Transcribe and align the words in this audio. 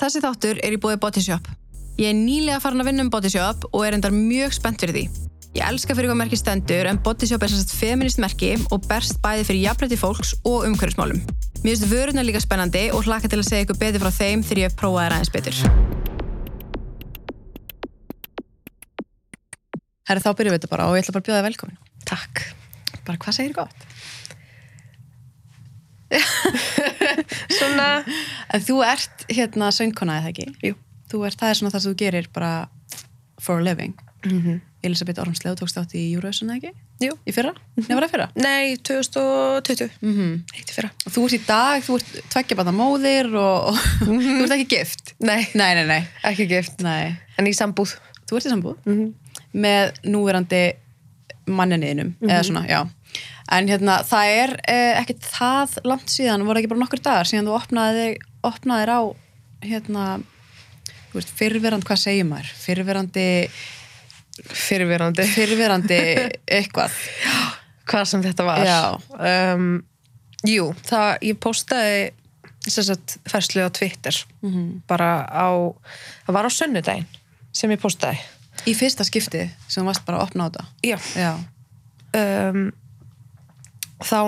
Þessi 0.00 0.22
þáttur 0.24 0.56
er 0.64 0.72
í 0.72 0.78
bóði 0.80 0.96
Bodyshop. 0.96 1.44
Ég 2.00 2.08
er 2.08 2.16
nýlega 2.16 2.56
farin 2.64 2.80
að 2.80 2.86
vinna 2.88 3.04
um 3.04 3.10
Bodyshop 3.12 3.66
og 3.68 3.82
er 3.84 3.92
endar 3.98 4.14
mjög 4.14 4.54
spennt 4.56 4.80
fyrir 4.80 4.96
því. 4.96 5.02
Ég 5.58 5.66
elska 5.66 5.92
fyrir 5.92 6.08
hvað 6.08 6.20
merki 6.22 6.38
stendur 6.40 6.88
en 6.88 7.00
Bodyshop 7.04 7.42
er 7.44 7.52
sérst 7.52 7.74
feminist 7.76 8.20
merki 8.22 8.54
og 8.72 8.86
berst 8.88 9.18
bæði 9.20 9.44
fyrir 9.44 9.66
jafnrætti 9.66 9.98
fólks 10.00 10.30
og 10.48 10.64
umhverfismálum. 10.70 11.20
Mér 11.60 11.74
finnst 11.74 11.90
vöruna 11.90 12.24
líka 12.24 12.40
spennandi 12.40 12.86
og 12.96 13.04
hlaka 13.04 13.28
til 13.28 13.42
að 13.42 13.50
segja 13.50 13.66
ykkur 13.66 13.76
betur 13.82 14.00
frá 14.06 14.12
þeim 14.22 14.40
þegar 14.46 14.62
ég 14.62 14.70
hef 14.70 14.78
prófað 14.80 15.04
þær 15.04 15.16
aðeins 15.18 15.34
betur. 15.34 15.56
Herri, 20.08 20.24
þá 20.24 20.30
byrjum 20.38 20.54
við 20.54 20.62
þetta 20.62 20.72
bara 20.72 20.88
og 20.88 20.96
ég 20.96 21.04
ætla 21.04 21.16
bara 21.18 21.20
að 21.20 21.28
bjóða 21.28 21.42
þig 21.42 21.48
velkomin. 21.50 21.76
Takk. 22.08 22.34
Bara 23.04 23.20
hvað 23.20 23.36
segir 23.36 23.52
gott? 23.60 23.78
Svona, 27.48 28.04
En 28.54 28.60
þú 28.60 28.80
ert 28.86 29.24
hérna 29.28 29.70
söngkona 29.70 30.20
eða 30.20 30.28
ekki? 30.32 30.46
jú. 30.62 30.74
Ert, 31.26 31.38
það 31.40 31.48
er 31.50 31.54
svona 31.58 31.70
það 31.74 31.80
sem 31.82 31.92
þú 31.92 31.96
gerir 31.98 32.26
bara 32.32 32.68
for 33.40 33.58
a 33.58 33.62
living. 33.62 33.94
Mm 34.24 34.42
-hmm. 34.42 34.60
Elisabeth 34.82 35.20
Ormslev 35.20 35.56
tókst 35.56 35.76
átt 35.78 35.94
í 35.94 36.12
Eurovision 36.14 36.50
eða 36.50 36.56
ekki? 36.56 36.72
Jú. 37.00 37.12
Í 37.26 37.32
fyrra? 37.32 37.52
Nei, 37.76 37.94
var 37.94 38.02
það 38.02 38.08
í 38.08 38.10
fyrra? 38.10 38.28
Nei, 38.36 38.76
2020. 38.76 39.90
Mm 40.02 40.14
-hmm. 40.14 40.42
Heitti 40.56 40.72
fyrra. 40.72 40.90
Og 41.06 41.12
þú 41.12 41.24
ert 41.24 41.32
í 41.32 41.46
dag, 41.46 41.82
þú 41.82 41.94
ert 41.96 42.30
tveggja 42.30 42.56
bata 42.56 42.70
móðir 42.72 43.34
og, 43.34 43.68
og 43.68 43.76
þú 44.06 44.42
ert 44.44 44.50
ekki 44.52 44.76
gift. 44.76 45.14
Nei, 45.20 45.46
Nei, 45.54 45.74
nei, 45.74 45.86
nei. 45.86 46.06
ekki 46.24 46.46
gift. 46.48 46.80
nei. 46.80 47.16
En 47.38 47.46
í 47.46 47.52
sambúð. 47.52 47.96
Þú 48.30 48.36
ert 48.36 48.46
í 48.46 48.50
sambúð 48.50 48.76
Mm 48.84 48.94
-hmm. 48.98 49.12
með 49.54 49.92
núverandi 50.04 50.72
manninniðinum, 51.46 52.14
eða 52.22 52.42
svona, 52.42 52.66
já. 52.68 52.86
En 53.50 53.66
hérna, 53.70 53.96
það 54.06 54.32
er 54.36 54.52
eh, 54.70 55.00
ekkert 55.00 55.26
það 55.26 55.78
langt 55.90 56.12
síðan, 56.12 56.44
voru 56.46 56.60
ekki 56.60 56.70
bara 56.70 56.82
nokkur 56.84 57.02
dagar 57.02 57.26
síðan 57.26 57.48
þú 57.50 57.56
opnaði, 57.58 58.06
opnaðir 58.46 58.92
á 58.94 59.00
hérna, 59.66 60.04
veist, 61.12 61.32
fyrrverandi, 61.34 61.88
hvað 61.88 62.02
segir 62.04 62.28
maður? 62.28 62.52
Fyrrverandi, 62.62 63.26
Fyrirverandi. 64.40 65.26
fyrrverandi 65.34 66.00
eitthvað. 66.58 66.94
Hvað 67.90 68.06
sem 68.06 68.22
þetta 68.22 68.46
var. 68.46 68.70
Um, 69.18 69.68
jú, 70.46 70.70
það, 70.86 71.16
ég 71.26 71.40
postaði 71.42 72.10
sagt 72.70 73.16
ferslu 73.28 73.64
á 73.66 73.70
Twitter. 73.72 74.14
Mm 74.44 74.82
Bara 74.88 75.24
á, 75.26 75.48
það 76.26 76.36
var 76.36 76.46
á 76.46 76.50
sunnudaginn 76.52 77.08
sem 77.52 77.72
ég 77.72 77.80
postaði. 77.82 78.20
Í 78.68 78.74
fyrsta 78.76 79.04
skipti 79.08 79.46
sem 79.66 79.82
þú 79.82 79.88
varst 79.88 80.04
bara 80.06 80.20
að 80.20 80.28
opna 80.28 80.46
á 80.46 80.48
þetta. 80.50 80.64
Já. 80.84 80.98
Já. 81.16 81.32
um, 82.20 82.70
þá 84.04 84.20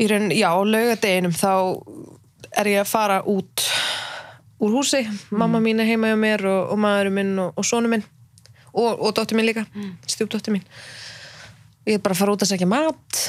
í 0.00 0.08
raun, 0.10 0.30
já, 0.34 0.48
á 0.52 0.60
laugadeginum 0.60 1.34
þá 1.36 1.52
er 2.56 2.70
ég 2.72 2.82
að 2.82 2.90
fara 2.90 3.20
út 3.28 3.64
úr 4.62 4.76
húsi 4.78 5.02
mamma 5.30 5.60
mín 5.60 5.80
er 5.80 5.88
heima 5.90 6.12
hjá 6.12 6.18
mér 6.20 6.46
og, 6.48 6.72
og 6.72 6.80
maðurinn 6.80 7.16
minn 7.18 7.34
og, 7.42 7.52
og 7.56 7.68
sonu 7.68 7.90
minn 7.92 8.04
og, 8.72 8.90
og 8.92 9.12
dóttir 9.16 9.38
mín 9.38 9.48
líka, 9.48 9.66
mm. 9.72 9.92
stjúpdóttir 10.08 10.56
mín 10.56 10.64
ég 11.86 11.98
er 11.98 12.02
bara 12.04 12.16
að 12.16 12.22
fara 12.22 12.36
út 12.36 12.44
að 12.44 12.52
segja 12.52 12.68
mat 12.68 13.22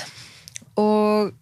og 0.79 1.33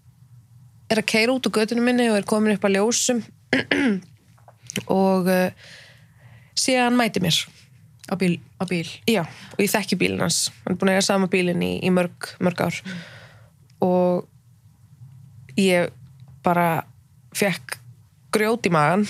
er 0.92 1.02
að 1.02 1.10
keira 1.10 1.34
út 1.34 1.50
úr 1.50 1.56
götunum 1.58 1.88
minni 1.88 2.10
og 2.12 2.20
er 2.20 2.30
komin 2.30 2.56
upp 2.56 2.68
að 2.68 2.78
ljósum 2.78 3.24
og 5.02 5.30
uh, 5.32 5.68
hann 6.68 6.98
mæti 6.98 7.24
mér 7.24 7.46
Á 8.06 8.14
bíl. 8.16 8.38
Á 8.62 8.70
bíl. 8.70 8.86
Já, 9.10 9.26
og 9.26 9.62
ég 9.62 9.72
þekki 9.72 9.98
bílinn 9.98 10.22
hans 10.22 10.52
hann 10.62 10.76
er 10.76 10.78
búin 10.78 10.92
að 10.92 11.00
eiga 11.00 11.06
sama 11.08 11.30
bílinn 11.32 11.64
í, 11.66 11.72
í 11.82 11.90
mörg, 11.90 12.36
mörg 12.38 12.62
ár 12.62 12.76
og 13.86 15.60
ég 15.60 15.94
bara 16.46 16.84
fekk 17.36 17.78
grjót 18.36 18.68
í 18.68 18.74
magan 18.74 19.06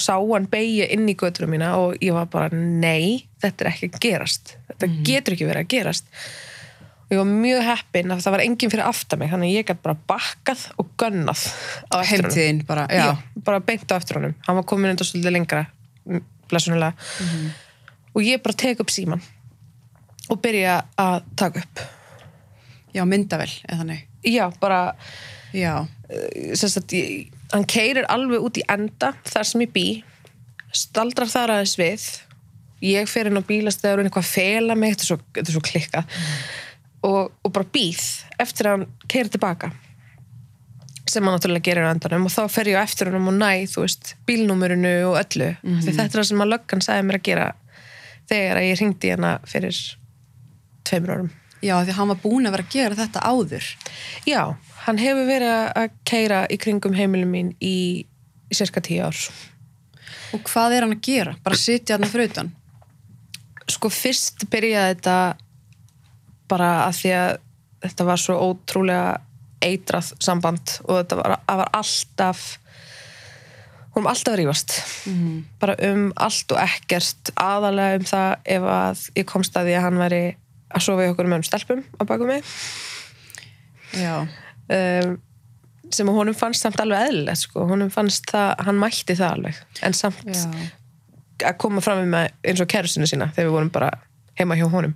sá 0.00 0.16
hann 0.16 0.48
beigja 0.50 0.88
inn 0.94 1.08
í 1.10 1.16
göturum 1.18 1.52
mína 1.54 1.74
og 1.80 1.98
ég 2.02 2.14
var 2.16 2.28
bara, 2.32 2.48
nei 2.54 3.26
þetta 3.42 3.66
er 3.66 3.70
ekki 3.72 3.90
að 3.90 3.98
gerast. 4.04 4.54
Þetta 4.70 4.88
getur 5.06 5.36
ekki 5.36 5.48
verið 5.48 5.66
að 5.66 5.72
gerast. 5.74 6.08
Og 7.04 7.14
ég 7.14 7.20
var 7.20 7.30
mjög 7.30 7.64
heppin 7.66 8.14
að 8.14 8.22
það 8.24 8.36
var 8.36 8.44
enginn 8.44 8.72
fyrir 8.72 8.86
aftan 8.86 9.20
mig 9.20 9.32
þannig 9.32 9.50
að 9.50 9.58
ég 9.58 9.68
gæti 9.68 9.84
bara 9.84 9.96
bakkað 10.12 10.64
og 10.80 10.92
gönnað 11.00 11.44
á 11.90 11.94
eftir. 12.00 12.24
Heimtíðin 12.24 12.62
bara, 12.68 12.86
bara 13.44 13.62
beint 13.66 13.92
á 13.92 13.98
eftir 13.98 14.20
honum. 14.20 14.36
Hann 14.46 14.60
var 14.60 14.68
komin 14.72 14.92
enda 14.92 15.06
svolítið 15.06 15.36
lengra 15.36 15.64
mm, 16.06 16.24
blessunulega 16.50 16.94
og 18.14 18.26
ég 18.26 18.42
bara 18.42 18.60
tek 18.64 18.82
upp 18.82 18.92
síman 18.94 19.22
og 20.30 20.38
byrja 20.42 20.80
að 20.98 21.26
taka 21.38 21.64
upp 21.64 21.82
Já, 22.94 23.04
myndavel, 23.06 23.50
eða 23.68 23.82
þannig. 23.82 24.06
já, 24.26 24.44
bara 24.60 24.80
Já. 25.54 25.86
eh, 26.08 26.54
sagt, 26.54 26.92
ég, 26.92 27.30
hann 27.52 27.66
keirir 27.66 28.08
alveg 28.08 28.42
út 28.46 28.58
í 28.60 28.64
enda 28.70 29.12
þar 29.26 29.46
sem 29.46 29.64
ég 29.66 29.72
bý 29.74 29.86
staldrar 30.72 31.30
þar 31.30 31.56
aðeins 31.56 31.76
við 31.78 32.08
ég 32.86 33.08
fer 33.10 33.28
inn 33.28 33.38
á 33.40 33.44
bílastöður 33.44 34.00
og 34.00 34.08
eitthvað 34.08 34.26
að 34.26 34.34
fela 34.34 34.76
mig, 34.78 34.94
þetta 34.94 35.06
er 35.06 35.10
svo, 35.10 35.20
þetta 35.34 35.50
er 35.50 35.56
svo 35.56 35.64
klikka 35.66 36.04
og, 37.02 37.30
og 37.44 37.52
bara 37.52 37.72
býð 37.74 38.02
eftir 38.40 38.68
að 38.68 38.76
hann 38.76 38.86
keirir 39.06 39.32
tilbaka 39.34 39.72
sem 41.10 41.26
hann 41.26 41.34
náttúrulega 41.34 41.66
gerir 41.66 41.88
á 41.90 41.92
endanum 41.92 42.28
og 42.28 42.32
þá 42.32 42.44
fer 42.52 42.70
ég 42.70 42.78
á 42.78 42.86
eftir 42.86 43.10
honum 43.10 43.32
og 43.32 43.38
næ, 43.40 43.66
þú 43.72 43.82
veist, 43.82 44.14
bílnúmerinu 44.28 44.92
og 45.08 45.18
öllu, 45.18 45.48
því 45.64 45.90
þetta 45.90 46.06
er 46.06 46.20
það 46.20 46.28
sem 46.30 46.44
að 46.44 46.52
löggan 46.52 46.84
sagði 46.86 47.06
mér 47.08 47.18
að 47.18 47.26
gera 47.26 47.46
þegar 48.30 48.60
að 48.60 48.66
ég 48.68 48.78
ringdi 48.78 49.10
hérna 49.10 49.32
fyrir 49.50 49.80
tveimur 50.86 51.14
árum. 51.16 51.30
Já, 51.60 51.74
því 51.84 51.94
hann 51.98 52.08
var 52.08 52.20
búin 52.22 52.48
að 52.48 52.54
vera 52.56 52.64
að 52.66 52.72
gera 52.72 52.96
þetta 52.96 53.20
áður. 53.28 53.66
Já, 54.28 54.42
hann 54.86 55.00
hefur 55.00 55.26
verið 55.28 55.54
að 55.76 55.90
keira 56.08 56.38
í 56.48 56.56
kringum 56.60 56.94
heimilum 56.96 57.34
mín 57.34 57.50
í, 57.60 57.74
í 58.48 58.56
cirka 58.56 58.80
tíu 58.84 59.02
ár. 59.04 59.18
Og 60.32 60.40
hvað 60.48 60.76
er 60.78 60.86
hann 60.86 60.96
að 60.96 61.04
gera? 61.04 61.34
Bara 61.44 61.58
sitja 61.60 61.98
hann 61.98 62.08
fyrir 62.08 62.30
utan? 62.30 62.52
Sko 63.70 63.90
fyrst 63.92 64.46
byrjaði 64.50 64.94
þetta 64.94 65.18
bara 66.50 66.70
að 66.88 66.96
því 67.02 67.12
að 67.18 67.34
þetta 67.84 68.06
var 68.08 68.20
svo 68.24 68.38
ótrúlega 68.48 69.20
eitrað 69.64 70.14
samband 70.24 70.78
og 70.88 71.02
þetta 71.02 71.18
var, 71.20 71.36
var 71.60 71.70
alltaf 71.76 72.42
hún 73.94 74.04
var 74.06 74.14
alltaf 74.14 74.32
að 74.34 74.38
rífast 74.40 74.76
Mm. 75.10 75.44
bara 75.60 75.74
um 75.88 76.10
allt 76.16 76.52
og 76.52 76.58
ekkert 76.60 77.30
aðalega 77.40 77.96
um 78.00 78.04
það 78.04 78.34
ef 78.56 78.66
að 78.74 79.04
ég 79.16 79.26
komst 79.30 79.56
að 79.56 79.70
því 79.70 79.76
að 79.78 79.84
hann 79.86 80.00
væri 80.02 80.20
að 80.70 80.84
sofa 80.86 81.06
í 81.06 81.10
okkur 81.12 81.28
með 81.30 81.42
um 81.42 81.46
stelpum 81.48 81.82
á 81.98 82.02
baku 82.08 82.28
mig 82.28 82.46
Já. 83.96 84.26
um, 84.26 85.16
sem 85.90 86.10
að 86.10 86.18
honum 86.20 86.36
fannst 86.38 86.62
samt 86.62 86.78
alveg 86.82 87.08
eðlilegt 87.08 87.44
sko. 87.44 87.64
honum 87.70 87.90
fannst 87.90 88.28
það, 88.30 88.52
hann 88.66 88.78
mætti 88.78 89.16
það 89.18 89.34
alveg 89.38 89.62
en 89.86 89.96
samt 89.98 90.28
Já. 90.28 90.44
að 91.50 91.58
koma 91.62 91.82
fram 91.84 92.04
með 92.12 92.30
eins 92.46 92.62
og 92.62 92.70
kærusinu 92.70 93.08
sína 93.10 93.32
þegar 93.34 93.50
við 93.50 93.56
vorum 93.56 93.72
bara 93.74 93.90
heima 94.38 94.58
hjá 94.58 94.68
honum 94.70 94.94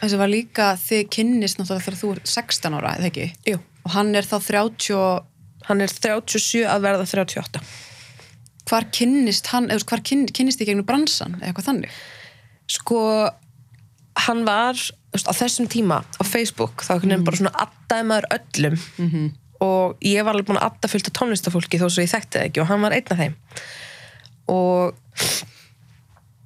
Þessi 0.00 0.20
var 0.20 0.32
líka, 0.32 0.70
þið 0.80 1.02
kynnist 1.16 1.60
náttúrulega 1.60 1.84
þegar 1.84 2.00
þú 2.00 2.14
er 2.14 2.22
16 2.32 2.78
ára, 2.78 2.94
eða 2.96 3.10
ekki? 3.10 3.26
Jú. 3.50 3.60
Og 3.84 3.92
hann 3.94 4.14
er 4.16 4.26
þá 4.26 4.38
30 4.46 4.96
og 4.96 5.68
hann 5.68 5.84
er 5.84 5.92
37 5.92 6.64
að 6.64 6.86
verða 6.88 7.06
38 7.06 7.62
hvar 8.70 8.86
kynnist 8.94 9.50
hann, 9.50 9.66
eða 9.72 9.84
hvar 9.90 10.02
kyn, 10.06 10.24
kynnist 10.30 10.60
þið 10.60 10.68
gegnum 10.70 10.86
bransan, 10.86 11.36
eða 11.40 11.50
eitthvað 11.50 11.68
þannig? 11.68 12.00
sko 12.70 13.00
hann 14.26 14.44
var 14.46 14.78
á 15.10 15.32
þessum 15.34 15.68
tíma 15.70 16.00
á 16.06 16.22
Facebook 16.22 16.84
þá 16.86 17.00
mm. 17.02 17.24
bara 17.26 17.40
svona 17.40 17.54
addaði 17.64 18.08
maður 18.08 18.28
öllum. 18.36 18.76
Mm 18.96 19.10
-hmm. 19.10 19.30
og 19.66 19.96
ég 20.06 20.24
var 20.24 20.34
alveg 20.34 20.46
búin 20.48 20.60
að 20.60 20.68
adda 20.70 20.88
fullt 20.88 21.10
af 21.10 21.16
tónlistafólki 21.18 21.80
þó 21.80 21.88
svo 21.88 22.04
ég 22.04 22.12
þekkti 22.12 22.38
það 22.38 22.46
ekki 22.46 22.60
og 22.62 22.70
hann 22.70 22.84
var 22.84 22.92
einn 22.92 23.10
af 23.10 23.18
þeim. 23.18 23.34
Og 24.50 24.94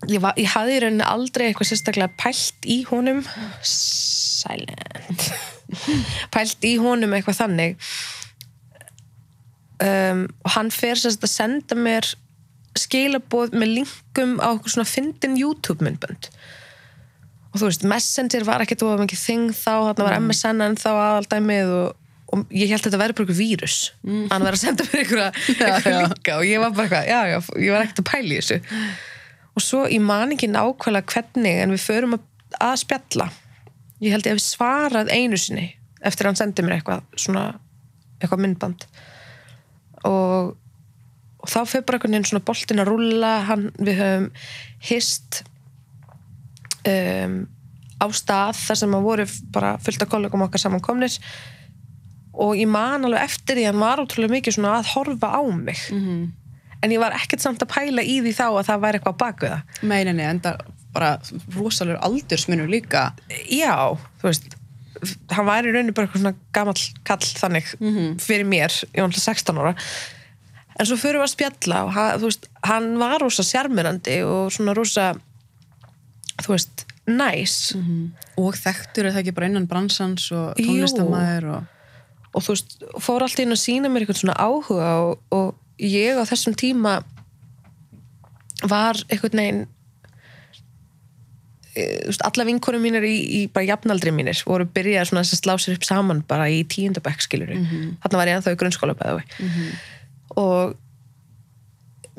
ég, 0.08 0.20
var, 0.20 0.34
ég 0.36 0.48
hafði 0.48 0.76
í 0.76 0.80
rauninni 0.80 1.06
aldrei 1.06 1.46
eitthvað 1.48 1.70
sérstaklega 1.70 2.16
pælt 2.16 2.66
í 2.66 2.82
honum. 2.88 3.22
Silent. 3.62 5.30
Pælt 6.34 6.64
í 6.64 6.76
honum 6.80 7.14
eitthvað 7.14 7.40
þannig. 7.44 7.78
Um, 9.84 10.28
og 10.44 10.52
hann 10.54 10.70
fer 10.70 10.96
sérst 10.96 11.24
að 11.24 11.32
senda 11.32 11.76
mér 11.76 12.06
skilaboð 12.78 13.54
með 13.54 13.72
linkum 13.78 14.36
á 14.40 14.54
okkur 14.54 14.70
svona 14.70 14.88
fyndin 14.88 15.36
YouTube 15.38 15.84
myndbönd 15.84 16.30
og 17.54 17.60
þú 17.60 17.68
veist, 17.68 17.84
Messenger 17.86 18.44
var 18.48 18.64
ekkert 18.64 18.82
of 18.82 18.98
mikið 18.98 19.20
þing 19.20 19.52
þá, 19.54 19.70
þarna 19.70 20.06
var 20.08 20.16
MSN 20.18 20.64
en 20.64 20.74
þá 20.80 20.88
aðaldæmið 20.90 21.74
og, 21.76 22.00
og 22.34 22.42
ég 22.50 22.72
held 22.72 22.80
að 22.80 22.88
þetta 22.88 23.00
væri 23.04 23.14
bara 23.14 23.26
einhver 23.28 23.38
vírus. 23.38 23.76
Mm. 24.02 24.24
hann 24.32 24.46
var 24.48 24.58
að 24.58 24.62
senda 24.64 24.86
mér 24.88 25.04
einhverja 25.04 26.00
linka 26.00 26.38
og 26.40 26.48
ég 26.48 26.64
var 26.64 26.74
bara 26.74 26.88
eitthvað, 26.88 27.12
já, 27.12 27.20
já, 27.30 27.38
ég 27.62 27.76
var 27.76 27.86
ekkert 27.86 28.02
að 28.02 28.08
pæla 28.10 28.26
í 28.26 28.40
þessu. 28.40 28.58
Og 29.54 29.62
svo 29.62 29.84
ég 29.86 30.02
man 30.02 30.34
ekki 30.34 30.50
nákvæmlega 30.50 31.14
hvernig 31.14 31.62
en 31.62 31.76
við 31.76 31.84
förum 31.84 32.18
að, 32.18 32.26
að 32.58 32.74
spjalla. 32.82 33.30
Ég 34.02 34.16
held 34.16 34.26
ég 34.26 34.34
hef 34.34 34.42
svarað 34.42 35.14
einu 35.14 35.38
sinni 35.38 35.70
eftir 36.04 36.26
að 36.26 36.32
hann 36.32 36.42
sendi 36.42 36.66
mér 36.66 36.80
eitthvað 36.80 37.06
svona, 37.14 37.46
eitthvað 38.18 38.42
myndband. 38.42 38.90
Og, 40.10 40.50
og 41.38 41.48
þá 41.54 41.60
fyrir 41.70 41.86
bara 41.86 42.02
einhvern 42.02 42.18
veginn 42.18 42.30
svona 42.32 42.46
boltin 42.50 42.82
að 42.82 42.90
rúlla 42.90 43.34
hann, 43.46 43.68
við 43.78 44.02
höfum 44.02 44.30
hist 44.90 45.44
um, 46.90 47.36
á 48.00 48.06
stað 48.12 48.60
þar 48.60 48.80
sem 48.82 48.96
að 48.96 49.08
voru 49.08 49.26
bara 49.54 49.74
fullt 49.82 50.04
af 50.04 50.10
kollegum 50.12 50.46
okkar 50.46 50.62
samankomnir 50.62 51.18
og 52.34 52.56
ég 52.58 52.66
man 52.70 53.06
alveg 53.06 53.28
eftir 53.28 53.58
því 53.58 53.66
að 53.66 53.70
hann 53.72 53.84
var 53.84 54.02
ótrúlega 54.02 54.34
mikið 54.34 54.56
svona 54.56 54.78
að 54.80 54.90
horfa 54.94 55.28
á 55.38 55.42
mig. 55.54 55.78
Mm 55.92 56.00
-hmm. 56.00 56.24
en 56.82 56.92
ég 56.92 57.00
var 57.00 57.14
ekkert 57.14 57.40
samt 57.40 57.62
að 57.62 57.72
pæla 57.74 58.02
í 58.02 58.20
því 58.20 58.32
þá 58.34 58.46
að 58.50 58.66
það 58.68 58.82
væri 58.82 58.98
eitthvað 58.98 59.14
á 59.14 59.22
baku 59.22 59.46
það. 59.46 59.62
Meininni, 59.82 60.22
en 60.22 60.40
það 60.40 60.56
bara 60.92 61.20
rosalur 61.56 61.98
aldursmunur 62.02 62.68
líka. 62.68 63.12
já, 63.50 63.98
þú 64.20 64.22
veist 64.22 64.56
hann 65.30 65.46
var 65.46 65.66
í 65.66 65.72
rauninu 65.72 65.94
bara 65.94 66.06
eitthvað 66.06 66.22
svona 66.22 66.36
gamall 66.52 66.82
kall 67.04 67.30
þannig 67.40 67.70
fyrir 68.22 68.46
mér. 68.48 68.72
Ég 68.94 69.02
var 69.02 69.10
náttúrulega 69.10 69.34
16 69.34 69.58
ára. 69.58 69.74
En 70.74 70.86
svo 70.86 70.96
fyrir 70.98 71.20
við 71.20 71.26
að 71.28 71.34
spjalla 71.34 71.84
og 71.86 71.92
hann, 71.94 72.20
veist, 72.22 72.48
hann 72.66 72.98
var 72.98 73.20
rosa 73.22 73.44
sjarmirandi 73.46 74.22
og 74.26 74.50
svona 74.54 74.74
rosa 74.74 75.12
þú 76.42 76.54
veist, 76.54 76.84
næs 77.06 77.74
Og 78.40 78.56
þekktur 78.56 79.06
er 79.06 79.14
það 79.14 79.22
ekki 79.22 79.36
bara 79.36 79.50
innan 79.50 79.68
bransans 79.70 80.30
og 80.34 80.54
tónlistamæður 80.58 81.50
og... 81.54 81.68
og 82.32 82.46
þú 82.46 82.56
veist, 82.56 82.78
fór 83.04 83.26
alltaf 83.26 83.44
inn 83.44 83.54
að 83.54 83.62
sína 83.62 83.90
mér 83.92 84.04
eitthvað 84.04 84.22
svona 84.22 84.38
áhuga 84.40 84.90
og, 85.04 85.20
og 85.34 85.82
ég 85.82 86.18
á 86.18 86.24
þessum 86.26 86.56
tíma 86.58 86.98
var 88.64 88.98
einhvern 89.12 89.40
veginn 89.42 89.64
eh, 91.76 92.14
alla 92.24 92.46
vinkonum 92.48 92.82
mínir 92.86 93.04
í, 93.04 93.16
í 93.20 93.40
bara 93.52 93.68
jafnaldri 93.74 94.14
mínir 94.14 94.40
voru 94.48 94.66
byrjað 94.66 95.10
svona 95.10 95.24
þess 95.26 95.36
að 95.36 95.42
slá 95.42 95.54
sér 95.60 95.76
upp 95.76 95.88
saman 95.90 96.22
bara 96.26 96.48
í 96.48 96.62
tíundabæk 96.70 97.26
skilur 97.26 97.52
þarna 97.52 98.20
var 98.20 98.30
ég 98.30 98.38
ennþá 98.38 98.54
í 98.54 98.60
grunnskóla 98.62 98.96
bæði 98.96 99.26
og 100.40 100.78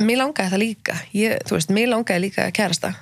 mér 0.01 0.21
langaði 0.21 0.51
það 0.51 0.61
líka. 0.61 0.95
Ég, 1.15 1.41
þú 1.47 1.57
veist, 1.57 1.73
mér 1.73 1.91
langaði 1.91 2.27
líka 2.27 2.47
að 2.47 2.55
kærasta 2.57 2.93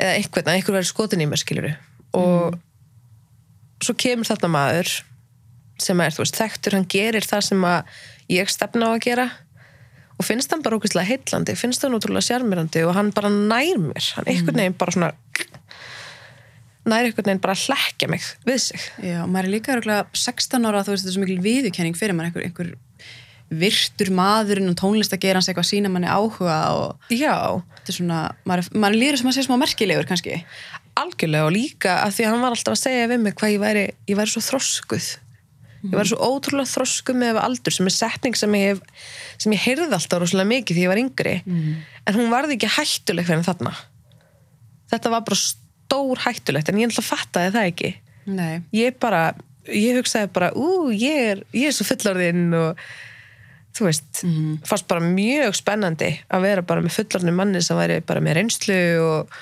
eða 0.00 0.16
einhvern, 0.16 0.48
að 0.48 0.56
einhver 0.56 0.76
verið 0.78 0.90
skotin 0.90 1.22
í 1.22 1.28
mér 1.28 1.42
skilur 1.42 1.70
og 2.16 2.58
svo 3.84 3.94
kemur 4.00 4.28
þarna 4.28 4.50
maður 4.56 4.96
sem 5.80 6.00
er, 6.04 6.12
þú 6.12 6.24
veist, 6.24 6.40
þekktur, 6.40 6.76
hann 6.76 6.88
gerir 6.90 7.24
það 7.24 7.46
sem 7.46 7.62
að 7.64 8.00
ég 8.30 8.50
stefna 8.52 8.90
á 8.90 8.94
að 8.94 9.04
gera 9.06 9.30
og 10.20 10.26
finnst 10.26 10.52
hann 10.52 10.62
bara 10.64 10.76
ókvæslega 10.76 11.08
heitlandi 11.08 11.56
finnst 11.56 11.84
hann 11.84 11.96
útrúlega 11.96 12.26
sjarmirandi 12.26 12.84
og 12.84 12.92
hann 12.96 13.12
bara 13.16 13.30
nær 13.32 13.80
mér. 13.80 14.10
Hann 14.18 14.28
einhvern 14.28 14.60
veginn 14.60 14.76
bara 14.76 14.94
svona 14.96 15.12
nær 16.90 17.06
einhvern 17.06 17.30
veginn 17.30 17.42
bara 17.42 17.56
að 17.56 17.64
hlekkja 17.70 18.10
mig 18.12 18.26
við 18.44 18.60
sig. 18.66 18.84
Já, 19.00 19.22
maður 19.24 19.48
er 19.48 19.54
líka 19.54 19.74
örugglega 19.74 20.06
16 20.12 20.68
ára, 20.68 20.84
þú 20.84 20.94
veist, 20.94 21.06
þetta 21.06 21.12
er 21.12 21.16
svo 21.16 21.24
mikil 21.24 21.44
viðurkenning 21.46 21.96
fyrir 21.96 22.18
maður, 22.18 22.44
einhver, 22.44 22.48
einhver 22.50 22.76
virtur 23.50 24.12
maðurinn 24.14 24.70
og 24.70 24.76
tónlistagerans 24.78 25.48
eitthvað 25.50 25.64
að 25.66 25.70
sína 25.72 25.90
manni 25.90 26.10
áhuga 26.10 26.58
og 26.76 27.10
já, 27.10 27.34
þetta 27.80 27.90
er 27.90 27.96
svona, 27.96 28.20
maður, 28.46 28.68
maður 28.76 29.00
líður 29.00 29.18
sem 29.20 29.30
að 29.30 29.36
sé 29.36 29.46
smá 29.46 29.56
merkilegur 29.58 30.06
kannski. 30.06 30.36
algjörlega 31.00 31.48
og 31.48 31.54
líka 31.54 31.96
að 32.04 32.14
því 32.16 32.26
að 32.26 32.30
hann 32.30 32.44
var 32.44 32.54
alltaf 32.54 32.76
að 32.76 32.82
segja 32.84 33.10
við 33.10 33.20
mig 33.24 33.34
hvað 33.40 33.52
ég 33.54 33.60
væri, 33.62 33.84
ég 34.10 34.18
væri 34.18 34.32
svo 34.34 34.42
þroskuð. 34.44 35.08
Ég 35.80 35.94
væri 35.96 36.10
svo 36.10 36.18
ótrúlega 36.28 36.68
þroskuð 36.68 37.18
með 37.22 37.38
aldur 37.40 37.72
sem 37.72 37.88
er 37.88 37.94
setning 37.96 38.36
sem 38.36 38.56
ég 38.58 38.66
hef, 38.68 38.82
sem 39.40 39.54
ég 39.54 39.62
heyrði 39.64 39.96
alltaf 39.96 40.20
rosalega 40.20 40.50
mikið 40.50 40.76
því 40.76 40.84
ég 40.84 40.92
var 40.92 41.00
yngri. 41.00 41.34
En 42.04 42.18
hún 42.18 42.30
varði 42.30 42.58
ekki 42.58 42.70
hættuleg 42.76 43.26
fyrir 43.30 43.46
þarna. 43.46 43.72
Þetta 44.92 45.14
var 45.14 45.24
bara 45.24 45.40
stór 45.40 46.20
hættulegt 46.26 46.68
en 46.68 46.82
ég 46.82 46.92
að 46.92 47.08
fattaði 47.08 47.54
það 47.56 47.70
ekki. 47.72 47.94
Nei. 48.30 48.60
ég 48.76 48.98
bara, 49.00 49.34
ég 49.66 49.96
hugsaði 49.96 50.28
bara 50.34 50.50
ú, 50.54 50.90
ég 50.92 51.30
er, 51.32 51.40
ég 51.56 51.70
er 51.70 51.74
svo 51.74 51.86
fullorðinn 51.88 52.52
og 52.54 52.82
þú 53.80 53.88
veist 53.88 54.20
fannst 54.68 54.86
bara 54.90 55.00
mjög 55.00 55.56
spennandi 55.56 56.12
að 56.28 56.44
vera 56.44 56.62
bara 56.68 56.84
með 56.84 56.98
fullorðinu 56.98 57.34
manni 57.36 57.62
sem 57.64 57.80
væri 57.80 58.00
bara 58.04 58.20
með 58.20 58.38
reynslu 58.40 58.78
og 59.00 59.34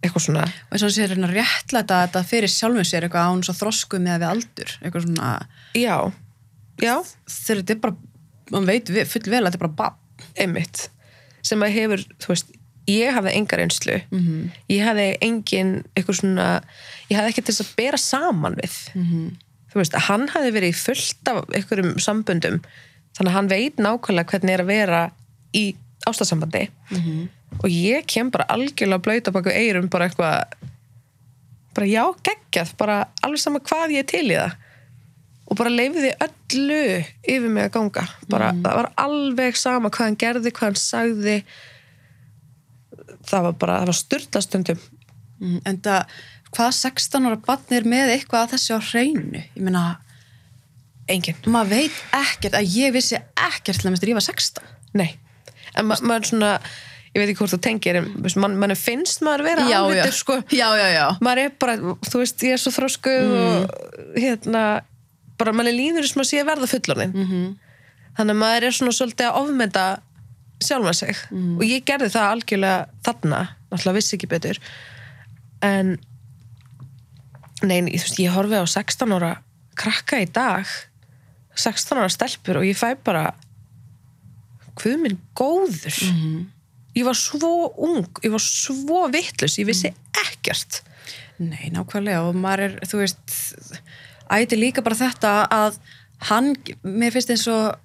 eitthvað 0.00 0.26
svona. 0.26 0.44
Og 0.46 0.74
eins 0.76 0.84
og 0.84 0.90
þessi 0.92 1.04
er 1.04 1.14
að 1.16 1.36
réttlæta 1.36 2.00
þetta 2.06 2.24
fyrir 2.28 2.52
sjálfum 2.52 2.86
sér 2.86 3.06
eitthvað 3.06 3.30
án 3.30 3.44
svo 3.46 3.54
þrosku 3.60 4.00
með 4.02 4.20
við 4.22 4.28
aldur, 4.32 4.74
eitthvað 4.82 5.06
svona, 5.06 5.30
já, 5.76 5.96
já, 6.82 6.94
þegar 7.26 7.62
þetta 7.62 7.74
er 7.76 7.80
bara, 7.86 7.96
man 8.54 8.68
veit 8.68 8.92
full 9.10 9.24
vel 9.26 9.40
að 9.42 9.48
þetta 9.50 9.58
er 9.60 9.64
bara 9.64 9.78
bann. 9.80 10.02
einmitt. 10.40 10.88
Sem 11.44 11.62
að 11.62 11.74
hefur, 11.76 12.04
þú 12.22 12.32
veist 12.32 12.52
ég 12.90 13.14
hafði 13.16 13.32
enga 13.36 13.58
reynslu. 13.60 13.96
Ég 14.70 14.84
hafði 14.86 15.06
engin 15.26 15.72
eitthvað 15.94 16.20
svona 16.20 16.46
ég 17.10 17.16
hafði 17.18 17.32
ekki 17.32 17.42
til 17.42 17.54
þess 17.54 17.64
að 17.64 17.76
bera 17.80 18.00
saman 18.00 18.56
við. 18.60 18.76
Þú 19.72 19.80
veist, 19.80 19.96
hann 20.08 20.28
hafði 20.32 20.52
verið 20.54 20.78
fullt 20.80 21.28
af 21.32 21.42
einhverjum 21.52 21.96
samböndum 21.98 22.60
þannig 23.16 23.30
að 23.30 23.36
hann 23.36 23.50
veit 23.50 23.80
nákvæmlega 23.82 24.30
hvernig 24.32 24.54
er 24.54 24.62
að 24.64 24.70
vera 24.70 25.00
í 25.56 25.64
ástasambandi 26.06 26.66
og 27.62 27.68
ég 27.72 28.06
kem 28.06 28.30
bara 28.30 28.46
algjörlega 28.54 29.02
blöyta 29.02 29.32
baka 29.34 29.54
eirum 29.56 29.88
bara 29.90 30.06
eitthvað 30.08 30.56
bara 31.76 31.86
já, 31.86 32.04
geggjað, 32.24 32.70
bara 32.78 32.98
alveg 33.22 33.40
sama 33.42 33.60
hvað 33.60 33.96
ég 33.98 34.06
til 34.08 34.30
í 34.30 34.36
það. 34.36 34.54
Og 35.46 35.58
bara 35.60 35.70
leifiði 35.70 36.12
öllu 36.24 36.78
yfir 37.22 37.50
mig 37.52 37.68
að 37.68 37.72
ganga. 37.74 38.04
Bara, 38.32 38.48
það 38.64 38.78
var 38.80 38.88
alveg 38.96 39.58
sama 39.60 39.90
hvað 39.92 40.08
hann 40.08 40.16
gerði, 40.18 40.52
hvað 40.56 40.70
hann 40.70 40.78
sagði. 40.80 41.34
Það 43.28 43.44
var 43.46 43.58
bara, 43.60 43.76
það 43.82 43.92
var 43.92 43.98
styrlastundum 44.00 44.80
Mm, 45.36 45.58
en 45.68 45.78
það, 45.84 46.14
hvaða 46.56 46.74
16 46.78 47.28
ára 47.28 47.38
bann 47.44 47.76
er 47.76 47.86
með 47.88 48.12
eitthvað 48.14 48.46
að 48.46 48.52
þessi 48.54 48.72
á 48.72 48.80
hreinu? 48.88 49.42
Ég 49.52 49.64
meina, 49.66 49.82
engin, 51.12 51.38
maður 51.52 51.72
veit 51.76 52.02
ekkert, 52.16 52.56
að 52.58 52.74
ég 52.76 52.94
vissi 52.96 53.18
ekkert 53.18 53.78
til 53.80 53.86
að 53.86 53.94
minnst 53.94 54.06
rífa 54.08 54.22
16. 54.24 54.62
nei 54.98 55.10
en 55.76 55.88
ma 55.88 55.98
maður 56.02 56.30
svona, 56.30 56.50
ég 57.12 57.20
veit 57.20 57.28
ekki 57.30 57.38
hvort 57.42 57.54
þú 57.54 57.60
tengir 57.66 57.98
en 58.00 58.08
mann 58.42 58.56
man 58.60 58.74
finnst 58.78 59.22
maður 59.26 59.46
vera 59.50 59.68
Já, 59.68 59.78
alvitur 59.82 60.12
já. 60.12 60.18
sko, 60.18 60.38
Já, 60.50 60.66
já, 60.80 60.88
já. 60.94 61.06
maður 61.20 61.42
er 61.44 61.54
bara 61.60 61.76
þú 62.08 62.22
veist, 62.22 62.42
ég 62.46 62.56
er 62.56 62.62
svo 62.62 62.72
þróskuð 62.74 63.36
og 63.42 63.78
hérna, 64.16 64.64
bara 65.38 65.54
mann 65.56 65.70
er 65.70 65.76
líður 65.76 66.08
sem 66.08 66.24
að 66.24 66.30
sé 66.32 66.42
að 66.42 66.50
verða 66.50 66.72
fullorðin 66.72 67.14
-hmm. 67.14 67.46
þannig 68.18 68.36
að 68.36 68.42
maður 68.42 68.68
er 68.68 68.76
svona 68.80 68.96
svolítið 68.98 69.30
að 69.30 69.40
ofmynda 69.42 69.86
sjálfa 70.64 70.92
sig 70.96 71.16
og 71.36 71.64
ég 71.68 71.84
gerði 71.84 72.08
það 72.14 72.30
algjörlega 72.32 72.86
þarna 73.04 73.40
náttúrulega 73.70 73.96
vissi 73.98 74.16
ekki 74.16 74.30
betur 74.30 74.60
en 75.62 75.98
nei, 77.62 77.82
þú 77.84 78.04
veist, 78.04 78.20
ég 78.20 78.32
horfi 78.32 78.56
á 78.56 78.64
16 78.64 79.12
ára 79.16 79.32
krakka 79.76 80.20
í 80.20 80.28
dag 80.32 80.64
16 81.56 81.98
ára 82.00 82.12
stelpur 82.12 82.60
og 82.60 82.68
ég 82.68 82.78
fæ 82.78 82.94
bara 83.04 83.30
hvað 84.76 85.00
minn 85.02 85.20
góður. 85.36 86.00
Ég 86.96 87.04
var 87.04 87.16
svo 87.18 87.52
ung 87.76 88.04
ég 88.24 88.32
var 88.32 88.42
svo 88.42 89.06
vittlus, 89.12 89.58
ég 89.60 89.68
vissi 89.68 89.92
ekkert. 90.26 90.82
Nei, 91.40 91.68
nákvæmlega 91.72 92.24
og 92.24 92.36
maður 92.40 92.70
er, 92.70 92.76
þú 92.88 93.02
veist 93.02 93.34
æti 94.32 94.58
líka 94.58 94.84
bara 94.84 94.96
þetta 94.98 95.32
að 95.52 95.80
hann, 96.30 96.54
mér 96.82 97.12
finnst 97.14 97.32
eins 97.34 97.44
og 97.52 97.76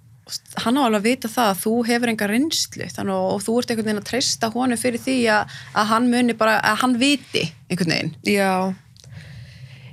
hann 0.64 0.78
á 0.80 0.86
alveg 0.86 1.02
að 1.02 1.08
vita 1.10 1.32
það 1.32 1.50
að 1.52 1.60
þú 1.66 1.74
hefur 1.90 2.12
enga 2.12 2.30
reynslu 2.30 2.88
þannig 2.94 3.18
og, 3.18 3.28
og 3.34 3.44
þú 3.44 3.56
ert 3.60 3.74
einhvern 3.74 3.90
veginn 3.90 4.02
að 4.02 4.08
treysta 4.08 4.52
honum 4.54 4.80
fyrir 4.80 5.04
því 5.04 5.18
að, 5.36 5.58
að 5.82 5.90
hann 5.92 6.08
muni 6.14 6.36
bara, 6.40 6.56
að 6.64 6.80
hann 6.86 6.96
viti 7.02 7.44
einhvern 7.68 7.94
veginn. 7.96 8.14
Já, 8.28 8.54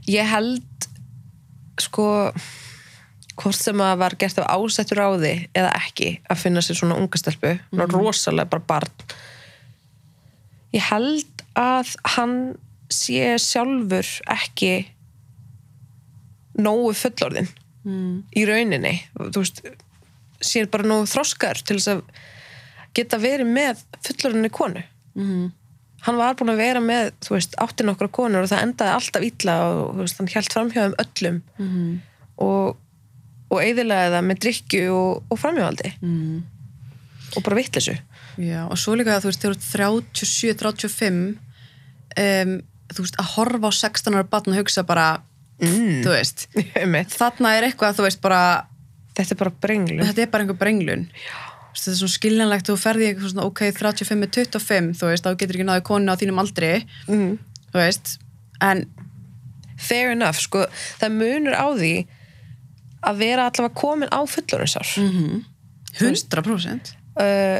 ég 0.06 0.30
held 0.30 0.88
sko 1.82 2.06
hvort 3.38 3.56
sem 3.58 3.80
að 3.84 3.96
var 4.02 4.16
gert 4.18 4.38
af 4.42 4.50
ásettur 4.56 5.00
á 5.02 5.08
því 5.14 5.32
eða 5.56 5.72
ekki 5.78 6.12
að 6.28 6.40
finna 6.42 6.62
sér 6.64 6.80
svona 6.80 6.98
unga 6.98 7.20
stelpu, 7.20 7.54
mm 7.70 7.94
rosalega 7.94 8.50
bara 8.50 8.68
barn 8.72 9.16
ég 10.74 10.84
held 10.90 11.44
að 11.58 11.94
hann 12.16 12.36
sé 12.92 13.36
sjálfur 13.42 14.08
ekki 14.32 14.72
nógu 16.58 16.94
fullorðin 16.98 17.48
mm. 17.84 18.14
í 18.36 18.44
rauninni 18.48 18.94
veist, 19.36 19.62
sér 20.44 20.68
bara 20.72 20.86
nógu 20.88 21.08
þroskar 21.10 21.60
til 21.62 21.78
þess 21.78 21.92
að 21.94 22.02
geta 22.96 23.20
verið 23.22 23.50
með 23.54 23.84
fullorðinni 24.06 24.52
konu 24.54 24.84
Mm. 25.18 25.48
hann 26.06 26.14
var 26.20 26.36
búin 26.38 26.52
að 26.52 26.60
vera 26.60 26.80
með, 26.84 27.08
áttin 27.58 27.90
okkar 27.90 28.06
konur 28.14 28.44
og 28.44 28.50
það 28.52 28.60
endaði 28.68 28.92
alltaf 28.94 29.24
illa 29.26 29.54
og 29.66 29.96
veist, 29.98 30.20
hann 30.20 30.28
hjælt 30.30 30.54
framhjáðum 30.54 30.94
öllum 31.02 31.40
Mm. 31.58 31.96
og, 32.44 32.76
og 33.48 33.60
eiðilega 33.64 34.12
það 34.16 34.26
með 34.28 34.40
drikju 34.44 34.86
og, 34.94 35.26
og 35.32 35.40
framhjáhaldi 35.40 35.94
Mm. 36.02 36.42
og 37.36 37.44
bara 37.44 37.58
vittlesu 37.58 37.96
Já, 38.38 38.68
og 38.70 38.78
svo 38.78 38.94
líka 38.94 39.16
að 39.16 39.24
þú 39.24 39.30
veist, 39.32 39.42
þegar 39.42 39.88
þú 39.90 39.98
ert 39.98 40.20
37, 40.22 40.52
35 40.60 41.16
um, 42.22 42.52
þú 42.94 43.04
veist, 43.04 43.18
að 43.18 43.32
horfa 43.34 43.70
á 43.70 43.72
16 43.74 44.14
ára 44.14 44.28
batn 44.30 44.54
og 44.54 44.60
hugsa 44.60 44.84
bara, 44.86 45.08
mm. 45.58 46.04
þú 46.04 46.12
veist 46.14 46.46
þarna 47.18 47.54
er 47.56 47.68
eitthvað, 47.68 47.98
þú 47.98 48.06
veist, 48.06 48.20
bara 48.22 48.42
þetta 49.18 49.34
er 49.34 49.40
bara 49.42 49.54
brenglu 49.66 50.06
þetta 50.06 50.24
er 50.24 50.30
bara 50.32 50.46
einhver 50.46 50.60
brenglun 50.60 51.08
þetta 51.74 51.90
er 51.92 51.98
svona 52.00 52.14
skiljanlegt, 52.14 52.68
þú 52.70 52.78
ferði 52.80 53.10
eitthvað 53.10 53.34
svona 53.34 53.48
ok, 53.48 53.64
35 53.74 54.22
með 54.22 54.32
25, 54.38 54.94
þú 55.00 55.10
veist, 55.10 55.26
þá 55.26 55.40
getur 55.40 55.58
ekki 55.58 55.66
náðu 55.68 55.84
konu 55.88 56.14
á 56.14 56.20
þínum 56.20 56.40
aldri, 56.42 56.70
mm. 57.10 57.34
þú 57.72 57.80
veist 57.82 58.14
en, 58.64 58.84
fair 59.78 60.14
enough, 60.14 60.40
sko, 60.42 60.64
það 61.02 61.18
munur 61.18 61.58
á 61.58 61.66
því 61.74 61.92
að 63.02 63.20
vera 63.22 63.46
allavega 63.48 63.74
komin 63.78 64.10
á 64.10 64.20
fullorinsár 64.26 64.88
mm. 65.02 65.40
100% 65.98 66.92
uh, 67.18 67.58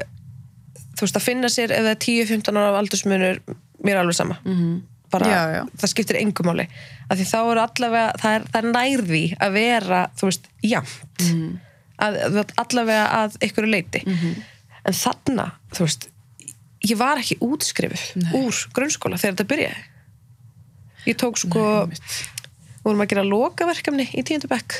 þú 0.98 1.06
veist, 1.06 1.16
að 1.18 1.24
finna 1.24 1.50
sér 1.52 1.72
ef 1.74 1.84
það 1.86 1.94
er 1.94 2.04
10-15 2.04 2.58
ára 2.60 2.78
aldursmunur 2.80 3.42
mér 3.84 3.94
er 3.94 4.00
alveg 4.02 4.18
sama. 4.18 4.38
Mm 4.44 4.78
bara, 5.12 5.28
Já, 5.28 5.40
já. 5.56 5.62
það 5.80 5.90
skiptir 5.92 6.18
engum 6.20 6.50
af 6.52 7.16
því 7.16 7.24
þá 7.30 7.38
eru 7.38 7.62
allavega, 7.62 8.12
það 8.20 8.34
er, 8.34 8.46
það 8.52 8.58
er 8.60 8.68
nærði 8.74 9.22
að 9.40 9.54
vera, 9.56 10.00
þú 10.20 10.28
veist, 10.28 10.48
jafnt. 10.62 11.22
Mhm. 11.24 11.58
að, 11.98 12.18
að 12.28 12.52
allavega 12.62 13.06
að 13.24 13.38
ykkur 13.48 13.66
leiti 13.66 14.02
Mhm. 14.06 14.34
en 14.84 14.94
þarna, 14.94 15.46
þú 15.74 15.86
veist 15.86 16.08
ég 16.86 16.96
var 17.00 17.18
ekki 17.18 17.38
útskrifuð 17.42 18.34
úr 18.38 18.60
grunnskóla 18.76 19.18
þegar 19.18 19.34
þetta 19.34 19.48
byrjaði. 19.52 19.82
Ég 21.08 21.16
tók 21.16 21.38
sko 21.40 21.86
Nei, 21.88 21.96
vorum 22.84 23.00
að 23.02 23.08
gera 23.08 23.24
lokaverkefni 23.26 24.06
í 24.14 24.22
tíundu 24.22 24.48
bekk 24.48 24.78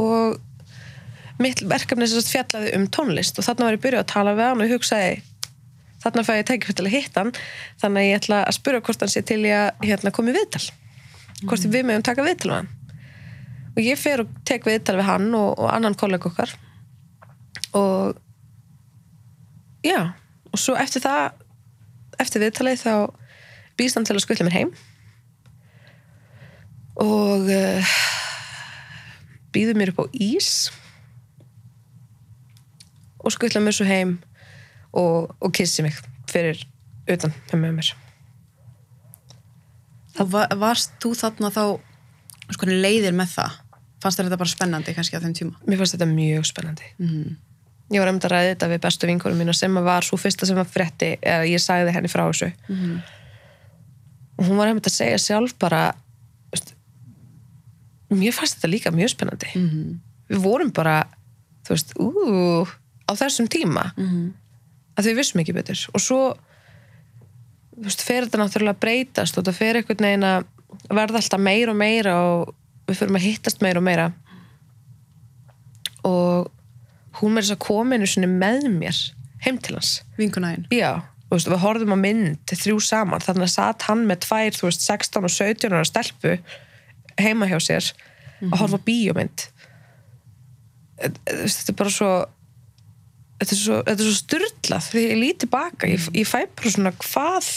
og 0.00 0.38
mitt 1.42 1.62
verkefni 1.68 2.08
sem 2.08 2.24
fjallaði 2.24 2.74
um 2.78 2.86
tónlist 2.92 3.38
og 3.38 3.46
þarna 3.46 3.68
var 3.68 3.76
ég 3.76 3.84
byrjuð 3.84 4.04
að 4.04 4.12
tala 4.12 4.36
við 4.36 4.50
hann 4.50 4.64
og 4.64 4.72
hugsaði 4.72 5.12
þarna 6.04 6.24
fæ 6.24 6.32
ég 6.38 6.48
tækifært 6.48 6.78
til 6.80 6.86
að 6.86 6.94
hitta 6.96 7.22
hann 7.22 7.36
þannig 7.82 8.02
að 8.02 8.08
ég 8.08 8.20
ætla 8.20 8.42
að 8.46 8.56
spura 8.56 8.82
hvort 8.84 9.04
hann 9.04 9.12
sé 9.12 9.22
til 9.26 9.42
ég 9.44 9.60
að 9.60 9.86
hérna, 9.88 10.14
komi 10.14 10.34
viðtal 10.36 10.64
hvort 11.44 11.68
við 11.68 11.84
meðum 11.84 12.04
taka 12.06 12.24
viðtal 12.24 12.50
við 12.50 12.56
hann. 12.56 12.70
Og 13.76 13.82
ég 13.84 14.00
fer 14.00 14.22
og 14.22 14.36
tek 14.48 14.64
viðtal 14.64 14.96
við 14.96 15.08
hann 15.10 15.28
og, 15.36 15.50
og 15.60 15.68
annan 15.72 15.96
kollega 15.98 16.30
okkar 16.30 16.54
og 17.76 18.16
já, 19.84 20.16
og 20.52 20.60
svo 20.60 20.76
eftir 20.80 21.04
það 21.04 21.42
eftir 22.22 22.46
viðtalið 22.46 22.84
þá 22.86 22.92
býst 23.76 23.98
hann 23.98 24.06
til 24.08 24.16
að 24.16 24.24
skutla 24.24 24.46
mér 24.46 24.56
heim. 24.56 24.70
Og 27.04 27.50
uh, 27.52 27.96
býður 29.56 29.80
mér 29.80 29.92
upp 29.94 30.04
á 30.04 30.06
ís 30.12 30.50
og 33.24 33.32
skutla 33.34 33.60
mér 33.64 33.74
svo 33.76 33.86
heim 33.88 34.16
og, 34.96 35.32
og 35.40 35.52
kissi 35.56 35.82
mig 35.86 35.96
fyrir 36.30 36.60
utan 37.10 37.32
með 37.54 37.78
mér 37.80 37.94
Og 40.16 40.30
va 40.32 40.46
varst 40.56 40.94
þú 41.02 41.10
þarna 41.18 41.50
þá 41.52 41.62
sko 42.56 42.68
leiðir 42.70 43.12
með 43.16 43.34
það? 43.34 43.56
Fannst 44.00 44.20
þetta 44.22 44.38
bara 44.40 44.48
spennandi 44.52 44.94
kannski 44.96 45.18
á 45.18 45.20
þeim 45.24 45.34
tíma? 45.36 45.58
mér 45.68 45.80
fannst 45.82 45.96
þetta 45.96 46.08
mjög 46.12 46.46
spennandi 46.48 46.86
Mm. 46.96 47.34
ég 47.92 48.00
var 48.02 48.08
að 48.10 48.24
ræða 48.32 48.48
þetta 48.54 48.68
við 48.72 48.80
bestu 48.86 49.06
vinkurum 49.10 49.38
mína 49.38 49.52
sem 49.54 49.74
var 49.84 50.02
svo 50.02 50.16
fyrsta 50.18 50.46
sem 50.48 50.56
að 50.58 50.72
frétti 50.72 51.10
eða 51.22 51.44
ég 51.46 51.60
sagði 51.62 51.92
henni 51.94 52.08
frá 52.10 52.24
þessu 52.30 52.48
Mhm. 52.68 52.96
og 54.38 54.44
hún 54.48 54.56
var 54.58 54.68
einmitt 54.68 54.88
að 54.88 54.96
segja 54.96 55.18
sjálf 55.22 55.54
bara 55.58 55.94
mér 58.14 58.34
fannst 58.34 58.58
þetta 58.58 58.72
líka 58.72 58.94
mjög 58.94 59.14
spennandi. 59.14 59.52
Mm. 59.58 59.94
við 60.30 60.42
vorum 60.42 60.72
bara 60.74 61.04
þú 61.66 61.74
veist, 61.74 61.94
ú, 61.98 62.08
á 63.06 63.12
þessum 63.18 63.48
tíma. 63.50 63.90
Mm. 63.98 64.34
að 64.96 65.08
þau 65.08 65.16
vissum 65.18 65.42
ekki 65.42 65.54
betur. 65.56 65.80
Og 65.94 66.02
svo 66.02 66.20
þú 67.76 67.88
veist, 67.88 68.04
fer 68.06 68.26
þetta 68.26 68.40
náttúrulega 68.40 68.76
að 68.76 68.84
breytast 68.84 69.36
og 69.36 69.44
þetta 69.44 69.56
fer 69.58 69.80
einhvern 69.80 70.06
veginn 70.08 70.28
að 70.28 70.46
verða 70.86 71.20
alltaf 71.20 71.42
meira 71.42 71.72
og 71.72 71.80
meira 71.80 72.14
og 72.22 72.54
við 72.86 73.00
fyrir 73.00 73.18
að 73.18 73.26
hittast 73.26 73.64
meira 73.64 73.82
og 73.82 73.86
meira. 73.86 74.06
Og 76.06 76.52
hún 77.20 77.34
með 77.34 77.50
þess 77.50 77.56
að 77.56 78.06
sinni 78.12 78.30
með 78.30 78.70
mér 78.70 79.02
heim 79.44 79.58
til 79.62 79.76
hans. 79.76 80.00
Vinkunæðin. 80.16 80.66
já, 80.72 81.02
veist, 81.30 81.50
við 81.50 81.62
horfðum 81.62 81.96
á 81.96 81.98
mynd 82.00 82.52
þrjú 82.52 82.78
saman, 82.82 83.22
þannig 83.22 83.46
að 83.46 83.52
satt 83.52 83.86
hann 83.88 84.06
með 84.08 84.22
tvær, 84.26 84.56
þú 84.56 84.68
veist, 84.68 84.86
16 84.86 85.28
og 85.28 85.34
17 85.34 85.74
ára 85.76 85.88
stelpu 85.88 86.36
heima 87.20 87.48
hjá 87.50 87.58
sér 87.62 87.90
að 88.46 88.58
horfa 88.60 88.80
á 88.80 88.86
bíómynd 88.86 89.46
Þú 90.96 91.36
veist, 91.42 91.60
þetta 91.60 91.72
er 91.74 91.78
bara 91.78 91.92
svo 91.92 92.10
þetta 93.36 93.52
er 93.52 93.58
svo, 93.60 93.78
þetta 93.84 94.00
er 94.00 94.06
svo 94.06 94.16
styrlað 94.16 94.86
þegar 94.90 95.10
ég 95.12 95.18
lít 95.20 95.40
tilbaka, 95.44 95.88
ég, 95.92 96.06
ég 96.16 96.28
fæ 96.30 96.38
bara 96.56 96.72
svona 96.72 96.92
hvað, 97.02 97.48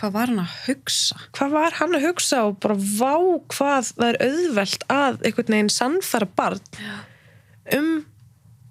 Hvað 0.00 0.12
var 0.16 0.30
hann 0.32 0.40
að 0.42 0.52
hugsa? 0.66 1.16
hvað 1.36 1.54
var 1.56 1.74
hann 1.78 1.96
að 1.96 2.04
hugsa 2.08 2.42
og 2.48 2.58
bara 2.64 2.76
vá 2.76 3.14
hvað 3.52 3.90
það 3.96 4.06
er 4.10 4.18
auðvelt 4.26 4.84
að 4.92 5.18
einhvern 5.28 5.54
veginn 5.56 5.72
sannfæra 5.72 6.28
barn 6.36 6.60
um 7.76 7.90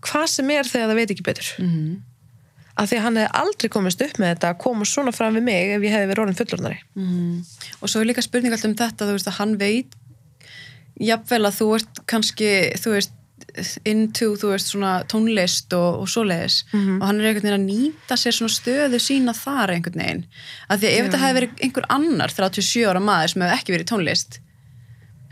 hvað 0.06 0.26
sem 0.32 0.50
er 0.56 0.70
þegar 0.70 0.90
það 0.94 1.02
veit 1.02 1.14
ekki 1.16 1.26
betur 1.28 1.50
Mm. 1.60 1.98
af 2.80 2.88
því 2.90 2.96
að 2.98 3.04
hann 3.04 3.18
hefði 3.20 3.40
aldrei 3.42 3.70
komist 3.74 4.02
upp 4.06 4.18
með 4.22 4.30
þetta 4.36 4.50
að 4.54 4.60
koma 4.64 4.86
svona 4.88 5.12
fram 5.14 5.36
við 5.36 5.44
mig 5.50 5.74
ef 5.76 5.82
ég 5.84 5.92
hefði 5.98 6.10
verið 6.14 6.24
orðin 6.24 6.40
fullorðnari 6.40 6.80
Mm. 6.96 7.42
Og 7.82 7.90
svo 7.92 8.02
er 8.02 8.08
líka 8.10 8.24
spurning 8.26 8.54
alltaf 8.56 8.70
um 8.70 8.78
þetta, 8.80 9.06
þú 9.10 9.18
veist 9.18 9.28
að 9.34 9.38
hann 9.42 9.58
veit 9.60 9.98
jafnvel 11.00 11.46
að 11.48 11.58
þú 11.60 11.70
ert 11.78 12.02
kannski, 12.10 12.52
þú 12.80 12.94
veist, 12.98 13.16
into, 13.88 14.34
þú 14.40 14.52
veist, 14.52 14.72
svona 14.72 14.92
tónlist 15.10 15.74
og, 15.76 16.04
og 16.04 16.12
svoleiðis. 16.12 16.62
Mhm. 16.74 17.00
og 17.00 17.08
hann 17.08 17.22
er 17.22 17.30
einhvern 17.30 17.48
veginn 17.48 17.58
að 17.58 17.70
nýta 17.70 18.18
sér 18.20 18.36
svona 18.36 18.54
stöðu 18.54 19.00
sína 19.04 19.34
þar 19.36 19.74
einhvern 19.76 20.04
veginn. 20.04 20.26
Af 20.70 20.82
því 20.82 20.92
ef 20.92 21.08
þetta 21.08 21.24
hefði 21.24 21.40
verið 21.40 21.64
einhver 21.66 21.90
annar 21.96 22.36
37 22.36 22.86
ára 22.90 23.02
maður 23.04 23.34
sem 23.34 23.46
hefði 23.46 23.58
ekki 23.58 23.76
verið 23.76 23.90
tónlist, 23.94 24.40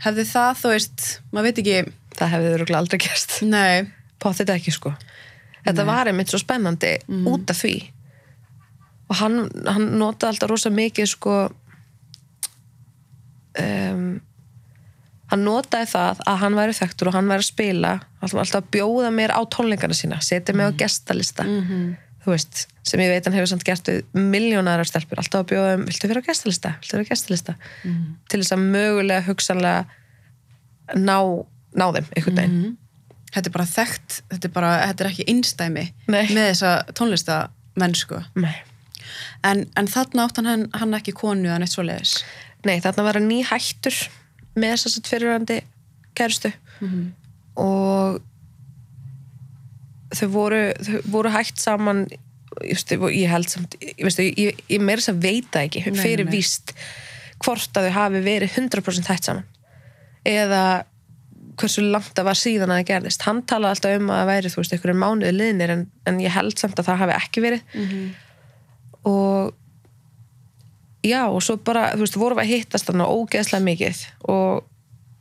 hefði 0.06 0.26
það, 0.32 0.50
þú 0.62 0.72
veist, 0.74 1.06
maður 1.32 1.48
veit 1.48 1.62
ekki, 1.62 1.78
það 2.18 2.34
hefði 2.34 2.52
örugglega 2.56 2.82
aldrei 2.82 3.00
gerst. 3.06 3.38
Nei, 3.46 3.86
Pá 4.18 4.32
þetta 4.34 4.56
ekki 4.58 4.74
sko. 4.74 4.92
Þetta 5.62 5.84
var 5.86 6.08
einmitt 6.10 6.30
svo 6.32 6.40
spennandi 6.40 6.96
út 7.28 7.50
af 7.52 7.60
því. 7.60 7.76
Og 9.08 9.18
hann, 9.20 9.36
hann 9.68 9.86
notaði 10.00 10.34
alltaf 10.34 10.50
rosa 10.50 10.70
mikið 10.74 11.10
sko 11.12 11.34
um, 13.62 14.18
hann 15.28 15.44
notaði 15.44 15.90
það 15.92 16.20
að 16.30 16.38
hann 16.42 16.56
væri 16.56 16.76
þekktur 16.78 17.10
og 17.10 17.16
hann 17.18 17.28
væri 17.28 17.44
að 17.44 17.50
spila 17.50 17.92
alltaf, 18.24 18.62
að 18.62 18.70
bjóða 18.74 19.10
mér 19.14 19.34
á 19.36 19.40
tónleikana 19.52 19.96
sína 19.96 20.20
setja 20.24 20.54
mig 20.56 20.68
á 20.68 20.72
gestalista. 20.80 21.44
Þú 22.24 22.32
veist, 22.34 22.64
sem 22.84 23.00
ég 23.00 23.12
veit 23.12 23.24
hann 23.28 23.36
hefur 23.36 23.50
samt 23.52 23.64
gert 23.64 23.88
við 23.88 24.02
miljónar 24.16 24.80
af 24.82 24.88
stelpur, 24.90 25.20
alltaf 25.20 25.44
að 25.44 25.50
bjóða 25.52 25.76
um 25.78 25.84
viltu 25.88 26.10
vera 26.10 26.20
á 26.24 26.28
gestalista, 26.28 26.74
viltu 26.80 26.96
vera 26.96 27.06
á 27.06 27.10
gestalista? 27.12 27.54
Til 28.28 28.40
þess 28.42 28.56
að 28.56 28.64
mögulega 28.74 29.26
hugsanlega 29.28 29.84
ná, 30.96 31.18
ná 31.76 31.86
þeim 31.94 32.10
einhvern 32.16 32.40
veginn. 32.42 32.76
Þetta 33.28 33.48
er 33.50 33.54
bara 33.58 33.68
þekkt, 33.68 34.18
þetta 34.32 34.48
er 34.48 34.52
bara, 34.52 34.72
þetta 34.88 35.04
er 35.04 35.10
ekki 35.10 35.28
einstæmi 35.28 35.84
Nei. 36.08 36.24
með 36.32 36.46
þessa 36.54 36.70
tónlistamenn. 36.96 37.96
Nei. 38.40 38.54
En, 39.44 39.66
en 39.76 39.88
þarna 39.88 40.24
átt 40.24 40.40
hann, 40.40 40.68
hann 40.72 40.96
ekki 40.96 41.12
konu 41.16 41.48
eða 41.48 41.60
neitt 41.62 41.74
svoleiðis. 41.76 42.22
Nei, 42.66 42.80
þarna 42.82 43.04
var 43.04 43.20
hann 43.20 43.28
ný 43.28 43.42
hættur 43.46 43.94
með 44.58 44.74
þess 44.76 45.00
að 45.00 45.12
fyrirvændi 45.12 45.58
kærustu. 46.18 46.52
Og 47.58 48.18
þau 50.18 50.28
voru, 50.32 50.62
þau 50.84 50.98
voru 51.12 51.32
hætt 51.34 51.60
saman 51.60 52.06
just, 52.64 52.90
ég 52.90 53.28
held 53.30 53.50
samt 53.50 53.76
ég, 53.82 53.94
veistu, 54.02 54.24
ég, 54.24 54.62
ég 54.70 54.82
meira 54.82 55.02
þess 55.02 55.12
að 55.12 55.22
veita 55.26 55.64
ekki 55.66 55.82
Nei, 55.84 55.98
fyrir 56.00 56.26
nei. 56.26 56.32
víst 56.38 56.72
hvort 57.44 57.76
að 57.78 57.88
þau 57.88 57.96
hafi 58.00 58.22
verið 58.24 58.54
100% 58.58 59.10
hætt 59.12 59.28
saman. 59.28 59.44
Eða 60.26 60.62
hversu 61.58 61.82
langt 61.82 62.14
það 62.14 62.28
var 62.28 62.38
síðan 62.38 62.72
að 62.72 62.80
það 62.80 62.88
gerðist. 62.92 63.24
Hann 63.26 63.42
talaði 63.50 63.76
alltaf 63.76 63.96
um 63.98 64.10
að 64.10 64.20
það 64.20 64.30
væri 64.32 64.52
þú 64.52 64.60
veist 64.62 64.74
einhverjum 64.76 65.00
mánuði 65.02 65.32
liðnir 65.34 65.74
en, 65.74 65.84
en 66.06 66.20
ég 66.22 66.34
held 66.34 66.58
samt 66.60 66.78
að 66.78 66.90
það 66.90 67.00
hafi 67.02 67.16
ekki 67.18 67.44
verið. 67.44 67.78
Og 69.08 69.54
já 71.06 71.22
og 71.30 71.42
svo 71.42 71.56
bara, 71.62 71.92
þú 71.94 72.02
veist, 72.04 72.16
vorum 72.18 72.38
við 72.40 72.44
að 72.46 72.52
hittast 72.54 72.88
þarna 72.88 73.06
ógeðslega 73.12 73.64
mikið 73.64 74.00
og 74.28 74.64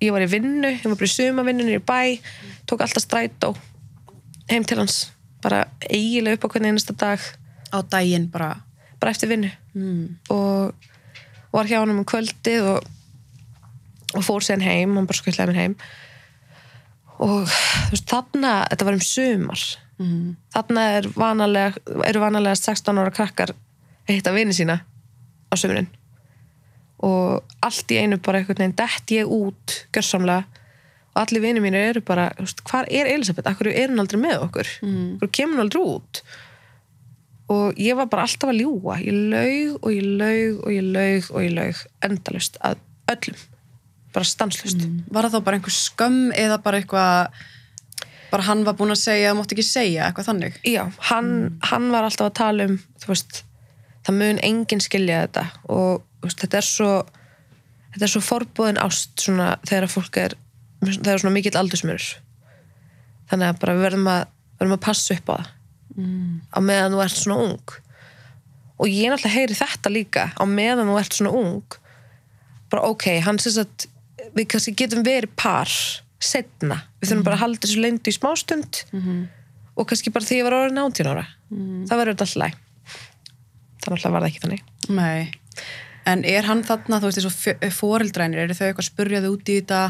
ég 0.01 0.11
var 0.13 0.21
í 0.25 0.29
vinnu, 0.31 0.71
ég 0.73 0.83
var 0.85 0.95
bara 0.97 1.09
í 1.09 1.13
sumavinnunni 1.13 1.77
í 1.77 1.83
bæ 1.83 2.19
tók 2.69 2.81
alltaf 2.85 3.03
strætó 3.05 3.55
heim 4.49 4.63
til 4.65 4.77
hans, 4.79 5.11
bara 5.43 5.65
eiginlega 5.89 6.37
upp 6.39 6.47
á 6.47 6.51
hvernig 6.53 6.71
einasta 6.73 6.93
dag, 6.97 7.19
Á 7.73 7.83
daginn 7.83 8.29
bara. 8.31 8.61
bara 8.99 9.11
eftir 9.11 9.27
vinnu 9.29 9.51
Mm. 9.75 10.17
og 10.29 10.73
var 11.53 11.65
hjá 11.65 11.79
hann 11.79 11.89
um 11.93 12.05
kvöldið 12.05 12.63
og, 12.65 12.83
og 14.15 14.23
fór 14.23 14.41
síðan 14.41 14.63
heim, 14.65 14.95
hann 14.95 15.05
bara 15.05 15.17
skuttlaði 15.19 15.51
mér 15.53 15.59
heim 15.61 15.75
og 17.19 17.45
þú 17.49 17.91
veist, 17.93 18.07
þarna, 18.09 18.67
þetta 18.71 18.85
var 18.85 18.93
um 18.97 19.05
sumar 19.05 19.61
Mm. 19.97 20.35
þarna 20.53 20.81
er 20.97 21.07
vanalega, 21.09 21.73
eru 22.05 22.19
vanalega 22.21 22.55
16 22.55 22.97
ára 23.01 23.09
krakkar 23.11 23.49
að 24.07 24.13
hitta 24.13 24.31
vini 24.35 24.53
sína 24.53 24.75
á 25.47 25.55
sömurinn 25.55 25.89
og 27.03 27.43
allt 27.65 27.93
í 27.93 27.99
einu 28.01 28.17
bara 28.23 28.41
einhvern 28.41 28.63
veginn 28.63 28.77
dett 28.77 29.13
ég 29.13 29.29
út 29.29 29.75
gjörsamlega. 29.93 30.45
Og 31.13 31.21
allir 31.23 31.43
vini 31.43 31.61
mínir 31.61 31.91
eru 31.91 32.01
bara 32.05 32.29
hvar 32.69 32.89
er 32.89 33.09
Elisabeth, 33.09 33.49
akkur 33.49 33.69
er 33.71 33.91
hún 33.91 34.01
aldrei 34.01 34.21
með 34.21 34.47
okkur? 34.47 34.71
Mm. 34.85 35.17
okkur 35.17 35.33
kemur 35.33 35.57
hún 35.57 35.65
aldrei 35.65 35.83
út? 35.83 36.21
Og 37.53 37.79
ég 37.79 37.97
var 37.97 38.09
bara 38.11 38.25
alltaf 38.27 38.51
að 38.51 38.61
ljúga. 38.61 38.97
Ég 39.01 39.19
laug 39.31 39.77
og 39.81 39.93
ég 39.93 40.07
laug 40.19 40.63
og 40.65 40.73
ég 40.73 40.89
laug 40.97 41.29
og 41.31 41.45
ég 41.45 41.53
laug 41.55 41.83
endalust 42.05 42.57
að 42.65 42.81
öllum. 43.13 43.45
Bara 44.15 44.27
stanslust 44.27 44.81
Var 45.13 45.27
það 45.27 45.37
þá 45.37 45.45
bara 45.45 45.59
einhver 45.59 45.75
skömm 45.75 46.21
eða 46.35 46.57
bara 46.63 46.81
eitthvað, 46.81 47.41
bara 48.31 48.47
hann 48.49 48.65
var 48.65 48.75
búinn 48.79 48.95
að 48.95 49.03
segja, 49.03 49.29
það 49.29 49.39
mátti 49.39 49.57
ekki 49.57 49.67
segja, 49.67 50.07
eitthvað 50.07 50.29
þannig? 50.31 50.57
Já, 50.65 50.83
hann, 51.11 51.31
hann 51.69 51.91
var 51.93 52.07
alltaf 52.07 52.31
að 52.31 52.37
tala 52.41 52.67
um 52.67 52.79
þú 52.97 53.11
veist, 53.13 53.43
það 54.07 54.19
mun 54.21 54.43
enginn 54.45 54.83
skilja 54.83 55.25
þetta 55.25 55.45
og 55.73 56.05
veist, 56.23 56.39
þetta 56.39 56.61
er 56.61 56.67
svo 56.67 56.91
þetta 57.93 58.05
er 58.07 58.13
svo 58.13 58.23
forbúðin 58.23 58.79
ást 58.81 59.25
svona, 59.25 59.55
þegar 59.67 59.91
fólk 59.91 60.21
er 60.21 60.37
það 60.85 61.11
er 61.13 61.21
svona 61.23 61.35
mikill 61.35 61.57
aldursmjörur 61.59 62.09
þannig 63.27 63.51
að 63.51 63.61
bara 63.63 63.75
við 63.75 63.85
verðum 63.87 64.09
að, 64.11 64.23
verðum 64.59 64.77
að 64.77 64.83
passa 64.87 65.17
upp 65.17 65.31
á 65.31 65.35
það. 65.35 65.53
Mm. 65.97 66.33
á 66.53 66.59
meðan 66.61 66.93
þú 66.93 66.99
ert 67.01 67.17
svona 67.17 67.37
ung. 67.41 67.71
Og 68.77 68.91
ég 68.91 69.09
náttúrulega 69.09 69.33
heyri 69.33 69.55
þetta 69.57 69.89
líka 69.89 70.25
á 70.37 70.43
meðan 70.45 70.91
þú 70.91 70.97
ert 70.99 71.17
svona 71.17 71.31
ung 71.33 71.77
bara 72.69 72.91
ok, 72.91 73.07
hann 73.25 73.39
sést 73.41 73.63
að 73.63 73.87
við 74.37 74.49
kannski 74.51 74.75
getum 74.77 75.01
verið 75.07 75.33
par 75.39 75.71
setna, 76.21 76.83
við 76.99 77.09
þurfum 77.09 77.25
bara 77.25 77.37
að 77.39 77.43
halda 77.45 77.63
þessu 77.63 77.81
leyndu 77.81 78.11
í 78.11 78.15
smástund 78.15 78.83
og 79.77 79.89
kannski 79.89 80.13
bara 80.13 80.27
því 80.27 80.39
ég 80.39 80.47
var 80.47 80.57
orðin 80.59 80.83
18 80.83 81.09
ára. 81.09 81.25
Það 81.49 81.97
verður 81.97 82.13
alltaf 82.13 82.37
læg 82.43 82.57
þannig 83.87 84.07
að 84.07 84.15
var 84.15 84.25
það 84.25 84.31
ekki 84.31 84.43
þannig. 84.45 84.65
Nei. 84.97 85.29
En 86.07 86.23
er 86.27 86.47
hann 86.47 86.63
þarna, 86.63 87.01
þú 87.01 87.09
veist, 87.09 87.19
eins 87.19 87.29
og 87.31 87.73
fóreldrænir, 87.75 88.45
eru 88.45 88.55
þau 88.55 88.67
eitthvað 88.69 88.85
að 88.85 88.91
spurja 88.91 89.23
þau 89.23 89.31
út 89.33 89.49
í 89.51 89.57
þetta? 89.59 89.81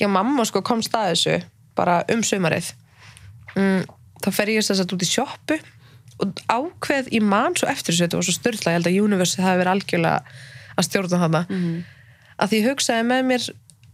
já, 0.00 0.08
mamma 0.10 0.44
sko 0.46 0.62
kom 0.64 0.82
stað 0.84 1.12
þessu 1.12 1.36
bara 1.78 2.02
um 2.12 2.22
sumarið. 2.26 2.72
Mm, 3.54 3.86
þá 4.22 4.28
fer 4.34 4.52
ég 4.54 4.66
þess 4.66 4.82
að 4.82 4.94
út 4.96 5.06
í 5.06 5.10
sjoppu 5.10 5.58
og 6.22 6.42
ákveð 6.46 7.10
í 7.14 7.20
mann 7.22 7.56
svo 7.58 7.68
eftir 7.70 7.92
þessu, 7.94 8.06
þetta 8.06 8.20
var 8.20 8.28
svo 8.28 8.36
styrla, 8.36 8.70
ég 8.72 8.78
held 8.78 8.90
að 8.90 9.00
Universe 9.02 9.42
hafi 9.42 9.60
verið 9.62 9.74
algjörlega 9.74 10.38
að 10.74 10.88
stjórna 10.88 11.20
þarna. 11.24 11.42
Að 12.34 12.50
því 12.50 12.60
ég 12.60 12.70
hugsaði 12.70 13.08
með 13.10 13.26
mér 13.30 13.48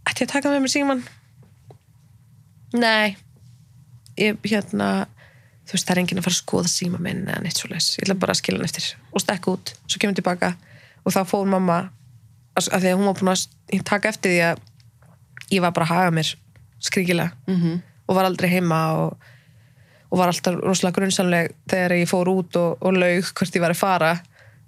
ætti 0.09 0.23
ég 0.23 0.29
að 0.29 0.33
taka 0.35 0.53
með 0.53 0.63
mér 0.63 0.73
síman 0.73 1.03
nei. 2.73 3.17
Ég 4.19 4.37
hérna 4.45 5.07
þú 5.71 5.77
veist 5.77 5.87
það 5.87 5.93
er 5.93 6.01
enginn 6.01 6.19
að 6.19 6.25
fara 6.25 6.35
að 6.35 6.41
skoða 6.41 6.71
síma 6.71 6.99
minn 6.99 7.21
eða 7.29 7.41
neitt 7.45 7.59
svo 7.61 7.69
leis, 7.71 7.93
ég 7.95 8.03
ætla 8.03 8.17
bara 8.19 8.35
að 8.35 8.41
skila 8.41 8.59
hann 8.59 8.67
eftir 8.67 8.87
og 9.15 9.23
stekka 9.23 9.53
út, 9.55 9.71
svo 9.87 10.01
kemur 10.01 10.17
tilbaka 10.17 10.49
og 11.05 11.15
þá 11.15 11.21
fór 11.29 11.47
mamma 11.47 11.77
að 12.59 12.83
því 12.83 12.91
að 12.91 12.97
hún 12.99 13.07
var 13.07 13.19
búin 13.21 13.31
að 13.31 13.85
taka 13.87 14.11
eftir 14.11 14.33
því 14.33 14.41
að 14.49 14.65
ég 15.55 15.63
var 15.63 15.71
bara 15.75 15.87
að 15.87 15.93
haga 15.95 16.15
mér 16.17 16.33
skringilega 16.83 17.31
-hmm. 17.47 17.79
og 18.07 18.15
var 18.15 18.27
aldrei 18.27 18.49
heima 18.49 18.81
og, 18.99 19.17
og 20.09 20.19
var 20.19 20.27
alltaf 20.27 20.59
rosalega 20.59 20.99
grunnsamleg 20.99 21.55
þegar 21.69 21.95
ég 21.95 22.09
fór 22.09 22.27
út 22.27 22.55
og, 22.59 22.77
og 22.81 22.93
laug 22.93 23.31
hvert 23.31 23.55
ég 23.55 23.61
var 23.61 23.71
að 23.71 23.83
fara. 23.83 24.11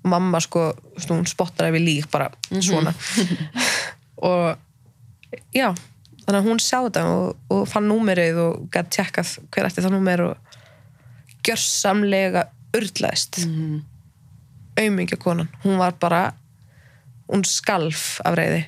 Og 0.03 0.09
mamma 0.09 0.39
sko, 0.39 0.73
hún 1.09 1.25
spottar 1.27 1.67
ef 1.67 1.75
ég 1.75 1.85
lík 1.85 2.11
bara 2.11 2.29
svona. 2.59 2.93
Og 4.27 4.55
já 5.55 5.73
þannig 6.23 6.39
að 6.39 6.47
hún 6.47 6.59
sá 6.59 6.77
þetta 6.83 7.03
og, 7.11 7.37
og 7.49 7.67
fann 7.67 7.87
númerið 7.87 8.39
og 8.39 8.67
gæti 8.71 8.97
tjekkað 8.97 9.31
hver 9.51 9.67
ætti 9.67 9.83
það 9.83 9.95
númer 9.95 10.21
og 10.27 10.52
gjörsamlega 11.47 12.47
urlaðist. 12.73 13.43
Mm. 13.45 13.81
aumingja 14.79 15.17
konan. 15.21 15.49
Hún 15.63 15.77
var 15.77 15.93
bara 16.01 16.31
hún 17.29 17.43
skalf 17.47 18.19
af 18.25 18.35
reyði 18.37 18.63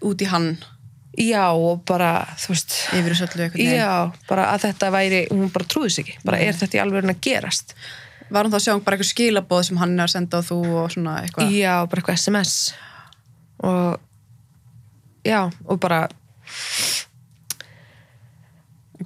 Út 0.00 0.22
í 0.24 0.26
hann, 0.30 0.54
já 1.20 1.50
og 1.52 1.82
bara 1.84 2.24
þú 2.40 2.54
veist 2.54 2.76
yfir 2.96 3.12
þessu 3.12 3.26
öllu 3.26 3.42
eitthvað 3.44 3.60
neginn. 3.60 3.76
já, 3.76 4.12
bara 4.30 4.46
að 4.54 4.62
þetta 4.64 4.88
væri 4.94 5.18
hún 5.28 5.50
bara 5.52 5.66
trúði 5.68 5.90
sig 5.92 6.06
ekki, 6.06 6.14
bara 6.24 6.38
er 6.40 6.56
þetta 6.56 6.78
í 6.78 6.80
alveg 6.80 7.10
að 7.12 7.20
gerast? 7.26 7.74
Var 8.30 8.40
hann 8.46 8.54
þá 8.54 8.56
að 8.56 8.64
sjá 8.64 8.72
bara 8.78 8.96
eitthvað 8.96 9.10
skilabóð 9.10 9.66
sem 9.68 9.82
hann 9.82 9.92
er 9.98 10.06
að 10.06 10.14
senda 10.14 10.40
á 10.40 10.46
þú 10.48 10.58
og 10.80 10.94
svona 10.94 11.18
eitthvað? 11.20 11.52
já, 11.52 11.74
bara 11.84 12.00
eitthvað 12.00 12.22
sms 12.22 12.54
og 13.60 14.00
já, 15.28 15.40
og 15.68 15.80
bara 15.84 16.00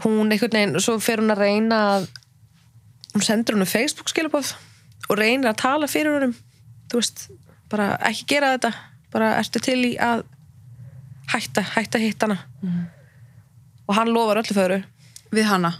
hún 0.05 0.31
einhvern 0.33 0.53
veginn, 0.53 0.81
svo 0.83 0.99
fer 1.03 1.23
hún 1.23 1.33
að 1.33 1.43
reyna 1.45 1.79
að 1.97 2.09
hún 3.15 3.25
sendur 3.25 3.57
hún 3.57 3.67
Facebook 3.69 4.11
skilabóð 4.13 4.53
og 5.09 5.17
reynir 5.19 5.49
að 5.51 5.61
tala 5.63 5.89
fyrir 5.91 6.15
honum. 6.19 6.35
Þú 6.89 7.01
veist, 7.01 7.25
bara 7.73 7.97
ekki 8.09 8.27
gera 8.35 8.53
þetta 8.57 8.73
bara 9.13 9.33
ertu 9.41 9.61
til 9.65 9.81
í 9.89 9.95
að 9.97 10.23
hætta, 11.33 11.65
hætta 11.75 11.99
hitt 12.01 12.23
hana 12.25 12.39
og 13.89 13.95
hann 13.97 14.11
lofar 14.13 14.43
öllu 14.43 14.55
föru 14.57 14.83
Við 15.33 15.45
hana? 15.45 15.75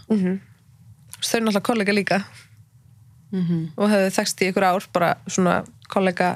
þau 1.21 1.37
er 1.37 1.41
náttúrulega 1.41 1.65
kollega 1.65 1.93
líka. 1.93 2.19
Og 3.77 3.89
hefðu 3.89 4.11
þekst 4.13 4.41
í 4.41 4.49
ykkur 4.49 4.65
ár 4.65 4.85
bara 4.93 5.15
svona 5.27 5.63
kollega 5.89 6.35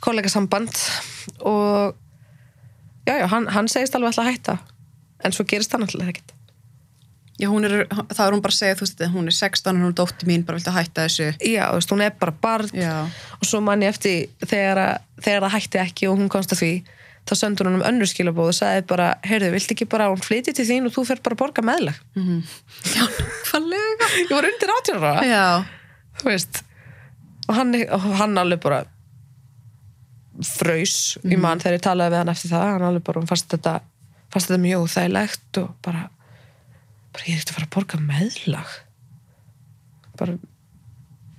kollega 0.00 0.28
samband 0.28 0.72
og 1.40 1.94
já, 3.06 3.18
já, 3.20 3.26
hann, 3.28 3.48
hann 3.48 3.68
segist 3.68 3.94
alveg 3.96 4.12
alltaf 4.12 4.24
að 4.26 4.30
hætta. 4.32 4.58
En 5.24 5.32
svo 5.32 5.44
gerist 5.44 5.72
hann 5.72 5.84
alltaf 5.84 6.08
ekkert 6.08 6.32
Já, 7.40 7.48
hún 7.48 7.64
er, 7.64 7.74
þá 8.12 8.20
er 8.26 8.34
hún 8.36 8.42
bara 8.44 8.52
að 8.52 8.58
segja, 8.60 8.76
þú 8.76 8.84
veist, 8.84 9.02
hún 9.14 9.28
er 9.30 9.36
16 9.36 9.70
og 9.70 9.80
hún 9.80 9.88
er 9.90 9.96
dótti 9.96 10.26
mín, 10.28 10.42
bara 10.44 10.58
viltu 10.60 10.72
hætta 10.76 11.06
þessu. 11.06 11.28
já, 11.40 11.62
þú 11.70 11.78
veist, 11.80 11.92
hún 11.94 12.02
er 12.04 12.14
bara 12.20 12.34
barn 12.44 12.68
Já. 12.76 12.94
og 13.38 13.44
svo 13.48 13.60
man 13.64 13.80
ég 13.86 13.94
eftir 13.94 14.28
þegar, 14.44 14.80
að, 14.84 15.04
þegar 15.24 15.46
það 15.46 15.54
hætti 15.56 15.80
ekki 15.86 16.08
og 16.10 16.18
hún 16.20 16.28
komst 16.32 16.52
að 16.52 16.60
því 16.64 16.72
þá 17.30 17.34
sendur 17.36 17.68
hún 17.70 17.78
um 17.80 17.86
önnur 17.88 18.08
skilabóð 18.10 18.50
og 18.52 18.56
sagði 18.58 18.84
bara, 18.92 19.08
heyrðu, 19.24 19.50
viltu 19.56 19.74
ekki 19.76 19.86
bara 19.92 20.06
að 20.08 20.14
hún 20.16 20.22
flytji 20.24 20.54
til 20.56 20.64
þín 20.68 20.88
og 20.88 20.94
þú 20.96 21.04
fer 21.08 21.20
bara 21.24 21.36
að 21.36 21.40
borga 21.42 21.64
meðlag 21.64 21.98
Já, 22.96 23.04
hvað 23.50 23.68
lega? 23.72 24.08
ég 24.20 24.32
var 24.36 24.48
undir 24.50 24.72
átjóra 24.76 25.12
Já. 25.28 25.44
þú 26.20 26.28
veist 26.30 26.62
og 27.48 27.56
hann, 27.58 27.74
hann 28.20 28.38
alveg 28.40 28.60
bara 28.64 28.84
fraus 30.46 31.18
í 31.26 31.36
mann 31.40 31.60
þegar 31.60 31.76
ég 31.76 31.84
talaði 31.84 32.14
við 32.14 32.20
hann 32.22 32.32
eftir 32.32 32.52
það 32.54 32.68
hann 32.74 32.86
alveg 32.88 33.04
bara, 33.08 33.20
hann 33.20 33.28
fannst 33.30 33.50
þetta 33.52 33.74
fannst 34.32 34.48
þetta 34.50 34.62
mjög 34.64 34.86
þægilegt 34.94 35.60
og 35.64 35.70
bara 37.14 37.26
ég 37.26 37.34
er 37.34 37.40
ekkert 37.40 37.52
að 37.52 37.58
fara 37.58 37.68
að 37.68 37.74
borga 37.76 38.00
meðlag. 38.04 38.74
Bara 40.20 40.36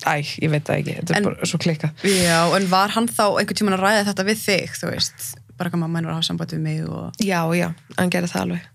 æ, 0.02 0.14
ég 0.42 0.50
veit 0.52 0.66
það 0.68 0.80
ekki, 0.82 0.96
þetta 1.00 1.14
er 1.14 1.18
En- 1.20 1.30
bara 1.30 1.50
svo 1.52 1.60
klikkað. 1.62 2.06
Já, 2.26 2.40
en 2.58 2.68
var 2.72 2.90
hann 2.96 3.08
þá 3.08 3.24
einhvern 3.30 3.60
tímann 3.60 3.78
að 3.78 3.86
ræða 3.86 4.06
þetta 4.10 4.28
við 4.28 4.42
þig, 4.42 4.76
þú 4.82 4.92
veist, 4.92 5.26
bara 5.58 5.70
hvað 5.70 5.84
mamma 5.84 6.00
hennar 6.00 6.14
að 6.16 6.20
hafa 6.20 6.28
samband 6.32 6.56
við 6.56 6.64
mig 6.66 6.84
og... 6.90 7.22
já, 7.22 7.40
já, 7.56 7.68
hann 7.98 8.10
gerði 8.14 8.32
það 8.34 8.42
alveg. 8.48 8.68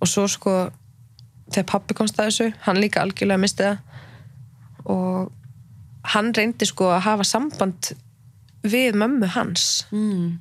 Og 0.00 0.10
svo 0.12 0.26
sko 0.30 0.54
þegar 1.50 1.68
pappi 1.72 1.96
komst 1.98 2.18
að 2.20 2.30
þessu, 2.30 2.48
hann 2.66 2.80
líka 2.82 3.02
algjörlega 3.02 3.42
misti 3.42 3.66
það. 3.66 3.78
Og 4.86 5.32
hann 6.14 6.32
reyndi 6.36 6.66
sko 6.68 6.92
að 6.94 7.04
hafa 7.08 7.26
samband 7.26 7.90
við 8.66 8.94
mömmu 8.98 9.26
hans. 9.34 9.86
Mm. 9.90 10.38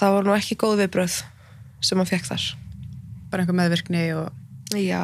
það 0.00 0.14
var 0.16 0.24
nú 0.24 0.32
ekki 0.32 0.56
góð 0.56 0.78
viðbröð 0.80 1.16
sem 1.84 2.00
hann 2.00 2.08
fekk 2.08 2.28
þar 2.30 2.44
Bara 3.30 3.44
einhver 3.44 3.58
meðvirkni 3.58 4.04
og... 4.18 4.30
já. 4.74 5.02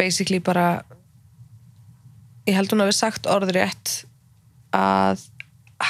Basically 0.00 0.40
bara 0.40 0.82
ég 2.48 2.56
held 2.56 2.72
hún 2.72 2.84
að 2.84 2.92
við 2.92 2.98
sagt 2.98 3.28
orður 3.30 3.60
rétt 3.60 4.04
að 4.76 5.26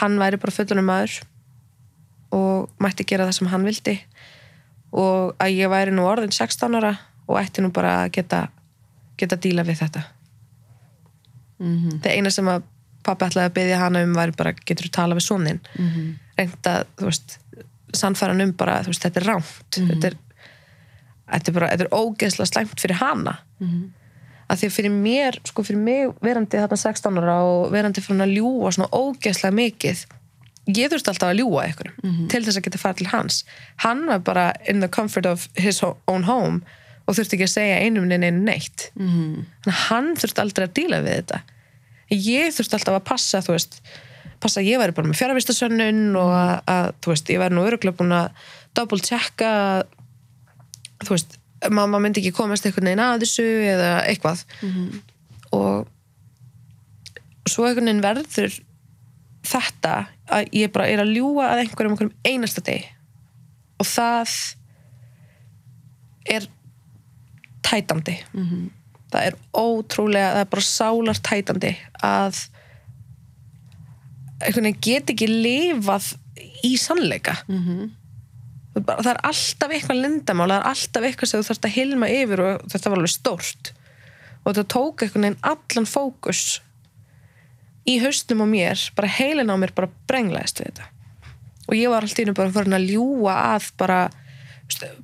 hann 0.00 0.18
væri 0.20 0.38
bara 0.40 0.55
fullunum 0.55 0.88
maður 0.90 1.20
og 2.35 2.70
mætti 2.83 3.07
gera 3.07 3.26
það 3.26 3.38
sem 3.38 3.50
hann 3.50 3.66
vildi 3.66 3.96
og 4.90 5.37
að 5.42 5.55
ég 5.57 5.70
væri 5.70 5.94
nú 5.94 6.05
orðin 6.07 6.35
16 6.35 6.79
ára 6.79 6.96
og 7.31 7.38
ætti 7.38 7.62
nú 7.62 7.70
bara 7.74 8.05
að 8.05 8.12
geta 8.18 8.44
geta 9.20 9.37
að 9.37 9.46
díla 9.46 9.64
við 9.66 9.83
þetta. 9.85 10.03
Mm 11.61 11.98
það 12.03 12.14
eina 12.16 12.31
sem 12.33 12.48
að 12.48 12.62
pappi 13.05 13.26
ætlaði 13.26 13.48
að 13.48 13.57
byggja 13.59 13.81
hana 13.81 14.03
um 14.05 14.16
var 14.16 14.33
bara 14.37 14.53
getur 14.55 14.88
þú 14.88 14.92
tala 14.96 15.16
við 15.16 15.26
sonin 15.26 15.61
-hmm. 15.76 16.09
reynda, 16.38 16.85
þú 16.96 17.05
veist 17.05 17.38
sannfæran 17.94 18.40
um 18.44 18.53
bara, 18.53 18.83
þú 18.83 18.92
veist, 18.92 19.03
þetta 19.03 19.20
er 19.20 19.26
rámt 19.26 19.70
þetta, 19.70 20.07
er, 20.07 20.16
þetta 21.33 21.51
er 21.51 21.59
bara, 21.59 21.73
þetta 21.73 21.87
er 21.88 21.97
ógeðslega 21.97 22.51
slæmt 22.53 22.81
fyrir 22.83 23.01
hana. 23.01 23.38
Mhm. 23.61 23.88
að 24.51 24.59
því 24.59 24.66
að 24.66 24.73
fyrir 24.75 24.90
mér, 24.90 25.37
sko 25.47 25.62
fyrir 25.62 25.79
mig 25.79 26.09
verandi 26.27 26.59
þarna 26.59 26.77
16 26.77 27.19
ára 27.23 27.37
og 27.47 27.69
verandi 27.71 28.03
fyrir 28.03 28.19
hann 28.19 28.25
að 28.27 28.33
ljúa 28.35 28.73
svona 28.75 28.88
ógeðslega 28.90 29.55
mikið 29.55 30.01
ég 30.77 30.90
þurfti 30.90 31.12
alltaf 31.12 31.31
að 31.31 31.40
ljúa 31.40 31.64
ykkur 31.71 31.90
til 32.31 32.43
þess 32.45 32.59
að 32.59 32.66
geta 32.66 32.81
fara 32.81 32.99
til 32.99 33.07
hans. 33.11 33.45
Hann 33.85 34.07
var 34.07 34.19
bara 34.27 34.53
in 34.69 34.81
the 34.81 34.88
comfort 34.88 35.27
of 35.27 35.49
his 35.57 35.83
own 35.83 36.25
home 36.25 36.62
og 37.07 37.16
þurfti 37.16 37.38
ekki 37.38 37.49
að 37.49 37.55
segja 37.55 37.81
einum 37.85 38.07
neina 38.11 38.31
neitt. 38.31 38.90
Mm 38.95 39.47
að 39.66 39.81
hann 39.88 40.14
þurfti 40.16 40.40
aldrei 40.40 40.66
að 40.66 40.75
díla 40.75 41.01
við 41.05 41.16
þetta. 41.21 41.40
Ég 42.11 42.55
þurfti 42.55 42.75
alltaf 42.79 42.97
að 42.99 43.05
passa 43.05 43.40
þú 43.45 43.55
veist, 43.55 43.81
passa 44.40 44.61
að 44.61 44.71
ég 44.71 44.81
væri 44.81 44.95
bara 44.97 45.07
með 45.07 45.21
fjárvistasönnun 45.21 46.16
og 46.16 46.33
að, 46.35 46.55
að 46.66 46.93
þú 47.01 47.12
veist, 47.12 47.31
ég 47.31 47.43
væri 47.43 47.55
nú 47.55 47.66
öruglega 47.66 47.97
búin 47.99 48.16
að 48.16 48.31
double 48.75 49.01
checka 49.05 49.51
þú 51.04 51.14
veist, 51.14 51.38
mamma 51.68 52.00
myndi 52.00 52.22
ekki 52.22 52.32
komast 52.36 52.66
einhvern 52.66 52.88
veginn 52.90 53.04
að 53.04 53.24
þessu 53.24 53.46
eða 53.68 53.90
eitthvað. 54.08 54.44
Og 55.56 55.88
svo 57.48 57.66
einhvern 57.66 57.90
veginn 57.90 58.04
verður 58.04 58.56
þetta 59.50 59.94
að 60.30 60.48
ég 60.52 60.72
bara 60.72 60.88
er 60.88 61.02
að 61.02 61.12
ljúga 61.16 61.50
að 61.50 61.64
einhverjum 61.64 61.94
einhverjum 61.96 62.16
einasta 62.24 62.64
degi. 62.64 62.86
Og 63.80 63.86
það 63.88 64.34
er 66.30 66.48
tætandi. 67.64 68.16
Það 69.10 69.26
er 69.26 69.36
ótrúlega, 69.56 70.32
það 70.34 70.44
er 70.44 70.50
bara 70.50 70.66
sálartætandi 70.68 71.72
að 72.02 72.42
einhvern 74.40 74.68
veginn 74.68 74.80
get 74.80 75.10
ekki 75.10 75.26
lifað 75.28 76.12
í 76.64 76.76
sannleika. 76.76 77.36
-hmm. 77.48 77.90
Það 78.76 79.11
er 79.12 79.20
alltaf 79.26 79.74
eitthvað 79.74 80.00
lindamál 80.04 80.48
það 80.50 80.56
er 80.59 80.68
alltaf 80.70 81.06
eitthvað 81.09 81.30
sem 81.30 81.40
þú 81.42 81.48
þarfst 81.48 81.68
að 81.68 81.76
hilma 81.76 82.11
yfir 82.14 82.42
og 82.44 82.64
þetta 82.72 82.92
var 82.92 83.00
alveg 83.00 83.14
stórt. 83.14 83.72
Og 84.40 84.52
þetta 84.52 84.66
tók 84.74 85.04
einhvern 85.04 85.26
veginn 85.26 85.42
allan 85.50 85.90
fókus 85.90 86.44
í 87.88 87.98
haustum 88.02 88.44
á 88.44 88.46
mér 88.48 88.87
bara 88.96 89.11
heilin 89.18 89.52
á 89.52 89.56
mér 89.61 89.74
bara 89.76 89.90
brenglaðist 90.11 90.62
við 90.62 90.70
þetta. 90.70 90.88
Og 91.68 91.76
ég 91.78 91.92
var 91.92 92.06
alltaf 92.06 92.35
bara 92.38 92.54
farin 92.54 92.78
að 92.78 92.88
ljúga 92.92 93.37
að 93.54 93.70
bara, 93.80 94.00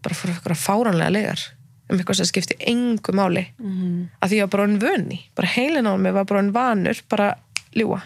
bara 0.02 0.18
fyrir 0.18 0.36
eitthvað 0.36 0.62
fáranlega 0.62 1.14
legar 1.14 1.46
um 1.86 2.00
eitthvað 2.00 2.18
sem 2.18 2.26
skipti 2.26 2.56
engu 2.66 3.12
máli. 3.14 3.44
Mm 3.62 4.06
að 4.20 4.32
því 4.32 4.38
ég 4.40 4.46
var 4.46 4.52
bara 4.56 4.68
en 4.70 4.80
vöni 4.82 5.18
bara 5.38 5.54
heilin 5.54 5.86
á 5.86 5.92
mig 5.96 6.14
var 6.14 6.26
bara 6.26 6.42
en 6.42 6.52
vanur 6.54 7.02
bara 7.10 7.34
ljúa 7.74 8.02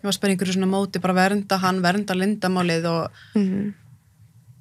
Ég 0.00 0.08
var 0.08 0.16
spennið 0.16 0.38
einhverju 0.38 0.54
svona 0.56 0.66
móti, 0.70 1.00
bara 1.04 1.12
vernda 1.12 1.58
hann, 1.60 1.82
vernda 1.84 2.14
lindamálið 2.16 2.86
og... 2.88 3.18
mm. 3.36 3.66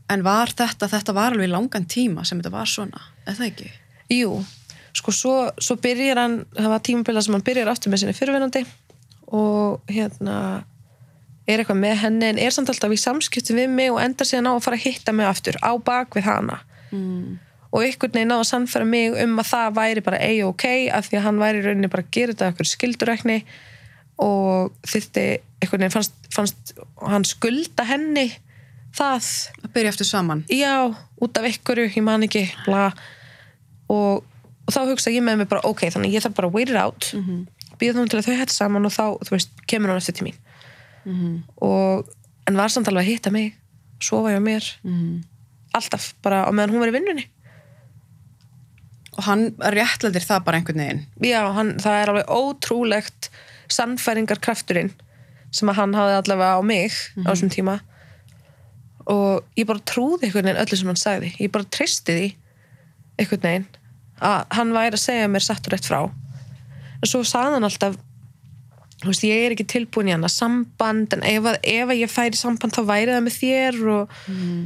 En 0.10 0.24
var 0.26 0.50
þetta, 0.58 0.90
þetta 0.90 1.14
var 1.14 1.36
alveg 1.36 1.52
langan 1.52 1.86
tíma 1.90 2.24
sem 2.26 2.40
þetta 2.40 2.54
var 2.54 2.70
svona, 2.70 3.02
er 3.30 3.38
það 3.38 3.50
ekki? 3.52 3.68
Jú, 4.10 4.40
sko 4.98 5.14
svo, 5.14 5.36
svo 5.62 5.78
byrjar 5.82 6.18
hann, 6.18 6.40
það 6.58 6.72
var 6.74 6.86
tímabila 6.86 7.22
sem 7.22 7.36
hann 7.38 7.46
byrjar 7.46 7.70
aftur 7.70 7.94
með 7.94 8.04
sinni 8.04 8.18
fyrirvinnandi 8.18 8.64
og 9.38 9.92
hérna 9.92 10.40
er 11.50 11.62
eitthvað 11.62 11.82
með 11.82 12.02
henni 12.04 12.30
en 12.30 12.42
er 12.42 12.54
samt 12.54 12.70
alltaf 12.72 12.94
í 12.94 13.00
samskiptum 13.00 13.60
við 13.60 13.70
mig 13.74 13.92
og 13.94 14.02
endar 14.04 14.28
síðan 14.28 14.50
á 14.50 14.54
að 14.54 14.66
fara 14.66 14.80
að 14.80 14.86
hitta 14.86 15.14
mig 15.16 15.30
aftur 15.30 15.58
á 15.62 15.72
bak 15.78 16.18
við 16.18 16.28
hana 16.30 16.60
mm. 16.94 17.38
og 17.70 17.86
einhvern 17.86 18.16
veginn 18.18 18.34
á 18.34 18.38
að 18.38 18.50
sannfæra 18.52 18.90
mig 18.90 19.18
um 19.24 19.42
að 19.42 19.50
það 19.52 19.78
væri 19.80 20.06
bara 20.06 20.22
A-OK 20.26 20.66
af 20.98 21.10
því 21.10 21.20
að 21.20 21.26
hann 21.26 21.42
væri 21.42 21.64
rauninni 21.66 21.92
bara 21.94 22.06
að 22.06 22.14
gera 22.18 22.36
þetta 22.36 22.50
eitthvað 22.50 22.72
skildurækni 22.74 23.40
og 24.26 24.76
þyrfti 24.90 25.26
einhvern 25.62 25.86
veginn 25.86 25.96
fannst, 25.96 26.18
fannst 26.34 26.74
hann 27.02 27.28
skulda 27.28 27.86
henni 27.90 28.28
það. 28.96 29.30
Að 29.64 29.72
byrja 29.76 29.94
eftir 29.94 30.10
saman. 30.10 30.44
Já, 30.52 30.90
út 31.22 31.40
af 31.40 31.48
ykkur, 31.50 31.86
ég 31.88 32.04
man 32.06 32.26
ekki 32.26 32.46
bla. 32.66 32.90
og, 33.90 34.26
og 34.68 34.76
þá 34.76 34.82
hugsa 34.92 35.14
ég 35.14 35.26
með 35.26 35.42
mig 35.42 35.50
bara 35.50 35.66
ok, 35.68 35.88
þannig 35.94 36.14
ég 36.14 36.26
þarf 36.26 36.38
bara 36.38 36.52
að 36.52 36.58
wait 36.58 36.70
it 36.70 36.78
out. 36.78 37.10
Mm 37.14 37.26
-hmm. 37.26 37.74
býða 37.80 37.98
þá 37.98 38.10
til 38.10 38.20
að 38.20 38.28
þau 38.28 38.38
hætti 38.40 38.54
saman 38.54 38.86
og 38.86 38.94
þá, 38.94 39.06
þú 39.26 39.36
veist, 39.36 39.52
kemur 39.68 39.90
hann 39.90 39.98
eftir 39.98 40.16
til 40.16 40.28
mín. 40.28 40.38
Mm 41.06 41.16
-hmm. 41.16 41.42
og 41.56 42.10
en 42.48 42.56
var 42.56 42.70
samt 42.70 42.88
alveg 42.88 43.06
að 43.06 43.12
hitta 43.12 43.32
mig 43.32 43.56
sofa 44.02 44.30
hjá 44.30 44.40
mér. 44.40 44.64
Mm 44.84 44.94
-hmm. 44.94 45.24
alltaf, 45.74 46.14
bara 46.22 46.46
á 46.46 46.52
meðan 46.52 46.70
hún 46.70 46.80
var 46.80 46.88
í 46.88 46.98
vinnunni. 46.98 47.28
Og 49.18 49.24
hann 49.24 49.52
réttlætir 49.60 50.24
það 50.24 50.44
bara 50.44 50.58
einhvern 50.58 50.80
veginn. 50.80 51.06
Já, 51.22 51.52
hann, 51.54 51.80
það 51.80 52.02
er 52.02 52.10
alveg 52.10 52.26
ótrúlegt 52.28 53.30
sannfæringarkrafturinn 53.68 54.92
sem 55.52 55.70
að 55.70 55.76
hann 55.76 55.94
hafði 55.94 56.16
allavega 56.16 56.58
á 56.58 56.62
mig 56.62 56.92
á 57.26 57.30
þessum 57.32 57.50
tíma 57.50 57.80
og 59.10 59.58
ég 59.58 59.68
bara 59.70 59.86
trúði 59.90 60.28
einhvern 60.28 60.50
veginn 60.50 60.62
öllu 60.64 60.80
sem 60.80 60.92
hann 60.92 61.00
sagði 61.00 61.34
ég 61.40 61.52
bara 61.54 61.70
tristi 61.78 62.16
því 62.18 62.30
einhvern 63.20 63.46
veginn 63.48 63.68
að 64.20 64.58
hann 64.58 64.76
væri 64.76 64.98
að 64.98 65.06
segja 65.06 65.32
mér 65.32 65.46
satt 65.46 65.68
og 65.68 65.74
rétt 65.74 65.88
frá 65.88 66.02
en 66.04 67.10
svo 67.10 67.24
sagði 67.28 67.58
hann 67.58 67.68
alltaf 67.70 67.98
veist, 69.06 69.24
ég 69.24 69.46
er 69.46 69.56
ekki 69.56 69.68
tilbúin 69.70 70.10
í 70.12 70.16
hann 70.16 70.28
að 70.28 70.36
samband 70.36 71.16
en 71.16 71.24
ef, 71.28 71.48
ef 71.64 71.94
ég 71.96 72.12
færi 72.12 72.40
samband 72.40 72.76
þá 72.76 72.82
væri 72.90 73.16
það 73.16 73.26
með 73.26 73.38
þér 73.38 73.80
og, 73.96 74.16
mm. 74.34 74.62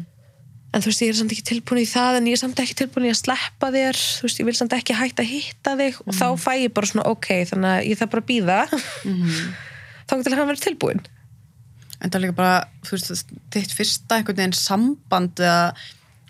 en 0.74 0.84
þú 0.84 0.92
veist 0.92 1.04
ég 1.06 1.14
er 1.14 1.20
samt 1.20 1.36
ekki 1.36 1.48
tilbúin 1.52 1.84
í 1.84 1.90
það 1.90 2.20
en 2.20 2.30
ég 2.32 2.38
er 2.38 2.42
samt 2.42 2.64
ekki 2.64 2.78
tilbúin 2.82 3.08
í 3.08 3.14
að 3.14 3.20
sleppa 3.22 3.70
þér 3.76 4.02
þú 4.02 4.28
veist 4.28 4.42
ég 4.42 4.50
vil 4.50 4.58
samt 4.58 4.78
ekki 4.80 4.98
hægt 4.98 5.22
að 5.22 5.30
hitta 5.30 5.76
þig 5.80 6.00
mm. 6.00 6.08
og 6.08 6.18
þá 6.18 6.28
fæ 6.48 6.52
ég 6.64 6.74
bara 6.74 6.90
svona 6.90 7.10
ok 7.14 7.30
þannig 7.52 7.76
að 7.76 7.92
ég 7.92 8.02
þarf 8.02 8.16
bara 8.16 8.26
að 8.26 8.32
býða 8.32 8.60
mm. 8.74 9.44
þá 10.10 10.16
getur 10.18 10.40
hann 10.40 10.50
verið 10.50 10.66
tilbúin 10.68 11.06
En 12.04 12.12
það 12.12 12.18
er 12.20 12.26
líka 12.26 12.40
bara, 12.40 12.56
þú 12.84 12.98
veist, 12.98 13.30
þitt 13.56 13.78
fyrsta 13.78 14.18
einhvern 14.18 14.42
veginn 14.42 14.58
samband 14.58 15.40
eða 15.40 15.72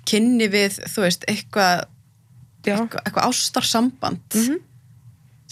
kynni 0.06 0.50
við, 0.54 0.78
þú 0.94 1.08
veist, 1.08 1.26
eitthvað 1.32 1.88
eitthvað, 2.64 3.02
eitthvað 3.04 3.26
ástarsamband. 3.28 4.24
Mm 4.38 4.46
-hmm 4.48 4.62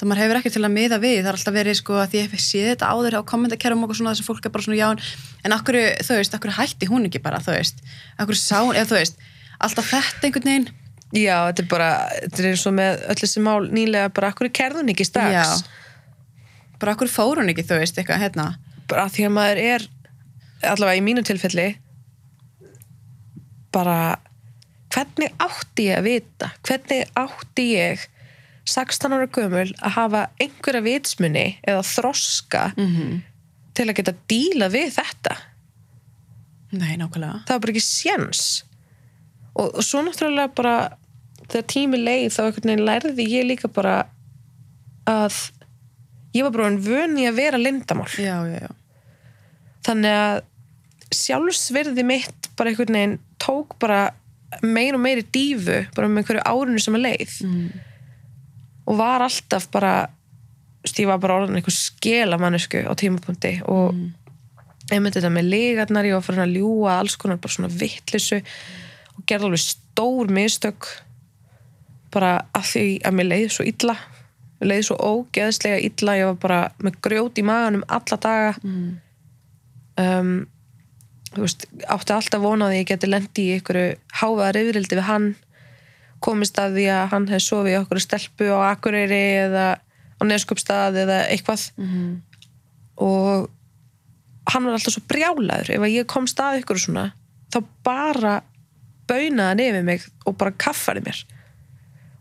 það 0.02 0.10
maður 0.10 0.22
hefur 0.24 0.38
ekki 0.40 0.52
til 0.56 0.64
að 0.66 0.74
miða 0.74 0.98
við, 0.98 1.20
það 1.20 1.28
er 1.30 1.36
alltaf 1.38 1.54
verið 1.54 1.76
sko 1.78 1.98
að 2.02 2.16
ég 2.18 2.32
hef 2.32 2.42
séð 2.42 2.70
þetta 2.72 2.88
áður 2.90 3.18
á 3.22 3.30
kommentarkerfum 3.30 3.86
og 3.86 3.92
svona 3.94 4.14
þess 4.16 4.24
að 4.24 4.30
fólk 4.32 4.48
er 4.48 4.54
bara 4.56 4.66
svona 4.66 4.80
já 4.80 4.88
en 5.46 5.54
akkur, 5.54 5.78
þú 6.02 6.18
veist, 6.18 6.38
akkur 6.38 6.54
hætti 6.58 6.90
hún 6.90 7.06
ekki 7.06 7.22
bara? 7.22 7.42
Þú 7.44 7.54
veist, 7.54 7.84
akkur 8.18 8.40
sá 8.40 8.64
hún, 8.64 8.74
eða 8.74 8.90
þú 8.90 8.98
veist 8.98 9.22
alltaf 9.62 9.92
þetta 9.92 10.26
einhvern 10.26 10.50
veginn. 10.50 10.68
Já, 11.12 11.36
þetta 11.52 11.62
er 11.62 11.70
bara, 11.70 11.92
þetta 12.24 12.50
er 12.50 12.66
og 12.72 12.76
með 12.80 13.06
öll 13.14 13.18
þessi 13.22 13.46
mál 13.46 13.60
nýlega, 13.70 14.12
bara 14.18 14.34
akkur 14.34 14.50
kerði 14.50 14.82
hún 14.82 14.92
ekki 14.96 15.06
strax? 15.06 15.38
Já, 15.38 16.50
bara 16.82 16.96
akkur 16.98 17.12
fór 17.12 17.44
hún 17.44 17.54
ekki, 17.54 17.68
þú 17.70 17.78
veist, 17.84 18.02
eitthvað 18.02 18.24
hérna? 18.26 18.48
Bara 18.90 19.06
því 19.12 19.28
að 19.28 19.36
maður 19.38 19.62
er 19.68 19.90
allavega 20.68 21.00
í 21.00 21.06
mínu 21.06 21.24
tilfelli 21.26 21.68
bara 23.72 24.20
hvernig 24.92 25.32
átti 25.40 25.88
ég 25.88 26.00
að 26.02 26.08
vita? 26.10 26.52
Hvernig 26.68 27.14
átti 27.20 27.68
ég 27.76 28.08
16 28.68 29.16
ára 29.16 29.30
gömul 29.32 29.70
að 29.80 29.96
hafa 29.98 30.24
einhverja 30.42 30.84
vitsmunni 30.86 31.46
eða 31.68 31.86
þroska 31.88 32.66
mm 32.76 32.90
-hmm. 32.96 33.22
til 33.74 33.88
að 33.88 33.96
geta 34.00 34.14
díla 34.28 34.68
við 34.70 34.92
þetta? 35.00 35.38
Nei, 36.72 36.96
nákvæmlega. 36.98 37.44
Það 37.48 37.56
var 37.56 37.64
bara 37.64 37.72
ekki 37.72 37.84
séns. 37.84 38.64
Og, 39.54 39.76
og 39.76 39.84
svo 39.84 40.04
náttúrulega 40.06 40.54
bara 40.56 40.76
þegar 41.52 41.68
tími 41.68 41.98
leið 42.00 42.30
þá 42.32 42.42
einhvern 42.46 42.70
veginn 42.70 42.86
lærði 42.88 43.26
ég 43.28 43.48
líka 43.50 43.68
bara 43.68 43.96
að 45.10 45.52
ég 46.36 46.46
var 46.46 46.54
bara 46.56 46.70
en 46.72 46.80
vöni 46.86 47.28
að 47.28 47.40
vera 47.42 47.60
lindamál 47.60 48.08
já, 48.16 48.38
já, 48.48 48.60
já. 48.64 48.72
þannig 49.88 50.18
að 50.22 50.40
sjálfsverði 51.16 52.04
mitt 52.08 52.52
bara 52.58 52.72
einhvern 52.72 52.98
veginn 52.98 53.20
tók 53.42 53.78
bara 53.82 54.10
meir 54.64 54.96
og 54.98 55.04
meiri 55.04 55.24
dífu 55.28 55.86
bara 55.96 56.10
með 56.10 56.24
einhverju 56.24 56.44
árinu 56.48 56.84
sem 56.84 56.98
að 57.00 57.08
leið 57.08 57.40
mm 57.48 57.88
og 58.92 58.98
var 58.98 59.24
alltaf 59.26 59.70
bara 59.72 59.94
var 61.06 61.20
bara 61.22 61.38
orðin 61.40 61.60
einhver 61.60 61.76
skela 61.76 62.40
mannesku 62.42 62.82
á 62.82 62.94
tímapunkti 62.98 63.60
og 63.70 63.94
mm. 63.94 64.08
myndi 64.92 65.20
þetta 65.20 65.30
með 65.30 65.52
ligarnar, 65.52 66.08
ég 66.10 66.18
var 66.18 66.26
fyrir 66.26 66.44
að 66.44 66.56
ljúa 66.58 66.96
alls 66.98 67.18
konar 67.22 67.40
bara 67.42 67.54
svona 67.54 67.70
vittlisu 67.70 68.42
og 68.42 69.26
gerði 69.30 69.48
alveg 69.48 69.64
stór 69.64 70.32
mistök 70.34 70.90
bara 72.12 72.40
af 72.58 72.74
því 72.74 72.88
að 73.06 73.18
mér 73.20 73.30
leiði 73.30 73.52
svo 73.54 73.68
illa 73.70 73.96
mér 74.60 74.72
leiði 74.74 74.88
svo 74.90 74.98
ógeðslega 74.98 75.84
illa 75.86 76.18
ég 76.18 76.32
var 76.32 76.42
bara 76.42 76.62
með 76.82 76.98
grjót 77.06 77.40
í 77.40 77.46
maganum 77.46 77.86
alla 77.88 78.20
daga 78.26 78.56
mm. 78.64 78.90
um, 80.02 80.34
veist, 81.38 81.68
átti 81.88 82.14
alltaf 82.14 82.42
vonaði 82.44 82.82
ég 82.82 82.90
geti 82.92 83.10
lendi 83.10 83.48
í 83.48 83.54
einhverju 83.56 83.96
háfaðar 84.20 84.60
yfirildi 84.62 85.00
við 85.00 85.08
hann 85.08 85.30
komist 86.22 86.60
að 86.62 86.78
því 86.78 86.86
að 86.94 87.08
hann 87.14 87.28
hefði 87.32 87.46
sofið 87.48 87.80
okkur 87.80 88.04
stelpu 88.04 88.52
á 88.52 88.58
Akureyri 88.74 89.24
eða 89.48 89.66
á 89.82 90.22
Neskjöpstað 90.28 91.00
eða 91.06 91.18
eitthvað 91.34 91.66
mm 91.78 91.88
-hmm. 91.88 92.14
og 93.08 93.50
hann 94.52 94.66
var 94.66 94.78
alltaf 94.78 94.94
svo 94.94 95.04
brjálaður 95.08 95.74
ef 95.76 95.88
ég 95.90 96.08
kom 96.08 96.28
stað 96.28 96.62
ykkur 96.62 96.80
svona 96.80 97.12
þá 97.54 97.60
bara 97.84 98.42
baunaði 99.10 99.50
hann 99.50 99.66
yfir 99.66 99.84
mig 99.84 100.06
og 100.26 100.38
bara 100.38 100.52
kaffaði 100.52 101.06
mér 101.08 101.26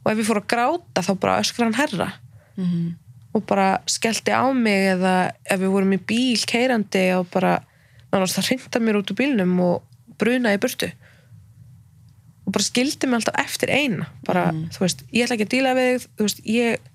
og 0.05 0.13
ef 0.13 0.19
ég 0.19 0.29
fór 0.29 0.43
að 0.43 0.51
gráta 0.55 1.05
þá 1.05 1.13
bara 1.21 1.41
öskra 1.43 1.67
hann 1.69 1.81
herra 1.81 2.13
mm 2.57 2.65
-hmm. 2.65 2.95
og 3.35 3.47
bara 3.47 3.81
skellti 3.87 4.33
á 4.33 4.45
mig 4.53 4.97
eða 4.97 5.33
ef 5.45 5.61
við 5.61 5.75
vorum 5.75 5.93
í 5.93 5.99
bíl 5.99 6.41
keirandi 6.47 7.05
og 7.19 7.27
bara 7.31 7.61
það 8.11 8.51
rinda 8.51 8.83
mér 8.83 9.01
út 9.01 9.13
úr 9.13 9.19
bílnum 9.21 9.57
og 9.65 9.83
brunaði 10.21 10.61
burtu. 10.63 10.91
Og 12.47 12.55
bara 12.55 12.67
skildi 12.67 13.07
mig 13.07 13.21
alltaf 13.21 13.39
eftir 13.43 13.71
eina. 13.71 14.09
Bara, 14.27 14.51
mm. 14.53 14.71
þú 14.75 14.85
veist, 14.85 15.05
ég 15.15 15.27
ætla 15.27 15.37
ekki 15.37 15.49
að 15.49 15.55
díla 15.55 15.75
við 15.79 15.91
þig 15.93 16.09
þú 16.19 16.27
veist, 16.27 16.41
ég 16.51 16.89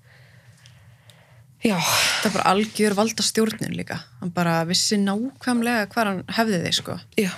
já. 1.64 1.76
Það 2.22 2.36
bara 2.36 2.50
algjör 2.52 2.96
valda 2.98 3.24
stjórnin 3.24 3.76
líka. 3.78 4.00
Hann 4.20 4.34
bara 4.36 4.58
vissi 4.68 4.98
nákvæmlega 5.00 5.88
hvað 5.92 6.10
hann 6.10 6.20
hefði 6.36 6.60
þig, 6.66 6.76
sko. 6.80 6.98
Já, 7.18 7.32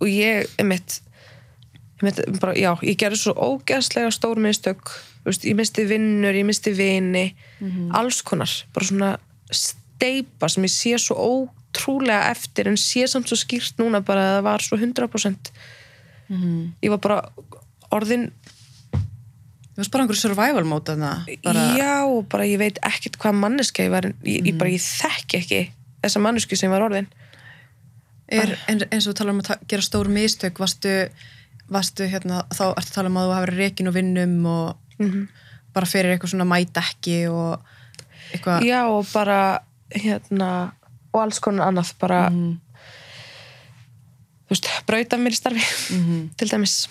og 0.00 0.10
ég, 0.10 0.50
ég 0.58 0.66
mitt 0.66 0.98
ég 2.00 2.06
mitt, 2.08 2.20
bara, 2.40 2.56
já, 2.56 2.72
ég 2.84 2.98
gerði 3.00 3.20
svo 3.20 3.34
ógæðslega 3.36 4.10
stór 4.14 4.40
minnstök, 4.40 4.92
þú 5.20 5.30
veist, 5.30 5.46
ég 5.48 5.56
misti 5.58 5.84
vinnur 5.88 6.36
ég 6.36 6.46
misti 6.48 6.72
vini, 6.72 7.34
mm 7.60 7.70
-hmm. 7.70 7.96
alls 7.98 8.22
konar. 8.22 8.50
Bara 8.74 8.86
svona 8.86 9.18
steipa 9.50 10.48
sem 10.48 10.64
ég 10.64 10.72
sé 10.72 10.98
svo 10.98 11.14
ótrúlega 11.70 12.30
eftir 12.30 12.68
en 12.68 12.76
sé 12.76 13.06
samt 13.06 13.28
svo 13.28 13.38
skýrt 13.38 13.78
núna 13.78 14.02
bara 14.02 14.20
að 14.20 14.36
það 14.36 14.46
var 14.46 14.62
svo 14.62 14.76
100% 14.76 15.50
mm 16.28 16.36
-hmm. 16.36 16.70
ég 16.82 16.90
var 16.90 16.98
bara 16.98 17.28
orðin 17.90 18.32
Það 19.70 19.86
var 19.86 19.90
bara 19.92 20.02
einhverju 20.02 20.20
survival 20.20 20.64
móta 20.64 20.96
bara... 21.42 21.76
Já, 21.78 22.22
bara 22.28 22.44
ég 22.44 22.58
veit 22.58 22.78
ekkert 22.82 23.16
hvað 23.16 23.32
manneska 23.32 23.82
ég 23.82 23.90
var 23.90 24.04
ég, 24.04 24.40
mm. 24.40 24.46
ég 24.46 24.58
bara, 24.58 24.70
ég 24.70 24.80
þekk 24.80 25.34
ekki 25.34 25.72
þessa 26.02 26.20
mannesku 26.20 26.56
sem 26.56 26.70
var 26.70 26.82
orðin 26.82 27.06
er, 28.28 28.58
en, 28.68 28.82
eins 28.90 29.06
og 29.06 29.14
tala 29.14 29.32
um 29.32 29.40
að 29.40 29.56
gera 29.68 29.82
stór 29.82 30.08
mistök 30.08 30.58
varstu, 30.58 31.08
varstu 31.68 32.04
hérna, 32.04 32.44
þá 32.50 32.74
ertu 32.76 32.90
að 32.90 32.94
tala 32.94 33.08
um 33.08 33.16
að 33.16 33.26
þú 33.26 33.34
hafa 33.34 33.46
rekin 33.46 33.88
og 33.88 33.94
vinnum 33.94 34.46
og 34.46 34.76
mm 34.98 35.10
-hmm. 35.10 35.26
bara 35.72 35.86
fyrir 35.86 36.10
eitthvað 36.10 36.30
svona 36.30 36.44
mædekki 36.44 37.28
og 37.28 37.60
eitthvað 38.32 38.62
Já, 38.62 38.84
og 38.84 39.06
bara 39.12 39.60
hérna, 39.94 40.72
og 41.12 41.22
alls 41.22 41.40
konar 41.42 41.70
annað 41.70 41.94
bara 42.00 42.26
mm 42.30 42.58
veist, 44.50 44.66
brauta 44.82 45.18
mér 45.20 45.36
í 45.36 45.38
starfi 45.38 45.94
mm 45.94 46.24
til 46.38 46.50
dæmis 46.50 46.88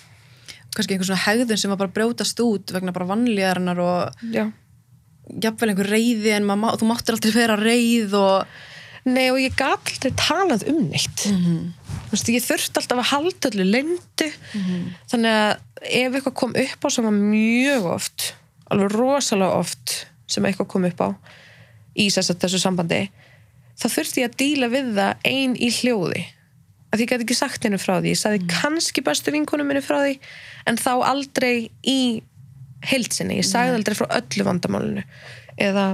kannski 0.74 0.94
einhver 0.94 1.10
svona 1.10 1.24
hegðun 1.26 1.60
sem 1.60 1.72
var 1.72 1.80
bara 1.82 1.94
brjótast 1.94 2.40
út 2.44 2.72
vegna 2.72 2.94
bara 2.94 3.10
vannlíðarinnar 3.10 3.80
og 3.82 4.26
Já. 4.32 4.44
jafnvel 5.42 5.72
einhver 5.72 5.90
reyði 5.90 6.34
en 6.36 6.46
má, 6.46 6.54
þú 6.78 6.90
máttir 6.90 7.16
aldrei 7.16 7.34
vera 7.34 7.58
reyð 7.58 8.14
og 8.18 8.60
Nei 9.08 9.30
og 9.32 9.38
ég 9.40 9.54
gæti 9.56 9.94
aldrei 9.94 10.12
talað 10.12 10.66
um 10.68 10.80
neitt 10.90 11.22
mm 11.26 11.36
-hmm. 11.40 11.60
veist, 12.10 12.28
ég 12.28 12.44
þurfti 12.44 12.76
alltaf 12.76 12.98
að 12.98 13.10
halda 13.12 13.48
allir 13.48 13.64
lendu 13.64 14.28
mm 14.28 14.60
-hmm. 14.60 14.82
þannig 15.10 15.30
að 15.30 15.56
ef 15.80 16.14
eitthvað 16.14 16.34
kom 16.34 16.50
upp 16.50 16.84
á 16.84 16.88
sem 16.90 17.04
var 17.04 17.12
mjög 17.12 17.84
oft 17.84 18.34
alveg 18.70 18.92
rosalega 18.92 19.58
oft 19.58 20.06
sem 20.26 20.44
eitthvað 20.44 20.66
kom 20.66 20.84
upp 20.84 21.00
á 21.00 21.08
í 21.96 22.10
þessu 22.10 22.58
sambandi 22.58 23.10
þá 23.80 23.86
þurfti 23.94 24.22
ég 24.22 24.30
að 24.30 24.38
díla 24.42 24.68
við 24.72 24.92
það 24.98 25.26
einn 25.30 25.56
í 25.56 25.70
hljóði. 25.80 26.24
Að 26.90 27.04
ég 27.04 27.12
gæti 27.12 27.26
ekki 27.26 27.38
sagt 27.38 27.64
hennu 27.66 27.78
frá 27.80 27.96
því. 28.00 28.12
Ég 28.12 28.20
sagði 28.20 28.42
mm. 28.42 28.50
kannski 28.50 29.04
bestu 29.06 29.32
vinkunum 29.34 29.68
minni 29.70 29.82
frá 29.84 30.00
því. 30.02 30.16
En 30.68 30.78
þá 30.80 30.92
aldrei 31.06 31.70
í 31.86 32.00
heilsinni, 32.90 33.38
ég 33.38 33.46
sagði 33.46 33.78
aldrei 33.78 33.96
frá 33.98 34.08
öllu 34.18 34.46
vandamálinu. 34.46 35.04
Eða 35.60 35.92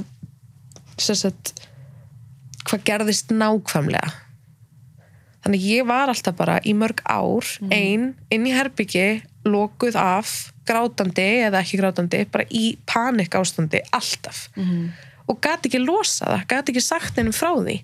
sagt 0.96 1.53
hvað 2.66 2.87
gerðist 2.88 3.35
nákvæmlega. 3.35 4.09
Þannig 5.46 5.66
ég 5.68 5.87
var 5.87 6.11
alltaf 6.11 6.35
bara 6.38 6.57
í 6.66 6.72
mörg 6.75 7.03
ár 7.07 7.46
ein, 7.70 8.14
inn 8.35 8.46
í 8.49 8.55
herbyggi 8.55 9.20
lokuð 9.46 9.99
af, 10.01 10.33
grátandi 10.66 11.27
eða 11.46 11.61
ekki 11.62 11.79
grátandi, 11.79 12.25
bara 12.33 12.46
í 12.51 12.72
panik 12.88 13.37
ástandi, 13.38 13.85
alltaf. 13.94 14.49
Mhm. 14.57 14.88
Og 15.27 15.41
gati 15.43 15.71
ekki 15.71 15.83
losa 15.83 16.29
það, 16.29 16.45
gati 16.53 16.73
ekki 16.73 16.85
sagt 16.85 17.19
hennum 17.19 17.35
frá 17.37 17.51
því 17.57 17.81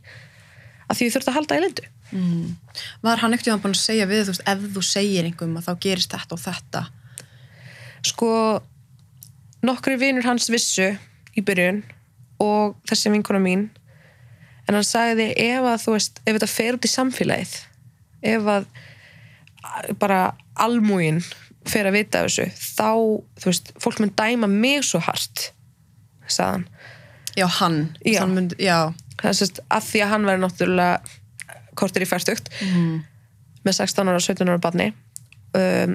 að 0.89 0.99
því 0.99 1.09
ég 1.09 1.15
þurfti 1.17 1.33
að 1.33 1.39
halda 1.41 1.59
í 1.59 1.65
lindu 1.67 1.89
Var 3.01 3.23
hann 3.23 3.33
ekkert 3.33 3.63
búin 3.63 3.73
að 3.73 3.81
segja 3.81 4.05
við, 4.05 4.27
þú 4.27 4.35
veist, 4.35 4.43
ef 4.53 4.65
þú 4.75 4.83
segir 4.85 5.25
einhverjum 5.25 5.57
að 5.57 5.69
þá 5.69 5.73
gerist 5.81 6.13
þetta 6.13 6.37
og 6.37 6.43
þetta? 6.43 6.83
Sko 8.05 8.33
nokkri 9.65 9.97
vinur 9.97 10.27
hans 10.27 10.51
vissu 10.53 10.91
í 11.33 11.45
byrjun 11.47 11.81
og 12.43 12.77
þessi 12.91 13.13
vinkona 13.15 13.41
mín 13.41 13.69
en 14.67 14.77
hann 14.77 14.87
sagði 14.87 15.31
ef 15.41 15.69
að 15.71 15.85
þú 15.87 15.95
veist, 15.97 16.21
ef 16.27 16.37
þetta 16.37 16.51
fer 16.51 16.79
út 16.79 16.89
í 16.89 16.93
samfélagið 16.93 17.55
ef 18.33 18.51
að 18.57 18.69
bara 20.03 20.21
almúin 20.61 21.23
fer 21.69 21.89
að 21.89 21.97
vita 21.97 22.25
þessu 22.27 22.49
þá, 22.53 22.93
þú 23.41 23.49
veist, 23.49 23.73
fólk 23.81 24.03
mun 24.03 24.15
dæma 24.19 24.51
mig 24.51 24.83
svo 24.87 25.01
hart 25.03 25.53
sagði 26.27 26.51
hann 26.51 26.67
Já, 27.39 27.47
hann, 27.61 27.97
Já. 28.05 28.23
Mynd, 28.29 28.55
já. 28.61 28.93
sérst 29.23 29.63
að 29.71 29.89
því 29.89 30.05
að 30.05 30.13
hann 30.13 30.29
væri 30.29 30.43
náttúrulega 30.43 31.01
kortir 31.79 32.05
í 32.05 32.09
færstugt 32.09 32.51
með 33.65 33.77
16 33.79 34.09
ára 34.09 34.19
og 34.19 34.25
17 34.25 34.51
ára 34.51 34.61
barni 34.61 34.89
um, 35.57 35.95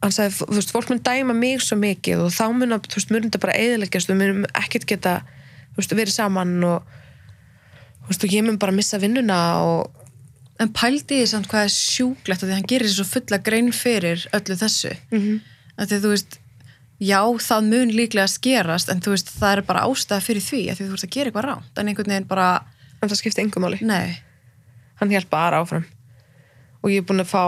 hann 0.00 0.12
sagði, 0.12 0.34
þú 0.40 0.56
veist, 0.56 0.72
fólk 0.74 0.90
mun 0.90 1.02
dæma 1.04 1.36
mig 1.36 1.62
svo 1.64 1.78
mikið 1.80 2.26
og 2.26 2.34
þá 2.34 2.44
mun 2.56 2.76
að, 2.76 2.88
þú 2.90 3.00
veist, 3.00 3.12
mun 3.14 3.28
þetta 3.28 3.42
bara 3.44 3.58
eðileggjast 3.60 4.12
og 4.12 4.20
mun 4.20 4.44
ekkert 4.52 4.88
geta 4.90 5.20
þú 5.72 5.80
veist, 5.80 5.96
verið 5.96 6.16
saman 6.16 6.58
og 6.66 6.92
þú 8.02 8.12
veist, 8.12 8.26
og 8.26 8.36
ég 8.36 8.46
mun 8.46 8.60
bara 8.60 8.76
missa 8.76 9.00
vinnuna 9.00 9.40
og 9.64 9.96
En 10.60 10.68
pældi 10.76 11.22
því 11.22 11.26
samt 11.30 11.48
hvað 11.48 11.66
er 11.66 11.72
sjúklegt 11.72 12.42
að 12.44 12.50
því 12.50 12.56
hann 12.58 12.68
gerir 12.68 12.92
svo 12.92 13.06
fulla 13.08 13.38
grein 13.40 13.70
fyrir 13.72 14.26
öllu 14.36 14.56
þessu. 14.60 14.92
Mm 15.10 15.20
-hmm. 15.20 15.38
Því 15.88 15.98
þú 16.02 16.10
veist, 16.12 16.36
já, 17.00 17.20
það 17.40 17.68
mun 17.70 17.92
líklega 17.96 18.28
skerast, 18.30 18.90
en 18.92 19.00
þú 19.00 19.14
veist, 19.14 19.30
það 19.40 19.54
er 19.56 19.62
bara 19.68 19.84
ástæða 19.88 20.20
fyrir 20.24 20.44
því, 20.44 20.60
að 20.70 20.76
því 20.80 20.86
þú 20.88 20.96
veist 20.96 21.06
að 21.08 21.14
gera 21.16 21.30
eitthvað 21.30 21.46
ránt, 21.48 21.78
en 21.80 21.88
einhvern 21.92 22.12
veginn 22.14 22.28
bara, 22.28 22.48
en 23.00 23.08
það 23.08 23.20
skipti 23.22 23.42
engum 23.44 23.66
nei, 23.88 24.18
hann 25.00 25.10
hjálpa 25.14 25.30
bara 25.36 25.62
áfram. 25.64 25.86
Og 26.82 26.88
ég 26.92 27.02
er 27.02 27.06
búin 27.08 27.20
að 27.20 27.28
fá 27.32 27.42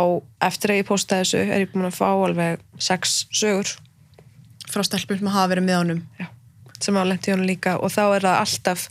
eftir 0.45 0.73
að 0.75 0.79
ég 0.83 0.87
posta 0.89 1.19
þessu, 1.23 1.39
er 1.41 1.63
ég 1.65 1.71
búin 1.73 1.87
að 1.89 1.95
fá 1.97 2.09
alveg 2.13 2.61
sex 2.81 3.27
sögur. 3.33 3.71
Frá 4.69 4.83
stelpum 4.85 5.17
sem 5.21 5.31
hafa 5.33 5.49
verið 5.55 5.65
með 5.69 5.79
honum. 5.79 6.03
Já, 6.21 6.27
sem 6.85 6.97
á 6.97 7.03
lendi 7.09 7.33
honum 7.33 7.49
líka 7.49 7.79
og 7.81 7.93
þá 7.93 8.03
er 8.17 8.27
það 8.27 8.41
alltaf 8.43 8.89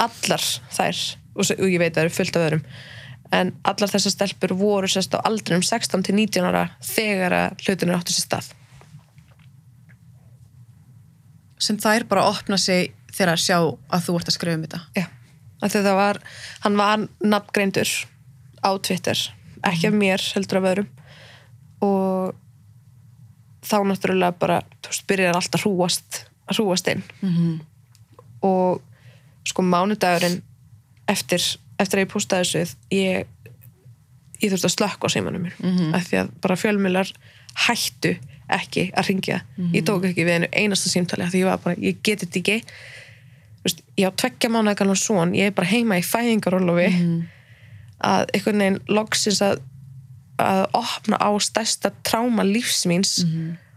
allar 0.00 0.44
þær 0.72 1.00
og, 1.34 1.44
s- 1.44 1.56
og 1.58 1.66
ég 1.68 1.80
veit 1.82 1.92
að 1.92 1.98
það 1.98 2.04
eru 2.06 2.14
fullt 2.16 2.36
af 2.40 2.46
öðrum. 2.46 2.64
En 3.36 3.52
allar 3.64 3.92
þessar 3.92 4.14
stelpur 4.16 4.54
voru 4.58 4.88
sérst 4.90 5.14
á 5.14 5.20
aldrinum 5.28 5.62
16 5.62 6.02
til 6.08 6.16
19 6.16 6.48
ára 6.48 6.64
þegar 6.82 7.36
að 7.42 7.64
hlutinu 7.66 7.94
áttu 7.96 8.16
sér 8.16 8.26
stað 8.26 8.48
Sem 11.60 11.76
þær 11.80 12.06
bara 12.08 12.24
opna 12.30 12.56
sig 12.60 12.92
þegar 13.12 13.34
að 13.34 13.42
sjá 13.44 13.56
að 13.60 14.04
þú 14.06 14.16
ert 14.18 14.30
að 14.30 14.36
skrifa 14.38 14.56
um 14.58 14.62
þetta. 14.64 14.80
Já, 14.96 15.06
það 15.68 15.90
var 15.98 16.20
hann 16.64 16.76
var 16.80 17.06
nafngreindur 17.20 17.90
á 18.64 18.70
Twitter, 18.80 19.18
ekki 19.68 19.90
af 19.90 19.96
mér 20.00 20.24
heldur 20.34 20.60
af 20.60 20.68
öðrum. 20.72 20.88
Og 21.84 22.34
þá 23.66 23.76
náttúrulega 23.86 24.38
bara 24.40 24.60
þú 24.80 24.92
veist, 24.92 25.06
byrjar 25.10 25.36
allt 25.36 25.54
að 25.58 25.64
hrúast 25.66 26.22
að 26.50 26.60
hrúast 26.62 26.88
inn. 26.94 27.02
Mm 27.24 27.58
og 28.40 28.80
sko 29.44 29.60
mánudagurinn 29.60 30.38
eftir, 31.12 31.42
eftir 31.76 31.98
að 32.00 32.04
ég 32.06 32.08
postaði 32.08 32.46
þessu 32.46 32.76
ég, 32.96 33.26
ég 34.40 34.52
þurfti 34.54 34.68
að 34.70 34.72
slökka 34.78 35.04
á 35.04 35.12
símanum 35.12 35.42
mér 35.44 35.58
Mhm. 35.60 35.90
af 35.94 36.06
því 36.08 36.16
að 36.22 36.30
bara 36.40 36.56
fjölmiðlar 36.56 37.10
hættu 37.66 38.14
ekki 38.56 38.86
að 38.94 39.10
ringja 39.10 39.40
ég 39.74 39.84
tók 39.86 40.04
ekki 40.08 40.24
við 40.26 40.38
einu 40.38 40.48
einasta 40.52 40.90
símtali 40.92 41.28
því 41.30 41.42
ég 41.44 41.50
var 41.50 41.60
bara, 41.64 41.76
ég 41.80 42.00
geti 42.02 42.26
þetta 42.26 42.40
ekki. 42.40 42.56
Þú 43.60 43.68
veist, 43.68 43.82
ég 44.00 44.08
á 44.08 44.18
tveggja 44.22 44.50
mánuða 44.50 44.78
galvan 44.80 44.96
svon 44.96 45.34
ég 45.36 45.50
er 45.50 45.56
bara 45.56 45.68
heima 45.68 45.98
í 46.00 46.04
fæðingarólofi 46.06 46.88
að 48.00 48.30
einhvern 48.34 48.62
veginn 48.64 48.78
loksins 48.88 49.42
að, 49.44 49.60
að 50.40 50.62
opna 50.80 51.18
á 51.20 51.30
stærsta 51.42 51.92
tráma 52.02 52.46
lífsmíns 52.48 53.18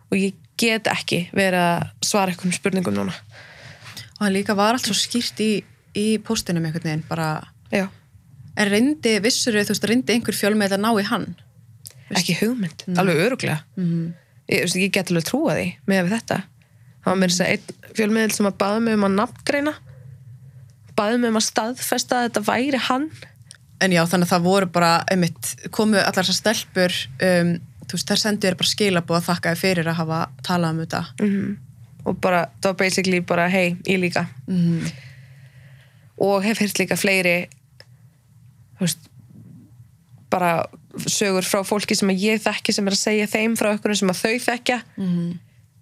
og 0.10 0.18
ég 0.18 0.38
get 0.58 0.88
ekki 0.88 1.28
verið 1.34 1.60
að 1.60 1.84
svara 2.06 2.32
einhvern 2.32 2.54
spurningum 2.56 2.96
núna. 2.96 3.16
Og 4.20 4.26
hann 4.28 4.34
líka 4.36 4.56
var 4.56 4.78
allt 4.78 4.86
svo 4.88 4.96
skýrt 4.96 5.40
í, 5.44 5.52
í 5.98 6.18
postinum 6.24 6.64
einhvern 6.66 6.88
veginn, 6.88 7.06
bara, 7.10 7.44
já. 7.74 7.88
En 8.56 8.70
reyndi, 8.70 9.18
vissur 9.20 9.58
þú 9.58 9.74
veist, 9.74 9.88
reyndi 9.90 10.14
einhver 10.14 10.38
fjölmið 10.38 10.76
að 10.78 10.84
ná 10.86 10.92
í 11.02 11.06
hann. 11.10 11.34
ekki 12.14 12.36
hugmynd, 12.38 12.86
alveg 12.98 13.24
öruglega 13.26 13.64
Mm 13.76 14.14
ég, 14.52 14.76
ég 14.80 14.94
get 14.94 15.12
alveg 15.12 15.28
trúa 15.28 15.58
því 15.58 15.68
með 15.90 16.14
þetta. 16.16 16.40
Það 17.04 17.12
var 17.12 17.20
mér 17.20 17.34
þess 17.34 17.44
að 17.44 17.52
einn 17.54 17.92
fjölmiðil 17.98 18.38
sem 18.38 18.50
að 18.50 18.58
baða 18.64 18.80
mig 18.86 18.98
um 18.98 19.06
að 19.08 19.20
nafngreina 19.20 19.76
baði 20.98 21.20
mig 21.20 21.34
um 21.34 21.40
að 21.40 21.48
staðfesta 21.48 22.20
að 22.20 22.28
þetta 22.28 22.44
væri 22.48 22.82
hann. 22.88 23.08
En 23.84 23.94
já, 23.94 24.04
þannig 24.08 24.30
að 24.30 24.34
það 24.36 24.48
voru 24.48 24.68
bara, 24.72 24.92
einmitt, 25.12 25.54
komu 25.74 25.98
allar 26.00 26.24
þessar 26.24 26.38
stelpur, 26.38 27.00
um, 27.26 27.56
þú 27.84 27.98
veist, 27.98 28.12
þær 28.12 28.22
sendu 28.22 28.48
þér 28.48 28.60
bara 28.60 28.70
skilabóð 28.70 29.18
að 29.18 29.26
þakka 29.32 29.54
þér 29.54 29.62
fyrir 29.64 29.90
að 29.90 29.98
hafa 30.00 30.20
talað 30.46 30.76
um 30.76 30.84
þetta. 30.84 31.02
og 32.04 32.22
bara, 32.22 32.46
það 32.62 32.70
var 32.70 32.78
basically 32.84 33.24
bara 33.26 33.50
hei, 33.52 33.76
ég 33.90 34.00
líka. 34.00 34.28
Mm 34.48 34.86
og 36.24 36.44
hef 36.46 36.62
heyrt 36.62 36.80
líka 36.80 36.98
fleiri 37.00 37.38
þú 38.78 38.86
veist 38.86 39.10
bara 40.34 40.54
sögur 41.08 41.46
frá 41.48 41.64
fólki 41.66 41.98
sem 41.98 42.12
ég 42.14 42.42
þekki 42.44 42.76
sem 42.76 42.88
er 42.88 42.96
að 42.96 43.02
segja 43.02 43.32
þeim 43.32 43.58
frá 43.58 43.72
okkur 43.74 43.96
sem 43.98 44.14
að 44.14 44.22
þau 44.22 44.36
þekkja 44.46 44.80
-hmm. 44.96 45.30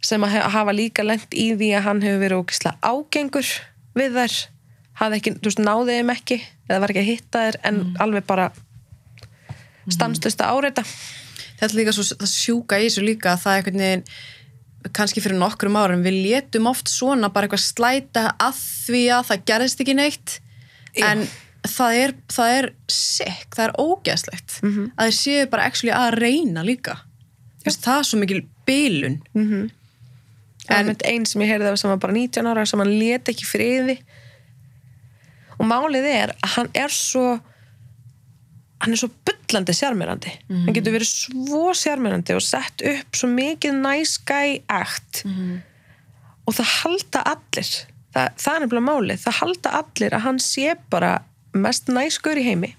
sem 0.02 0.24
að 0.24 0.38
hafa 0.56 0.76
líka 0.76 1.04
lent 1.04 1.34
í 1.34 1.52
því 1.56 1.72
að 1.76 1.86
hann 1.88 2.02
hefur 2.06 2.24
verið 2.24 2.42
ógislega 2.42 2.78
ágengur 2.82 3.48
við 3.96 4.20
þær 4.20 4.38
hafði 5.02 5.18
ekki, 5.18 5.34
þú 5.40 5.50
veist, 5.50 5.64
náði 5.66 5.98
þeim 5.98 6.14
ekki 6.16 6.38
eða 6.70 6.80
var 6.80 6.94
ekki 6.94 7.04
að 7.04 7.12
hitta 7.12 7.46
þær 7.48 7.60
en 7.68 7.82
alveg 8.00 8.28
bara 8.28 8.52
stanslust 9.90 10.42
að 10.42 10.56
áreita 10.56 10.86
Þetta 11.62 11.76
er 11.76 11.78
líka 11.78 11.94
svo 11.94 12.04
það 12.18 12.32
sjúka 12.32 12.78
í 12.82 12.86
þessu 12.88 13.02
líka 13.06 13.36
að 13.36 13.42
það 13.44 13.52
er 13.52 13.60
einhvern 13.60 13.84
veginn, 13.84 14.04
kannski 14.98 15.22
fyrir 15.22 15.38
nokkrum 15.38 15.76
árum, 15.78 16.02
við 16.02 16.16
létum 16.26 16.70
oft 16.72 16.90
svona 16.90 17.30
bara 17.30 17.46
eitthvað 17.46 17.68
slæta 17.68 18.24
að 18.42 18.58
því 18.88 19.02
að 19.14 19.28
það 19.28 19.44
gerðist 19.52 19.84
ekki 19.84 19.96
neitt, 20.00 20.40
Já. 20.98 21.06
En 21.62 21.70
það 21.70 21.98
er, 22.04 22.14
það 22.34 22.56
er 22.58 22.68
sick, 22.90 23.48
það 23.56 23.66
er 23.68 23.74
ógeðslegt, 23.84 24.56
að 24.98 25.06
þeir 25.10 25.18
séu 25.18 25.46
bara 25.52 25.66
actually 25.70 25.94
að 25.94 26.16
reyna 26.22 26.64
líka. 26.66 26.96
Þess, 27.64 27.78
það 27.84 28.00
er 28.00 28.08
svo 28.10 28.20
mikil 28.24 28.42
bilun. 28.66 29.20
en 30.70 30.86
mynd 30.88 31.02
einn 31.06 31.26
sem 31.26 31.42
ég 31.42 31.50
heyrði 31.52 31.78
sem 31.78 31.90
var 31.90 31.98
bara 32.02 32.14
19 32.14 32.48
ára 32.48 32.66
sem 32.66 32.80
hann 32.80 32.94
let 33.00 33.30
ekki 33.30 33.46
friði. 33.46 33.98
Og 35.60 35.66
málið 35.70 36.06
er 36.10 36.34
að 36.42 36.50
hann 36.56 36.70
er 36.74 36.90
svo 36.90 37.40
hann 38.82 38.94
er 38.94 38.98
svo 38.98 39.10
bullandi 39.28 39.74
sjarmirandi 39.78 40.32
hann 40.66 40.74
getur 40.74 40.94
verið 40.96 41.10
svo 41.12 41.74
sjarmirandi 41.78 42.34
og 42.34 42.42
sett 42.42 42.82
upp 42.82 43.14
svo 43.20 43.28
mikið 43.30 43.74
nice 43.78 44.18
guy 44.26 44.62
act. 44.70 45.22
Og 46.48 46.54
það 46.58 46.72
halda 46.82 47.22
allir. 47.36 47.70
Það, 48.14 48.30
það 48.42 48.56
er 48.56 48.60
nefnilega 48.66 48.88
málið, 48.90 49.20
það 49.22 49.38
halda 49.42 49.70
allir 49.82 50.14
að 50.18 50.24
hann 50.26 50.40
sé 50.40 50.74
bara 50.90 51.12
mest 51.54 51.90
næskur 51.92 52.38
í 52.40 52.46
heimi. 52.46 52.76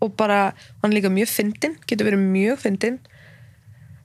Og 0.00 0.12
bara, 0.16 0.52
hann 0.82 0.92
er 0.92 1.00
líka 1.00 1.10
mjög 1.10 1.28
fyndinn 1.32 1.76
getur 1.86 2.06
verið 2.06 2.22
mjög 2.22 2.58
fyndinn. 2.64 2.98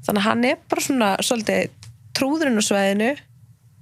Þannig 0.05 0.21
að 0.21 0.27
hann 0.27 0.43
er 0.45 0.57
bara 0.69 0.81
svona 0.81 1.09
svolítið 1.21 1.69
trúðurinn 2.17 2.59
á 2.59 2.63
sveðinu 2.63 3.11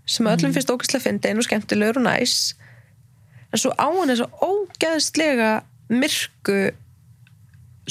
sem 0.06 0.28
öllum 0.28 0.54
finnst 0.54 0.72
ógæslega 0.72 1.04
fyndinn 1.06 1.38
og 1.40 1.46
skemmtilegur 1.48 2.00
og 2.02 2.06
næs. 2.08 2.56
En 3.52 3.60
svo 3.60 3.72
á 3.76 3.88
hann 3.88 4.10
er 4.10 4.20
svo 4.22 4.28
ógeðslega 4.44 5.52
myrku 5.92 6.72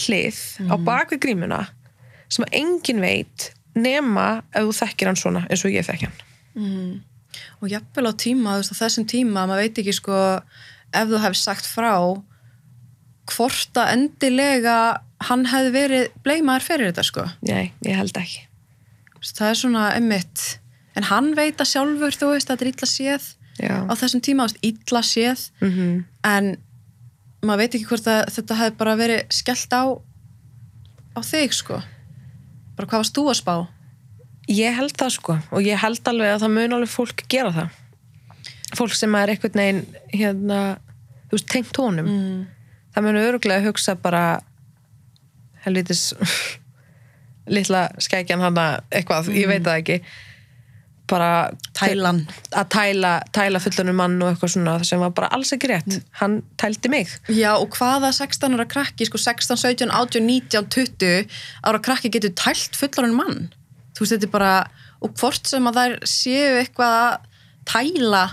hlið 0.00 0.38
á 0.72 0.74
bakvið 0.80 1.20
grímuna 1.20 1.62
sem 2.30 2.44
að 2.46 2.54
enginn 2.60 3.00
veit 3.02 3.50
nema 3.74 4.42
ef 4.54 4.64
þú 4.68 4.72
þekkir 4.80 5.10
hann 5.10 5.18
svona 5.20 5.42
eins 5.50 5.64
og 5.66 5.72
ég 5.74 5.84
þekki 5.86 6.08
hann. 6.08 6.20
Og 7.60 7.68
jafnvel 7.70 8.10
á 8.10 8.12
tíma, 8.18 8.54
þú 8.56 8.62
veist, 8.62 8.72
á 8.74 8.80
þessum 8.82 9.06
tíma, 9.10 9.44
maður 9.46 9.62
veit 9.64 9.78
ekki 9.82 9.92
sko, 9.94 10.16
ef 10.92 11.08
þú 11.10 11.22
hefði 11.22 11.40
sagt 11.40 11.68
frá 11.68 11.94
hvort 13.30 13.80
að 13.80 13.92
endilega 13.94 14.76
hann 15.28 15.44
hefði 15.50 15.74
verið 15.74 16.06
bleimaður 16.24 16.66
fyrir 16.66 16.90
þetta 16.90 17.04
sko. 17.06 17.26
Nei, 17.46 17.72
ég 17.86 17.98
held 17.98 18.16
ekki 18.16 18.46
Það 19.20 19.50
er 19.50 19.58
svona 19.58 19.82
emmitt, 19.92 20.42
en 20.96 21.04
hann 21.10 21.34
veit 21.36 21.60
að 21.60 21.68
sjálfur, 21.74 22.16
þú 22.16 22.30
veist, 22.32 22.48
að 22.48 22.54
þetta 22.54 22.64
er 22.64 22.70
illa 22.70 22.86
séð 22.88 23.26
Já. 23.60 23.74
á 23.84 23.92
þessum 24.00 24.22
tíma, 24.24 24.46
þú 24.48 24.54
veist, 24.54 24.62
illa 24.64 25.02
séð, 25.04 25.42
mm 25.60 25.72
-hmm. 25.74 25.98
en 26.24 26.48
maður 27.44 27.60
veit 27.60 27.74
ekki 27.74 27.88
hvort 27.90 28.08
að 28.08 28.22
þetta 28.36 28.56
hefði 28.60 28.76
bara 28.80 28.96
verið 28.96 29.20
skellt 29.28 29.72
á 29.76 29.84
á 31.16 31.20
þig 31.20 31.52
sko. 31.52 31.82
Bara 32.76 32.88
hvað 32.88 33.02
varst 33.02 33.16
þú 33.16 33.24
að 33.28 33.40
spá? 33.42 33.56
Ég 34.48 34.74
held 34.74 34.96
það 34.96 35.10
sko 35.10 35.38
og 35.52 35.60
ég 35.62 35.78
held 35.78 36.08
alveg 36.08 36.34
að 36.34 36.42
það 36.42 36.54
mun 36.56 36.72
alveg 36.72 36.90
fólk 36.90 37.24
gera 37.28 37.52
það 37.52 37.68
fólk 38.76 38.94
sem 38.96 39.14
er 39.18 39.34
einhvern 39.34 39.60
veginn 39.62 39.82
hérna, 40.12 40.60
þú 41.28 41.38
veist, 41.38 41.50
tengt 41.52 41.82
honum 41.82 42.08
mm. 42.08 42.40
það 42.94 43.06
mun 43.06 43.20
öruglega 43.24 43.66
hugsa 43.66 43.96
bara 44.00 44.24
helvitis 45.66 46.10
litla 47.54 47.88
skækjan 47.98 48.42
hana 48.44 48.66
eitthvað, 48.90 49.32
ég 49.34 49.50
veit 49.50 49.64
það 49.66 49.80
ekki 49.82 50.02
bara 51.10 51.50
Tælan. 51.74 52.20
að 52.54 52.68
tæla, 52.74 53.12
tæla 53.34 53.60
fullunum 53.62 53.96
mann 53.98 54.18
og 54.22 54.30
eitthvað 54.30 54.52
svona 54.54 54.74
sem 54.86 55.00
var 55.02 55.12
bara 55.16 55.30
alls 55.34 55.52
ekki 55.54 55.70
rétt 55.70 55.96
hann 56.20 56.40
tældi 56.60 56.92
mig 56.92 57.10
Já, 57.26 57.54
og 57.56 57.74
hvaða 57.76 58.12
16 58.14 58.54
ára 58.56 58.66
krakki, 58.70 59.08
sko 59.08 59.20
16, 59.20 59.58
17, 59.58 59.90
18, 59.90 60.26
19, 60.26 60.68
20 60.70 61.40
ára 61.66 61.82
krakki 61.82 62.12
getur 62.14 62.34
tælt 62.38 62.78
fullarinn 62.78 63.16
mann. 63.16 63.48
Þú 63.96 64.04
veist, 64.04 64.14
þetta 64.14 64.28
er 64.28 64.34
bara, 64.34 64.52
og 65.02 65.16
hvort 65.18 65.50
sem 65.50 65.66
að 65.70 65.80
þær 65.80 65.96
séu 66.08 66.54
eitthvað 66.60 66.96
að 67.00 67.18
tæla, 67.70 68.24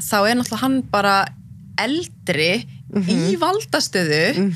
þá 0.00 0.16
er 0.22 0.38
náttúrulega 0.38 0.62
hann 0.62 0.78
bara 0.92 1.16
eldri 1.80 2.52
í 2.96 3.34
valdastöðu, 3.40 4.52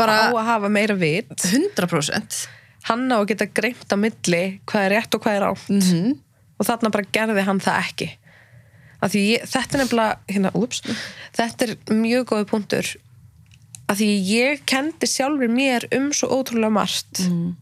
bara 0.00 0.18
á 0.28 0.32
að 0.32 0.48
hafa 0.48 0.72
meira 0.72 0.96
vit. 0.98 1.32
100%. 1.32 2.42
hann 2.88 3.06
á 3.14 3.16
að 3.20 3.28
geta 3.30 3.46
greimt 3.46 3.94
á 3.94 3.96
milli 3.96 4.42
hvað 4.66 4.84
er 4.88 4.94
rétt 4.96 5.14
og 5.14 5.22
hvað 5.22 5.38
er 5.38 5.48
átt 5.52 5.70
Mm 5.70 6.20
og 6.62 6.68
þarna 6.68 6.92
bara 6.94 7.08
gerði 7.14 7.46
hann 7.46 7.60
það 7.62 7.78
ekki. 7.82 8.08
Af 9.02 9.10
því 9.12 9.22
ég, 9.32 9.46
þetta 9.50 9.74
er 9.74 9.82
nefnilega 9.82 10.18
hérna, 10.30 10.52
úps, 10.54 10.82
þetta 11.34 11.66
er 11.66 11.72
mjög 11.90 12.28
góði 12.30 12.46
punktur. 12.52 12.90
Af 13.90 13.98
því 13.98 14.10
ég 14.28 14.62
kendi 14.70 15.08
sjálfur 15.10 15.50
mér 15.50 15.88
um 15.96 16.12
svo 16.14 16.30
ótrúlega 16.38 16.70
margt. 16.78 17.24
Mm. 17.26 17.56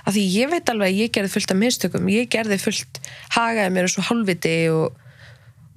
af 0.00 0.14
því 0.16 0.22
ég 0.32 0.48
veit 0.50 0.70
alveg 0.72 0.88
að 0.90 0.98
ég 0.98 1.10
gerði 1.14 1.30
fullt 1.30 1.52
af 1.52 1.58
mistökum. 1.60 2.08
Ég 2.10 2.28
gerði 2.32 2.56
fullt, 2.58 3.00
hagaði 3.36 3.74
mér 3.76 3.90
svo 3.92 4.02
hálfviti 4.08 4.54
og, 4.72 4.96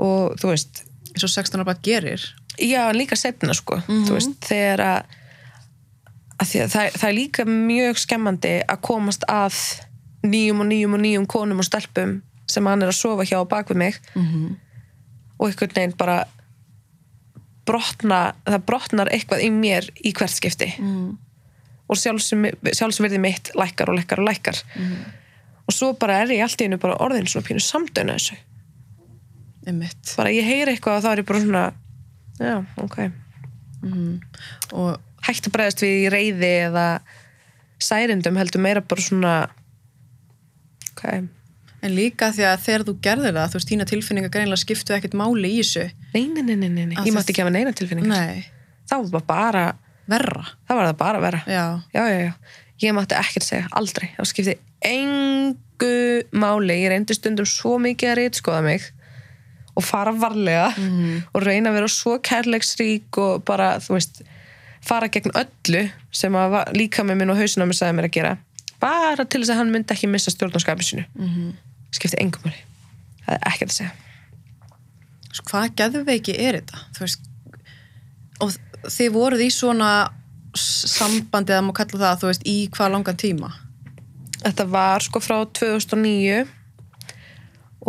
og 0.04 0.36
þú 0.42 0.54
veist, 0.54 0.84
Eins 1.13 1.28
og 1.28 1.30
16 1.30 1.60
ára 1.60 1.68
bara 1.68 1.84
gerir. 1.86 2.24
já 2.58 2.89
líka 2.94 3.16
setna 3.16 3.54
sko, 3.54 3.80
þú 3.88 4.16
veist, 4.16 4.34
þegar 4.48 4.82
að, 4.82 5.16
að, 6.42 6.56
að 6.63 6.72
það, 6.74 6.92
það 6.98 7.08
er 7.10 7.18
líka 7.18 7.46
mjög 7.46 8.02
skemmandi 8.02 8.54
að 8.66 8.82
komast 8.82 9.26
að 9.30 9.58
nýjum 10.26 10.63
og 10.63 10.70
nýjum 10.72 10.98
og 10.98 11.04
nýjum 11.04 11.28
konum 11.30 11.62
og 11.62 11.68
stelpum 11.68 12.22
sem 12.50 12.66
hann 12.66 12.82
er 12.82 12.92
að 12.92 12.98
sofa 12.98 13.26
hjá 13.26 13.39
bak 13.50 13.70
við 13.72 13.78
mig. 13.78 14.00
Mm 14.18 14.56
og 15.44 15.50
einhvern 15.50 15.76
veginn 15.76 15.98
bara 16.00 16.22
brotna, 17.68 18.34
það 18.48 18.66
brotnar 18.68 19.12
eitthvað 19.12 19.44
í 19.44 19.50
mér 19.52 19.89
í 20.04 20.13
hvert 20.16 20.32
skipti. 20.32 20.70
Mm. 20.80 21.18
og 21.92 22.00
sjálfsverði 22.00 23.20
mitt 23.22 23.52
lækkar 23.60 23.92
og 23.92 23.98
lækkar 24.00 24.22
og 24.24 24.30
lækkar. 24.30 24.62
Og 25.68 25.76
svo 25.76 25.92
bara 26.00 26.22
er 26.24 26.32
ég 26.32 26.44
allt 26.46 26.62
í 26.63 26.68
einu 26.70 26.80
bara 26.82 26.96
orðin 27.04 27.28
svona 27.30 27.46
pínu 27.46 27.62
samdöna 27.62 28.16
þessu 28.18 28.38
Einmitt. 29.67 30.13
bara 30.17 30.30
ég 30.36 30.43
heyri 30.47 30.73
eitthvað 30.76 30.97
og 30.99 31.04
þá 31.06 31.12
er 31.13 31.21
ég 31.23 31.28
bara 31.30 31.43
svona 31.43 31.63
já, 32.39 32.56
ok, 32.84 32.97
Og 34.73 34.97
hægt 35.28 35.47
að 35.47 35.54
bregðast 35.56 35.84
við 35.84 35.93
í 36.06 36.10
reyði 36.13 36.52
eða 36.69 36.86
særindum 37.84 38.38
heldur 38.39 38.63
meira 38.63 38.82
bara 38.84 39.02
svona 39.04 39.34
ok, 40.93 41.06
En 41.84 41.91
líka 41.91 42.30
því 42.32 42.45
að 42.47 42.62
þegar 42.63 42.84
þú 42.88 42.93
gerðir 43.04 43.34
það, 43.36 43.47
þú 43.52 43.58
veist, 43.60 43.69
þína 43.73 43.86
tilfinningar 43.89 44.32
greinlega 44.32 44.62
skiptu 44.62 44.93
ekkert 44.95 45.17
máli 45.19 45.49
í 45.52 45.58
þessu. 45.60 45.82
nei, 46.13 46.28
nei, 46.32 46.43
nei, 46.47 46.56
nei, 46.56 46.69
nei, 46.69 46.84
ég 46.95 46.99
það- 47.02 47.15
mátti 47.17 47.34
ekki 47.34 47.43
hafa 47.43 47.52
neina 47.52 47.73
tilfinningar. 47.76 48.28
Nei, 48.28 48.45
þá 48.88 48.95
var 49.12 49.26
bara, 49.28 49.63
verra. 50.08 50.45
það 50.69 50.76
var 50.80 50.86
það 50.88 50.97
bara 51.02 51.17
að 51.19 51.26
vera 51.28 51.41
Já. 51.43 51.65
já, 51.93 52.04
já, 52.08 52.19
já, 52.23 52.34
ég 52.88 52.95
mátti 52.95 53.15
ekkert 53.19 53.43
segja, 53.49 53.67
aldrei. 53.76 54.10
Það 54.15 54.30
skipti 54.32 54.56
engu 54.88 56.23
máli, 56.32 56.80
ég 56.86 56.89
reyndi 56.93 57.13
stundum 57.19 57.45
svo 57.45 57.76
mikið 57.84 58.13
að 58.13 58.17
reytskoða 58.21 58.63
mig 58.63 58.88
og 59.74 59.84
fara 59.84 60.14
varlega 60.14 60.70
og 61.34 61.44
reyna 61.44 61.72
að 61.72 61.78
vera 61.80 61.90
svo 61.92 62.20
kærleiksrík 62.22 63.18
og 63.18 63.44
bara, 63.48 63.80
þú 63.80 63.98
veist 63.98 64.24
fara 64.84 65.08
gegn 65.08 65.34
öllu 65.40 65.90
sem 66.12 66.36
að 66.36 66.58
líka 66.78 67.04
með 67.04 67.22
minn 67.22 67.34
og 67.34 67.40
hausin 67.40 67.64
á 67.64 67.66
mig 67.66 67.78
sagði 67.78 67.98
mér 67.98 68.10
að 68.10 68.16
gera 68.18 68.38
bara 68.84 69.26
til 69.26 69.42
þess 69.42 69.54
að 69.54 69.62
hann 69.62 69.72
myndi 69.72 69.94
ekki 69.96 70.10
missa 70.12 70.34
stjórnarskapið 70.34 70.90
sinu 70.90 71.06
Mm 71.16 71.54
skipti 71.94 72.18
engum 72.18 72.42
máli. 72.42 72.58
Það 73.22 73.36
er 73.36 73.44
ekkert 73.52 73.70
að 73.70 73.76
segja. 73.76 73.92
Hvað 75.46 75.68
geðveiki 75.78 76.34
er 76.42 76.56
þetta? 76.58 76.80
Þú 76.96 77.04
veist, 77.04 77.28
og 78.42 78.56
þið 78.90 79.12
voruð 79.14 79.44
í 79.46 79.50
svona 79.54 79.90
sambandi, 80.58 81.54
eða 81.54 81.68
má 81.68 81.70
kalla 81.78 82.00
það, 82.02 82.18
þú 82.24 82.32
veist, 82.32 82.48
í 82.50 82.56
hvað 82.74 82.96
langan 82.96 83.20
tíma? 83.22 83.52
þetta 84.44 84.66
var 84.72 85.04
sko 85.04 85.22
frá 85.24 85.38
2009 85.56 86.44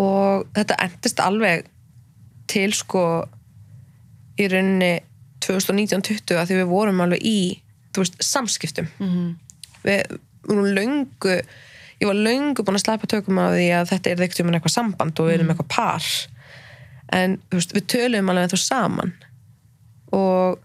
og 0.00 0.46
þetta 0.56 0.78
endist 0.86 1.22
alveg 1.22 1.68
til 2.54 2.70
sko 2.76 3.04
í 4.40 4.48
rauninni 4.50 4.94
2019-20 5.44 6.38
að 6.40 6.50
því 6.50 6.60
við 6.62 6.70
vorum 6.70 7.02
alveg 7.04 7.26
í 7.26 7.38
veist, 7.94 8.16
samskiptum. 8.24 8.88
Mm 8.98 9.34
við 9.84 10.18
vorum 10.48 10.70
löngu 10.76 11.38
ég 12.00 12.08
var 12.08 12.18
löngu 12.18 12.64
búin 12.64 12.78
að 12.78 12.84
slæpa 12.84 13.08
tökum 13.10 13.40
á 13.40 13.54
því 13.54 13.66
að 13.78 13.90
þetta 13.92 14.10
er 14.10 14.22
ekkert 14.26 14.42
um 14.42 14.54
eitthvað 14.56 14.76
samband 14.76 15.20
og 15.20 15.28
við 15.28 15.36
erum 15.38 15.52
eitthvað 15.52 15.70
par. 15.72 16.08
En 17.14 17.36
veist, 17.52 17.74
við 17.76 17.86
töluðum 17.94 18.32
alveg 18.32 18.54
þú 18.54 18.60
saman. 18.60 19.12
Og 20.14 20.58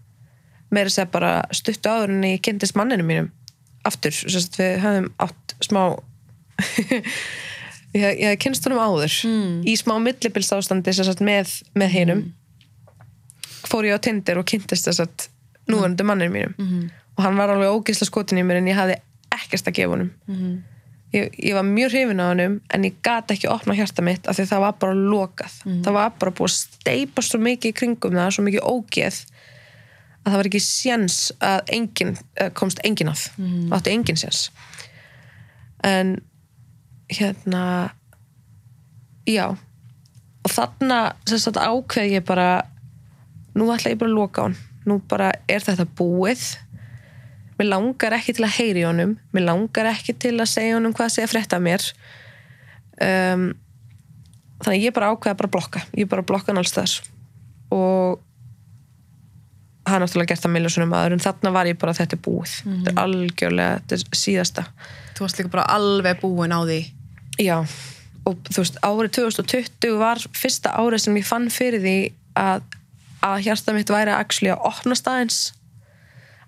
meira 0.70 0.90
að 0.90 0.96
segja 0.96 1.12
bara 1.12 1.34
stuttu 1.56 1.92
áður 1.92 2.14
en 2.14 2.26
ég 2.28 2.42
kynntist 2.44 2.76
manninu 2.78 3.06
mínum 3.06 3.30
aftur, 3.88 4.12
við 4.12 4.82
höfum 4.82 5.08
átt 5.24 5.54
smá 5.64 5.82
ég, 7.94 8.04
ég 8.20 8.26
hef 8.32 8.38
kynst 8.44 8.66
honum 8.68 8.82
áður 8.82 9.16
Mm. 9.26 9.60
í 9.66 9.74
smá 9.78 9.96
millibils 10.02 10.52
ástandi 10.52 10.94
sérst, 10.94 11.20
með, 11.20 11.62
með 11.74 11.90
hinum. 11.96 12.24
Fór 13.66 13.84
ég 13.88 13.96
á 13.96 14.00
Tinder 14.00 14.40
og 14.40 14.48
kynntist 14.48 14.88
þess 14.88 15.04
að 15.04 15.28
núverandi 15.70 16.06
manninu 16.06 16.32
mínum. 16.32 16.54
-hmm. 16.58 16.90
og 17.16 17.24
hann 17.24 17.36
var 17.36 17.50
alveg 17.50 17.68
ógeðsla 17.68 18.06
skotin 18.06 18.38
í 18.38 18.44
mér 18.44 18.56
en 18.58 18.68
ég 18.68 18.76
hafði 18.78 19.00
ekkert 19.30 19.68
að 19.68 19.74
gefa 19.74 19.90
honum. 19.94 20.10
Mm 20.28 20.62
ég, 21.14 21.34
ég 21.38 21.54
var 21.56 21.66
mjög 21.66 21.92
hrifin 21.94 22.22
á 22.22 22.30
honum 22.30 22.56
en 22.70 22.86
ég 22.86 22.98
gat 23.02 23.32
ekki 23.34 23.50
opna 23.50 23.74
hjarta 23.78 24.04
mitt 24.04 24.28
af 24.30 24.38
því 24.38 24.46
það 24.50 24.64
var 24.64 24.76
bara 24.82 24.96
lokað. 24.96 25.56
Það 25.66 25.96
var 25.96 26.14
bara 26.22 26.34
búið 26.38 26.50
að 26.50 26.56
steipa 26.56 27.24
svo 27.26 27.40
mikið 27.42 27.72
í 27.72 27.76
kringum 27.80 28.16
það, 28.18 28.32
svo 28.36 28.46
mikið 28.46 28.66
ógeð 28.70 29.20
að 30.20 30.32
það 30.32 30.38
var 30.38 30.50
ekki 30.50 30.62
séns 30.64 31.18
að 31.40 31.74
engin, 31.76 32.16
að 32.36 32.50
komst 32.58 32.82
engin 32.84 33.12
að. 33.12 33.24
Það 33.36 33.76
átti 33.78 33.94
engin 33.94 34.20
séns. 34.20 34.42
En 35.86 36.18
hérna 37.10 37.64
já. 39.28 39.50
Og 40.40 40.50
þarna 40.50 41.00
sagt 41.28 41.60
ákveð 41.60 42.16
ég 42.16 42.26
bara 42.26 42.64
nú 43.54 43.68
ætla 43.74 43.92
ég 43.92 44.00
bara 44.00 44.10
að 44.10 44.18
loka 44.18 44.46
hann. 44.46 44.56
Nú 44.88 45.00
bara 45.10 45.32
er 45.50 45.64
þetta 45.64 45.86
búið. 45.98 46.44
Mér 47.58 47.68
langar 47.74 48.16
ekki 48.16 48.34
til 48.38 48.46
að 48.46 48.56
heyri 48.56 48.86
honum. 48.86 49.18
Mér 49.36 49.48
langar 49.50 49.90
ekki 49.92 50.16
til 50.16 50.38
að 50.38 50.48
segja 50.54 50.78
honum 50.78 50.94
hvað 50.96 51.14
segja 51.16 51.30
frétta 51.30 51.60
mér. 51.60 51.84
Um, 53.00 53.50
þannig 54.62 54.78
að 54.78 54.84
ég 54.86 54.96
bara 54.96 55.12
ákveða 55.12 55.36
bara 55.36 55.50
að 55.50 55.56
blokka. 55.58 55.84
Ég 55.98 56.08
bara 56.08 56.24
blokka 56.26 56.52
hann 56.52 56.62
alls 56.62 56.76
þar 56.76 56.98
og 57.70 58.18
hann 59.86 60.02
náttúrulega 60.02 60.34
gert 60.34 60.44
það 60.44 60.54
miljósunum 60.56 60.94
aður 60.94 61.14
en 61.16 61.22
þarna 61.22 61.52
var 61.54 61.68
ég 61.70 61.78
bara 61.80 61.94
þetta 61.96 62.16
er 62.16 62.22
búið. 62.24 62.54
Þetta 62.64 62.92
er 62.92 63.02
algjörlega, 63.04 63.76
þetta 63.82 63.98
er 63.98 64.18
síðasta. 64.22 64.64
Þú 65.16 65.24
varst 65.24 65.40
líka 65.40 65.52
bara 65.54 65.68
alveg 65.76 66.20
búin 66.22 66.54
á 66.54 66.60
því. 66.62 66.80
Já, 67.40 67.56
og 68.28 68.42
þú 68.50 68.58
veist, 68.60 68.76
árið 68.84 69.14
2020 69.16 69.96
var 70.00 70.20
fyrsta 70.36 70.74
árið 70.76 71.06
sem 71.06 71.16
ég 71.16 71.28
fann 71.28 71.48
fyrir 71.52 71.80
því 71.80 71.96
að, 72.38 72.66
að 73.24 73.46
hjarta 73.46 73.74
mitt 73.76 73.92
væri 73.92 74.12
að 74.12 74.66
opna 74.68 74.98
staðins 74.98 75.40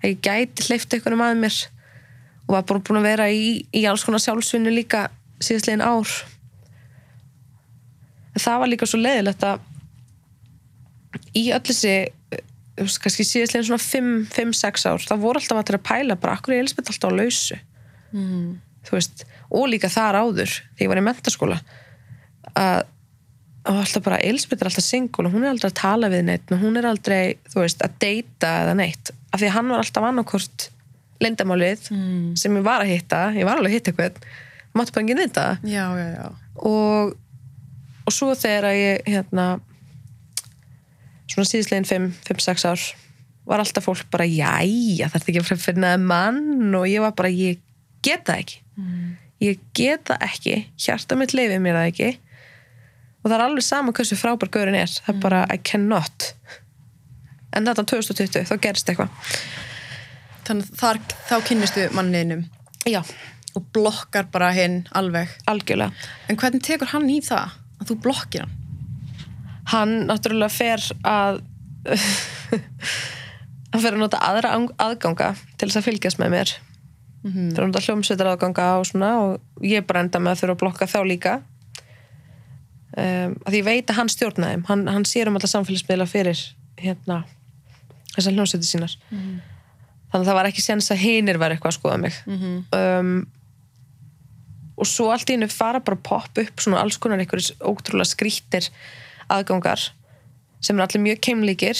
að 0.03 0.11
ég 0.11 0.21
gæti 0.25 0.67
hleyft 0.69 0.93
einhvernum 0.93 1.25
að 1.25 1.41
mér 1.41 1.59
og 2.43 2.55
var 2.57 2.67
búin 2.69 3.01
að 3.01 3.09
vera 3.09 3.29
í, 3.31 3.63
í 3.73 3.85
alls 3.89 4.05
konar 4.05 4.23
sjálfsvinnu 4.23 4.73
líka 4.75 5.07
síðastlegin 5.43 5.85
ár. 5.85 6.11
En 8.35 8.43
það 8.43 8.59
var 8.63 8.71
líka 8.73 8.89
svo 8.89 9.01
leiðilegt 9.01 9.47
að 9.47 9.63
í 11.39 11.47
öll 11.55 11.63
þessi 11.65 11.95
þú 12.33 12.87
veist, 12.87 13.01
kannski 13.05 13.27
síðastlegin 13.29 13.69
svona 13.71 13.85
5-6 14.33 14.87
ár, 14.91 15.07
það 15.07 15.25
voru 15.25 15.41
alltaf 15.41 15.61
að 15.61 15.69
til 15.69 15.79
að 15.79 15.87
pæla 15.89 16.19
bara, 16.21 16.37
akkur 16.37 16.57
er 16.57 16.63
Elisabeth 16.65 16.93
alltaf 16.93 17.13
á 17.13 17.19
lausu? 17.21 17.59
Mm. 18.13 18.61
þú 18.85 18.97
veist, 18.99 19.23
og 19.53 19.69
líka 19.71 19.91
þar 19.93 20.19
áður 20.23 20.51
þegar 20.57 20.85
ég 20.87 20.91
var 20.93 21.01
í 21.03 21.07
mentaskóla 21.09 21.61
að 22.59 22.83
og 23.63 23.77
alltaf 23.79 24.03
bara, 24.03 24.17
Elisabeth 24.27 24.65
er 24.65 24.69
alltaf 24.73 24.83
single 24.83 25.29
og 25.29 25.35
hún 25.37 25.45
er 25.47 25.53
aldrei 25.53 25.69
að 25.71 25.77
tala 25.79 26.09
við 26.11 26.25
neitt 26.27 26.51
og 26.51 26.59
hún 26.65 26.79
er 26.81 26.87
aldrei, 26.89 27.37
þú 27.53 27.61
veist, 27.63 27.83
að 27.87 27.93
deyta 28.03 28.49
eða 28.65 28.73
neitt, 28.75 29.13
af 29.31 29.39
því 29.39 29.47
að 29.47 29.55
hann 29.55 29.69
var 29.71 29.83
alltaf 29.85 30.07
annarkort 30.09 30.65
lindamálið 31.23 31.85
Mm. 31.95 32.33
sem 32.37 32.57
ég 32.59 32.65
var 32.67 32.83
að 32.83 32.91
hitta, 32.91 33.21
ég 33.37 33.47
var 33.47 33.61
alveg 33.61 33.71
að 33.71 33.77
hitta 33.77 33.93
eitthvað 33.93 34.25
mátti 34.75 34.95
bara 34.97 35.05
ekki 35.05 35.17
já. 36.17 36.27
og, 36.57 37.15
og 38.03 38.17
svo 38.17 38.33
þegar 38.35 38.75
ég 38.75 39.07
hérna 39.07 39.47
svona 41.31 41.49
síðislegin 41.49 41.87
5-6 42.27 42.67
ár 42.69 42.83
var 43.47 43.63
alltaf 43.63 43.87
fólk 43.87 44.11
bara, 44.11 44.27
jæja, 44.27 45.07
er 45.23 45.33
ekki 45.37 45.43
að 45.55 45.63
finna 45.63 45.95
mann? 45.99 46.75
Og 46.79 46.87
ég 46.91 47.03
var 47.03 47.15
bara, 47.19 47.31
ég 47.31 47.63
get 48.03 48.27
það 48.27 48.43
ekki 48.43 48.59
ég 49.43 49.61
get 49.77 50.07
það 50.11 50.25
ekki, 50.29 50.55
hjarta 50.87 51.19
mitt 51.19 51.35
leifið 51.37 51.61
mér 51.65 51.79
það 51.81 51.91
ekki. 51.91 52.11
Og 53.23 53.29
það 53.31 53.37
er 53.39 53.45
alveg 53.47 53.67
sama 53.67 53.93
hversu 53.97 54.19
frábær 54.19 54.51
gaurin 54.55 54.79
er 54.79 54.91
það 54.91 55.13
er 55.15 55.21
bara, 55.23 55.43
I 55.51 55.59
cannot. 55.63 56.31
En 57.53 57.69
þetta 57.69 57.85
2020, 57.93 58.47
þá 58.49 58.55
gerist 58.65 58.89
eitthvað. 58.89 59.37
Þannig 60.47 60.73
þar, 60.81 60.99
þá 61.29 61.37
kynnistu 61.47 61.85
manniðinum 61.95 62.47
já, 62.91 62.99
og 63.55 63.67
blokkar 63.77 64.27
bara 64.33 64.49
hinn 64.57 64.81
alveg. 64.99 65.31
algjörlega. 65.47 65.93
En 66.29 66.39
hvernig 66.41 66.65
tekur 66.67 66.91
hann 66.95 67.07
í 67.13 67.21
það 67.23 67.55
að 67.79 67.93
þú 67.93 67.99
blokkir 68.09 68.47
hann? 68.47 68.59
hann 69.73 69.93
náttúrulega 70.09 70.51
fer 70.51 70.83
að 71.07 71.37
hann 73.73 73.83
fer 73.83 73.95
að 73.95 74.01
nota 74.03 74.19
aðra 74.27 74.57
ang- 74.57 74.73
aðganga 74.83 75.29
til 75.59 75.69
þess 75.69 75.79
að 75.81 75.87
fylgjast 75.87 76.21
með 76.23 76.33
mér 76.35 76.53
Mm 77.23 77.51
fyrir 77.53 77.63
að 77.63 77.69
nota 77.71 77.81
hljómsveitar 77.87 78.27
aðganga 78.33 78.79
og 78.79 78.87
svona 78.87 79.11
og 79.21 79.63
ég 79.63 79.87
bara 79.87 80.01
enda 80.01 80.19
með 80.19 80.33
að 80.33 80.41
þurfa 80.41 80.53
að 80.53 80.63
blokka 80.63 80.87
þá 80.87 81.01
líka. 81.07 81.43
Um, 82.97 83.37
að 83.47 83.55
ég 83.55 83.65
veit 83.65 83.91
að 83.91 83.97
hann 83.97 84.09
stjórna 84.09 84.51
þeim. 84.51 84.65
Hann, 84.69 84.89
hann 84.89 85.05
sér 85.05 85.29
um 85.29 85.37
alla 85.37 85.49
samfélagsmiðla 85.49 86.07
fyrir 86.07 86.41
hérna 86.77 87.25
þessar 88.17 88.33
hljómsveitir 88.33 88.69
sínar. 88.69 88.97
Þannig 90.13 90.27
að 90.27 90.29
það 90.29 90.37
var 90.37 90.49
ekki 90.51 90.63
sens 90.63 90.91
að 90.91 91.01
hinir 91.01 91.39
var 91.39 91.55
eitthvað 91.55 91.73
að 91.73 91.79
skoða 91.79 92.01
mig. 92.03 92.19
Um, 92.77 93.27
og 94.77 94.87
svo 94.87 95.11
allt 95.13 95.31
í 95.31 95.37
hennu 95.37 95.49
fara 95.49 95.81
bara 95.81 95.97
að 95.97 96.03
poppa 96.05 96.43
upp 96.43 96.61
svona 96.61 96.83
alls 96.83 96.99
konar 96.99 97.21
einhverjus 97.23 97.55
ótrúlega 97.61 98.11
skrítir 98.11 98.69
aðgangar 99.31 99.93
sem 100.61 100.77
er 100.77 100.85
allir 100.85 101.05
mjög 101.07 101.21
keimlíkir. 101.21 101.79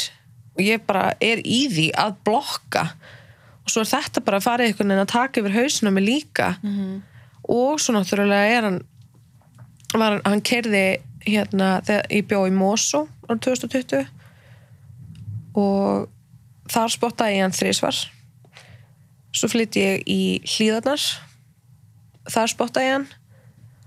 Og 0.57 0.63
ég 0.65 0.87
bara 0.87 1.13
er 1.21 1.43
í 1.45 1.67
því 1.73 1.91
að 1.97 2.17
blokka 2.25 2.87
svo 3.73 3.83
er 3.85 3.91
þetta 3.91 4.23
bara 4.27 4.39
að 4.41 4.47
fara 4.47 4.65
einhvern 4.69 4.93
veginn 4.93 5.05
að 5.07 5.13
taka 5.15 5.41
yfir 5.43 5.57
hausina 5.57 5.93
mig 5.95 6.05
líka. 6.07 6.51
Og 7.49 7.81
svo 7.83 7.95
náttúrulega 7.97 8.57
er 8.59 8.67
hann 8.69 8.81
var, 9.95 10.21
hann- 10.25 10.41
kerði 10.47 10.85
hérna 11.27 11.73
þegar 11.87 12.07
ég 12.11 12.27
bjó 12.31 12.43
í 12.49 12.53
Mosó 12.55 13.05
árið 13.29 13.41
2020 13.47 14.07
og 15.55 16.09
þar 16.73 16.93
spottaði 16.95 17.37
ég 17.39 17.45
hann 17.47 17.55
þrísvar 17.57 17.99
svo 19.33 19.49
flytti 19.49 19.83
ég 19.85 20.03
í 20.13 20.21
hlýðarnar 20.45 21.03
þar 22.33 22.51
spottaði 22.53 22.89
ég 22.89 22.97
hann. 22.99 23.07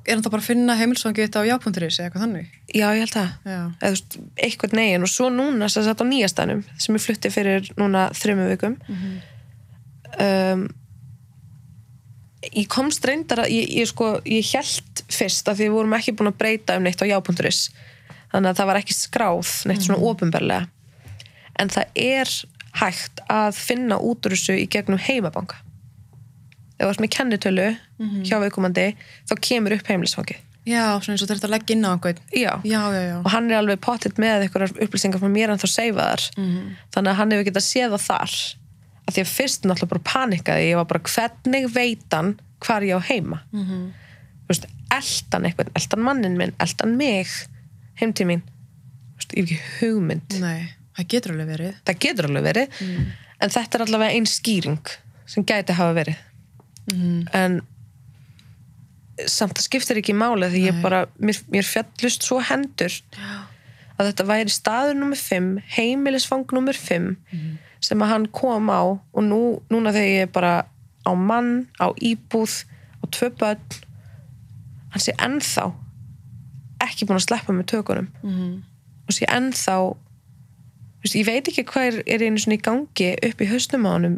Er 0.06 0.14
hann 0.14 0.22
þá 0.26 0.30
bara 0.36 0.44
að 0.44 0.48
finna 0.52 0.76
heimilsfangið 0.78 1.26
þetta 1.28 1.42
á 1.42 1.50
jápunturis 1.50 1.96
eða 1.98 2.08
eitthvað 2.10 2.24
þannig? 2.26 2.50
já 2.76 2.86
ég 2.94 3.00
held 3.02 3.14
það. 3.16 3.30
Já. 3.50 3.62
eða 3.82 4.26
eitthvað 4.46 4.74
negin 4.78 5.06
og 5.08 5.10
svo 5.10 5.30
núna 5.34 5.70
sem 5.72 5.86
sagt 5.88 6.04
á 6.04 6.06
nýjastanum 6.06 6.62
sem 6.78 6.98
ég 6.98 7.02
flutti 7.06 7.32
fyrir 7.34 7.70
núna 7.80 8.08
þrjumum 8.14 8.52
vikum 8.52 8.76
um, 10.22 10.66
ég 12.56 12.68
komst 12.72 13.06
reyndar 13.08 13.42
að 13.46 13.52
ég, 13.56 13.70
ég 13.82 13.90
sko, 13.90 14.12
ég 14.30 14.46
held 14.54 15.04
fyrst 15.12 15.48
að 15.50 15.60
því 15.62 15.68
við 15.70 15.76
vorum 15.80 15.96
ekki 15.98 16.14
búin 16.18 16.30
að 16.32 16.40
breyta 16.42 16.76
um 16.78 16.86
neitt 16.86 17.02
á 17.02 17.06
já.is 17.10 17.62
þannig 18.32 18.50
að 18.52 18.58
það 18.60 18.70
var 18.70 18.80
ekki 18.82 18.96
skráð 18.98 19.52
neitt 19.70 19.86
svona 19.86 20.02
ofinberlega 20.12 20.68
en 21.62 21.72
það 21.72 22.02
er 22.06 22.32
hægt 22.76 23.22
að 23.32 23.56
finna 23.56 23.98
út 24.04 24.26
úr 24.28 24.34
þessu 24.36 24.58
í 24.60 24.66
gegnum 24.68 25.00
heimabanka. 25.00 25.56
Ef 26.76 26.82
þú 26.84 26.90
ert 26.92 27.00
með 27.06 27.12
kennitölu 27.16 27.68
hjá 28.28 28.36
viðkomandi 28.44 28.90
þá 29.30 29.34
kemur 29.40 29.76
upp 29.78 29.88
heimilisfangið. 29.88 30.42
Já, 30.68 30.98
svona 31.00 31.14
eins 31.16 31.24
og 31.24 31.30
þetta 31.30 31.48
leggja 31.54 31.76
inn 31.78 31.86
á 31.88 31.94
einhvern. 31.94 32.20
já, 32.36 32.52
Já, 32.68 32.82
já, 32.92 33.16
og 33.22 33.30
hann 33.32 33.48
er 33.52 33.60
alveg 33.62 33.80
pottitt 33.86 34.18
með 34.20 34.44
einhverjar 34.50 34.74
upplýsingar 34.84 35.22
frá 35.22 35.30
mér 35.32 35.54
en 35.54 35.62
þá 35.62 35.68
seifa 35.72 36.08
þar 36.10 36.24
þannig 36.92 37.10
að 37.14 37.18
hann 37.22 37.32
hefur 37.32 37.48
getað 37.48 37.66
séð 37.70 37.96
það 37.96 38.06
þar 38.10 38.36
að 39.06 39.18
því 39.18 39.24
að 39.26 39.32
fyrst 39.36 39.66
náttúrulega 39.68 39.94
bara 39.94 40.08
panikaði 40.12 40.70
ég 40.72 40.80
var 40.80 40.88
bara 40.90 41.04
hvernig 41.12 41.70
veit 41.74 42.14
hann 42.14 42.34
hvar 42.66 42.86
ég 42.88 42.98
á 42.98 43.02
heima? 43.10 43.42
Mhm. 43.52 43.86
þú 44.46 44.54
veist, 44.54 44.66
eldan 44.94 45.46
eitthvað, 45.48 45.72
eldan 45.76 46.04
mannin 46.06 46.38
minn 46.38 46.54
eldan 46.62 46.98
mig, 46.98 47.28
heim 48.02 48.14
til 48.14 48.28
mín 48.30 48.44
veist, 49.18 49.34
ég 49.34 49.50
hef 49.50 49.52
ekki 49.52 49.62
hugmynd. 49.80 50.40
Nei, 50.40 50.70
það 50.98 51.08
getur 51.14 51.34
alveg 51.36 51.48
verið. 51.54 51.80
getur 52.00 52.30
alveg 52.30 52.44
verið 52.44 52.82
en 53.42 53.50
þetta 53.50 53.76
er 53.80 53.86
allavega 53.86 54.16
einn 54.16 54.26
skýring 54.30 54.92
sem 55.26 55.44
gæti 55.44 55.74
hafa 55.74 55.94
verið. 55.98 56.18
En 57.34 57.62
samt 59.32 59.56
það 59.56 59.66
skiptir 59.70 60.00
ekki 60.02 60.14
máli 60.18 60.50
því 60.52 60.62
ég 60.68 60.76
Nei. 60.76 60.82
bara, 60.84 61.06
mér, 61.20 61.38
mér 61.54 61.64
fjallust 61.64 62.26
svo 62.28 62.42
hendur 62.44 62.92
að 63.96 64.10
þetta 64.10 64.26
væri 64.28 64.52
staður 64.52 64.98
nummer 65.00 65.18
5, 65.18 65.62
heimilisfang 65.78 66.52
nummer 66.52 66.76
5 66.76 67.16
sem 67.86 68.02
að 68.02 68.12
hann 68.12 68.30
kom 68.34 68.70
á 68.74 68.82
og 68.82 69.22
nú, 69.24 69.42
núna 69.70 69.94
þegar 69.94 70.14
ég 70.14 70.28
er 70.28 70.32
bara 70.34 70.54
á 71.06 71.12
mann, 71.14 71.68
á 71.78 71.94
íbúð 72.02 72.64
á 73.02 73.04
tvö 73.14 73.30
börn 73.38 73.82
hann 74.96 75.04
sé 75.04 75.14
ennþá 75.22 75.70
ekki 76.86 77.06
búin 77.06 77.20
að 77.20 77.28
sleppa 77.28 77.54
með 77.54 77.70
tökunum. 77.72 78.10
Mm 78.24 78.64
og 79.06 79.14
sé 79.14 79.28
ennþá 79.30 79.78
veist, 81.04 81.18
ég 81.18 81.28
veit 81.28 81.50
ekki 81.50 81.66
hvað 81.70 82.02
er, 82.06 82.26
einu 82.26 82.42
svona 82.42 82.58
í 82.58 82.64
gangi 82.66 83.12
upp 83.30 83.44
í 83.44 83.50
hausnum 83.52 83.88
á 83.88 83.92
honum 83.94 84.18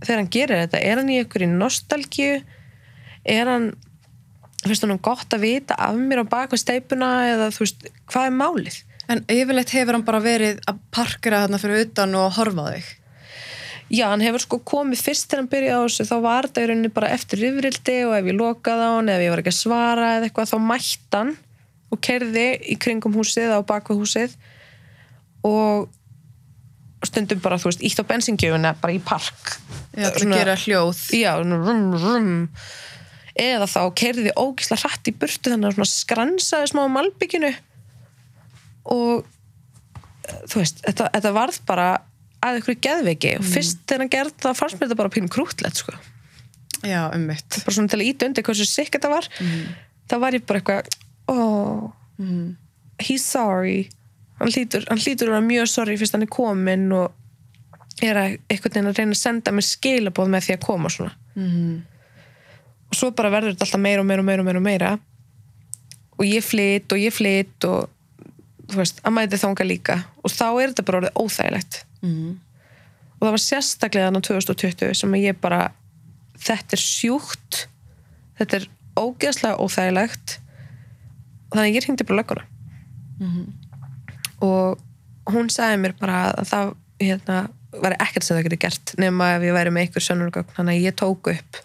þegar 0.00 0.22
hann 0.22 0.32
gerir 0.32 0.62
þetta, 0.62 0.80
er 0.80 1.00
hann 1.00 1.12
í 1.12 1.18
ykkur 1.20 1.44
í 1.44 1.50
nostalgíu? 1.50 2.38
Er 3.28 3.50
hann 3.50 3.72
finnst 4.64 4.86
hann 4.86 5.02
gott 5.04 5.36
að 5.36 5.44
vita 5.44 5.76
af 5.76 5.98
mér 5.98 6.24
á 6.24 6.32
bakveg 6.32 6.62
steipuna 6.62 7.10
eða 7.28 7.50
þú 7.52 7.66
veist, 7.66 7.90
hvað 8.08 8.30
er 8.30 8.38
málið 8.38 8.78
En 9.10 9.24
yfirleitt 9.32 9.72
hefur 9.74 9.96
hann 9.96 10.04
bara 10.06 10.20
verið 10.22 10.60
að 10.70 10.78
parkera 10.94 11.42
þarna 11.44 11.58
fyrir 11.58 11.84
utan 11.88 12.14
og 12.20 12.32
horfa 12.36 12.66
þig. 12.76 12.88
já, 13.90 14.04
hann 14.06 14.22
hefur 14.22 14.38
sko 14.44 14.58
komið 14.62 15.00
fyrst 15.02 15.26
þegar 15.26 15.40
hann 15.42 15.48
byrjaði 15.50 15.78
á 15.82 15.86
þessu 15.88 16.04
þá 16.06 16.16
var 16.22 16.46
þetta 16.46 16.62
í 16.62 16.66
rauninni 16.70 16.90
bara 16.94 17.08
eftir 17.10 17.40
yfirildi 17.48 17.96
og 18.06 18.12
ef 18.20 18.28
ég 18.30 18.36
lokaði 18.38 18.84
á 18.86 18.90
hann, 18.94 19.08
ef 19.10 19.22
ég 19.24 19.32
var 19.34 19.42
ekki 19.42 19.50
að 19.50 19.56
svara 19.58 20.10
eða 20.18 20.28
eitthvað, 20.28 20.50
þá 20.52 20.58
mætti 20.68 21.16
hann 21.16 21.32
og 21.90 22.00
kerði 22.06 22.44
í 22.70 22.76
kringum 22.78 23.16
húsið 23.18 23.50
á 23.50 23.58
bakveg 23.66 23.98
húsið 23.98 24.36
og 25.42 25.88
stundum 27.08 27.40
bara, 27.42 27.58
þú 27.58 27.70
veist, 27.72 27.82
ítt 27.82 27.98
á 27.98 28.04
bensingjöfuna 28.06 28.74
bara 28.78 28.94
í 28.94 29.00
park 29.02 29.56
Já, 29.98 30.12
til 30.14 30.22
Svona- 30.28 30.38
gera 30.38 30.54
hljóð. 30.54 31.00
já, 31.18 31.32
rum, 31.42 31.90
rum 31.98 32.30
eða 33.34 33.66
þá 33.66 33.80
kerði 33.98 34.30
ógislega 34.38 34.84
hratt 34.86 35.10
í 35.10 35.16
burtu 35.18 35.50
þannig 35.50 35.74
að 35.74 35.90
skransaði 35.90 36.70
smá 36.70 36.84
malbygginu 36.94 37.50
og 38.84 39.24
eh, 40.28 40.40
þú 40.48 40.62
veist, 40.62 40.80
þetta, 40.86 41.10
þetta 41.16 41.32
varð 41.36 41.60
bara 41.68 41.88
að 42.40 42.60
ykkur 42.62 42.78
geðveiki 42.86 43.34
og 43.38 43.44
fyrst 43.44 43.82
þegar 43.84 44.00
hann 44.06 44.12
gerði 44.14 44.34
það 44.40 44.56
fannst 44.62 44.78
mér 44.80 44.88
þetta 44.88 44.96
bara 45.02 45.12
pínu 45.12 45.28
krútlegt 45.32 45.76
sko. 45.82 45.92
Já, 46.80 47.10
ummitt. 47.12 47.58
bara 47.66 47.74
svona 47.76 47.90
til 47.92 47.98
að 48.00 48.06
íta 48.08 48.24
undir 48.30 48.46
hversu 48.46 48.64
sikk 48.64 48.94
þetta 48.96 49.10
var 49.12 49.26
þá 50.08 50.14
var 50.22 50.36
ég 50.38 50.46
bara 50.48 50.60
eitthvað 50.62 50.94
oh, 51.28 51.90
Mm. 52.20 52.56
he's 53.00 53.24
sorry 53.24 53.88
hann 54.40 54.48
hlýtur, 54.52 54.84
að 54.88 55.30
vera 55.30 55.38
mjög 55.40 55.68
sorry 55.72 55.94
fyrst 55.96 56.12
hann 56.12 56.24
er 56.26 56.28
komin 56.32 56.82
og 56.92 57.12
er 58.04 58.16
að 58.16 58.34
einhvern 58.52 58.74
veginn 58.74 58.88
að 58.90 58.98
reyna 58.98 59.14
að 59.16 59.20
senda 59.20 59.52
mér 59.56 59.64
skilaboð 59.64 60.28
með 60.32 60.44
því 60.48 60.56
að 60.56 60.64
koma 60.66 60.90
svona 60.92 61.14
Mm. 61.36 61.78
og 62.90 62.96
svo 62.98 63.08
bara 63.16 63.30
verður 63.32 63.54
þetta 63.54 63.64
alltaf 63.68 63.80
meira 63.80 64.02
og 64.02 64.08
meira 64.08 64.20
og 64.20 64.26
meira 64.28 64.58
og 64.60 64.64
meira, 64.66 64.90
og 66.18 66.24
ég 66.28 66.44
flytt 66.44 66.92
og 66.92 66.98
ég 67.00 67.14
flytt 67.14 67.64
og 67.68 67.88
veist, 68.76 69.00
að 69.04 69.16
mæti 69.16 69.40
þanga 69.40 69.66
líka. 69.66 69.96
Og 70.24 70.32
þá 70.32 70.46
er 70.48 70.70
þetta 70.72 70.86
bara 70.88 71.00
orðið 71.02 71.18
óþægilegt. 71.22 71.84
Mm. 72.00 72.38
og 73.20 73.26
það 73.26 73.34
var 73.34 73.42
sérstaklega 73.44 74.08
þannig 74.08 74.22
2020 74.24 74.94
sem 74.96 75.14
ég 75.20 75.40
bara 75.40 75.58
þetta 76.40 76.76
er 76.76 76.82
sjúkt. 76.82 77.64
Þetta 78.38 78.60
er 78.60 78.68
ógeðslega 78.96 79.60
óþægilegt. 79.60 80.38
Þannig 81.52 81.76
ég 81.76 81.84
hringdi 81.84 82.06
bara 82.08 82.22
lögguna. 82.22 82.46
Og 84.40 84.80
hún 85.28 85.50
sagði 85.52 85.80
mér 85.82 85.96
bara 86.00 86.20
að 86.32 86.46
það 86.48 86.70
hérna, 87.00 87.40
var 87.80 87.96
ekkert 88.00 88.26
sem 88.26 88.36
það 88.36 88.46
getur 88.48 88.62
gert 88.64 88.94
nema 89.00 89.34
ef 89.36 89.44
ég 89.46 89.56
væri 89.56 89.72
með 89.74 89.88
ykkur 89.88 90.04
sönnurgögn 90.04 90.54
þannig 90.56 90.78
að 90.78 90.86
ég 90.88 90.96
tók 90.98 91.30
upp 91.32 91.60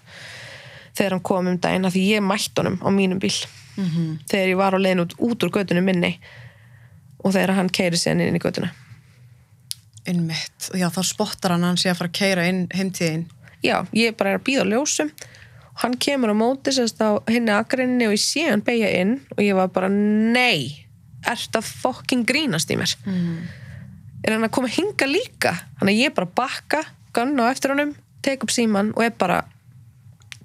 þegar 0.95 1.15
hann 1.15 1.23
kom 1.27 1.49
um 1.49 1.59
daginn 1.59 1.87
að 1.87 1.95
því 1.95 2.03
ég 2.13 2.23
mætt 2.23 2.59
honum 2.59 2.77
á 2.83 2.89
mínum 2.93 3.19
bíl. 3.19 3.35
Mhm. 3.75 4.19
þegar 4.29 4.47
ég 4.47 4.57
var 4.57 4.75
á 4.75 4.79
leiðin 4.79 5.03
út, 5.03 5.13
út 5.19 5.43
úr 5.43 5.51
göttunum 5.51 5.83
minni 5.83 6.19
og 7.25 7.33
þegar 7.33 7.55
hann 7.57 7.69
keiri 7.73 7.97
sér 7.99 8.21
inn 8.21 8.37
í 8.37 8.41
göttuna 8.43 8.69
Ummitt. 10.05 10.67
Já, 10.77 10.85
þá 10.93 11.01
spottar 11.01 11.55
hann 11.55 11.63
að 11.65 11.71
hann 11.71 11.79
sé 11.81 11.89
að 11.89 11.97
fara 11.97 12.11
að 12.11 12.17
keira 12.19 12.43
inn 12.45 12.59
heimtíðin. 12.77 13.23
já, 13.65 13.79
ég 13.97 14.13
bara 14.17 14.35
er 14.35 14.37
að 14.39 14.43
býða 14.45 14.65
á 14.69 14.71
ljósum 14.75 15.09
og 15.09 15.79
hann 15.81 15.95
kemur 15.97 16.29
á 16.29 16.35
móti 16.37 16.73
sérst 16.75 17.01
á 17.01 17.17
henni 17.25 17.49
akrinni 17.55 18.05
og 18.05 18.13
ég 18.13 18.21
sé 18.21 18.43
hann 18.45 18.61
beigja 18.61 18.91
inn 19.01 19.15
og 19.33 19.41
ég 19.41 19.57
var 19.57 19.71
bara, 19.73 19.89
nei 19.89 20.85
ert 21.25 21.57
að 21.57 21.65
fokking 21.81 22.21
grínast 22.29 22.69
í 22.69 22.77
mér 22.77 22.93
Mm. 23.05 23.47
er 24.23 24.33
hann 24.35 24.45
að 24.45 24.53
koma 24.53 24.69
hinga 24.69 25.07
líka 25.09 25.55
þannig 25.79 25.95
að 25.97 26.03
ég 26.05 26.13
bara 26.15 26.29
bakka, 26.37 26.83
ganna 27.13 27.49
á 27.49 27.51
eftir 27.51 27.73
honum 27.73 27.95
tek 28.21 28.43
upp 28.45 28.53
síman 28.53 28.93
og 28.95 29.01
er 29.03 29.09
bara 29.17 29.41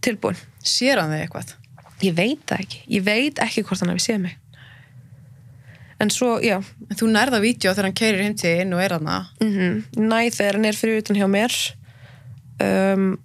tilbúin 0.00 0.36
Sér 0.64 1.00
hann 1.04 1.12
þig 1.12 1.26
eitthvað? 1.28 1.52
ég 2.00 2.14
veit 2.16 2.40
það 2.48 2.64
ekki, 2.64 2.80
ég 2.96 3.04
veit 3.04 3.38
ekki 3.44 3.62
hvort 3.68 3.80
hann 3.84 3.92
hafi 3.92 4.06
séð 4.08 4.22
mig 4.24 4.38
en 6.00 6.10
svo, 6.10 6.38
já. 6.40 6.58
En 6.88 6.96
þú 6.96 7.08
nærða 7.12 7.40
vídeo 7.42 7.72
þegar 7.74 7.88
hann 7.88 7.98
keirir 7.98 8.22
heimtíðin 8.24 8.76
og 8.76 8.84
er 8.84 8.94
hann 8.96 9.10
mm 9.40 10.06
næ 10.08 10.30
þegar 10.32 10.58
hann 10.58 10.68
er 10.70 10.78
fyrir 10.78 11.02
utan 11.02 11.18
hjá 11.18 11.26
mér 11.28 11.56
um, 12.64 13.18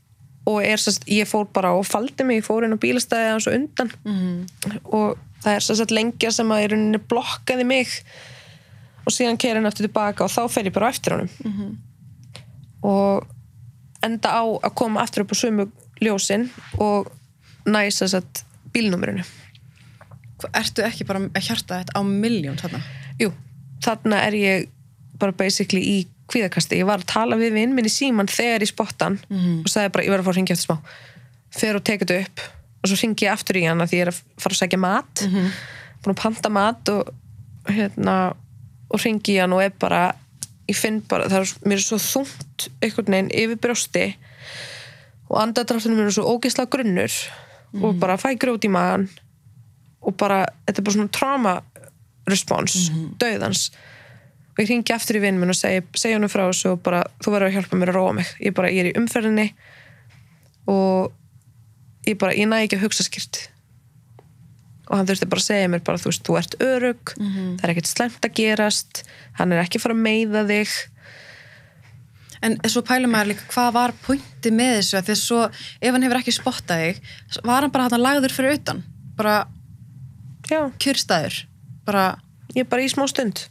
og 0.45 0.61
er 0.61 0.78
sérst, 0.78 1.07
ég 1.09 1.28
fór 1.28 1.47
bara 1.53 1.73
og 1.73 1.86
faldi 1.88 2.23
mig, 2.23 2.41
ég 2.41 2.45
fór 2.45 2.65
inn 2.65 2.76
á 2.76 2.80
bílastæði 2.82 3.32
hans 3.32 3.47
og 3.47 3.55
undan. 3.57 3.91
-hmm. 4.05 4.80
og 4.84 5.17
það 5.43 5.55
er 5.55 5.59
sérst 5.59 5.91
lengja 5.91 6.32
sem 6.32 6.51
að 6.51 6.63
í 6.63 6.67
rauninni 6.71 6.97
blokkaði 6.97 7.65
mig. 7.65 7.88
Og 9.05 9.13
síðan 9.13 9.38
keira 9.38 9.57
hann 9.57 9.65
aftur 9.65 9.88
tilbaka 9.88 10.23
og 10.23 10.32
þá 10.32 10.49
fer 10.49 10.65
ég 10.65 10.73
bara 10.73 10.89
eftir 10.89 11.13
honum. 11.13 11.30
-hmm. 11.43 11.76
og 12.82 13.28
enda 14.03 14.30
á 14.30 14.43
að 14.45 14.76
koma 14.76 15.01
aftur 15.01 15.21
upp 15.21 15.32
á 15.34 15.36
sömu 15.36 15.71
ljósin 16.01 16.49
og 16.78 17.11
næsa 17.65 18.05
sérst 18.05 18.45
bílnúmerinu 18.73 19.23
Ertu 20.53 20.83
ekki 20.83 21.05
bara 21.07 21.19
að 21.29 21.45
hjarta 21.47 21.79
þetta 21.81 21.95
á 21.95 22.01
miljón 22.03 22.57
þarna? 22.59 22.81
Jú, 23.21 23.29
þarna 23.86 24.17
er 24.27 24.33
ég 24.36 24.65
bara 25.19 25.31
basically 25.31 25.81
í 25.81 25.97
kvíðakasti. 26.27 26.79
Ég 26.81 26.86
var 26.89 26.99
að 26.99 27.05
tala 27.13 27.38
við 27.39 27.53
vinn 27.55 27.75
minn 27.77 27.86
í 27.88 27.91
síman 27.93 28.27
þegar 28.27 28.61
ég 28.65 28.71
spottan 28.73 29.19
Mhm. 29.29 29.59
og 29.63 29.69
sagði 29.71 29.91
bara, 29.93 30.03
ég 30.03 30.09
verð 30.11 30.21
að 30.21 30.25
fara 30.25 30.33
að 30.33 30.39
ringja 30.41 30.55
eftir 30.57 30.67
smá. 30.67 30.77
Fer 31.55 31.75
og 31.75 31.83
tekið 31.83 32.07
þetta 32.07 32.25
upp 32.25 32.39
og 32.83 32.89
svo 32.89 32.97
ringi 33.01 33.25
ég 33.25 33.31
aftur 33.31 33.55
í 33.55 33.65
hana 33.67 33.86
því 33.88 33.95
ég 33.97 34.01
er 34.01 34.11
að 34.11 34.21
fara 34.38 34.53
að 34.53 34.61
segja 34.63 34.79
mat. 34.79 35.13
Mhm. 35.23 35.51
Búin 36.03 36.15
að 36.15 36.21
panta 36.21 36.49
mat 36.49 36.89
og 36.89 37.13
hérna 37.67 38.36
og 38.91 38.99
ringi 38.99 39.36
í 39.36 39.39
hann 39.39 39.53
og 39.53 39.61
er 39.61 39.69
bara 39.79 40.13
ég 40.67 40.75
finn 40.75 40.99
bara, 41.07 41.27
það 41.29 41.41
er, 41.41 41.53
mér 41.69 41.73
er 41.79 41.86
svo 41.86 41.97
þungt 41.97 42.67
einhvern 42.81 43.05
veginn 43.13 43.31
yfir 43.31 43.57
brjósti 43.61 44.15
og 45.29 45.38
andadráttunum 45.41 45.97
mér 45.97 46.07
er 46.11 46.15
svo 46.17 46.25
ógeðslega 46.38 46.69
grunnur 46.69 47.13
og 47.83 47.99
bara 47.99 48.17
fæ 48.17 48.36
grjót 48.38 48.65
í 48.65 48.69
magan 48.69 49.07
og 50.06 50.16
bara, 50.20 50.43
þetta 50.68 50.82
er 50.82 50.88
bara 50.88 50.97
svona 50.99 51.14
trauma 51.20 51.56
respons, 52.30 52.89
döðans 53.22 53.70
og 54.56 54.62
ég 54.64 54.70
ringi 54.72 54.93
aftur 54.95 55.20
í 55.20 55.24
vinn 55.24 55.39
minn 55.39 55.51
og 55.51 55.58
segi, 55.58 55.82
segi 55.99 56.16
hann 56.16 56.32
frá 56.32 56.45
þessu 56.47 56.72
og 56.78 56.84
bara, 56.86 57.01
þú 57.20 57.34
verður 57.34 57.49
að 57.49 57.58
hjálpa 57.58 57.80
mér 57.80 57.91
að 57.91 57.97
róa 57.99 58.14
mig. 58.16 58.30
Ég 58.39 58.56
bara, 58.56 58.72
ég 58.72 58.86
er 58.86 58.91
í 58.93 58.95
umferðinni 59.01 59.49
og 60.72 61.12
ég 62.08 62.16
bara, 62.22 62.32
ég 62.38 62.47
næ 62.47 62.62
ekki 62.62 62.80
að 62.80 62.86
hugsa 62.86 63.03
skýrt. 63.03 63.41
Og 64.88 64.95
hann 64.95 65.10
þurfti 65.10 65.28
bara 65.28 65.43
að 65.43 65.47
segja 65.49 65.72
mér 65.74 65.84
bara, 65.84 65.99
þú 65.99 66.08
veist, 66.08 66.24
þú 66.24 66.38
ert 66.39 66.56
örug 66.64 67.14
það 67.58 67.66
er 67.66 67.74
ekkert 67.74 67.91
slemt 67.91 68.28
að 68.30 68.36
gerast 68.39 69.03
hann 69.41 69.51
er 69.51 69.64
ekki 69.66 69.82
fara 69.84 69.97
að 69.97 70.06
meiða 70.06 70.45
þig. 70.47 70.76
En 72.45 72.56
svo 72.70 72.84
pælum 72.86 73.12
maður 73.12 73.34
líka 73.34 73.47
hvað 73.51 73.72
var 73.74 73.93
pointi 74.06 74.51
með 74.53 74.76
þessu? 74.80 75.01
Því 75.01 75.16
að 75.16 75.20
svo 75.20 75.41
ef 75.82 75.91
hann 75.91 76.03
hefur 76.06 76.22
ekki 76.22 76.32
spottað 76.32 76.84
þig 76.86 77.43
var 77.43 77.66
hann 77.66 77.74
bara 77.74 77.89
hann 77.89 78.06
lagður 78.06 78.36
fyrir 78.38 78.56
utan? 78.60 78.84
Bara 79.18 79.47
kjörstaður 80.47 81.41
bara 81.85 82.05
ég 82.55 82.63
er 82.63 82.69
bara 82.69 82.85
í 82.85 82.91
smá 82.91 83.05
stund. 83.09 83.45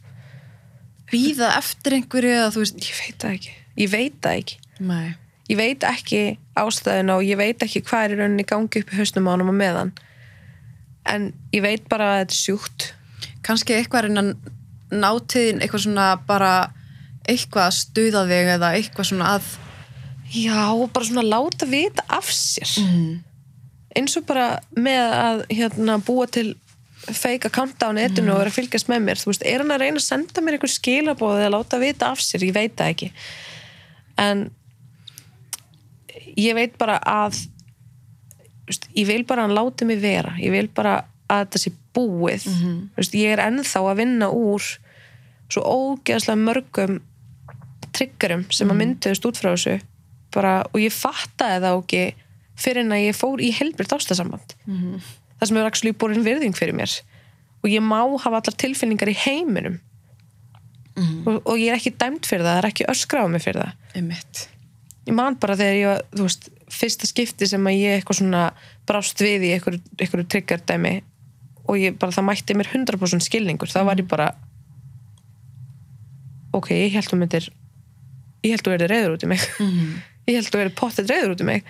Býða 1.10 1.52
eftir 1.58 1.98
einhverju 1.98 2.32
eða 2.32 2.52
þú 2.54 2.64
veist 2.64 2.80
ég 2.80 2.96
veit 3.00 3.18
það 3.22 3.36
ekki, 3.38 3.54
ég 3.82 3.92
veit 3.92 4.18
það 4.24 4.40
ekki. 4.40 4.60
Nei. 4.84 5.14
ég 5.48 5.58
veit 5.60 5.84
ekki 5.86 6.20
ástæðuna 6.58 7.18
og 7.18 7.26
ég 7.26 7.38
veit 7.38 7.62
ekki 7.62 7.82
hvað 7.84 8.04
er 8.06 8.18
rauninni 8.18 8.46
gangi 8.48 8.80
upp 8.80 8.92
í 8.92 8.98
hausnum 8.98 9.28
á 9.28 9.32
hann 9.34 9.44
og 9.44 9.56
meðan. 9.58 9.92
En 11.04 11.28
ég 11.52 11.62
veit 11.64 11.84
bara 11.90 12.14
að 12.14 12.20
þetta 12.22 12.34
er 12.34 12.40
sjúkt. 12.40 12.86
Kannski 13.44 13.76
eitthvað 13.76 14.04
er 14.04 14.10
innan 14.10 14.30
nátiðin 14.94 15.60
eitthvað 15.60 15.84
svona 15.84 16.08
bara 16.26 16.54
eitthvað 17.28 17.68
að 17.68 17.76
stuða 17.76 18.24
þig 18.30 18.50
eða 18.56 18.72
eitthvað 18.78 19.10
svona 19.10 19.30
að 19.36 19.52
já, 20.32 20.64
bara 20.92 21.08
svona 21.10 21.26
láta 21.28 21.68
vita 21.68 22.04
af 22.08 22.32
sér. 22.32 22.72
Eins 23.94 24.16
og 24.18 24.26
bara 24.26 24.58
með 24.74 25.12
að 25.20 25.44
hérna, 25.52 26.00
búa 26.02 26.26
til 26.26 26.54
fake 27.12 27.48
account 27.50 27.82
á 27.84 27.88
netinu 27.94 28.32
og 28.34 28.42
vera 28.42 28.52
að 28.52 28.58
fylgjast 28.58 28.90
með 28.90 29.06
mér. 29.06 29.20
Þú 29.20 29.30
veist, 29.30 29.46
er 29.46 29.62
hann 29.62 29.72
að 29.74 29.82
reyna 29.84 30.00
að 30.00 30.06
senda 30.06 30.44
mér 30.44 30.56
einhver 30.56 30.72
skilabóð 30.72 31.40
eða 31.40 31.54
láta 31.56 31.80
vita 31.82 32.10
af 32.12 32.22
sér, 32.24 32.46
ég 32.46 32.54
veit 32.56 32.76
það 32.78 32.92
ekki. 32.94 33.10
En 34.20 34.44
ég 36.40 36.54
veit 36.56 36.78
bara 36.78 36.98
að 36.98 37.40
veist, 38.68 38.88
ég 38.96 39.08
vil 39.08 39.24
bara 39.28 39.44
að 39.44 39.48
hann 39.48 39.58
láti 39.58 39.88
mig 39.88 40.00
vera. 40.02 40.34
Ég 40.40 40.54
vil 40.54 40.68
bara 40.74 41.04
að 41.28 41.44
þetta 41.44 41.62
sé 41.62 41.74
búið. 41.94 42.46
Þú 42.94 43.02
veist, 43.02 43.14
ég 43.14 43.34
er 43.34 43.44
ennþá 43.44 43.84
að 43.90 44.00
vinna 44.02 44.30
úr 44.30 44.62
svo 45.48 45.62
ógeðslega 45.62 46.40
mörgum 46.40 47.00
triggerum 47.94 48.46
sem 48.50 48.70
að 48.70 48.80
mynduðust 48.80 49.26
út 49.28 49.38
frá 49.38 49.52
þessu. 49.54 49.78
Bara, 50.34 50.64
og 50.72 50.80
ég 50.80 50.92
fattaði 50.92 51.60
það 51.62 51.76
ekki 51.82 52.04
fyrir 52.58 52.84
en 52.84 52.94
að 52.94 53.04
ég 53.04 53.18
fór 53.18 53.42
í 53.42 53.50
helbriðt 53.54 53.94
ástasamband. 53.94 54.54
-hmm. 54.66 55.00
Það 55.38 55.50
sem 55.50 55.58
hefur 55.58 55.70
actually 55.70 55.96
borin 55.98 56.24
virðing 56.26 56.56
fyrir 56.56 56.76
mér. 56.76 56.94
Og 57.64 57.70
ég 57.72 57.84
má 57.84 58.00
hafa 58.00 58.40
allar 58.40 58.56
tilfinningar 58.60 59.10
í 59.12 59.16
heiminum. 59.24 59.80
Og, 61.26 61.40
og 61.42 61.56
ég 61.58 61.72
er 61.72 61.78
ekki 61.78 61.94
dæmt 61.98 62.28
fyrir 62.28 62.44
það, 62.44 62.52
það 62.52 62.60
er 62.60 62.68
ekki 62.70 62.88
öskrað 62.92 63.26
á 63.26 63.28
mig 63.32 63.42
fyrir 63.42 63.62
það. 63.64 63.88
Einmitt. 63.98 64.44
Ég 65.04 65.16
man 65.16 65.38
bara 65.40 65.56
þegar 65.58 65.78
ég 65.80 65.90
var, 65.90 66.04
þú 66.14 66.28
veist, 66.28 66.46
fyrsta 66.74 67.08
skipti 67.08 67.48
sem 67.50 67.66
að 67.66 67.80
ég 67.80 67.98
eitthvað 67.98 68.20
svona 68.20 68.44
brást 68.88 69.20
við 69.20 69.48
í 69.48 69.52
einhverju, 69.56 69.82
einhverju 69.98 70.28
triggerdæmi. 70.32 70.94
Og 71.64 71.80
ég 71.80 71.98
bara, 71.98 72.14
það 72.14 72.28
mætti 72.28 72.56
mér 72.56 72.70
100% 72.70 73.26
skilningur, 73.26 73.72
það 73.72 73.88
var 73.90 74.00
ég 74.00 74.08
bara 74.10 74.30
ok, 76.54 76.70
ég 76.76 76.94
held 76.94 77.10
þú 77.10 77.18
myndir 77.18 77.50
ég 78.44 78.54
held 78.54 78.64
þú 78.64 78.74
verið 78.74 78.92
reyður 78.92 79.16
út 79.16 79.24
í 79.24 79.30
mig. 79.32 79.44
Ég 80.28 80.38
held 80.38 80.48
þú 80.52 80.60
verið 80.62 80.76
pottet 80.78 81.10
reyður 81.10 81.34
út 81.34 81.42
í 81.42 81.48
mig 81.48 81.66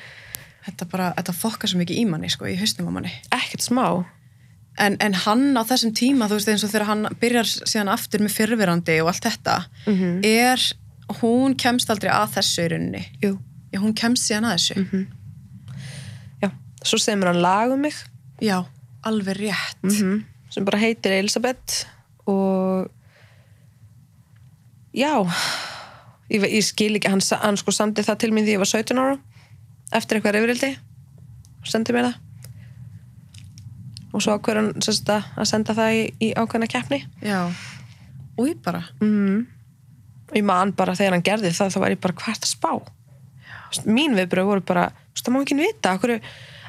þetta 0.64 0.86
bara, 0.90 1.08
þetta 1.18 1.34
fokkar 1.36 1.70
svo 1.70 1.80
mikið 1.80 2.00
í 2.00 2.04
manni 2.08 2.30
sko, 2.32 2.48
í 2.48 2.56
hausnum 2.58 2.90
á 2.90 2.92
manni. 2.96 3.12
Ekkert 3.34 3.64
smá. 3.64 3.86
En, 4.80 4.96
en 5.04 5.14
hann 5.24 5.52
á 5.54 5.62
þessum 5.68 5.92
tíma, 5.94 6.26
þú 6.30 6.38
veist 6.38 6.50
eins 6.50 6.64
og 6.66 6.72
þegar 6.72 6.88
hann 6.88 7.08
byrjar 7.20 7.50
síðan 7.50 7.92
aftur 7.92 8.24
með 8.24 8.34
fyrrverandi 8.34 8.96
og 9.04 9.12
allt 9.12 9.28
þetta 9.28 9.58
er, 10.26 10.64
hún 11.20 11.54
kemst 11.60 11.92
aldrei 11.92 12.10
að 12.10 12.38
þessu 12.38 12.64
í 12.64 12.70
rauninni. 12.72 13.04
Jú. 13.22 13.36
já, 13.70 13.78
hún 13.82 13.94
kemst 13.94 14.26
síðan 14.26 14.48
að 14.48 14.56
þessu. 14.56 15.04
Já. 16.42 16.50
svo 16.82 16.98
semur 16.98 17.30
hann 17.30 17.42
lag 17.44 17.74
um 17.74 17.84
mig. 17.86 17.94
Já, 18.42 18.64
alveg 19.04 19.38
rétt. 19.38 19.84
-hmm. 19.84 20.24
sem 20.50 20.64
bara 20.64 20.78
heitir 20.78 21.12
Elisabeth 21.12 21.86
og 22.26 22.90
já 24.94 25.30
ég, 26.30 26.42
ég 26.42 26.64
skil 26.64 26.96
ekki, 26.96 27.10
hann, 27.10 27.20
hann 27.42 27.56
sko 27.56 27.70
samdi 27.70 28.02
það 28.02 28.18
til 28.18 28.32
mín 28.32 28.44
því 28.44 28.56
ég 28.56 28.62
var 28.62 28.70
17 28.70 28.98
ára 28.98 29.18
eftir 29.94 30.18
eitthvað 30.18 30.36
reyfrildi 30.38 30.74
sendi 31.68 31.94
mér 31.94 32.08
það. 32.08 32.20
Og 34.14 34.22
svo 34.22 34.36
ákveður 34.36 34.60
hann 34.60 34.84
sagt, 34.84 35.10
að 35.10 35.26
að 35.40 35.50
senda 35.50 35.74
það 35.74 35.96
í, 35.96 36.02
í 36.22 36.30
ákveðna 36.38 36.70
keppni. 36.70 37.00
Já, 37.24 37.40
úi 38.38 38.54
bara. 38.62 38.84
Mm. 39.02 39.44
og 40.30 40.38
ég 40.38 40.46
man 40.46 40.72
bara 40.74 40.94
þegar 40.98 41.16
hann 41.16 41.26
gerði 41.26 41.52
það 41.54 41.74
þá 41.74 41.78
var 41.82 41.94
ég 41.94 42.02
bara 42.02 42.18
hvert 42.22 42.46
að 42.46 42.52
spá? 42.52 42.70
Vist, 43.70 43.86
mín 43.86 44.16
viðbröð 44.16 44.48
voru 44.48 44.64
bara 44.66 44.88
það 45.18 45.34
má 45.34 45.40
ekki 45.42 45.58
vita, 45.58 45.92
akkur, 45.94 46.14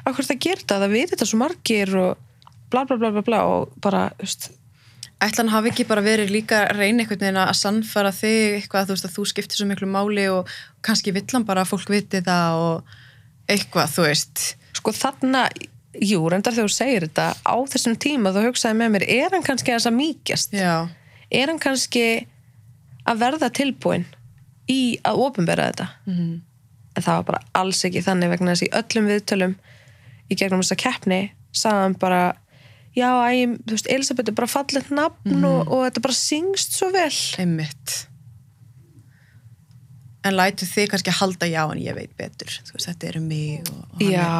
akkur 0.06 0.26
það 0.28 0.42
gerir 0.44 0.66
það 0.68 0.84
það 0.84 0.94
veit 0.94 1.10
þetta 1.12 1.28
svo 1.30 1.40
margir 1.40 1.94
og 1.98 2.52
bla 2.70 2.84
bla 2.86 2.98
bla 3.00 3.10
bla 3.14 3.24
bla. 3.26 3.40
Og 3.46 3.80
bara 3.82 4.04
þú 4.18 4.26
veist, 4.26 4.50
ætla 5.16 5.42
hann 5.42 5.54
hafi 5.54 5.72
ekki 5.72 5.88
bara 5.88 6.04
verið 6.04 6.34
líka 6.34 6.64
að 6.66 6.82
reyna 6.82 7.04
einhvern 7.04 7.22
veginn 7.22 7.42
að 7.42 7.56
sannfara 7.62 8.12
þig 8.14 8.60
eitthvað 8.60 8.90
þú 8.90 8.96
veist 8.96 9.08
að 9.08 9.16
þú 9.16 9.26
skiptir 9.30 9.60
svo 9.60 9.68
miklu 9.70 9.90
máli 9.90 10.28
og 10.34 10.54
kannski 10.84 11.14
vill 11.16 11.26
hann 11.32 11.46
bara 11.48 11.64
að 11.64 11.72
fólk 11.72 11.94
viti 11.94 12.22
það 12.26 12.62
og 12.66 12.96
eitthvað, 13.50 13.90
þú 13.94 14.06
veist. 14.06 14.44
Sko 14.76 14.92
þarna 14.94 15.46
jú, 16.02 16.20
reyndar 16.28 16.54
þegar 16.56 16.68
þú 16.68 16.74
segir 16.76 17.06
þetta 17.06 17.26
á 17.40 17.56
þessum 17.72 17.96
tíma 18.00 18.32
þá 18.34 18.40
hugsaði 18.48 18.78
með 18.80 18.92
mér, 18.94 19.06
er 19.16 19.36
hann 19.36 19.44
kannski 19.46 19.72
aðeins 19.72 19.88
að 19.90 19.96
mýkjast? 20.00 20.56
Já, 20.56 20.74
er 21.30 21.52
hann 21.52 21.62
kannski 21.62 22.04
að 23.06 23.22
verða 23.22 23.50
tilbúin 23.54 24.04
í 24.72 24.98
að 25.06 25.22
ofinbera 25.28 25.70
þetta? 25.70 25.88
Mhm. 26.10 26.34
en 26.96 27.04
það 27.04 27.16
var 27.18 27.24
bara 27.28 27.40
alls 27.60 27.84
ekki 27.84 28.00
þannig 28.00 28.30
vegna 28.32 28.52
þess 28.54 28.62
að 28.64 28.68
í 28.68 28.76
öllum 28.80 29.08
viðtölum 29.10 29.54
í 30.32 30.36
gegnum 30.40 30.62
þessa 30.62 30.76
keppni 30.80 31.18
sagði 31.52 31.82
hann 31.82 31.96
bara 32.00 32.20
já, 32.96 33.10
æ, 33.28 33.52
þú 33.68 33.74
veist, 33.74 33.90
Elisabeth 33.92 34.30
er 34.32 34.36
bara 34.38 34.48
fallið 34.48 34.88
nafn 34.96 35.44
og, 35.44 35.68
og 35.68 35.82
þetta 35.84 36.02
bara 36.06 36.16
syngst 36.16 36.78
svo 36.78 36.88
vel. 36.94 37.12
Einmitt 37.36 38.06
en 40.26 40.36
lætu 40.36 40.66
þig 40.68 40.90
kannski 40.92 41.12
að 41.12 41.18
halda 41.20 41.48
já 41.50 41.60
en 41.64 41.80
ég 41.82 41.96
veit 41.96 42.12
betur, 42.18 42.50
veist, 42.72 42.86
þetta 42.88 43.08
er 43.08 43.18
um 43.20 43.26
mig 43.30 43.68
og, 43.70 43.82
og 43.96 44.02
já, 44.02 44.30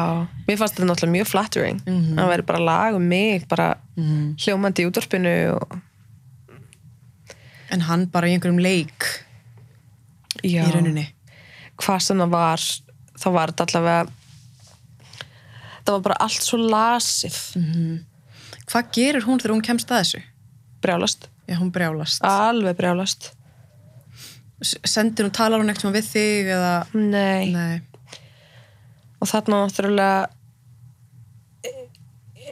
mér 0.47 0.59
fannst 0.59 0.77
þetta 0.77 0.87
náttúrulega 0.89 1.15
mjög 1.15 1.29
flattering. 1.31 1.81
Mhm. 1.85 2.17
hann 2.19 2.31
væri 2.31 2.47
bara 2.49 2.63
lag 2.63 2.97
um 2.97 3.07
mig 3.07 3.47
bara 3.47 3.69
er, 3.75 4.01
mm, 4.01 4.25
hljómandi 4.43 4.83
í 4.83 4.89
útvarpinu 4.89 5.35
og 5.55 5.77
en 7.71 7.81
hann 7.87 8.05
bara 8.11 8.27
í 8.27 8.35
einhverjum 8.35 8.61
leik 8.63 9.07
já, 10.43 10.63
í 10.63 10.71
rauninni. 10.73 11.07
Hvað 11.77 12.01
sem 12.01 12.23
það 12.23 12.35
var 12.35 12.67
þá 13.17 13.27
var 13.33 13.51
þetta 13.53 13.67
allavega 13.67 14.11
það 15.85 15.93
var 15.93 16.05
bara 16.09 16.21
allt 16.27 16.43
svo 16.43 16.57
lasið. 16.59 17.37
Hvað 18.67 18.91
gerir 18.91 19.23
hún 19.23 19.39
þegar 19.39 19.55
hún 19.55 19.63
kemst 19.63 19.91
að 19.91 20.03
þessu? 20.03 20.23
brjálast, 20.81 21.29
já, 21.47 21.57
hún 21.57 21.71
brjálast. 21.73 22.21
Alveg 22.23 22.77
brjálast 22.77 23.31
sendir 24.61 25.27
hún, 25.27 25.33
talar 25.35 25.61
hún 25.61 25.69
eitthvað 25.69 25.99
við 25.99 26.09
þig 26.11 26.49
eða? 26.55 26.73
Nei, 26.93 27.51
nei, 27.53 27.81
og 29.21 29.29
þarna 29.29 29.65
náttúrulega 29.65 30.27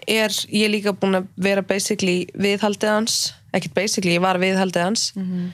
er 0.06 0.36
ég 0.53 0.70
líka 0.70 0.93
búin 0.93 1.18
að 1.18 1.32
vera 1.41 1.64
basically 1.66 2.28
viðhaldið 2.38 2.91
hans 2.91 3.34
ekkert 3.56 3.76
basically, 3.76 4.16
ég 4.16 4.24
var 4.24 4.39
viðhaldið 4.41 4.84
hans. 4.84 5.12
Mm 5.16 5.26
-hmm. 5.26 5.51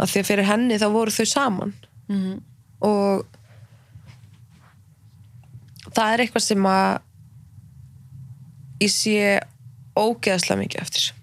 að 0.00 0.10
því 0.10 0.20
að 0.20 0.28
fyrir 0.30 0.48
henni 0.48 0.78
þá 0.78 0.88
voru 0.92 1.10
þau 1.10 1.26
saman. 1.26 1.74
Mhm. 2.08 2.40
og 2.82 3.26
það 5.94 6.12
er 6.12 6.20
eitthvað 6.20 6.42
sem 6.42 6.64
að 6.66 7.00
ég 8.80 8.90
sé 8.90 9.40
ógeðslega 9.96 10.58
mikið 10.58 10.80
eftir. 10.80 11.14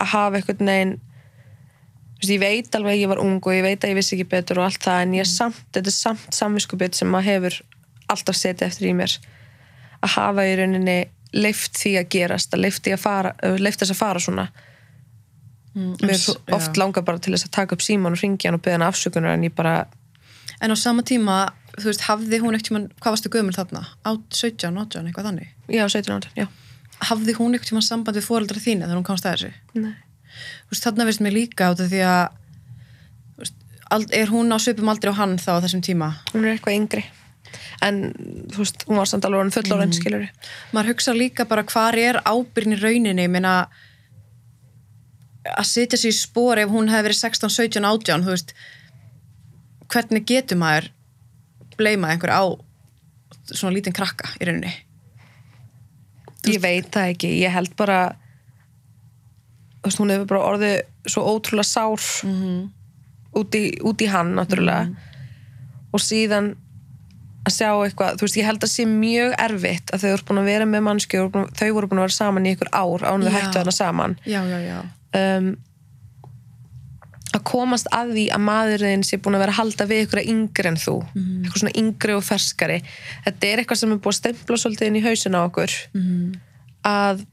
Að 0.00 0.06
hafa 0.06 0.36
eitthvað 0.36 0.60
neginn 0.60 1.00
ég 2.24 2.40
veit 2.40 2.74
alveg 2.74 2.92
að 2.94 3.00
ég 3.02 3.08
var 3.12 3.18
ung 3.22 3.36
og 3.44 3.52
ég 3.52 3.62
veit 3.62 3.80
að 3.84 3.90
ég 3.92 3.98
vissi 3.98 4.16
ekki 4.16 4.28
betur 4.32 4.58
og 4.62 4.64
allt 4.70 4.80
það 4.82 5.02
en 5.02 5.14
ég 5.18 5.26
samt, 5.28 5.58
þetta 5.74 5.90
er 5.92 5.96
samt 5.96 6.32
samviskupið 6.34 6.94
sem 6.94 7.08
maður 7.12 7.28
hefur 7.32 7.58
alltaf 8.08 8.36
setið 8.38 8.66
eftir 8.70 8.88
í 8.88 8.94
mér 8.96 9.16
að 10.02 10.14
hafa 10.16 10.46
í 10.48 10.54
rauninni 10.56 10.96
leift 11.36 11.76
því 11.76 11.92
að 12.00 12.08
gerast, 12.14 12.54
að 12.56 12.62
leift 12.64 12.84
þess 13.82 13.90
að 13.92 13.98
fara 14.00 14.20
svona 14.22 14.46
mér 15.76 16.14
s- 16.16 16.30
er 16.32 16.54
oft 16.56 16.72
já. 16.72 16.78
langar 16.80 17.04
bara 17.04 17.18
til 17.18 17.34
þess 17.34 17.44
að 17.48 17.52
taka 17.58 17.74
upp 17.76 17.82
síman 17.84 18.12
og 18.16 18.20
ringja 18.22 18.48
hann 18.48 18.54
og 18.56 18.62
beða 18.64 18.78
hann 18.78 18.88
afsökunar 18.88 19.34
en 19.36 19.44
ég 19.44 19.54
bara 19.54 19.86
En 20.62 20.70
á 20.72 20.76
sama 20.76 21.02
tíma, 21.02 21.52
þú 21.76 21.84
veist, 21.90 22.00
hafði 22.08 22.38
hún 22.40 22.54
ekkert 22.56 22.68
tímann, 22.70 22.86
hvað 22.96 23.12
varstu 23.12 23.28
gömul 23.28 23.52
þarna? 23.52 23.82
Á 24.08 24.10
17, 24.32 24.72
18, 24.72 25.04
eitthvað 25.10 25.26
þannig? 25.28 25.48
já, 25.68 25.84
17 25.84 26.14
ára, 26.16 26.30
já 26.36 26.46
Hafði 27.10 27.34
hún 27.36 27.52
ekkert 27.58 27.68
tímann 27.68 27.84
samband 27.84 28.16
við 28.16 28.24
fóreldra 28.24 28.56
þína 28.62 28.86
þegar 28.88 28.96
hún 28.96 29.04
komst 29.04 29.26
að 29.28 29.34
þessu? 29.36 29.50
Nei. 29.74 29.92
Þú 30.66 31.06
veist, 31.06 31.22
mér 31.22 31.34
líka 31.34 31.70
át 31.70 31.80
af 31.80 31.92
því 31.92 32.02
að 32.02 32.24
veist, 33.38 33.54
ald- 33.94 34.14
er 34.14 34.32
hún 34.32 34.50
á 34.50 34.58
svipum 34.58 34.90
aldrei 34.90 35.12
á 35.14 35.18
hann 35.20 35.36
þá 35.38 35.50
á 35.58 35.62
þessum 35.64 35.84
tíma? 35.86 36.10
hún 36.32 36.44
er 36.44 36.56
eitthvað 36.56 36.78
yngri 36.80 37.04
en 37.86 38.00
þú 38.52 38.62
veist, 38.62 38.86
hún 38.88 39.00
var 39.00 39.08
samt 39.10 39.26
alveg 39.28 39.42
orðin 39.42 39.54
fullorðin 39.54 39.92
mm. 39.92 39.98
skilur 39.98 40.26
Maður 40.74 40.92
hugsa 40.92 41.14
líka 41.14 41.46
bara 41.48 41.66
hvar 41.68 41.98
er 41.98 42.18
ábyrgin 42.24 42.76
í 42.76 42.80
rauninni, 42.80 43.28
meina 43.30 43.68
að 45.46 45.68
setja 45.70 46.00
sér 46.00 46.10
í 46.10 46.18
spór 46.18 46.58
ef 46.58 46.72
hún 46.72 46.90
hefði 46.90 47.08
verið 47.10 47.20
16, 47.20 47.54
17, 47.54 47.86
18, 47.86 48.26
þú 48.26 48.34
veist 48.34 48.54
hvernig 49.92 50.26
getur 50.26 50.58
maður 50.58 50.90
bleima 51.78 52.10
einhver 52.10 52.34
á 52.34 52.42
svona 53.52 53.76
lítinn 53.76 53.94
krakka 53.94 54.32
í 54.40 54.48
rauninni? 54.48 54.74
ég 56.46 56.62
veit 56.62 56.90
það 56.94 57.12
ekki, 57.12 57.32
ég 57.42 57.54
held 57.54 57.74
bara 57.78 58.00
veist, 59.90 59.98
hún 60.02 60.10
hefur 60.14 60.26
bara 60.32 60.44
orðið 60.52 60.76
svo 61.06 61.22
ótrúlega 61.32 61.68
sár 61.70 62.00
Mhm. 62.26 62.70
út, 63.36 63.54
í, 63.54 63.64
út 63.84 64.00
í 64.00 64.08
hann 64.08 64.34
náttúrulega. 64.34 64.94
Og 65.92 66.00
síðan 66.00 66.54
að 67.46 67.52
sjá 67.54 67.68
eitthvað, 67.84 68.16
þú 68.18 68.24
veist, 68.26 68.36
ég 68.40 68.44
held 68.48 68.60
að 68.64 68.72
sé 68.72 68.84
mjög 68.90 69.34
erfitt 69.38 69.90
að 69.94 70.00
þau 70.02 70.10
voru 70.16 70.24
búin 70.30 70.40
að 70.42 70.48
vera 70.50 70.64
með 70.66 70.82
mannskju 70.88 71.20
og 71.26 71.36
þau 71.54 71.68
voru 71.76 71.86
búin 71.92 72.00
að 72.00 72.06
vera 72.08 72.16
saman 72.16 72.46
í 72.48 72.54
ykkur 72.56 72.70
ár 72.72 73.04
án 73.06 73.22
þau 73.22 73.30
hættu 73.36 73.58
þarna 73.60 73.72
saman. 73.76 74.16
Já, 74.26 74.40
já, 74.50 74.58
já. 74.66 74.78
um, 75.38 75.56
að 77.36 77.42
komast 77.44 77.86
að 77.92 78.12
því 78.16 78.24
að 78.32 78.40
maðurinn 78.46 79.02
sé 79.04 79.18
búin 79.20 79.36
að 79.36 79.42
vera 79.44 79.52
að 79.52 79.58
halda 79.60 79.86
við 79.90 80.02
ykkur 80.06 80.22
yngri 80.24 80.70
en 80.70 80.78
þú 80.80 80.94
eitthvað 81.14 81.60
svona 81.60 81.74
yngri 81.82 82.14
og 82.16 82.22
ferskari 82.24 82.78
þetta 83.26 83.46
er 83.50 83.58
eitthvað 83.62 83.80
sem 83.82 83.92
er 83.92 83.98
búin 84.00 84.14
að 84.14 84.18
stempla 84.20 84.56
svolítið 84.62 84.86
inn 84.88 84.96
í 84.96 85.04
hausin 85.04 85.36
á 85.36 85.40
okkur. 85.44 85.74
Að 86.86 87.26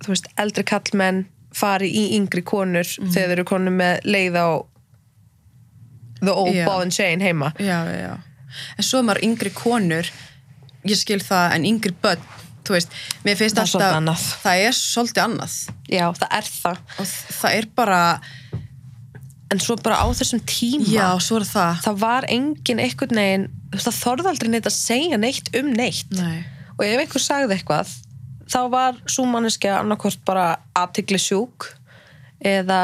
þú 0.00 0.08
veist, 0.14 0.30
eldri 0.40 0.64
kallmenn 0.64 1.26
fari 1.56 1.88
í 1.90 2.02
yngri 2.16 2.42
konur 2.46 2.86
þegar 2.86 3.14
þeir 3.14 3.32
eru 3.38 3.44
konur 3.48 3.74
með 3.74 4.04
leið 4.06 4.36
á 4.38 4.48
the 6.20 6.32
old 6.34 6.54
Já. 6.54 6.66
ball 6.68 6.82
and 6.84 6.92
chain 6.94 7.20
heima 7.24 7.52
Já, 7.58 7.80
já. 7.90 8.16
En 8.78 8.84
svo 8.84 9.00
maður 9.06 9.22
yngri 9.28 9.50
konur, 9.54 10.08
ég 10.84 10.98
skil 10.98 11.20
það, 11.22 11.52
en 11.54 11.66
yngri 11.70 11.92
börn, 12.02 12.22
þú 12.66 12.74
veist, 12.74 12.96
mér 13.24 13.38
finnst 13.38 13.56
Það 13.56 13.68
alltaf, 13.68 13.94
annað. 14.00 14.24
það 14.42 14.62
er 14.66 14.74
svolítið 14.78 15.22
annað. 15.24 15.54
já, 15.88 16.06
það 16.18 16.34
er 16.40 16.50
það 16.56 16.80
Og 16.98 17.12
það 17.40 17.54
er 17.60 17.68
bara, 17.78 18.00
en 19.54 19.62
svo 19.62 19.76
bara 19.82 20.00
á 20.02 20.06
þessum 20.18 20.42
tíma 20.50 20.90
já, 20.90 21.06
svo 21.22 21.38
er 21.40 21.46
það. 21.48 21.80
það 21.86 22.00
var 22.04 22.26
engin 22.28 22.82
þú 22.82 23.78
veist, 23.78 23.86
það 23.86 23.98
þorði 24.02 24.30
aldrei 24.32 24.50
neitt 24.50 24.66
að 24.66 24.76
segja 24.76 25.18
neitt 25.22 25.50
um 25.60 25.70
neitt 25.78 26.10
Nei. 26.18 26.40
og 26.76 26.84
ef 26.86 27.04
einhver 27.04 27.22
sagði 27.22 27.54
eitthvað 27.54 27.94
þá 28.50 28.60
var 28.72 28.98
svo 29.10 29.26
manneskja 29.30 29.78
annarkvort 29.80 30.22
bara 30.26 30.46
aðtigli 30.76 31.20
sjúk 31.22 31.70
eða 32.40 32.80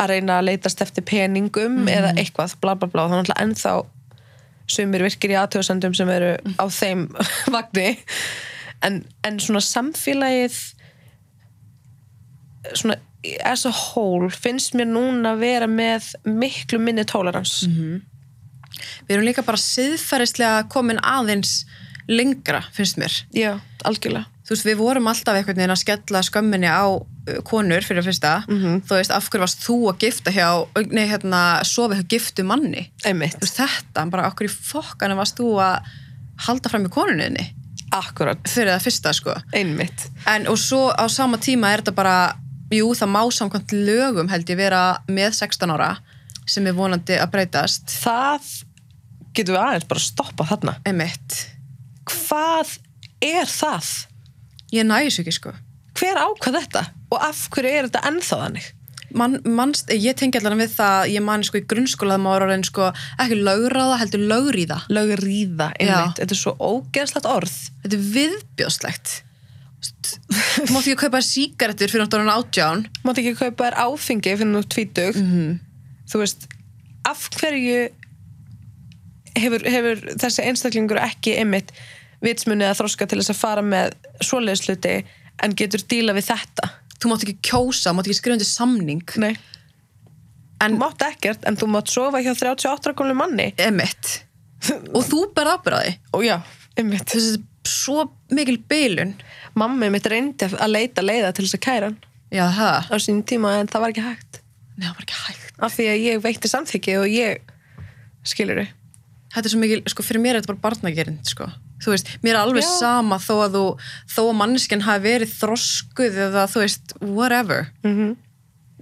að 0.00 0.10
reyna 0.10 0.38
að 0.40 0.48
leitast 0.50 0.82
eftir 0.82 1.04
peningum 1.06 1.84
eða 1.90 2.14
eitthvað, 2.18 2.56
bla 2.62 2.74
bla 2.78 2.88
bla. 2.90 3.06
Þannig 3.10 3.30
að 3.34 3.42
ennþá 3.44 3.74
sumir 4.74 5.04
virkir 5.04 5.34
í 5.34 5.38
aðtöðsendum 5.38 5.94
sem 5.94 6.10
eru 6.10 6.32
á 6.58 6.64
þeim 6.72 7.06
vagni. 7.54 7.90
En, 8.84 9.02
en 9.24 9.38
svona 9.40 9.62
samfélagið 9.64 10.56
svona 12.74 12.98
as 13.44 13.64
a 13.64 13.72
whole 13.72 14.28
finnst 14.32 14.74
mér 14.76 14.88
núna 14.90 15.32
að 15.32 15.44
vera 15.44 15.68
með 15.70 16.10
miklu 16.28 16.80
minni 16.82 17.06
tolerans 17.08 17.62
Við 17.64 19.14
erum 19.14 19.24
líka 19.24 19.44
bara 19.46 19.60
siðferðislega 19.60 20.66
komin 20.72 21.00
aðeins 21.00 21.62
lengra, 22.10 22.60
finnst 22.74 22.98
mér. 23.00 23.14
já, 23.32 23.54
algjörlega 23.84 24.26
Þú 24.44 24.52
veist, 24.52 24.66
við 24.68 24.76
vorum 24.76 25.06
alltaf 25.08 25.38
einhvern 25.38 25.56
veginn 25.56 25.72
að 25.72 25.80
skella 25.80 26.20
skömminni 26.26 26.68
á 26.68 26.84
uh, 26.92 27.38
konur 27.48 27.80
fyrir 27.86 28.02
að 28.02 28.08
fyrsta. 28.10 28.32
Þú 28.50 28.98
veist, 28.98 29.12
af 29.16 29.28
hverju 29.32 29.40
varst 29.46 29.62
þú 29.64 29.76
að 29.88 30.02
gifta 30.04 30.34
hjá, 30.36 30.48
nei, 30.92 31.06
hérna, 31.08 31.40
sofa 31.64 31.96
hjá 31.96 32.04
giftu 32.12 32.44
manni? 32.44 32.90
einmitt, 33.08 33.38
Þú 33.40 33.46
veist, 33.48 33.60
þetta, 33.62 34.04
bara 34.12 34.26
af 34.28 34.36
hverju 34.36 34.52
fokkana 34.52 35.16
varst 35.16 35.40
þú 35.40 35.54
að 35.64 35.88
halda 36.48 36.68
fram 36.72 36.84
í 36.84 36.92
konunniðinni? 36.92 37.46
akkurat 37.94 38.40
Fyrir 38.50 38.72
það 38.74 38.84
fyrsta, 38.88 39.10
sko. 39.14 39.34
einmitt 39.54 40.08
En 40.26 40.48
og 40.50 40.56
svo 40.58 40.88
á 40.90 41.04
sama 41.12 41.38
tíma 41.38 41.68
er 41.70 41.82
þetta 41.84 41.92
bara, 41.94 42.14
jú 42.74 42.88
það 42.98 43.10
má 43.14 43.20
samkvæmt 43.36 43.74
lögum 43.86 44.28
held 44.32 44.48
ég 44.50 44.58
vera 44.58 44.80
með 45.06 45.36
16 45.38 45.70
ára 45.76 45.92
sem 46.44 46.66
er 46.66 46.74
vonandi 46.74 47.14
að 47.22 47.30
breytast. 47.36 47.86
það 48.02 48.48
getum 49.36 49.54
við 49.54 49.60
aðeins 49.62 49.86
bara 49.92 50.02
að 50.02 50.08
stoppa 50.08 50.46
þarna 50.50 50.74
Emitt. 50.90 51.36
hvað 52.10 52.74
er 53.22 53.46
það? 53.48 53.92
Ég 54.74 54.86
næs 54.88 55.20
ekki 55.22 55.32
sko. 55.36 55.52
hver 55.94 56.18
ákvað 56.18 56.56
þetta? 56.60 56.86
og 57.14 57.20
af 57.22 57.44
hverju 57.54 57.70
er 57.70 57.86
þetta 57.88 58.00
ennþá 58.10 58.38
þannig? 58.44 58.64
Man, 59.14 59.36
manst, 59.46 59.92
ég 59.94 60.16
tengi 60.18 60.40
allan 60.40 60.58
við 60.58 60.72
það, 60.74 61.04
ég 61.14 61.22
man 61.22 61.44
sko 61.46 61.60
í 61.60 61.66
grunnskóla 61.70 62.16
það 62.16 62.22
má 62.24 62.30
vera 62.34 62.46
orðin 62.48 62.64
sko 62.66 62.88
ekki 63.22 63.36
lögráða 63.46 63.98
heldur 64.00 64.24
lögríða. 64.32 64.78
lögríða, 64.90 65.68
einmitt, 65.78 66.18
þetta 66.18 66.34
er 66.34 66.40
svo 66.40 66.56
ógeðslegt 66.58 67.28
orð 67.30 67.52
Þetta 67.84 67.94
er 67.94 68.08
viðbjóðslegt. 68.16 69.12
Þú 69.84 70.66
mátt 70.72 70.86
ekki 70.88 70.96
kaupa 71.04 71.20
sígarettur 71.22 71.92
fyrir 71.92 72.02
náttúrulega 72.06 72.40
átján. 72.40 72.86
mátt 73.04 73.18
ekki 73.22 73.34
kaupa 73.38 73.68
þér 73.68 73.76
áfengi 73.84 74.32
fyrir 74.34 74.50
nú 74.50 74.62
tvítug 74.66 75.14
Mhm. 75.14 75.60
þú 76.10 76.18
veist, 76.24 76.48
af 77.04 77.28
hverju 77.38 77.90
hefur, 79.36 79.62
hefur 79.62 80.02
þessi 80.18 80.42
einstaklingur 80.48 80.98
ekki 80.98 81.36
einmitt 81.38 81.70
vitsmunni 82.24 82.64
að 82.66 82.78
þroska 82.80 83.06
til 83.08 83.18
þess 83.20 83.30
að 83.34 83.40
fara 83.40 83.62
með 83.62 83.92
svoleiðsluti 84.22 84.96
en 85.42 85.56
getur 85.58 85.82
díla 85.90 86.14
við 86.16 86.30
þetta 86.30 86.70
Þú 87.04 87.10
mátt 87.10 87.24
ekki 87.26 87.34
kjósa, 87.50 87.92
mátt 87.92 88.06
ekki 88.08 88.16
skrifa 88.16 88.36
undir 88.38 88.48
samning. 88.48 89.02
Nei. 89.20 89.34
En 90.64 90.76
þú 90.76 90.80
mátt 90.80 91.02
ekkert 91.04 91.42
en 91.44 91.58
þú 91.60 91.66
mátt 91.74 91.90
sofa 91.92 92.22
hjá 92.24 92.30
38 92.32 92.94
komlu 92.96 93.16
manni 93.18 93.50
emitt. 93.60 94.22
Og 94.96 95.02
þú 95.04 95.26
ber 95.36 95.50
ábyrðaði. 95.52 95.98
Þessi 96.78 97.34
er 97.34 97.42
svo 97.68 98.06
mikil 98.32 98.56
beilun. 98.68 99.14
mamma 99.54 99.90
mitt 99.92 100.06
reyndi 100.10 100.48
að 100.48 100.72
leita 100.72 101.04
leiða 101.04 101.32
til 101.34 101.44
þess 101.46 101.58
að 101.58 101.64
kæra 101.64 101.90
hann 101.90 101.98
á 102.90 102.96
sínum 102.98 103.22
tíma 103.22 103.52
en 103.60 103.68
það 103.70 103.84
var 103.84 103.92
ekki 103.92 104.04
hægt 104.04 104.40
Nei, 104.74 104.88
það 104.88 104.94
var 104.96 105.04
ekki 105.04 105.20
hægt. 105.20 105.52
af 105.62 105.76
því 105.76 105.86
að 105.92 106.02
ég 106.02 106.22
veitti 106.24 106.50
samþykki 106.50 106.96
og 106.98 107.06
ég 107.12 107.52
skilur 108.26 108.64
þau 108.64 108.72
Þetta 109.34 109.48
er 109.48 109.50
svo 109.50 109.60
mikil, 109.62 109.80
sko, 109.90 110.04
fyrir 110.06 110.22
mér 110.22 110.36
er 110.36 110.42
þetta 110.44 110.52
bara 110.52 110.62
barnagerind, 110.62 111.24
sko. 111.26 111.48
Þú 111.84 111.90
veist, 111.94 112.08
mér 112.24 112.34
er 112.34 112.40
alveg 112.40 112.62
Já. 112.64 112.70
sama 112.80 113.18
þó 113.20 113.34
að 113.44 113.56
þú, 113.58 113.64
þó 114.14 114.20
að 114.30 114.36
manneskjan 114.40 114.84
hafi 114.86 115.04
verið 115.04 115.34
þroskuð 115.40 116.18
eða 116.28 116.46
þú 116.48 116.62
veist, 116.64 116.94
whatever. 117.00 117.66
mm 117.84 117.92
-hmm. 117.94 118.16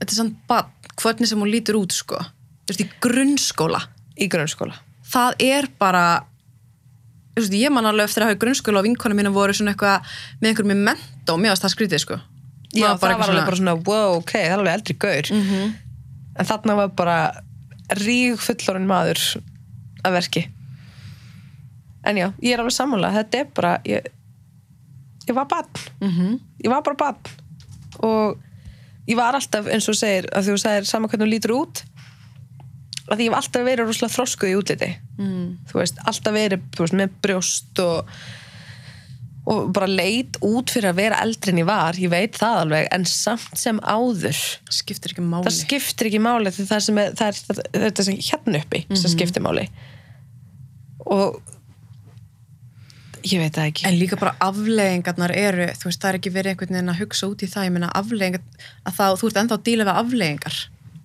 Þetta 0.00 0.12
er 0.12 0.16
samt 0.16 0.36
barn, 0.48 0.70
hvernig 0.96 1.26
sem 1.28 1.38
hún 1.38 1.50
lítur 1.50 1.74
út, 1.78 1.92
sko. 1.92 2.16
Þú 2.16 2.68
veist, 2.68 2.80
í 2.80 2.88
grunnskóla. 3.00 3.80
í 4.18 4.28
grunnskóla 4.28 4.74
Það 5.12 5.34
er 5.40 5.66
bara, 5.78 6.24
þú 7.36 7.40
veist, 7.42 7.52
ég 7.52 7.70
man 7.72 7.84
alveg 7.86 8.04
eftir 8.04 8.22
að 8.22 8.26
hafa 8.28 8.36
í 8.36 8.42
grunnskóla 8.44 8.78
og 8.78 8.84
vinkona 8.84 9.14
mína 9.14 9.30
voru 9.32 9.52
svona 9.52 9.72
eitthvað 9.74 10.00
með 10.40 10.48
einhverjum 10.48 10.72
með 10.72 10.84
mentó, 10.88 11.36
mér 11.36 11.48
varst 11.52 11.62
það 11.64 11.74
skrítið, 11.74 11.98
sko. 12.00 12.20
já, 12.74 12.88
það 12.96 13.00
var 13.00 13.28
alveg 13.28 13.44
bara 13.46 13.56
svona, 13.56 13.74
wow, 13.86 14.16
ok, 14.16 14.32
það 14.32 14.44
er 14.44 14.58
alveg 14.58 14.74
eldri 14.74 14.94
gaur 14.98 15.26
Mhm. 15.32 15.74
en 16.38 16.46
þarna 16.46 16.76
var 16.76 16.88
bara 16.88 17.32
ríg 17.90 18.38
fullorinn 18.38 18.86
maður 18.86 19.20
að 20.04 20.12
verki 20.12 20.48
en 22.04 22.16
já, 22.18 22.26
ég 22.42 22.52
er 22.54 22.58
alveg 22.62 22.74
sammála. 22.76 23.12
Þetta 23.18 23.38
er 23.38 23.46
bara 23.54 23.72
ég, 23.88 24.08
ég 25.28 25.34
var 25.36 25.46
barn. 25.50 25.70
Mhm. 26.00 26.40
ég 26.64 26.70
var 26.70 26.82
bara 26.82 26.96
barn. 26.96 27.16
Og 28.02 28.38
ég 29.08 29.16
var 29.16 29.34
alltaf, 29.34 29.66
eins 29.66 29.88
og 29.88 29.94
segir 29.98 30.28
að 30.32 30.50
þú 30.52 30.58
segir 30.58 30.84
saman 30.88 31.10
hvernig 31.10 31.26
þú 31.26 31.32
lítur 31.34 31.56
út 31.60 31.82
að 33.12 33.18
ég 33.20 33.28
hef 33.28 33.34
alltaf 33.36 33.64
verið 33.66 33.86
rosalega 33.90 34.14
þroskuð 34.14 34.48
í 34.52 34.54
útliti. 34.60 34.90
Mm. 35.18 35.58
þú 35.68 35.78
veist, 35.82 35.98
alltaf 36.06 36.32
verið 36.34 36.62
veist, 36.78 36.94
með 36.96 37.10
brjóst 37.22 37.78
og 37.82 38.08
og 39.42 39.72
bara 39.74 39.88
leit 39.90 40.36
út 40.46 40.70
fyrir 40.70 40.92
að 40.92 41.00
vera 41.00 41.16
eldri 41.24 41.50
en 41.50 41.58
ég 41.58 41.66
var, 41.66 41.96
ég 41.98 42.08
veit 42.12 42.36
það 42.38 42.60
alveg 42.60 42.84
en 42.94 43.04
samt 43.10 43.56
sem 43.58 43.80
áður 43.82 44.38
Skiptir 44.70 45.10
það 45.50 45.56
skiptir 45.56 46.06
ekki 46.12 46.20
máli. 46.22 46.52
Það, 46.54 46.76
er, 46.76 47.10
það 47.18 47.26
er 47.26 47.40
það- 47.48 47.62
þetta 47.82 48.04
sem 48.06 48.20
hérna 48.22 48.60
uppi 48.62 48.84
sem 48.94 49.10
skiptir 49.10 49.42
máli. 49.42 49.64
Og 51.10 51.40
ég 53.24 53.40
veit 53.42 53.56
það 53.56 53.70
ekki. 53.70 53.86
En 53.88 53.98
líka 54.00 54.18
bara 54.20 54.34
afleggingarnar 54.42 55.34
eru, 55.36 55.70
þú 55.78 55.88
veist, 55.88 56.02
það 56.02 56.10
er 56.10 56.20
ekki 56.20 56.34
verið 56.34 56.54
einhvern 56.54 56.76
veginn 56.76 56.92
að 56.92 57.00
hugsa 57.02 57.30
út 57.30 57.42
í 57.42 57.48
það, 57.50 57.66
ég 57.68 57.74
meina 57.76 57.90
afleggingar, 57.98 58.68
að 58.82 58.98
þá, 58.98 59.04
þú 59.20 59.30
ert 59.30 59.42
ennþá 59.42 59.58
að 59.58 59.66
díla 59.68 59.88
við 59.88 60.00
afleggingar, 60.02 60.60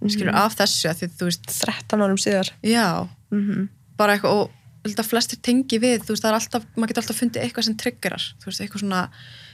skilur, 0.08 0.36
af 0.38 0.60
þessu, 0.60 0.86
að 0.92 1.02
því, 1.02 1.10
þú 1.20 1.32
veist, 1.32 1.50
13 1.58 2.06
árum 2.06 2.22
síðar. 2.22 2.54
Já, 2.66 2.88
mm 3.34 3.68
bara 3.98 4.18
eitthvað, 4.18 4.46
og 4.46 4.94
að 4.98 5.10
flestir 5.10 5.40
tengi 5.44 5.80
við, 5.84 6.04
þú 6.06 6.14
veist, 6.14 6.24
það 6.24 6.30
er 6.30 6.38
alltaf, 6.38 6.68
maður 6.76 6.92
getur 6.92 7.04
alltaf 7.04 7.20
fundið 7.20 7.44
eitthvað 7.44 7.68
sem 7.68 7.78
triggerar, 7.82 8.28
þú 8.40 8.50
veist, 8.50 8.62
eitthvað 8.64 8.84
svona, 8.84 9.02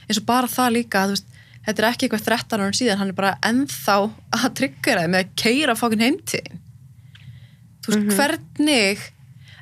eins 0.06 0.20
og 0.20 0.26
bara 0.28 0.50
það 0.50 0.76
líka, 0.76 1.04
þú 1.08 1.16
veist, 1.16 1.40
þetta 1.64 1.82
er 1.82 1.88
ekki 1.88 2.06
eitthvað 2.06 2.26
13 2.28 2.64
árum 2.64 2.76
síðan, 2.78 3.00
hann 3.00 3.10
er 3.10 3.18
bara 3.18 3.32
ennþá 3.48 3.96
að 4.38 4.46
triggera 4.60 5.06
með 5.10 5.24
að 5.24 5.32
keira 5.42 5.76
fókin 5.78 6.04
heimtíðin. 6.04 6.60
Þú 7.84 7.94
veist, 7.94 8.18
hvernig, 8.18 9.06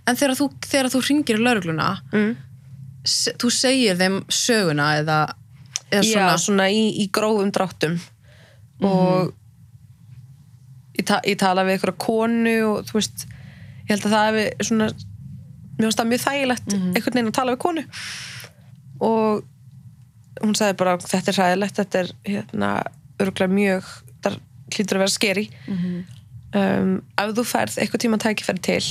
en 0.04 0.18
þegar 0.18 0.38
þú, 0.42 0.48
þegar 0.66 0.90
þú 0.92 1.04
ringir 1.06 1.38
í 1.38 1.46
laurugluna, 1.46 1.88
mm. 2.12 2.32
Se- 3.04 3.34
þú 3.40 3.50
segir 3.54 3.96
þeim 4.00 4.20
söguna 4.32 4.90
eða, 5.02 5.18
eða 5.90 6.02
Já, 6.02 6.12
svona, 6.12 6.34
svona 6.38 6.66
í, 6.72 6.82
í 7.02 7.08
grófum 7.14 7.50
dráttum. 7.54 7.98
Og 8.82 9.32
ég, 10.98 11.04
ta 11.08 11.20
ég 11.26 11.38
tala 11.40 11.64
við 11.66 11.78
ykkur 11.80 11.94
konu 12.02 12.54
og 12.72 12.84
þú 12.88 12.98
veist 12.98 13.24
ég 13.28 13.94
held 13.94 14.06
að 14.08 14.14
það 14.16 14.28
hefði 14.28 14.68
svona 14.68 14.88
mér 14.92 15.86
finnst 15.88 15.98
það 16.02 16.10
mjög 16.12 16.22
þægilegt 16.26 16.74
einhvern 16.78 17.16
veginn 17.16 17.30
að 17.32 17.36
tala 17.38 17.54
við 17.56 17.62
konu. 17.64 17.84
Og 19.02 19.42
hún 20.42 20.56
sagði 20.58 20.76
bara 20.82 20.96
þetta 21.02 21.32
er 21.32 21.38
hræðilegt, 21.38 21.78
þetta 21.80 22.02
er 22.02 22.12
hérna 22.26 22.70
örgulega 23.22 23.54
mjög, 23.54 23.88
það 24.24 24.36
hlýtur 24.72 24.98
að 24.98 25.02
vera 25.04 25.12
skeri 25.14 25.44
um, 26.54 26.92
ef 27.18 27.32
þú 27.36 27.44
færð 27.46 27.78
eitthvað 27.82 28.02
tíma 28.04 28.18
tækifæri 28.22 28.62
til 28.64 28.84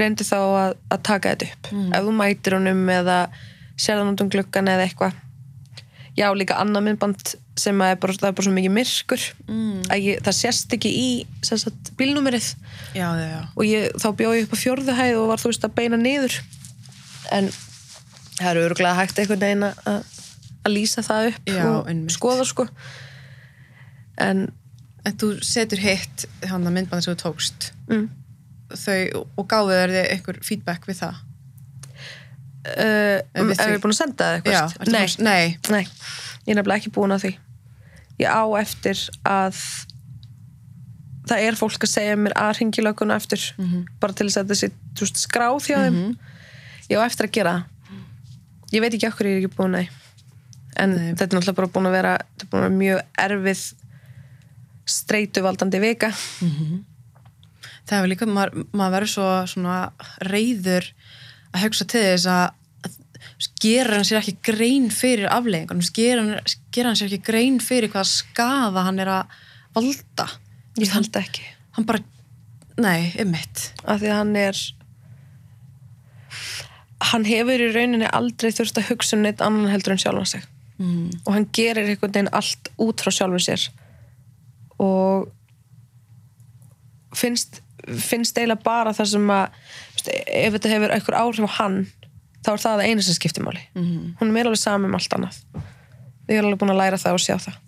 reyndi 0.00 0.24
þá 0.24 0.36
að, 0.40 0.74
að 0.94 1.02
taka 1.04 1.32
þetta 1.34 1.48
upp. 1.50 1.70
Ef 1.96 2.04
þú 2.06 2.12
mætir 2.16 2.56
honum 2.56 2.82
eða 2.94 3.16
sérðan 3.80 4.12
út 4.12 4.24
um 4.24 4.30
gluggan 4.32 4.70
eða 4.70 4.86
eitthvað. 4.86 5.18
Já, 6.18 6.26
líka 6.36 6.58
annað 6.60 6.86
myndband 6.88 7.34
sem 7.60 7.80
er 7.84 7.96
bara, 8.00 8.14
það 8.16 8.28
er 8.30 8.36
bara 8.36 8.46
svo 8.46 8.52
mikið 8.56 8.72
myrkur. 8.74 9.26
Mm. 9.46 9.82
ég, 9.94 10.22
það 10.26 10.36
sést 10.36 10.76
ekki 10.76 10.90
í 10.90 11.08
sagt, 11.46 11.92
bílnúmerið. 11.98 12.52
Já, 12.96 13.08
já, 13.20 13.40
og 13.54 13.66
ég, 13.68 13.90
þá 14.00 14.08
bjóð 14.18 14.36
ég 14.36 14.48
upp 14.48 14.56
á 14.56 14.62
fjórðu 14.62 14.96
hæð 14.98 15.18
og 15.20 15.28
var 15.30 15.42
þú 15.42 15.52
veist 15.52 15.66
að 15.68 15.76
beina 15.78 16.00
niður. 16.00 16.38
En 17.36 17.50
það 18.40 18.50
eru 18.52 18.64
örgulega 18.70 18.98
hægt 18.98 19.20
einhvern 19.22 19.44
veginn 19.44 19.68
að, 19.70 20.16
lýsa 20.70 21.04
það 21.06 21.30
upp 21.30 21.52
Já, 21.52 21.62
og 21.70 21.92
einmitt. 21.92 22.16
skoða 22.16 22.48
sko. 22.48 22.66
En 24.20 24.48
en 25.06 25.16
þú 25.16 25.32
setur 25.44 25.80
hitt 25.80 26.26
hann 26.50 26.66
að 26.68 26.76
myndbandi 26.76 27.06
sem 27.06 27.16
þú 27.16 27.22
tókst. 27.22 27.70
Mm, 27.88 28.08
þau, 28.76 29.24
og 29.40 29.46
gáðu 29.48 29.76
þér 29.76 29.94
þið 29.94 30.08
einhver 30.14 30.40
feedback 30.46 30.88
við 30.88 31.00
það 31.00 31.22
uh, 32.66 33.20
En 33.34 33.46
við 33.50 33.60
er 33.64 33.78
búin 33.82 33.94
að 33.94 34.00
senda 34.02 34.26
það 34.26 34.40
eitthvað? 34.40 34.88
Nei, 34.92 35.06
nei, 35.18 35.44
nei, 35.70 35.84
ég 36.46 36.52
er 36.54 36.58
nefnilega 36.60 36.80
ekki 36.82 36.92
búin 36.96 37.14
að 37.16 37.24
því. 37.24 37.32
Ég 38.20 38.28
á 38.28 38.44
eftir 38.60 38.98
að 39.24 39.56
það 41.30 41.44
er 41.46 41.56
fólk 41.60 41.84
að 41.86 41.92
segja 41.92 42.16
mér 42.18 42.34
að 42.36 42.52
ringi 42.58 42.82
löguna 42.84 43.16
eftir 43.20 43.40
Mhm. 43.56 43.84
bara 44.00 44.12
til 44.12 44.26
þess 44.26 44.40
að 44.42 44.50
þessi 44.50 44.70
veist, 45.00 45.16
skráð 45.26 45.66
hjá 45.70 45.78
þeim. 45.86 46.16
Ég 46.90 46.98
á 46.98 47.06
eftir 47.06 47.26
að 47.28 47.32
gera 47.38 47.54
ég 48.72 48.80
veit 48.82 48.94
ekki 48.94 49.08
okkur 49.08 49.26
ég 49.26 49.36
er 49.36 49.42
ekki 49.46 49.56
búin 49.56 49.74
að 49.78 49.88
en 50.76 50.90
Nei. 50.94 51.12
þetta 51.14 51.22
er 51.22 51.38
náttúrulega 51.40 51.56
bara 51.56 51.66
búin 51.74 51.86
að 51.86 51.92
vera 51.96 52.12
þetta 52.18 52.44
er 52.44 52.50
búin 52.50 52.60
að 52.60 52.66
vera 52.68 52.80
mjög 52.80 53.00
erfið 53.24 53.62
streituvaldandi 54.90 55.80
vika. 55.82 56.10
Það 57.86 57.96
hefur 57.96 58.10
líka 58.10 58.26
maður, 58.26 58.64
maður 58.72 58.94
verður 58.96 59.10
svo 59.14 59.26
reyður 60.30 60.86
að 61.54 61.64
hugsa 61.66 61.86
til 61.90 62.02
þess 62.06 62.28
að 62.30 62.48
gera 63.60 63.96
hann 63.98 64.06
sér 64.08 64.20
ekki 64.20 64.36
grein 64.44 64.90
fyrir 64.92 65.30
afleggingunum, 65.32 65.86
gera 65.96 66.24
hann, 66.24 66.52
hann 66.90 66.98
sér 66.98 67.08
ekki 67.08 67.30
grein 67.30 67.58
fyrir 67.64 67.92
hvað 67.92 68.08
skaða 68.10 68.84
hann 68.86 69.00
er 69.02 69.12
að 69.12 69.38
valda? 69.76 70.28
Ég 70.80 70.92
held 70.94 71.16
ekki. 71.20 71.44
Hann 71.76 71.86
bara, 71.88 72.02
nei, 72.80 73.10
ymmit 73.20 73.70
af 73.84 74.00
því 74.02 74.12
að 74.12 74.20
hann 74.20 74.36
er 74.40 74.62
hann 77.10 77.24
hefur 77.26 77.62
í 77.64 77.70
rauninni 77.72 78.08
aldrei 78.12 78.50
þurft 78.54 78.78
að 78.78 78.90
hugsa 78.90 79.16
um 79.16 79.24
neitt 79.24 79.42
annan 79.44 79.70
heldur 79.72 79.96
en 79.96 80.02
sjálfan 80.02 80.32
sig. 80.36 80.48
Mm. 80.80 81.10
og 81.26 81.34
hann 81.34 81.44
gerir 81.52 81.84
einhvern 81.84 82.14
veginn 82.14 82.30
allt 82.32 82.70
út 82.80 83.02
frá 83.04 83.12
sjálfum 83.12 83.42
sér. 83.44 83.66
Og 84.80 85.28
finnst 87.16 87.60
finnst 88.00 88.38
eiginlega 88.38 88.64
bara 88.64 88.94
það 88.96 89.10
sem 89.12 89.32
að 89.34 89.58
ef 90.08 90.54
þetta 90.56 90.72
hefur 90.72 90.94
einhver 90.94 91.18
áhrif 91.20 91.46
á 91.46 91.58
hann 91.60 91.80
þá 92.40 92.52
er 92.52 92.62
það 92.64 92.84
einu 92.86 93.04
sem 93.04 93.16
skiptir 93.16 93.44
máli. 93.44 93.62
Mm. 93.76 94.14
hún 94.20 94.28
er 94.28 94.34
meira 94.34 94.50
alveg 94.50 94.62
saman 94.62 94.88
um 94.88 94.96
allt 94.96 95.16
annað. 95.16 95.40
Ég 96.30 96.38
er 96.38 96.46
alveg 96.46 96.60
búin 96.62 96.72
að 96.72 96.80
læra 96.80 97.00
það 97.00 97.18
og 97.18 97.24
sjá 97.24 97.36
það. 97.36 97.58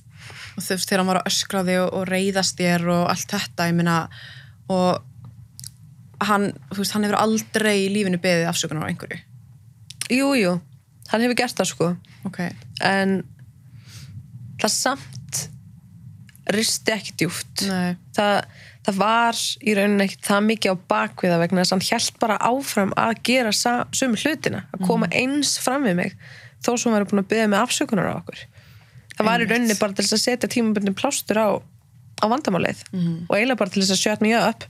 Og 0.53 0.63
þú 0.63 0.75
veist, 0.75 0.89
þegar 0.89 1.03
hann 1.03 1.11
var 1.11 1.21
að 1.21 1.31
öskra 1.33 1.65
þig 1.67 1.81
og, 1.83 1.91
og 1.99 2.07
reyðast 2.09 2.61
þér 2.61 2.87
og 2.93 3.05
allt 3.13 3.35
þetta, 3.35 3.69
ég 3.69 3.77
meina 3.77 3.97
og 4.73 6.27
hann, 6.29 6.49
þú 6.73 6.81
veist, 6.81 6.95
hann 6.97 7.07
hefur 7.07 7.21
aldrei 7.21 7.75
í 7.83 7.91
lífinu 7.93 8.21
beðið 8.23 8.51
afsökunar 8.51 8.87
á 8.87 8.91
einhverju. 8.91 9.21
Jú, 10.13 10.33
jú, 10.39 10.57
hann 11.13 11.25
hefur 11.25 11.39
gert 11.41 11.59
það 11.59 11.71
sko. 11.73 11.91
Ok, 12.29 12.43
en 12.85 13.23
það 14.63 14.75
samt 14.77 15.41
risti 16.53 16.95
ekki 16.95 17.17
djúft 17.23 17.65
nei, 17.69 17.95
það, 18.17 18.61
það 18.87 18.99
var 18.99 19.41
í 19.63 19.75
rauninni 19.79 20.07
ekki 20.09 20.23
það 20.27 20.47
mikið 20.49 20.75
á 20.75 20.77
bakviða 20.93 21.41
vegna 21.43 21.63
þess 21.63 21.75
að 21.75 21.77
hann 21.77 21.89
held 21.91 22.17
bara 22.23 22.39
áfram 22.49 22.95
að 22.99 23.13
gera 23.29 23.53
sömu 23.55 24.19
hlutina, 24.19 24.65
að 24.75 24.87
koma 24.89 25.11
eins 25.15 25.55
fram 25.63 25.87
við 25.87 25.99
mig 26.01 26.17
þó 26.63 26.73
sem 26.75 26.89
hann 26.91 26.99
væri 26.99 27.11
búin 27.11 27.23
að 27.23 27.31
byggja 27.31 27.51
með 27.53 27.63
afsökunar 27.63 28.11
á 28.11 28.15
okkur. 28.19 28.43
Það 29.13 29.29
var 29.29 29.45
í 29.45 29.47
rauninni 29.51 29.79
bara 29.79 29.95
til 29.95 30.05
þess 30.07 30.17
að 30.17 30.25
setja 30.25 30.51
tímabundin 30.51 30.99
plástur 30.99 31.39
á, 31.39 31.49
á 32.23 32.25
vandamálið 32.31 32.83
og 33.29 33.33
eiginlega 33.37 33.61
bara 33.61 33.71
til 33.71 33.83
þess 33.83 33.95
að 33.95 34.03
shut 34.03 34.25
me 34.25 34.35
up. 34.39 34.67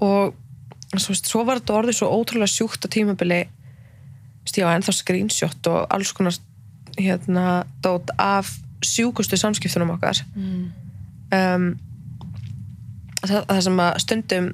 Og 0.00 0.34
svo, 0.96 1.14
svo 1.14 1.44
var 1.46 1.60
þetta 1.60 1.78
orðið 1.78 1.98
svo 2.00 2.10
ótrúlega 2.10 2.50
sjúkt 2.50 2.86
á 2.86 2.88
tímabili 2.90 3.44
ég 4.56 4.66
var 4.66 4.78
ennþá 4.78 4.94
screenshot 4.96 5.68
og 5.70 5.84
alls 5.94 6.10
konar 6.16 6.34
hérna 6.98 7.62
dót 7.84 8.10
af 8.18 8.50
sjúkustu 8.82 9.36
samskiptunum 9.38 9.92
okkar. 9.94 10.24
Um, 11.30 11.76
það, 13.24 13.42
það 13.50 13.60
sem 13.66 13.82
að 13.84 14.00
stundum 14.04 14.48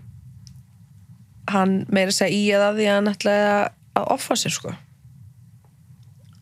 hann 1.53 1.77
meira 1.93 2.11
að 2.11 2.19
segja 2.19 2.35
í 2.35 2.43
eða 2.57 2.73
því 2.75 2.89
að 2.89 2.99
hann 2.99 3.13
ætlaði 3.13 3.47
að, 3.53 3.63
að 4.01 4.09
offa 4.17 4.39
sér 4.41 4.57
sko. 4.57 4.75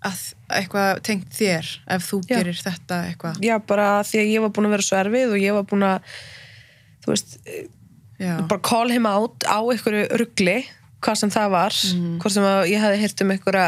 Að 0.04 0.22
eitthvað 0.58 1.02
tengt 1.08 1.36
þér 1.36 1.68
ef 1.96 2.08
þú 2.08 2.20
Já. 2.22 2.28
gerir 2.34 2.60
þetta 2.60 3.00
eitthvað. 3.08 3.44
Já 3.44 3.54
bara 3.68 3.88
því 4.04 4.22
að 4.22 4.32
ég 4.32 4.44
var 4.44 4.54
búin 4.56 4.68
að 4.68 4.76
vera 4.76 4.86
svo 4.88 5.00
erfið 5.00 5.36
og 5.36 5.44
ég 5.44 5.56
var 5.56 5.68
búin 5.68 5.86
að 5.88 6.16
þú 7.04 7.12
veist, 7.12 7.36
já, 8.20 8.34
bara 8.48 8.64
call 8.64 8.92
him 8.92 9.08
out 9.08 9.44
á 9.44 9.60
einhverju 9.60 10.08
ruggli 10.20 10.58
hvað 11.04 11.20
sem 11.20 11.32
það 11.32 11.50
var 11.52 11.78
hvort 12.22 12.32
sem 12.32 12.46
að 12.48 12.60
ég 12.72 12.84
hefði 12.84 13.00
heyrt 13.02 13.24
um 13.24 13.32
einhverja 13.34 13.64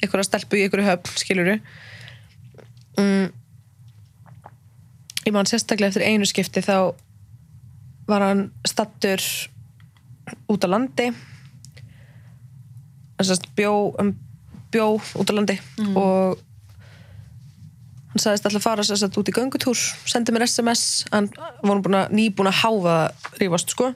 einhverja 0.00 0.28
stelpu 0.30 0.58
í 0.58 0.64
einhverju 0.64 0.86
höfn 0.88 1.20
skiluru 1.20 1.56
mm. 3.00 3.26
ég 5.26 5.34
man 5.36 5.48
sérstaklega 5.50 5.92
eftir 5.92 6.06
einu 6.08 6.28
skipti 6.28 6.64
þá 6.64 6.94
var 8.06 8.20
hann 8.28 8.46
stattur 8.66 9.22
út 10.48 10.64
á 10.64 10.68
landi 10.68 11.10
bjó 13.56 13.94
bjó 14.72 14.88
út 14.98 15.30
á 15.30 15.34
landi 15.34 15.56
og 15.94 16.40
hann 18.14 18.22
sagðist 18.22 18.46
alltaf 18.46 18.60
að 18.60 18.66
fara 18.66 18.84
sérst 18.86 19.16
út 19.18 19.30
í 19.30 19.34
göngutúr 19.34 19.78
sendi 20.06 20.34
mér 20.34 20.46
SMS 20.46 21.04
hann 21.10 21.30
var 21.62 22.10
nýbúin 22.14 22.50
að 22.50 22.60
háfa 22.62 22.96
rífast 23.40 23.74
sko. 23.74 23.90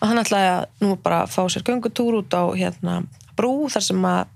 Og 0.00 0.08
hann 0.08 0.20
ætlaði 0.20 0.50
að 0.50 0.66
nú 0.84 0.96
bara 1.00 1.26
fá 1.28 1.42
sér 1.52 1.64
göngutúr 1.64 2.18
út 2.22 2.32
á 2.32 2.48
hérna 2.56 3.02
brú 3.36 3.68
þar 3.72 3.84
sem 3.84 4.04
að 4.04 4.28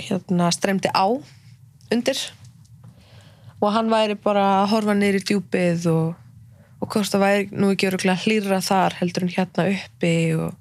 hérna 0.00 0.50
streymdi 0.52 0.88
á 0.92 1.08
undir. 1.92 2.18
Og 3.60 3.72
hann 3.72 3.92
væri 3.92 4.16
bara 4.20 4.62
að 4.62 4.70
horfa 4.72 4.96
í 4.96 5.12
djúpið 5.20 5.86
og 5.92 6.21
hvort 6.92 7.12
það 7.12 7.24
væri 7.24 7.46
nú 7.56 7.70
ekki 7.72 7.88
öruglega 7.88 8.22
hlýra 8.24 8.60
þar 8.64 8.98
heldur 9.00 9.26
en 9.26 9.32
hérna 9.32 9.64
uppi 9.72 10.12
og 10.36 10.52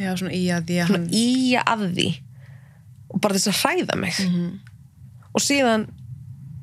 já, 0.00 0.10
svona 0.16 0.34
í 0.34 0.42
að 0.54 0.66
því 0.68 0.80
hann 0.88 1.06
íja 1.14 1.62
að 1.68 1.86
því. 1.94 2.08
Og 3.10 3.22
bara 3.22 3.38
þess 3.38 3.50
að 3.50 3.60
hræða 3.62 3.96
mig. 4.00 4.20
Og 5.30 5.42
síðan 5.44 5.88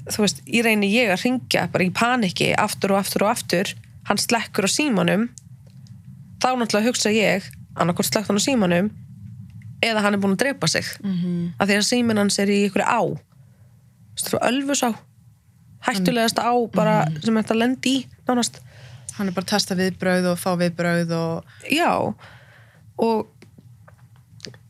þú 0.08 0.24
veist, 0.24 0.40
ég 0.48 0.64
reyni 0.64 0.92
ég 0.92 1.12
að 1.12 1.26
ringja 1.26 1.66
bara 1.72 1.88
í 1.88 1.92
paniki 1.96 2.54
aftur 2.56 2.96
og 2.96 3.02
aftur 3.02 3.26
og 3.26 3.34
aftur 3.34 3.74
hann 4.08 4.20
slekkur 4.22 4.68
á 4.68 4.70
símanum 4.72 5.28
þá 6.40 6.54
náttúrulega 6.56 6.88
hugsa 6.88 7.12
ég 7.12 7.48
annarkvort 7.76 8.08
slekkt 8.08 8.32
hann 8.32 8.40
á 8.40 8.44
símanum 8.44 8.92
eða 9.84 10.04
hann 10.06 10.16
er 10.16 10.22
búin 10.22 10.38
að 10.38 10.46
drepa 10.46 10.68
sig. 10.68 10.86
Mhm. 11.04 11.54
af 11.60 11.68
því 11.68 11.76
að 11.78 11.90
símin 11.92 12.18
hans 12.18 12.40
er 12.40 12.48
í 12.48 12.66
ykkur 12.70 12.84
á. 12.88 13.02
Þú 13.04 14.16
veist, 14.16 14.32
frá 14.32 14.40
Ölfus 14.48 14.84
á 14.84 14.92
hættulegast 15.88 16.40
á 16.42 16.52
bara 16.74 17.06
sem 17.22 17.36
þetta 17.36 17.56
lendi 17.58 17.94
í 18.00 18.06
nánast 18.28 18.60
hann 19.18 19.30
er 19.30 19.36
bara 19.36 19.46
að 19.48 19.54
testa 19.54 19.78
viðbröð 19.78 20.32
og 20.32 20.40
fá 20.42 20.52
viðbröð 20.60 21.14
og 21.18 21.68
já 21.74 21.92
og 22.98 23.28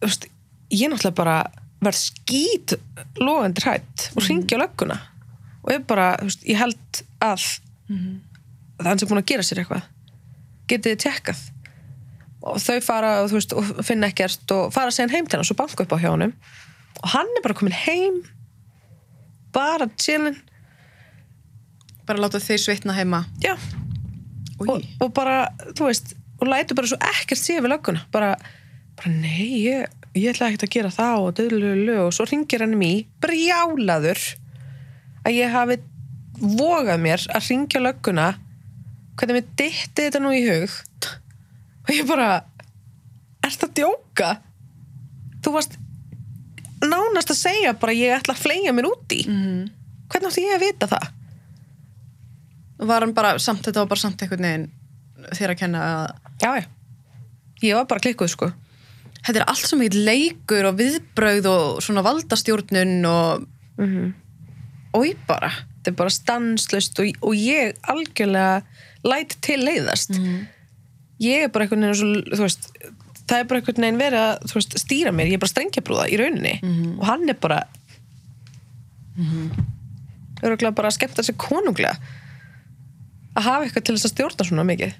veist, 0.01 0.27
ég 0.71 0.91
náttúrulega 0.91 1.15
bara 1.17 1.37
verð 1.83 1.99
skít 1.99 2.75
logandi 3.21 3.63
hrætt 3.63 4.09
og 4.15 4.25
ringi 4.25 4.57
á 4.57 4.61
lögguna. 4.63 4.97
Og 5.65 5.73
ég 5.75 5.85
bara, 5.87 6.15
veist, 6.23 6.45
ég 6.47 6.59
held 6.59 7.03
að 7.23 7.43
það 8.77 8.89
hann 8.89 9.01
sem 9.01 9.09
búin 9.09 9.21
að 9.21 9.29
gera 9.31 9.45
sér 9.45 9.61
eitthvað. 9.63 9.85
Getið 10.67 10.93
þið 10.93 11.03
tjekkað 11.05 11.45
og 12.47 12.59
þau 12.63 12.77
fara 12.85 13.11
og, 13.23 13.31
veist, 13.33 13.53
og 13.57 13.85
finna 13.85 14.09
ekkert 14.11 14.51
og 14.55 14.71
fara 14.75 14.93
síðan 14.93 15.15
heim 15.15 15.27
til 15.27 15.41
hans 15.41 15.51
og 15.51 15.59
banka 15.59 15.83
upp 15.83 15.95
á 15.95 16.01
hjá 16.01 16.11
honum. 16.13 16.35
Og 17.03 17.09
hann 17.13 17.31
er 17.37 17.45
bara 17.45 17.57
komin 17.57 17.75
heim 17.75 18.21
bara 19.55 19.89
chillin. 19.97 20.37
Bara 22.07 22.23
láta 22.23 22.39
þau 22.39 22.57
svitna 22.61 22.95
heima. 22.95 23.25
Já. 23.43 23.57
Og, 24.63 24.87
og 25.03 25.11
bara, 25.15 25.47
þú 25.77 25.89
veist 25.89 26.15
og 26.37 26.49
lætur 26.51 26.77
bara 26.77 26.89
svo 26.91 26.99
ekkert 27.01 27.41
síðan 27.41 27.65
við 27.65 27.73
lögguna. 27.73 28.03
Bara, 28.13 28.33
bara 28.99 29.13
nei, 29.13 29.47
ég, 29.65 29.87
ég 30.17 30.33
ætla 30.33 30.51
ekkert 30.51 30.67
að 30.67 30.73
gera 30.75 30.93
það 30.93 31.23
og 31.23 31.37
döðlulu 31.39 31.97
og 32.05 32.11
svo 32.15 32.27
ringir 32.29 32.63
hann 32.65 32.75
í 32.85 32.93
brjálaður 33.23 34.21
að 35.27 35.37
ég 35.37 35.55
hafi 35.55 35.79
vogað 36.37 37.01
mér 37.01 37.25
að 37.33 37.49
ringja 37.49 37.81
lögguna 37.81 38.27
hvernig 39.17 39.39
mér 39.39 39.49
dytti 39.57 40.05
þetta 40.05 40.21
nú 40.21 40.33
í 40.35 40.43
hug 40.45 40.77
og 41.87 41.93
ég 41.95 42.05
bara 42.09 42.29
ert 43.47 43.63
að 43.65 43.73
djóka 43.79 44.35
þú 45.41 45.53
varst 45.55 45.77
nánast 46.85 47.33
að 47.33 47.39
segja 47.39 47.73
bara 47.81 47.95
ég 47.97 48.13
ætla 48.19 48.35
að 48.35 48.43
fleia 48.43 48.73
mér 48.75 48.91
út 48.91 49.15
í. 49.15 49.23
Mm. 49.25 49.63
hvernig 50.11 50.29
átti 50.29 50.45
ég 50.45 50.59
að 50.59 50.65
vita 50.67 50.89
það 50.91 51.07
var 52.77 53.05
hann 53.05 53.13
bara, 53.17 53.37
samt 53.41 53.65
þetta 53.65 53.83
var 53.83 53.91
bara 53.91 54.03
samt 54.03 54.21
einhvern 54.21 54.47
veginn 54.47 54.67
þér 55.37 55.53
að 55.53 55.59
kenna 55.61 55.83
að 55.83 56.43
já, 56.43 56.51
ég 57.63 57.77
var 57.77 57.87
bara 57.89 58.03
klikkuð 58.03 58.33
sko. 58.33 58.49
Þetta 59.17 59.41
er 59.41 59.47
allt 59.49 59.65
svo 59.65 59.79
mikið 59.79 60.05
leikur 60.07 60.67
og 60.69 60.77
viðbrögð 60.79 61.49
og 61.51 61.79
svona 61.83 62.03
valdastjórnun 62.05 63.07
og 63.09 63.47
mm 63.79 63.87
-hmm. 63.87 64.11
oi 64.93 65.15
bara. 65.27 65.49
Þetta 65.49 65.91
er 65.91 65.97
bara 66.03 66.13
stanslust 66.13 66.99
og, 66.99 67.17
og 67.21 67.33
ég 67.35 67.73
algjörlega 67.81 68.61
læti 69.03 69.41
til 69.41 69.59
leiðast. 69.65 70.13
Ég 71.19 71.43
er 71.43 71.49
bara 71.49 71.63
einhvern 71.63 71.81
veginn 71.81 71.95
svo, 71.95 72.37
þú 72.37 72.41
veist, 72.45 72.69
það 73.27 73.39
er 73.39 73.43
bara 73.43 73.59
einhvern 73.59 73.81
veginn 73.81 73.99
verið 73.99 74.19
að 74.19 74.53
veist, 74.53 74.79
stýra 74.79 75.11
mér, 75.11 75.27
ég 75.27 75.33
er 75.33 75.39
bara 75.39 75.53
strengjabrúða 75.55 76.09
í 76.09 76.17
rauninni. 76.17 76.59
Og 76.99 77.05
hann 77.05 77.29
er 77.29 77.33
bara 77.33 77.65
öruglega 80.43 80.75
bara 80.75 80.87
að 80.87 80.97
skemmta 80.99 81.23
sér 81.23 81.35
konunglega 81.37 81.97
að 83.37 83.45
hafa 83.45 83.67
eitthvað 83.67 83.85
til 83.87 83.95
þess 83.97 84.09
að 84.09 84.13
stjórna 84.15 84.47
svona 84.49 84.65
mikið. 84.67 84.97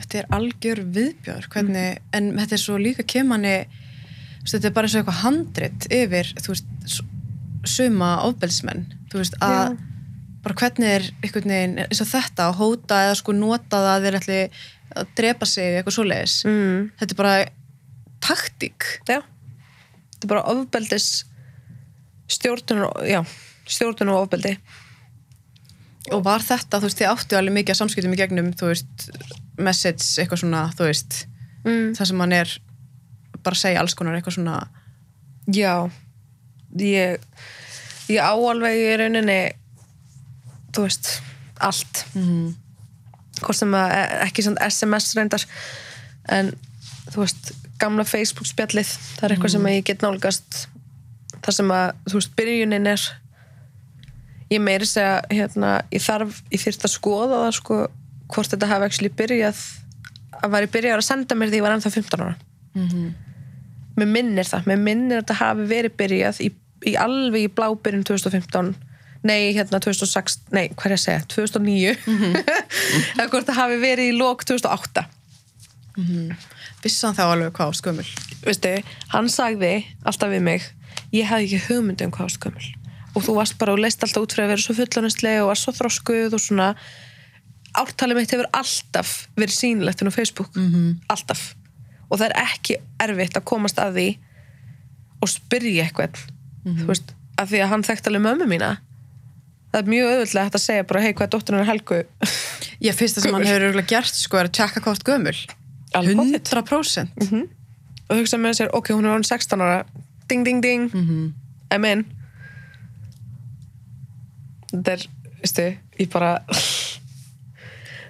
Þetta 0.00 0.18
er 0.18 0.28
algjör 0.36 0.82
viðbjör 0.96 1.48
hvernig, 1.52 2.02
en 2.16 2.34
þetta 2.40 2.58
er 2.58 2.62
svo 2.64 2.78
líka 2.80 3.06
kemanni 3.08 3.56
þetta 4.50 4.68
er 4.68 4.74
bara 4.74 4.88
eins 4.88 4.96
og 4.96 5.02
eitthvað 5.02 5.22
handrit 5.22 5.88
yfir, 5.94 6.30
þú 6.42 6.54
veist 6.54 7.00
suma 7.70 8.10
ofbelsmenn, 8.26 8.86
þú 9.12 9.20
veist 9.20 9.36
að 9.38 9.58
Já. 9.76 9.76
bara 10.42 10.56
hvernig 10.58 10.94
er 10.96 11.08
einhvern 11.22 11.54
veginn 11.54 11.76
eins 11.84 12.02
og 12.02 12.10
þetta 12.10 12.48
að 12.48 12.58
hóta 12.58 13.02
eða 13.06 13.18
sko 13.20 13.34
nota 13.36 13.82
það 13.84 13.90
að 13.92 14.06
þeir 14.06 14.18
ætli 14.18 14.40
að 14.92 15.12
drepa 15.20 15.48
sig 15.48 15.76
eitthvað 15.78 15.96
svoleiðis. 15.96 16.38
Mm. 16.48 16.88
þetta 16.98 17.14
er 17.14 17.20
bara 17.22 17.36
taktík. 18.22 18.88
Já, 19.06 19.20
þetta 19.22 20.26
er 20.26 20.32
bara 20.34 20.46
ofbeldis 20.52 21.08
stjórnun 22.32 22.88
og, 22.88 22.98
já, 23.06 23.22
stjórnun 23.70 24.12
og 24.12 24.26
ofbeldi 24.26 24.56
og 26.10 26.24
var 26.26 26.42
þetta, 26.42 26.80
þú 26.80 26.88
veist, 26.88 27.00
þið 27.00 27.10
áttu 27.12 27.38
alveg 27.38 27.56
mikið 27.58 27.74
að 27.74 27.80
samskiptum 27.80 28.14
í 28.16 28.20
gegnum, 28.20 28.52
þú 28.58 28.70
veist 28.72 29.08
message, 29.62 30.06
eitthvað 30.18 30.42
svona, 30.42 30.62
þú 30.74 30.88
veist 30.88 31.18
mm. 31.62 31.92
það 31.98 32.08
sem 32.10 32.24
hann 32.24 32.36
er 32.36 32.54
bara 33.42 33.58
að 33.58 33.62
segja 33.62 33.82
alls 33.82 33.94
konar 33.98 34.16
eitthvað 34.18 34.38
svona. 34.38 34.56
Já. 35.52 35.90
Ég, 36.78 37.22
ég 38.10 38.18
á 38.22 38.34
alveg 38.34 38.78
í 38.78 38.90
rauninni 38.98 39.38
þú 40.72 40.88
veist, 40.88 41.14
allt. 41.62 42.04
Mm 42.16 42.52
hvort 43.42 43.58
sem 43.58 43.74
að 43.76 43.94
ekki 44.26 44.44
svona 44.46 44.68
SMS 44.68 45.14
reyndar 45.18 45.44
en 46.32 46.52
þú 47.10 47.24
veist, 47.24 47.52
gamla 47.80 48.04
Facebook 48.06 48.48
spjallið 48.48 48.90
það 49.16 49.26
er 49.26 49.34
eitthvað 49.34 49.54
sem 49.56 49.66
að 49.68 49.76
ég 49.76 49.88
get 49.88 50.04
nálgast. 50.04 50.60
Það 51.42 51.56
sem 51.58 51.72
að, 51.74 51.86
þú 52.06 52.18
veist, 52.20 52.34
byrjunin 52.38 52.90
er 52.92 53.06
ég 54.52 54.62
meiri 54.62 54.88
segja 54.88 55.20
hérna, 55.32 55.74
ég 55.92 56.04
þarf, 56.04 56.42
ég 56.52 56.62
þyrft 56.62 56.86
að 56.86 56.94
skoða 56.94 57.42
það 57.44 57.52
sko, 57.58 57.80
hvort 58.32 58.54
þetta 58.54 58.70
hafi 58.70 58.88
actually 58.88 59.12
byrjað 59.18 59.60
að 60.42 60.54
væri 60.54 60.70
byrjað 60.76 61.00
að 61.00 61.08
senda 61.08 61.36
mér 61.38 61.52
því 61.52 61.60
ég 61.60 61.66
var 61.66 61.76
ennþá 61.76 61.92
15 61.96 62.24
ára. 62.24 62.36
Mér 63.98 64.08
minnir 64.08 64.48
það, 64.48 64.70
mér 64.70 64.80
minnir 64.80 65.20
að 65.20 65.26
þetta 65.26 65.38
hafi 65.42 65.68
verið 65.68 65.96
byrjað 66.00 66.40
í, 66.44 66.48
í 66.88 66.94
alveg 66.98 67.46
í 67.46 67.52
blábyrjun 67.52 68.06
2015 68.08 68.72
nei, 69.28 69.52
hérna 69.54 69.78
2006, 69.82 70.38
nei, 70.54 70.70
hvað 70.74 70.86
er 70.88 70.94
ég 70.94 70.98
að 70.98 71.04
segja 71.04 71.26
2009 71.30 71.92
eða 73.18 73.28
hvort 73.30 73.46
það 73.46 73.60
hafi 73.60 73.78
verið 73.82 74.10
í 74.10 74.16
lók 74.18 74.42
2008 74.48 75.04
vissan 76.82 77.14
þá 77.14 77.24
alveg 77.28 77.52
hvað 77.54 77.70
á 77.70 77.78
skömmul? 77.78 78.08
Veistu, 78.42 78.72
hann 79.12 79.28
sagði 79.30 79.74
alltaf 80.02 80.32
við 80.32 80.42
mig 80.48 80.66
ég 81.14 81.28
hafði 81.30 81.52
ekki 81.52 81.66
hugmyndi 81.68 82.08
um 82.08 82.14
hvað 82.16 82.38
gömul 82.42 82.81
og 83.12 83.24
þú 83.24 83.34
varst 83.36 83.58
bara 83.60 83.74
og 83.74 83.82
leist 83.82 84.02
alltaf 84.04 84.24
út 84.24 84.34
fyrir 84.34 84.46
að 84.46 84.52
vera 84.54 84.64
svo 84.64 84.76
fullanislega 84.76 85.42
og 85.44 85.50
var 85.52 85.60
svo 85.60 85.74
þroskuð 85.76 86.36
og 86.36 86.42
svona. 86.42 86.68
Ártalið 87.78 88.18
mitt 88.20 88.32
hefur 88.34 88.48
alltaf 88.52 89.12
verið 89.36 89.56
sýnilegt 89.56 90.02
inn 90.02 90.12
á 90.12 90.14
Facebook. 90.14 90.54
Mhm. 90.56 91.00
alltaf. 91.12 91.54
Og 92.10 92.18
það 92.20 92.28
er 92.28 92.36
ekki 92.42 92.76
erfitt 93.00 93.36
að 93.36 93.44
komast 93.48 93.78
að 93.80 93.96
því 93.96 94.08
og 95.22 95.28
spyrja 95.28 95.86
eitthvað. 95.86 96.18
Þú 96.66 96.86
veist, 96.86 97.14
af 97.38 97.48
því 97.48 97.62
að 97.62 97.70
hann 97.72 97.82
þekkt 97.82 98.08
alveg 98.10 98.22
mömmu 98.26 98.46
mína. 98.50 98.76
Það 99.72 99.80
er 99.80 99.88
mjög 99.88 100.10
auðvitað 100.12 100.44
hægt 100.44 100.58
að 100.58 100.64
segja 100.66 100.84
bara 100.84 101.00
hei 101.00 101.12
hvað 101.12 101.26
er 101.26 101.32
dótturinn 101.32 101.62
er 101.62 101.70
Helgu? 101.70 102.02
Ég 102.86 102.94
fyrsta 102.98 103.22
sem 103.22 103.32
hann 103.32 103.46
hefur 103.46 103.68
örugglega 103.70 103.88
gert 103.88 104.14
sko 104.14 104.36
er 104.36 104.50
að 104.50 104.56
tjekka 104.58 104.82
hvort 104.84 105.04
gömul. 105.06 105.36
Alveg 105.96 106.16
pottþétt. 106.18 106.52
100% 106.52 107.48
og 108.12 108.18
hugsa 108.18 108.36
með 108.36 108.58
sér, 108.58 108.68
ok, 108.76 108.90
hún 108.92 109.06
er 109.06 109.14
orðin 109.14 109.24
16 109.24 109.62
ára. 109.64 109.86
Ding 110.28 110.44
ding 110.44 110.60
ding. 110.60 110.90
Mhm. 110.92 111.32
I'm 111.72 111.86
in 111.88 112.04
þetta 114.72 114.92
er, 114.96 115.06
veistu, 115.42 115.66
ég 116.00 116.10
bara 116.12 116.32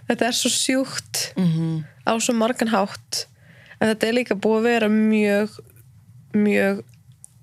þetta 0.09 0.27
er 0.29 0.37
svo 0.37 0.51
sjúkt 0.53 1.33
Mhm. 1.37 1.85
á 2.07 2.13
svo 2.21 2.35
margan 2.35 2.69
hátt 2.73 3.27
en 3.81 3.89
þetta 3.95 4.09
er 4.09 4.17
líka 4.19 4.35
búið 4.39 4.59
að 4.61 4.69
vera 4.71 4.89
mjög 4.89 5.59
mjög 6.35 6.83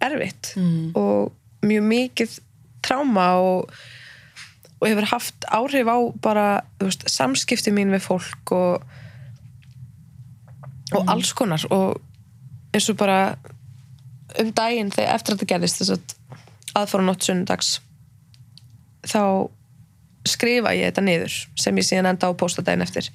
erfitt 0.01 0.53
Mhm. 0.55 0.91
og 0.95 1.31
mjög 1.61 1.83
mikið 1.83 2.39
tráma 2.81 3.27
og, 3.43 3.71
og 4.81 4.87
hefur 4.87 5.05
haft 5.11 5.45
áhrif 5.51 5.87
á 5.87 5.97
bara 6.21 6.61
veist, 6.79 7.03
samskipti 7.09 7.71
mín 7.71 7.91
við 7.91 8.05
fólk 8.07 8.51
og 8.55 8.83
og 10.93 11.05
alls 11.11 11.33
konar 11.37 11.61
og 11.69 11.99
eins 12.73 12.89
og 12.89 12.97
bara 12.97 13.37
um 14.39 14.51
daginn 14.51 14.89
þegar 14.93 15.13
eftir 15.15 15.33
að 15.35 15.37
þetta 15.39 15.49
gerðist 15.53 15.81
þess 15.81 15.91
að 15.97 16.15
aðfara 16.79 17.05
nótt 17.05 17.25
sunnudags 17.27 17.79
þá 19.07 19.49
skrifa 20.27 20.73
ég 20.75 20.89
þetta 20.89 21.03
niður 21.05 21.35
sem 21.59 21.77
ég 21.79 21.87
síðan 21.87 22.11
enda 22.11 22.27
á 22.27 22.31
að 22.31 22.39
posta 22.41 22.63
daginn 22.65 22.83
eftir. 22.85 23.09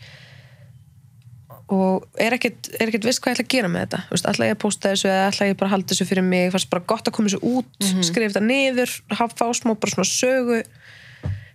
Og 1.72 2.04
er 2.20 2.36
ekkert, 2.36 2.68
er 2.76 2.90
ekkert 2.90 3.06
viss 3.08 3.20
hvað 3.22 3.32
ég 3.32 3.38
ætla 3.38 3.46
að 3.46 3.52
gera 3.54 3.70
með 3.72 3.84
þetta. 3.84 4.00
Þú 4.06 4.16
veist, 4.16 4.30
ætla 4.30 4.48
ég 4.48 4.56
að 4.56 4.62
posta 4.64 4.92
þessu 4.92 5.10
eða 5.10 5.28
ætla 5.28 5.48
ég 5.48 5.58
bara 5.60 5.70
að 5.70 5.74
halda 5.74 5.92
þessu 5.92 6.08
fyrir 6.08 6.26
mig? 6.26 6.48
Fannst 6.52 6.72
bara 6.72 6.88
gott 6.92 7.08
að 7.08 7.16
koma 7.16 7.30
þessu 7.30 7.52
út 7.54 7.86
skrifa 8.04 8.32
þetta 8.32 8.44
niður, 8.44 8.96
hafa 9.14 9.38
fá 9.38 9.46
smá 9.56 9.72
bara 9.72 9.94
svona 9.94 10.10
sögu 10.10 10.58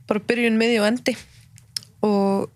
bara 0.09 0.23
byrjun, 0.25 0.57
miði 0.57 0.79
og 0.81 0.87
endi. 0.89 1.13
Og 2.05 2.49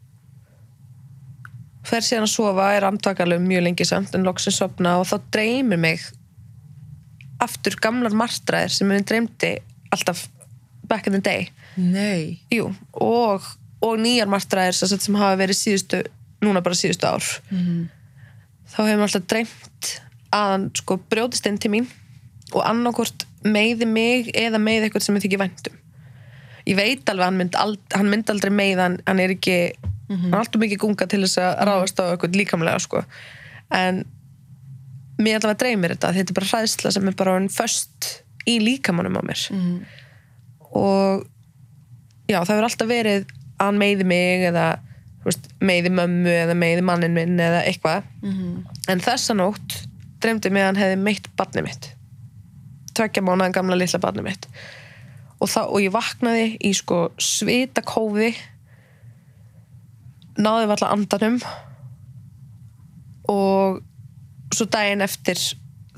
fer 1.87 2.05
síðan 2.05 2.27
að 2.27 2.33
sofa 2.33 2.69
er 2.73 2.87
andvakalum 2.87 3.45
mjög 3.45 3.65
lengi 3.67 3.87
samt 3.87 4.15
en 4.15 4.25
loksins 4.25 4.57
sopna 4.61 4.95
og 5.01 5.09
þá 5.09 5.17
dreymir 5.35 5.81
mig 5.81 6.05
aftur 7.43 7.75
gamlar 7.83 8.15
martræðir 8.15 8.71
sem 8.71 8.89
við 8.89 9.03
dreymdi 9.09 9.51
alltaf 9.93 10.25
back 10.87 11.09
in 11.09 11.17
the 11.17 11.21
day 11.23 11.49
nei. 11.77 12.39
Jú, 12.53 12.69
og, 12.93 13.45
og 13.83 13.99
nýjar 14.01 14.31
martræðir 14.31 14.77
sem, 14.77 15.19
hafa 15.19 15.39
verið 15.39 15.59
síðustu 15.59 16.03
núna 16.43 16.63
bara 16.63 16.77
síðustu 16.77 17.09
ár. 17.09 17.27
Mhm. 17.49 17.89
þá 18.73 18.77
hefur 18.79 18.97
maður 18.97 19.09
alltaf 19.09 19.27
dreymt 19.29 19.93
að 20.33 20.49
hann 20.49 20.63
sko 20.73 20.97
brjótist 21.11 21.45
inn 21.45 21.59
til 21.61 21.69
mín 21.69 21.87
og 22.53 22.63
annarkort 22.65 23.25
meiði 23.45 23.85
mig 23.85 24.31
eða 24.33 24.57
meiði 24.57 24.87
eitthvað 24.87 25.03
sem 25.05 25.17
ég 25.19 25.25
þykir 25.27 25.41
væntum 25.43 25.75
ég 26.65 26.77
veit 26.79 27.09
alveg 27.11 27.25
að 27.25 27.29
hann 27.29 27.39
mynd, 27.41 27.57
ald, 27.59 27.81
hann 27.93 28.09
mynd 28.09 28.31
aldrei 28.31 28.51
meið 28.55 28.81
hann, 28.81 28.97
hann 29.05 29.19
er 29.19 29.33
ekki 29.35 29.57
hann 30.13 30.33
er 30.33 30.39
alltaf 30.39 30.61
mikið 30.61 30.81
gunga 30.83 31.07
til 31.09 31.21
þess 31.25 31.39
að 31.41 31.63
ráðast 31.67 31.99
á 31.99 32.03
eitthvað 32.05 32.37
líkamlega 32.37 32.81
sko. 32.83 33.03
En 33.73 34.03
mér 35.17 35.39
allavega 35.39 35.59
dreymir 35.63 35.93
þetta 35.95 36.13
þetta 36.17 36.33
er 36.33 36.37
bara 36.39 36.49
hræðsla 36.51 36.91
sem 36.93 37.09
er 37.09 37.17
bara 37.17 37.35
hann 37.37 37.49
föst 37.53 38.09
í 38.49 38.57
líkamannum 38.61 39.19
á 39.19 39.23
mér. 39.25 39.43
Mhm. 39.51 39.85
og 40.73 41.27
já, 42.29 42.37
það 42.39 42.53
hefur 42.53 42.67
alltaf 42.69 42.89
verið 42.89 43.25
að 43.57 43.65
hann 43.67 43.79
meiði 43.81 44.07
mig 44.09 44.45
eða 44.49 44.67
veist, 45.23 45.49
meiði 45.63 45.91
mömmu 45.95 46.31
eða 46.43 46.55
meiði 46.59 46.85
mannin 46.85 47.15
minn 47.15 47.39
eða 47.39 47.63
eitthvað. 47.69 48.07
Mhm. 48.21 48.63
en 48.89 49.03
þessa 49.03 49.35
nótt 49.37 49.87
dreymdi 50.23 50.51
mig 50.51 50.63
að 50.63 50.71
hann 50.71 50.81
hefði 50.81 51.01
meitt 51.03 51.27
barnið 51.37 51.67
mitt. 51.67 51.89
Tveggja 52.93 53.23
mánuðan 53.23 53.55
gamla 53.55 53.75
litla 53.75 53.99
barnið 53.99 54.23
mitt. 54.23 54.47
Og, 55.39 55.49
það, 55.49 55.71
og 55.73 55.79
ég 55.81 55.91
vaknaði 55.91 56.45
í 56.63 56.71
sko 56.73 57.11
svita 57.19 57.81
kófi 57.83 58.31
náði 60.37 60.69
var 60.69 60.77
alltaf 60.77 60.93
andanum 60.93 61.41
og 63.29 63.81
svo 64.53 64.67
daginn 64.71 65.03
eftir 65.05 65.39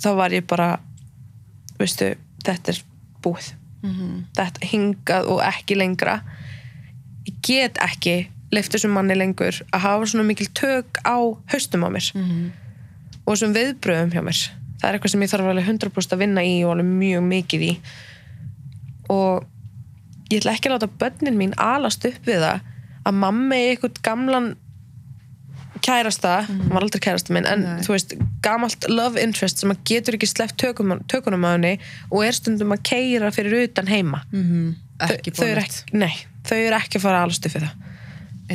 þá 0.02 0.10
var 0.18 0.34
ég 0.36 0.48
bara 0.48 0.76
veistu, 1.80 2.14
þetta 2.44 2.74
er 2.74 2.82
búið 3.24 3.54
þetta 4.36 4.70
hingað 4.72 5.30
og 5.34 5.42
ekki 5.46 5.76
lengra. 5.76 6.22
Ég 7.26 7.36
get 7.42 7.78
ekki 7.82 8.28
leift 8.54 8.72
þessum 8.72 8.94
manni 8.96 9.16
lengur 9.18 9.58
að 9.72 9.84
hafa 9.84 10.06
svona 10.06 10.28
mikil 10.28 10.48
tök 10.54 11.02
á 11.04 11.18
haustum 11.52 11.86
á 11.86 11.90
mér. 11.90 12.12
Og 13.26 13.34
þessum 13.34 13.56
viðbröðum 13.56 14.14
hjá 14.14 14.22
mér. 14.22 14.42
Það 14.80 14.90
er 14.90 14.94
eitthvað 14.98 15.12
sem 15.12 15.22
ég 15.22 15.32
þarf 15.32 15.50
alveg 15.50 15.68
100% 15.72 16.14
að 16.14 16.22
vinna 16.22 16.44
í 16.44 16.64
og 16.64 16.76
alveg 16.76 16.86
mjög 16.86 17.24
mikið 17.24 17.62
í. 17.66 17.74
Og 19.10 19.46
ég 20.30 20.40
ætla 20.40 20.54
ekki 20.56 20.70
að 20.70 20.76
láta 20.76 20.92
börnin 21.00 21.38
mín 21.38 21.54
alast 21.58 22.06
upp 22.06 22.26
við 22.26 22.44
það 22.44 22.60
að 23.06 23.20
mamma 23.22 23.56
er 23.56 23.74
eitthvað 23.74 24.02
gamlan 24.06 24.56
kærasta, 25.86 26.34
hann 26.48 26.72
var 26.74 26.86
aldrei 26.86 27.02
kærasta 27.06 27.34
minn 27.36 27.48
en 27.50 27.64
Nei. 27.66 27.84
þú 27.86 27.94
veist, 27.94 28.16
gamalt 28.46 28.88
love 28.90 29.22
interest 29.22 29.62
sem 29.62 29.74
að 29.74 29.84
getur 29.92 30.18
ekki 30.18 30.30
sleppt 30.32 30.58
tökum, 30.62 30.96
tökunum 31.12 31.46
á 31.46 31.54
henni 31.54 31.76
og 32.10 32.24
er 32.26 32.38
stundum 32.38 32.74
að 32.76 32.84
keira 32.90 33.30
fyrir 33.36 33.68
utan 33.68 33.92
heima. 33.92 34.24
Ekki 35.06 35.34
þau, 35.36 35.44
þau 35.44 35.52
eru 35.52 35.64
ekki, 35.66 36.00
nei, 36.02 36.14
þau 36.48 36.58
eru 36.58 36.80
ekki 36.80 37.00
að 37.00 37.06
fara 37.06 37.22
að 37.22 37.38
upp 37.38 37.56
við 37.56 37.68
það. 37.68 37.92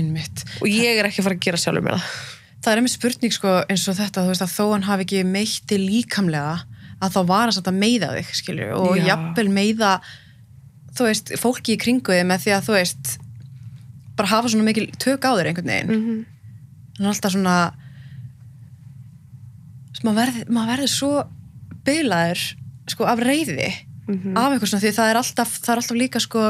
Einmitt. 0.00 0.44
Og 0.60 0.68
ég 0.70 0.98
er 1.00 1.08
ekki 1.08 1.22
að 1.22 1.26
fara 1.28 1.36
að 1.38 1.46
gera 1.46 1.60
sjálfur 1.60 1.86
mér 1.86 1.98
það. 1.98 2.18
Það 2.60 2.72
er 2.72 2.80
einmitt 2.80 2.94
spurning 2.94 3.32
sko 3.34 3.52
eins 3.72 3.86
og 3.88 3.96
þetta 3.96 4.24
þú 4.24 4.32
veist 4.34 4.44
að 4.44 4.52
þó 4.52 4.64
hann 4.74 4.86
hafi 4.86 5.06
ekki 5.06 5.22
meitti 5.26 5.78
líkamlega 5.80 6.58
að 7.00 7.14
þá 7.14 7.20
var 7.30 7.48
hann 7.48 7.70
að 7.70 7.78
meiða 7.80 8.10
þig 8.18 8.34
skilur 8.36 8.74
og 8.76 8.98
Já. 8.98 9.06
jafnvel 9.08 9.46
meiða 9.54 9.94
þú 10.98 11.06
veist, 11.08 11.32
fólki 11.40 11.76
í 11.76 11.80
kringu 11.80 12.12
þig 12.12 12.26
með 12.28 12.44
því 12.44 12.54
að 12.56 12.66
þú 12.68 12.76
veist 12.76 13.14
bara 14.18 14.32
hafa 14.34 14.52
svona 14.52 14.66
mikil 14.66 14.86
tök 15.00 15.24
á 15.24 15.32
þér 15.32 15.50
einhvern 15.50 15.72
veginn. 15.72 15.90
Mhm. 15.96 16.20
Hann 17.00 17.08
er 17.08 17.14
alltaf 17.14 17.32
svona 17.34 17.58
Svo 19.96 20.06
maður 20.06 20.20
verður, 20.20 20.66
verður 20.70 20.90
svo 20.92 21.12
bylaður 21.84 22.42
sko 22.90 23.06
af 23.10 23.22
reyði 23.26 23.70
Mhm. 24.10 24.34
af 24.36 24.50
eitthvað 24.52 24.70
svona 24.72 24.82
því 24.82 24.90
það 24.96 25.10
er 25.10 25.18
alltaf 25.20 25.50
það 25.62 25.72
er 25.72 25.80
alltaf 25.80 25.96
líka 26.00 26.20
sko 26.20 26.40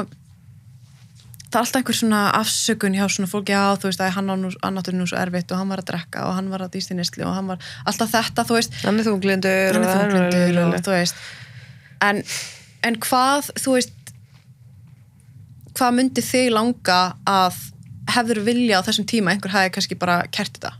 það 1.50 1.56
er 1.58 1.60
alltaf 1.60 1.76
einhver 1.80 1.96
svona 1.98 2.20
afsökun 2.38 2.94
hjá 2.96 3.04
svona 3.10 3.28
fólki 3.28 3.52
já 3.52 3.76
þú 3.76 3.88
veist 3.90 4.00
að 4.00 4.14
hann, 4.16 4.30
á 4.30 4.68
áttur 4.80 4.94
nú 4.96 5.04
svo 5.06 5.18
erfitt 5.20 5.52
og 5.52 5.58
hann 5.58 5.68
var 5.68 5.82
að 5.82 5.88
drekka 5.90 6.24
og 6.24 6.34
hann 6.38 6.48
var 6.48 6.64
að 6.64 6.70
dýst 6.76 6.92
í 6.94 6.96
nýslu 6.96 7.26
og 7.26 7.34
hann 7.36 7.50
var 7.50 7.58
alltaf 7.84 8.12
þetta 8.14 8.46
þú 8.48 8.56
veist. 8.56 8.72
Hann 8.84 9.00
er 9.00 9.04
þunglindur 9.04 9.76
og 9.76 9.84
það 9.84 10.00
þunglindur 10.00 10.60
og 10.64 10.80
þú 10.86 10.94
veist. 10.94 11.14
En, 12.00 12.22
en 12.86 12.96
hvað 12.96 13.50
þú 13.60 13.74
veist 13.76 13.92
hvað 15.76 15.94
myndi 15.98 16.22
þig 16.24 16.48
langa 16.54 17.00
að 17.28 17.60
hefur 18.16 18.40
vilja 18.46 18.80
á 18.80 18.86
þessum 18.86 19.06
tíma 19.10 19.32
einhver 19.34 19.52
hefði 19.54 19.72
kannski 19.76 19.98
bara 19.98 20.22
kert 20.32 20.58
þetta? 20.58 20.72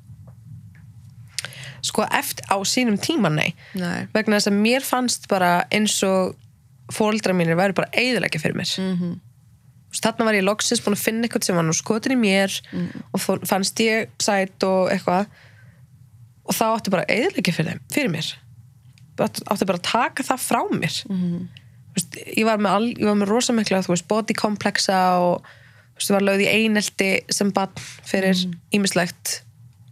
Sko 1.87 2.05
eftir 2.13 2.45
á 2.53 2.57
sínum 2.69 2.99
tíma 3.01 3.31
nei. 3.33 3.55
Nei. 3.79 4.05
vegna 4.13 4.37
þess 4.37 4.51
að 4.51 4.59
mér 4.61 4.85
fannst 4.85 5.29
bara 5.31 5.65
eins 5.73 5.95
og 6.05 6.35
fóldra 6.93 7.33
mínir 7.37 7.57
væri 7.57 7.73
bara 7.77 7.89
eiðilegja 7.97 8.41
fyrir 8.43 8.57
mér. 8.59 8.73
Mm 8.79 8.97
Mhm. 8.99 9.21
þarna 9.91 10.25
var 10.25 10.35
ég 10.35 10.45
loksins 10.47 10.81
búin 10.85 10.95
að 10.95 11.03
finna 11.03 11.27
eitthvað 11.27 11.45
sem 11.45 11.57
var 11.57 11.65
nú 11.65 11.73
skotin 11.75 12.13
í 12.13 12.19
mér 12.21 12.61
og 13.15 13.21
fó- 13.21 13.41
fannst 13.47 13.75
ég 13.81 14.09
sætt 14.19 14.63
og 14.63 14.91
eitthvað. 14.91 15.27
Og 16.47 16.55
þá 16.55 16.65
átti 16.77 16.91
bara 16.91 17.05
eiðilegja 17.09 17.55
fyrir, 17.55 17.81
fyrir 17.91 18.11
mér. 18.11 18.35
Átti 19.19 19.67
bara 19.67 19.79
að 19.79 19.83
taka 19.83 20.23
það 20.23 20.39
frá 20.39 20.61
mér. 20.71 20.95
Mhm. 21.09 21.49
Þú 21.91 21.97
veist, 21.97 22.37
ég 22.39 22.45
var 22.45 22.59
með, 22.59 22.71
all, 22.71 22.87
ég 22.95 23.05
var 23.05 23.15
með 23.17 23.29
rosa 23.29 23.53
mikla 23.53 23.83
þú 23.83 23.89
veist, 23.89 24.07
body 24.09 24.35
komplexa 24.35 25.19
og 25.19 25.43
ég 26.01 26.17
var 26.17 26.25
lögð 26.25 26.45
í 26.47 26.51
einelti 26.51 27.11
sem 27.33 27.53
bann 27.55 27.73
fyrir 28.09 28.39
ímislegt 28.75 29.41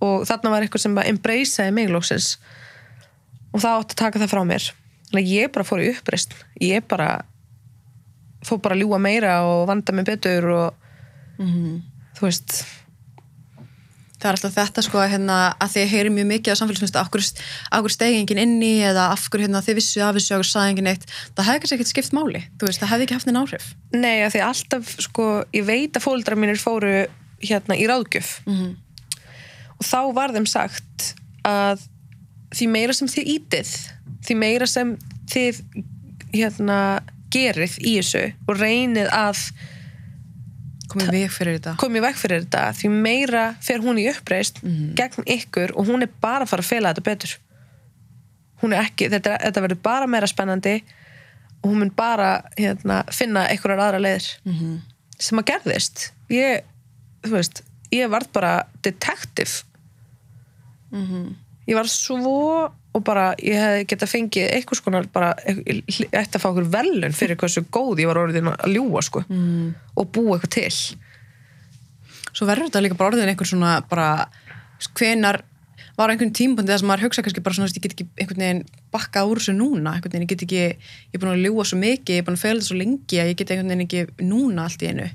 og 0.05 0.25
þarna 0.29 0.53
var 0.55 0.65
eitthvað 0.65 0.85
sem 0.87 0.97
bara 0.97 1.11
embraceaði 1.11 1.75
mig 1.75 1.91
lóksins 1.93 2.37
og 3.53 3.61
það 3.63 3.81
átti 3.81 3.97
að 3.97 4.01
taka 4.03 4.23
það 4.23 4.33
frá 4.33 4.43
mér. 4.47 4.69
Ég 5.19 5.53
bara 5.53 5.67
fór 5.67 5.83
í 5.83 5.91
uppreist 5.93 6.35
ég 6.63 6.85
bara 6.89 7.25
fór 8.47 8.61
bara 8.63 8.77
að 8.77 8.85
ljúga 8.85 9.01
meira 9.03 9.39
og 9.49 9.67
vanda 9.71 9.95
mig 9.97 10.07
betur 10.09 10.49
og 10.53 10.85
þú 12.19 12.27
veist 12.27 12.61
það 14.19 14.29
er 14.29 14.37
alltaf 14.37 14.55
þetta 14.57 14.85
sko 14.85 15.01
að, 15.03 15.11
hérna, 15.15 15.37
að 15.63 15.77
að 15.83 15.93
heyri 15.93 16.13
mjög 16.15 16.29
mikið 16.33 16.55
á 16.55 16.61
samfélagsmynda 16.61 17.03
af 17.03 17.11
hverju, 17.15 17.93
stegi 17.95 18.19
enginn 18.19 18.43
inni 18.43 18.73
eða 18.87 19.09
af 19.15 19.29
hverju 19.31 19.47
hérna, 19.47 19.63
þið 19.65 19.79
vissu 19.79 20.03
af 20.03 20.17
þessu 20.17 20.35
hverju 20.35 20.49
sagði 20.51 20.73
enginn 20.75 20.91
eitt 20.93 21.07
það 21.37 21.49
hefði 21.49 21.63
kannski 21.63 21.79
ekkert 21.79 21.93
skipt 21.93 22.17
máli 22.17 22.43
veist, 22.63 22.83
það 22.83 22.93
hefði 22.93 23.07
ekki 23.07 23.19
haft 23.19 23.29
neinn 23.29 23.41
áhrif. 23.43 23.69
Nei, 23.95 24.17
af 24.27 24.35
því 24.35 24.43
alltaf, 24.49 24.91
sko, 25.07 25.29
ég 25.55 25.69
veit 25.69 25.95
að 25.95 26.05
fóldra 26.05 26.39
mínir 26.39 26.59
fóru 26.63 26.95
hérna 27.45 27.79
í 27.79 27.87
ráðgjöf. 27.87 28.41
Mhm. 28.49 28.75
og 29.79 29.87
þá 29.87 30.01
var 30.15 30.35
þeim 30.35 30.49
sagt 30.51 31.13
að 31.47 31.87
því 32.51 32.67
meira 32.73 32.97
sem 32.97 33.09
þið 33.09 33.33
ítið 33.37 33.73
því 34.27 34.37
meira 34.41 34.67
sem 34.67 34.97
þið 35.31 35.61
hérna 36.35 36.79
gerið 37.33 37.77
í 37.85 37.99
þessu 37.99 38.25
og 38.49 38.59
reynið 38.59 39.11
að 39.15 39.43
komið 40.89 41.11
veg 41.15 41.33
fyrir 41.33 41.59
þetta. 41.59 41.75
Komið 41.81 42.05
veg 42.07 42.17
fyrir 42.17 42.45
þetta 42.45 42.65
því 42.79 42.91
meira 42.95 43.45
fer 43.65 43.83
hún 43.85 44.01
í 44.01 44.07
uppreist 44.11 44.63
gegn 44.99 45.27
ykkur 45.37 45.75
og 45.77 45.91
hún 45.91 46.07
er 46.07 46.11
bara 46.21 46.47
að 46.47 46.53
fara 46.55 46.65
að 46.65 46.71
fela 46.71 46.93
þetta 46.93 47.11
betur. 47.11 47.37
Hún 48.63 48.75
er 48.75 48.87
ekki, 48.89 49.11
þetta, 49.13 49.37
þetta 49.45 49.65
verður 49.65 49.83
bara 49.83 50.07
meira 50.11 50.27
spennandi 50.27 50.77
og 51.63 51.71
hún 51.71 51.79
mun 51.83 51.95
bara 51.95 52.43
hérna, 52.59 53.03
finna 53.13 53.47
einhverjar 53.51 53.85
aðra 53.85 54.03
leiðir. 54.03 54.29
-hmm. 54.45 54.77
sem 55.19 55.39
að 55.39 55.49
gerðist. 55.53 56.13
Ég, 56.31 56.65
þú 57.23 57.35
veist, 57.35 57.63
ég 57.91 58.11
varð 58.11 58.33
bara 58.33 58.67
detektiv 58.83 59.63
-hmm. 60.93 61.35
ég 61.67 61.75
var 61.75 61.89
svo 61.89 62.73
og 62.99 63.05
bara, 63.07 63.29
ég 63.43 63.59
hefði 63.59 63.85
geta 63.93 64.09
fengið 64.11 64.49
einhvers 64.57 64.83
konar 64.85 65.07
bara, 65.15 65.35
ætti 65.47 66.39
að 66.39 66.43
fá 66.43 66.49
okkur 66.51 66.71
velun 66.73 67.15
fyrir 67.17 67.39
hversu 67.41 67.65
góð 67.73 68.03
ég 68.03 68.11
var 68.11 68.23
orðin 68.25 68.51
að 68.53 68.75
ljúga 68.75 69.05
sko, 69.07 69.25
mm. 69.29 69.69
og 69.99 70.11
búa 70.15 70.39
eitthvað 70.39 70.57
til 70.59 70.73
svo 72.33 72.49
verður 72.49 72.69
þetta 72.69 72.83
líka 72.85 72.99
bara 72.99 73.15
orðin 73.15 73.33
einhvern 73.33 73.53
svona 73.53 73.79
bara 73.89 74.11
hvenar 74.99 75.43
var 75.99 76.13
einhvern 76.13 76.35
tímpundi 76.35 76.71
þess 76.71 76.85
að 76.85 76.91
maður 76.93 77.09
hugsa 77.09 77.25
kannski 77.27 77.43
bara 77.43 77.57
svona, 77.57 77.71
ég 77.75 77.83
get 77.83 77.95
ekki 77.97 78.07
einhvern 78.23 78.45
veginn 78.45 78.61
bakka 78.95 79.25
úr 79.27 79.41
þessu 79.41 79.55
núna 79.59 79.97
einhvern 79.97 80.15
veginn, 80.15 80.27
ég 80.29 80.35
get 80.35 80.45
ekki, 80.47 80.61
ég 81.11 81.17
er 81.17 81.23
búin 81.23 81.33
að 81.33 81.43
ljúa 81.47 81.67
svo 81.67 81.81
mikið 81.81 82.15
ég 82.15 82.23
er 82.23 82.29
búin 82.29 82.39
að 82.39 82.45
fela 82.45 82.61
þetta 82.61 82.69
svo 82.71 82.79
lengi 82.79 83.19
að 83.19 83.33
ég 83.33 83.41
get 83.41 83.55
einhvern 83.55 83.73
veginn 83.73 83.87
ekki 83.89 84.29
núna 84.29 84.69
allt 84.69 84.85
í 84.85 84.93
einu 84.93 85.09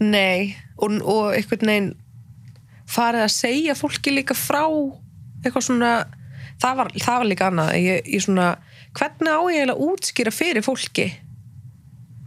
Nei, 0.00 0.54
og, 0.80 0.94
og 1.02 1.34
einhvern 1.34 1.72
veginn 1.72 1.90
farið 2.90 3.26
að 3.26 3.34
segja 3.34 3.76
fólki 3.78 4.14
líka 4.14 4.36
frá 4.38 4.62
eitthvað 5.42 5.66
svona 5.66 5.90
það 6.60 6.76
var, 6.80 6.92
það 6.94 7.18
var 7.22 7.28
líka 7.30 7.48
annað. 7.50 7.72
Ég, 7.80 8.10
ég 8.14 8.24
svona, 8.24 8.50
hvernig 8.98 9.32
á 9.32 9.40
ég 9.54 9.72
að 9.72 9.82
útskýra 9.86 10.34
fyrir 10.34 10.66
fólki? 10.66 11.08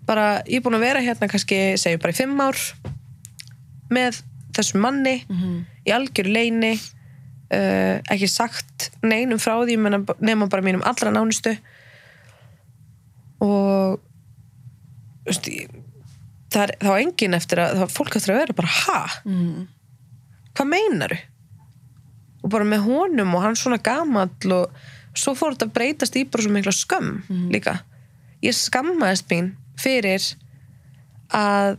Bara, 0.07 0.27
ég 0.49 0.59
er 0.59 0.65
búin 0.65 0.79
að 0.79 0.87
vera 0.87 1.03
hérna 1.03 1.29
kannski, 1.31 1.59
segjum 1.79 2.01
bara 2.03 2.15
í 2.15 2.17
fimm 2.17 2.41
ár 2.43 2.59
með 3.93 4.23
þessum 4.53 4.83
manni 4.83 5.15
í 5.87 5.93
algjöru 5.93 6.33
leini 6.33 6.73
uh, 6.75 8.01
ekki 8.11 8.27
sagt 8.29 8.89
neinum 9.05 9.39
frá 9.41 9.55
því 9.63 9.77
nema 10.19 10.49
bara 10.51 10.65
mínum 10.65 10.83
allra 10.85 11.13
nánustu. 11.13 11.55
Og 13.43 13.99
veist, 15.27 15.49
það 16.53 16.63
er 16.65 16.75
þá 16.83 16.91
engin 16.99 17.37
eftir 17.37 17.61
að 17.63 17.85
fólk 17.91 18.17
eftir 18.17 18.33
að 18.33 18.41
vera 18.43 18.57
bara 18.57 18.73
ha? 18.83 18.99
Mm. 19.25 19.67
hvað 20.53 20.69
meinaru 20.69 21.19
og 22.43 22.51
bara 22.51 22.67
með 22.67 22.85
honum 22.87 23.33
og 23.37 23.45
hann 23.45 23.57
svona 23.59 23.79
gamall 23.83 24.53
og 24.57 24.83
svo 25.15 25.33
fór 25.37 25.55
þetta 25.55 25.69
að 25.69 25.75
breytast 25.77 26.19
í 26.19 26.25
bara 26.27 26.43
svo 26.43 26.53
mikla 26.53 26.75
skömm 26.75 27.23
líka. 27.53 27.79
Ég 28.43 28.55
skammaðist 28.57 29.29
mín 29.31 29.53
fyrir 29.79 30.21
að 31.33 31.77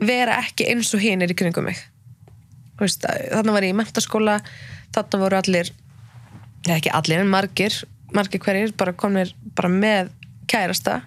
vera 0.00 0.40
ekki 0.40 0.66
eins 0.72 0.90
og 0.96 1.02
hinir 1.02 1.30
í 1.30 1.36
kringum 1.36 1.68
mig. 1.68 1.78
Veist, 2.80 3.04
þarna 3.04 3.52
var 3.54 3.62
ég 3.62 3.74
í 3.74 3.78
mentaskóla 3.78 4.40
þarna 4.94 5.20
voru 5.22 5.38
allir 5.38 5.70
eða 6.66 6.78
ekki 6.78 6.92
allir 6.94 7.22
en 7.22 7.30
margir 7.30 7.76
margir 8.12 8.42
hverjir 8.42 8.74
bara 8.76 8.94
komnir 8.96 9.32
bara 9.56 9.70
með 9.72 10.12
kærasta 10.50 11.00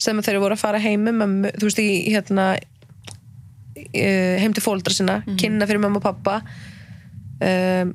sem 0.00 0.18
þeir 0.22 0.40
voru 0.42 0.54
að 0.54 0.62
fara 0.62 0.80
heim 0.80 1.04
með 1.08 1.16
mömmu, 1.22 1.52
þú 1.58 1.68
veist, 1.68 1.80
í 1.82 2.12
hérna 2.12 2.44
eh, 3.92 4.38
heim 4.38 4.54
til 4.54 4.62
fóldra 4.62 4.94
sinna 4.94 5.20
kynna 5.40 5.66
fyrir 5.66 5.82
mamma 5.82 6.00
og 6.00 6.06
pappa 6.06 6.40
um, 7.44 7.92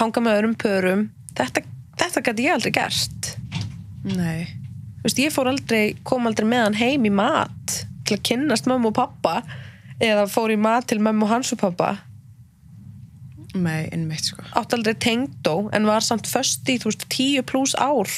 hanga 0.00 0.24
með 0.24 0.40
öðrum 0.40 0.58
pörum. 0.60 1.06
Þetta, 1.38 1.64
þetta 2.02 2.24
gæti 2.28 2.46
ég 2.48 2.56
aldrei 2.56 2.74
gert. 2.74 3.32
Nei, 4.04 4.64
Þú 5.04 5.10
veist, 5.10 5.18
ég 5.20 5.32
fór 5.34 5.48
aldrei, 5.50 5.82
kom 6.08 6.24
aldrei 6.24 6.46
með 6.48 6.62
hann 6.62 6.76
heim 6.80 7.02
í 7.04 7.10
mat 7.12 7.72
til 8.08 8.16
að 8.16 8.22
kynnast 8.24 8.64
mamma 8.64 8.88
og 8.88 8.94
pappa 8.96 9.34
eða 10.00 10.22
fór 10.32 10.54
í 10.54 10.56
mat 10.56 10.86
til 10.88 10.96
mamma 11.04 11.26
og 11.26 11.32
hans 11.34 11.52
og 11.52 11.60
pappa. 11.60 11.90
Nei, 13.52 13.82
innmitt 13.92 14.30
sko. 14.30 14.40
Átti 14.56 14.78
aldrei 14.78 14.96
tengdó 14.96 15.68
en 15.76 15.84
var 15.84 16.00
samt 16.00 16.24
föst 16.24 16.72
í 16.72 16.78
veist, 16.80 17.04
tíu 17.12 17.44
pluss 17.44 17.76
ár 17.76 18.08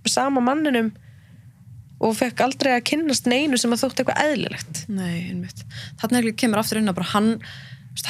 með 0.00 0.14
sama 0.14 0.40
manninum 0.40 0.94
og 2.00 2.16
fekk 2.16 2.40
aldrei 2.46 2.72
að 2.78 2.86
kynnast 2.88 3.28
neinu 3.28 3.60
sem 3.60 3.76
að 3.76 3.84
þótt 3.84 4.00
eitthvað 4.00 4.24
eðlilegt. 4.24 4.82
Nei, 4.88 5.28
einmitt. 5.28 5.60
Þannig 6.00 6.32
kemur 6.40 6.62
aftur 6.62 6.80
inn 6.80 6.88
að 6.88 7.02
bara 7.02 7.12
hann 7.12 7.34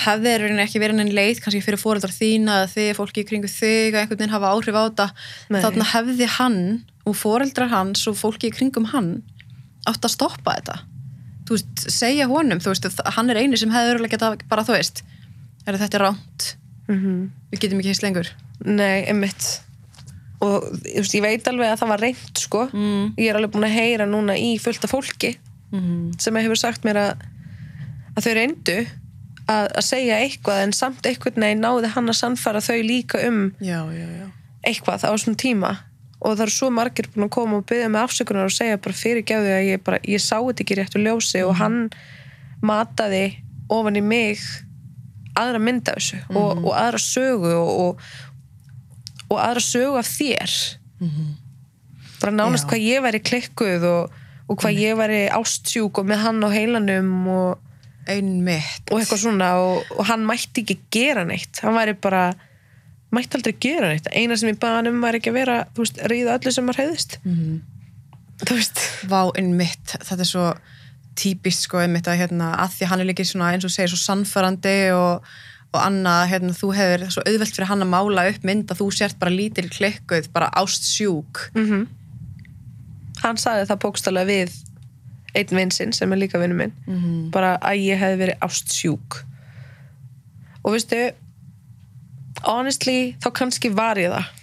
hefði 0.04 0.30
er 0.34 0.44
ekki 0.62 0.80
verið 0.82 1.00
en 1.02 1.12
leið 1.16 1.40
kannski 1.42 1.62
fyrir 1.64 1.80
fóreldrar 1.80 2.12
þína 2.12 2.58
eða 2.60 2.68
þið, 2.74 2.90
fólki 2.98 3.22
í 3.22 3.26
kringu 3.30 3.48
þig 3.50 3.94
að 3.94 4.02
einhvern 4.02 4.20
veginn 4.20 4.34
hafa 4.34 4.50
áhrif 4.54 4.76
á 4.76 4.82
þetta 4.86 5.06
þannig 5.48 5.84
að 5.84 5.92
hefði 5.94 6.28
hann 6.36 6.58
og 7.08 7.16
fóreldrar 7.16 7.72
hans 7.72 8.04
og 8.10 8.18
fólki 8.20 8.50
í 8.50 8.54
kringum 8.54 8.90
hann 8.92 9.10
átt 9.88 10.04
að 10.04 10.12
stoppa 10.12 10.58
þetta. 10.58 10.76
Þú 11.48 11.56
veist, 11.56 11.86
segja 11.90 12.28
honum 12.30 12.60
þú 12.62 12.74
veist, 12.74 13.00
hann 13.16 13.32
er 13.32 13.40
eini 13.40 13.58
sem 13.58 13.72
hefði 13.72 13.94
örugglega 13.96 14.14
geta 14.18 14.50
bara 14.52 14.66
þú 14.68 14.76
veist, 14.76 15.02
er 15.66 15.80
þetta 15.80 16.04
ránt 16.04 16.52
mm 16.90 17.26
við 17.50 17.64
getum 17.64 17.80
ekki 17.80 17.90
heist 17.90 18.04
lengur. 18.04 18.28
Nei, 18.62 19.06
einmitt. 19.10 19.46
Og 20.44 20.68
veist, 20.84 21.14
ég 21.16 21.24
veit 21.24 21.48
alveg 21.50 21.72
að 21.72 21.80
það 21.80 21.90
var 21.90 22.04
reynt 22.04 22.38
sko. 22.38 22.66
Mm. 22.72 23.14
ég 23.18 23.30
er 23.32 23.38
alveg 23.40 23.50
búin 23.56 23.66
að 23.66 23.74
heyra 23.80 24.06
núna 24.06 24.36
í 24.38 24.58
fullta 24.62 24.90
fólki 24.90 25.38
Mm. 25.70 26.18
sem 26.18 26.34
hefur 26.34 26.58
sagt 26.58 26.82
mér 26.82 26.98
að, 26.98 27.20
að 28.18 28.24
þau 28.24 28.32
reyndu 28.34 28.74
að, 29.50 29.68
að 29.74 29.86
segja 29.86 30.20
eitthvað 30.22 30.64
en 30.64 30.74
samt 30.76 31.06
eitthvað 31.08 31.40
nei 31.42 31.52
náði 31.58 31.92
hann 31.94 32.10
að 32.10 32.18
sannfara 32.20 32.62
þau 32.64 32.78
líka 32.86 33.20
um 33.28 33.42
já, 33.58 33.82
já, 33.94 34.06
já. 34.20 34.26
eitthvað 34.66 35.06
á 35.06 35.10
þessum 35.10 35.38
tíma. 35.40 35.74
Og 36.20 36.34
það 36.34 36.44
eru 36.44 36.52
svo 36.52 36.70
margir 36.76 37.08
búin 37.08 37.26
að 37.26 37.34
koma 37.36 37.60
og 37.60 37.68
byggja 37.68 37.88
með 37.88 38.02
afsökunar 38.04 38.50
og 38.50 38.52
segja 38.52 38.80
bara 38.84 38.98
fyrirgefðu 38.98 39.54
að 39.56 39.68
ég, 39.70 39.84
bara, 39.84 40.00
ég 40.04 40.20
sá 40.20 40.36
þetta 40.36 40.64
ekki 40.66 40.76
réttu 40.76 41.00
ljósi 41.00 41.44
og 41.46 41.54
hann 41.56 41.78
mataði 42.60 43.24
ofan 43.72 43.96
í 43.96 44.02
mig 44.04 44.42
aðra 45.38 45.62
mynd 45.62 45.88
af 45.88 45.96
þessu 45.96 46.18
og, 46.34 46.60
og 46.66 46.74
aðra 46.76 47.00
sögu 47.00 47.54
og, 47.56 47.70
og, 47.84 48.10
og 49.30 49.40
aðra 49.40 49.64
sögu 49.64 49.96
af 50.00 50.10
þér. 50.10 50.56
Bara 52.20 52.36
nánast 52.36 52.68
hvað 52.68 52.84
ég 52.84 53.04
væri 53.06 53.22
klikkuð 53.24 53.88
og, 53.88 54.18
og 54.50 54.60
hvað 54.60 54.82
ég 54.82 55.00
væri 55.00 55.22
ástsjúk 55.32 56.02
og 56.02 56.10
með 56.10 56.24
hann 56.26 56.44
á 56.44 56.48
heilanum 56.52 57.12
og, 57.32 57.69
einmitt 58.08 58.90
og 58.90 59.00
eitthvað 59.00 59.22
svona 59.24 59.50
og, 59.60 59.90
og 59.96 60.06
hann 60.08 60.24
mætti 60.28 60.64
ekki 60.64 60.78
gera 60.92 61.26
neitt. 61.28 61.60
Hann 61.64 61.76
væri 61.76 61.96
bara 62.00 62.30
mætti 63.14 63.38
aldrei 63.38 63.56
gera 63.60 63.92
neitt. 63.92 64.08
Eina 64.14 64.38
sem 64.38 64.52
ég 64.52 64.60
baði 64.62 64.78
hann 64.78 64.92
um 64.92 65.04
væri 65.04 65.20
ekki 65.20 65.32
að 65.32 65.38
vera 65.40 65.60
þú 65.74 65.84
veist, 65.84 66.02
ríða 66.12 66.38
öllu 66.38 66.54
sem 66.54 66.66
maður 66.68 66.82
heiðist 66.84 67.18
mm. 67.20 67.60
þú 68.46 68.58
veist. 68.58 68.82
Vá, 69.10 69.20
einmitt, 69.40 69.94
þetta 69.98 70.24
er 70.24 70.32
svo 70.32 70.48
típist 71.20 71.66
sko 71.66 71.82
einmitt 71.82 72.08
að 72.08 72.22
hérna 72.22 72.54
að 72.62 72.76
því 72.78 72.90
hann 72.90 73.02
er 73.02 73.10
líka 73.10 73.26
svona 73.28 73.52
eins 73.54 73.66
og 73.68 73.72
segir 73.74 73.92
svo 73.92 74.00
sannfærandi 74.00 74.76
og, 74.96 75.30
og 75.74 75.80
annað, 75.82 76.26
hérna 76.32 76.56
þú 76.56 76.74
hefur 76.78 77.08
svo 77.12 77.24
auðvelt 77.26 77.56
fyrir 77.56 77.68
hann 77.68 77.84
að 77.84 77.90
mála 77.92 78.28
upp 78.30 78.46
mynd 78.46 78.70
að 78.72 78.80
þú 78.80 78.92
sért 78.96 79.18
bara 79.20 79.34
lítil 79.34 79.66
klikkuð, 79.68 80.30
bara 80.32 80.52
ástsjúk 80.62 81.50
mm 81.52 81.88
hann 83.24 83.40
sagði 83.40 83.68
það 83.68 83.82
bókstallega 83.84 84.28
við 84.30 84.58
einn 85.34 85.56
vinsinn 85.56 85.94
sem 85.96 86.12
er 86.12 86.20
líka 86.20 86.40
vinnu 86.42 86.58
minn 86.58 86.74
mm. 86.86 87.30
bara 87.34 87.56
að 87.58 87.84
ég 87.86 88.00
hefði 88.00 88.20
verið 88.24 88.44
ástsjúk 88.46 89.22
og 90.60 90.74
veistu 90.74 91.00
honestly 92.44 93.16
þá 93.22 93.32
kannski 93.40 93.72
var 93.74 94.00
ég 94.00 94.12
það 94.14 94.36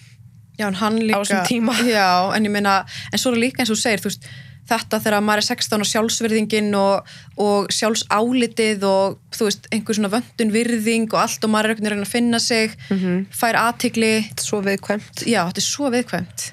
Já, 0.57 0.71
líka 0.73 1.21
þessum 1.21 1.45
tíma. 1.45 1.73
Já, 1.85 2.33
en 2.33 2.49
meina, 2.49 2.79
en 3.13 3.21
svo 3.21 3.29
er 3.35 3.43
líka 3.43 3.61
eins 3.61 3.69
og 3.69 3.77
segir, 3.77 4.01
þú 4.01 4.09
veist 4.09 4.29
þetta 4.67 4.99
þegar 4.99 5.23
maður 5.23 5.41
er 5.43 5.47
16 5.47 5.83
og 5.83 5.87
sjálfsvirðingin 5.87 6.73
og, 6.75 7.11
og 7.39 7.69
sjálfsálitið 7.71 8.81
og 8.87 9.19
þú 9.37 9.47
veist, 9.47 9.69
einhver 9.71 9.95
svona 9.95 10.11
vöndun 10.11 10.51
virðing 10.51 11.05
og 11.13 11.21
allt 11.21 11.45
og 11.45 11.53
maður 11.53 11.69
er 11.69 11.75
einhvern 11.75 11.87
veginn 11.93 12.07
að 12.07 12.15
finna 12.15 12.41
sig 12.43 12.73
Mhm. 12.89 13.27
fær 13.31 13.59
aðtigli 13.61 14.11
svo 14.35 14.59
viðkvæmt 14.65 15.23
já, 15.23 15.45
þetta 15.47 15.63
er 15.63 15.67
svo 15.67 15.91
viðkvæmt 15.93 16.49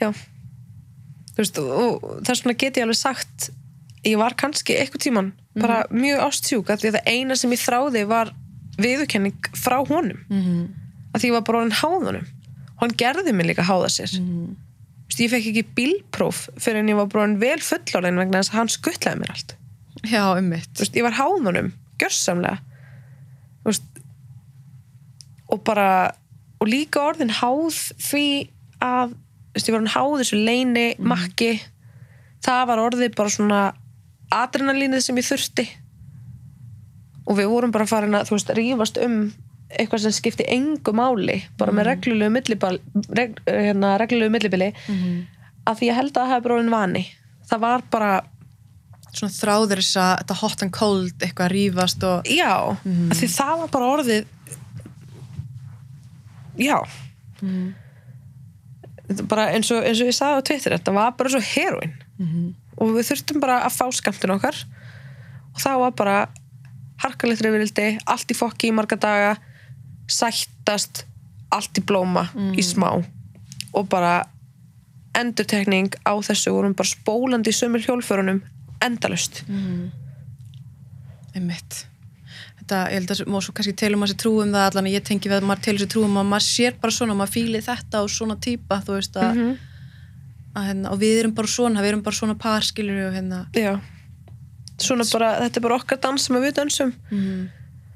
já 0.00 0.08
veist, 1.36 1.58
og, 1.58 2.04
þess 2.26 2.44
vegna 2.44 2.56
get 2.58 2.78
ég 2.78 2.86
alveg 2.86 3.00
sagt 3.00 3.50
ég 4.04 4.18
var 4.20 4.36
kannski 4.38 4.76
eitthvað 4.78 5.04
tíman 5.06 5.32
bara 5.54 5.84
mjög 5.94 6.22
ástsjúk 6.26 6.70
af 6.72 6.82
því 6.82 6.90
að 6.90 6.96
það 6.98 7.12
eina 7.14 7.36
sem 7.38 7.54
ég 7.54 7.62
þráði 7.62 8.02
var 8.10 8.32
viðurkenning 8.74 9.48
frá 9.54 9.78
honum. 9.86 10.20
Mm 10.28 10.42
-hmm. 10.42 10.64
að 11.14 11.20
því 11.20 11.30
ég 11.30 11.36
var 11.36 11.46
bara 11.46 11.58
orðin 11.58 11.80
háðunum 11.80 12.26
og 12.74 12.80
hann 12.82 12.96
gerði 12.98 13.32
mig 13.32 13.46
líka 13.46 13.62
háða 13.62 13.88
sér. 13.88 14.20
Mm. 14.20 14.56
ég 15.24 15.30
fekk 15.30 15.46
ekki 15.50 15.66
bílpróf 15.76 16.48
fyrir 16.58 16.82
en 16.82 16.88
ég 16.88 16.96
var 16.98 17.06
bara 17.06 17.24
orðin 17.24 17.40
vel 17.40 17.60
fullorðin 17.60 18.18
vegna 18.18 18.40
þess 18.42 18.50
að 18.50 18.58
hann 18.58 18.68
skuttlaði 18.68 19.20
mér 19.20 19.30
allt. 19.30 19.56
Já, 20.02 20.24
Þú 20.74 20.82
veist, 20.82 20.96
ég 20.96 21.06
var 21.06 21.18
háðunum, 21.18 21.72
veist, 23.64 23.82
og 25.48 25.62
bara 25.64 26.14
og 26.60 26.68
líka 26.68 27.00
orðin 27.00 27.30
háð 27.30 27.92
því 28.00 28.50
að 28.82 29.14
veist, 29.54 29.68
ég 29.68 29.74
var 29.74 29.80
orðin 29.80 29.94
háð 29.94 30.18
þessu 30.22 30.42
leini, 30.42 30.88
makki. 30.98 31.54
Það 32.44 32.66
var 32.70 32.82
orðið 32.82 33.16
bara 33.16 33.32
svona 33.32 33.62
adrenalínið 34.34 35.06
sem 35.06 35.18
ég 35.20 35.28
þurfti. 35.28 35.66
Og 37.24 37.38
við 37.38 37.50
vorum 37.52 37.72
bara 37.74 37.88
farin 37.88 38.16
að 38.18 38.28
þú 38.28 38.38
veist, 38.38 38.54
rífast 38.58 39.00
um 39.04 39.18
eitthvað 39.74 40.04
sem 40.04 40.14
skipti 40.14 40.44
engu 40.54 40.92
máli 40.94 41.40
bara 41.58 41.72
með 41.74 41.88
reglulegu 41.88 42.30
millibali 42.30 42.78
reg, 43.16 43.40
hérna, 43.48 43.94
reglulegu 44.00 44.34
millibili. 44.34 44.70
Að 45.64 45.80
því 45.80 45.88
ég 45.88 45.98
held 45.98 46.12
að 46.12 46.20
það 46.20 46.32
hefði 46.32 46.46
bara 46.46 46.56
orðin 46.58 46.74
vani. 46.74 47.04
Það 47.48 47.66
var 47.66 47.84
bara 47.90 48.12
Svona 49.14 49.30
þráður 49.30 49.78
þess 49.78 49.96
að 50.02 50.12
þetta 50.18 50.36
hot 50.40 50.62
and 50.64 50.72
cold 50.74 51.20
eitthvað 51.22 51.44
að 51.44 51.52
rífast 51.52 52.06
og 52.08 52.30
já, 52.34 52.54
mm. 52.82 53.12
því 53.14 53.28
það 53.30 53.52
var 53.60 53.68
bara 53.76 53.90
orðið 53.92 54.24
já. 56.58 56.78
Er 57.44 57.83
bara 59.28 59.50
eins 59.52 59.70
og, 59.70 59.84
eins 59.84 60.00
og 60.00 60.08
ég 60.08 60.16
sagði 60.16 60.40
á 60.40 60.46
Twitter 60.48 60.74
þetta 60.78 60.92
var 60.96 61.14
bara 61.18 61.32
svo 61.34 61.40
heroin 61.44 61.92
og 62.78 62.94
við 62.96 63.08
þurftum 63.10 63.40
bara 63.40 63.60
að 63.66 63.74
fá 63.76 63.86
skamtun 63.92 64.34
okkar. 64.34 64.56
Og 65.54 65.60
það 65.62 65.80
var 65.80 65.92
bara 65.92 66.28
harkalegt 67.04 67.42
reyfrildi, 67.42 67.98
allt 68.06 68.30
í 68.30 68.34
fokki 68.34 68.68
í 68.70 68.74
marga 68.74 68.96
daga 68.96 69.36
sættast 70.10 71.04
allt 71.54 71.78
í 71.78 71.82
blóma 71.86 72.26
í 72.58 72.62
smá. 72.62 73.04
Og 73.74 73.88
bara 73.88 74.24
endurtekning 75.14 75.94
á 76.02 76.18
þessu 76.18 76.50
vorum 76.50 76.74
bara 76.74 76.88
spólandi 76.90 77.50
í 77.50 77.54
sömur 77.54 77.82
hjólförunum 77.84 78.42
endalust 78.82 79.44
Einmitt. 81.34 81.86
Þetta, 82.64 82.78
ég 82.88 82.96
held 82.96 83.10
að 83.12 83.18
má 83.28 83.36
svo 83.44 83.52
kannski 83.52 83.74
telum 83.76 84.02
að 84.06 84.14
sér 84.14 84.18
trúum 84.22 84.52
það 84.54 84.66
allan 84.70 84.86
ég 84.88 85.02
tengi 85.04 85.28
við 85.28 85.36
að 85.36 85.44
maður 85.50 85.64
telur 85.66 85.82
sér 85.82 85.88
trúum 85.92 86.14
að 86.16 86.28
maður 86.30 86.44
sér 86.46 86.76
bara 86.80 86.92
svona, 86.96 87.14
maður 87.18 87.32
fíli 87.34 87.60
þetta 87.60 88.00
og 88.00 88.08
svona 88.08 88.36
típa, 88.40 88.78
þú 88.86 88.94
veist 88.96 89.18
að, 89.20 89.40
að 90.56 90.68
hérna, 90.70 90.92
og 90.94 91.02
við 91.02 91.18
erum 91.20 91.34
bara 91.36 91.50
svona, 91.52 91.82
við 91.84 91.90
erum 91.90 92.04
bara 92.06 92.16
svona 92.16 92.36
par 92.40 92.64
skilur 92.64 93.02
og 93.10 93.18
hérna 93.18 93.42
Já 93.52 93.74
Svona 94.80 95.04
bara, 95.12 95.28
þetta 95.44 95.60
er 95.60 95.64
bara 95.66 95.76
okkar 95.76 96.00
dans 96.02 96.24
sem 96.24 96.34
við 96.40 96.54
dansum 96.56 96.94
mm. 97.12 97.42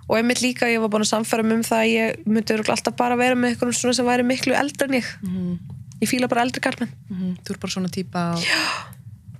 og 0.06 0.12
einmitt 0.18 0.42
líka 0.44 0.68
ég 0.70 0.78
var 0.84 0.92
búin 0.92 1.02
að 1.06 1.10
samfæra 1.14 1.42
um 1.42 1.64
það 1.66 1.80
að 1.80 1.88
ég 1.90 2.20
myndi 2.28 2.58
alltaf 2.60 2.94
bara 3.00 3.16
vera 3.18 3.34
með 3.34 3.54
eitthvað 3.56 3.72
svona 3.80 3.96
sem 3.98 4.06
væri 4.06 4.26
miklu 4.28 4.54
eldri 4.54 4.86
en 4.86 4.98
ég 5.00 5.08
Mm. 5.24 5.56
ég 6.04 6.12
fíla 6.12 6.28
bara 6.28 6.44
eldri 6.44 6.60
karlmenn 6.62 6.92
Mm. 7.08 7.32
þú 7.42 7.56
er 7.56 7.58
bara 7.64 7.72
svona 7.72 7.88
típa 7.90 8.26
og, 8.36 8.44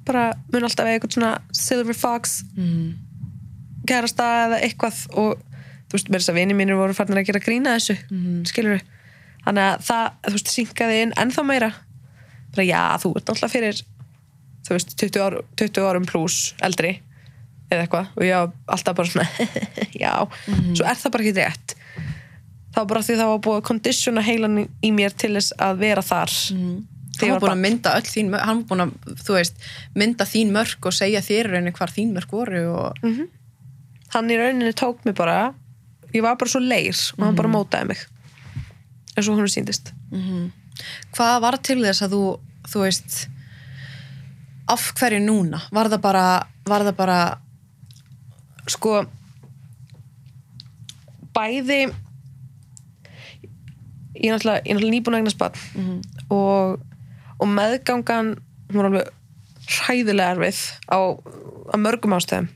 bara 0.09 0.25
mun 0.51 0.65
alltaf 0.65 0.87
eiga 0.89 0.97
eitthvað 0.99 1.15
svona 1.19 1.35
Silver 1.53 1.95
Fox 1.95 2.41
mm. 2.57 2.89
Kærasta 3.89 4.29
eða 4.47 4.61
eitthvað 4.67 5.01
og 5.19 5.43
þú 5.89 5.97
veist, 5.97 6.11
mér 6.13 6.21
þess 6.23 6.33
að 6.35 6.39
vini 6.43 6.57
mínir 6.59 6.77
voru 6.79 6.95
farnir 6.97 7.23
að 7.23 7.29
gera 7.31 7.41
grína 7.45 7.75
þessu 7.79 7.97
Mhm. 8.11 8.45
skilur 8.51 8.81
þannig 9.47 9.65
að 9.65 9.85
það, 9.89 10.09
þú 10.29 10.33
veist, 10.37 10.51
synkaði 10.53 11.03
inn 11.03 11.13
ennþá 11.17 11.45
meira. 11.49 11.71
Bara 12.55 12.67
já, 12.69 12.83
þú 13.03 13.15
ert 13.17 13.31
alltaf 13.33 13.53
fyrir 13.53 13.81
þú 14.69 14.75
veist, 14.77 14.97
20, 15.01 15.21
ár, 15.25 15.39
20 15.57 15.87
árum 15.89 16.05
pluss 16.07 16.53
eldri 16.61 16.99
eða 17.71 17.87
eitthvað 17.87 18.07
og 18.17 18.23
ég 18.25 18.35
var 18.37 18.53
alltaf 18.69 18.97
bara 18.97 19.09
svona 19.09 19.29
já, 20.05 20.13
svo 20.77 20.85
er 20.89 20.97
það 21.01 21.13
bara 21.13 21.25
ekki 21.25 21.37
rétt. 21.39 21.75
Þá 22.77 22.81
bara 22.87 23.01
því 23.03 23.17
það 23.19 23.31
var 23.33 23.41
búið 23.47 23.59
að 23.61 23.67
kondisjona 23.71 24.23
heilan 24.23 24.59
í- 24.85 24.93
mér 24.95 25.15
til 25.17 25.33
þess 25.39 25.53
að 25.59 25.79
vera 25.81 26.03
þar. 26.05 26.35
Mm. 26.55 26.77
Hann 27.19 27.31
var 27.35 27.41
búin 27.43 27.55
að 27.57 27.63
mynda 27.65 27.95
öll 27.99 28.07
þín 28.07 28.29
hann 28.39 28.61
var 28.61 28.67
búin 28.71 28.85
að, 28.85 28.93
þú 29.25 29.35
veist, 29.35 29.55
mynda 29.99 30.25
þín 30.29 30.53
mörk 30.55 30.87
og 30.87 30.95
segja 30.95 31.19
þér 31.25 31.49
í 31.49 31.51
rauninni 31.55 31.73
hvar 31.75 31.91
þín 31.91 32.13
mörk 32.15 32.31
voru 32.37 32.61
og 32.71 33.01
hann 34.15 34.31
í 34.31 34.37
rauninni 34.41 34.75
tók 34.77 35.05
mig 35.05 35.15
bara 35.19 35.55
ég 36.15 36.23
var 36.25 36.39
bara 36.41 36.51
svo 36.51 36.61
leir 36.65 36.97
og 37.19 37.25
hann 37.27 37.37
bara 37.37 37.49
mótaði 37.53 37.91
mig. 37.93 38.01
Eins 39.17 39.29
og 39.29 39.37
hún 39.37 39.51
síndist 39.53 39.93
hvað 41.17 41.41
var 41.43 41.57
til 41.59 41.81
þess 41.83 42.03
að 42.07 42.15
þú, 42.15 42.23
þú 42.71 42.81
veist 42.85 43.29
af 44.69 44.93
hverju 44.95 45.21
núna? 45.25 45.61
Var 45.73 45.89
það 45.89 46.01
bara, 46.05 46.25
var 46.69 46.85
það 46.87 46.97
bara 46.97 47.19
sko 48.69 49.05
bæði 51.35 51.81
ég 54.19 54.29
er 54.29 54.35
náttúrulega, 54.35 54.63
er 54.65 54.75
náttúrulega 54.75 54.95
nýbúin 54.95 55.15
að 55.15 55.21
eignast 55.23 55.39
barn 55.39 56.03
og, 56.35 56.81
og 57.39 57.49
meðgangan 57.49 58.35
hún 58.69 58.77
var 58.77 58.89
alveg 58.91 59.11
hræðilega 59.69 60.35
erfið 60.35 60.61
á, 60.91 60.99
á 61.73 61.77
mörgum 61.79 62.17
ástöðum 62.17 62.49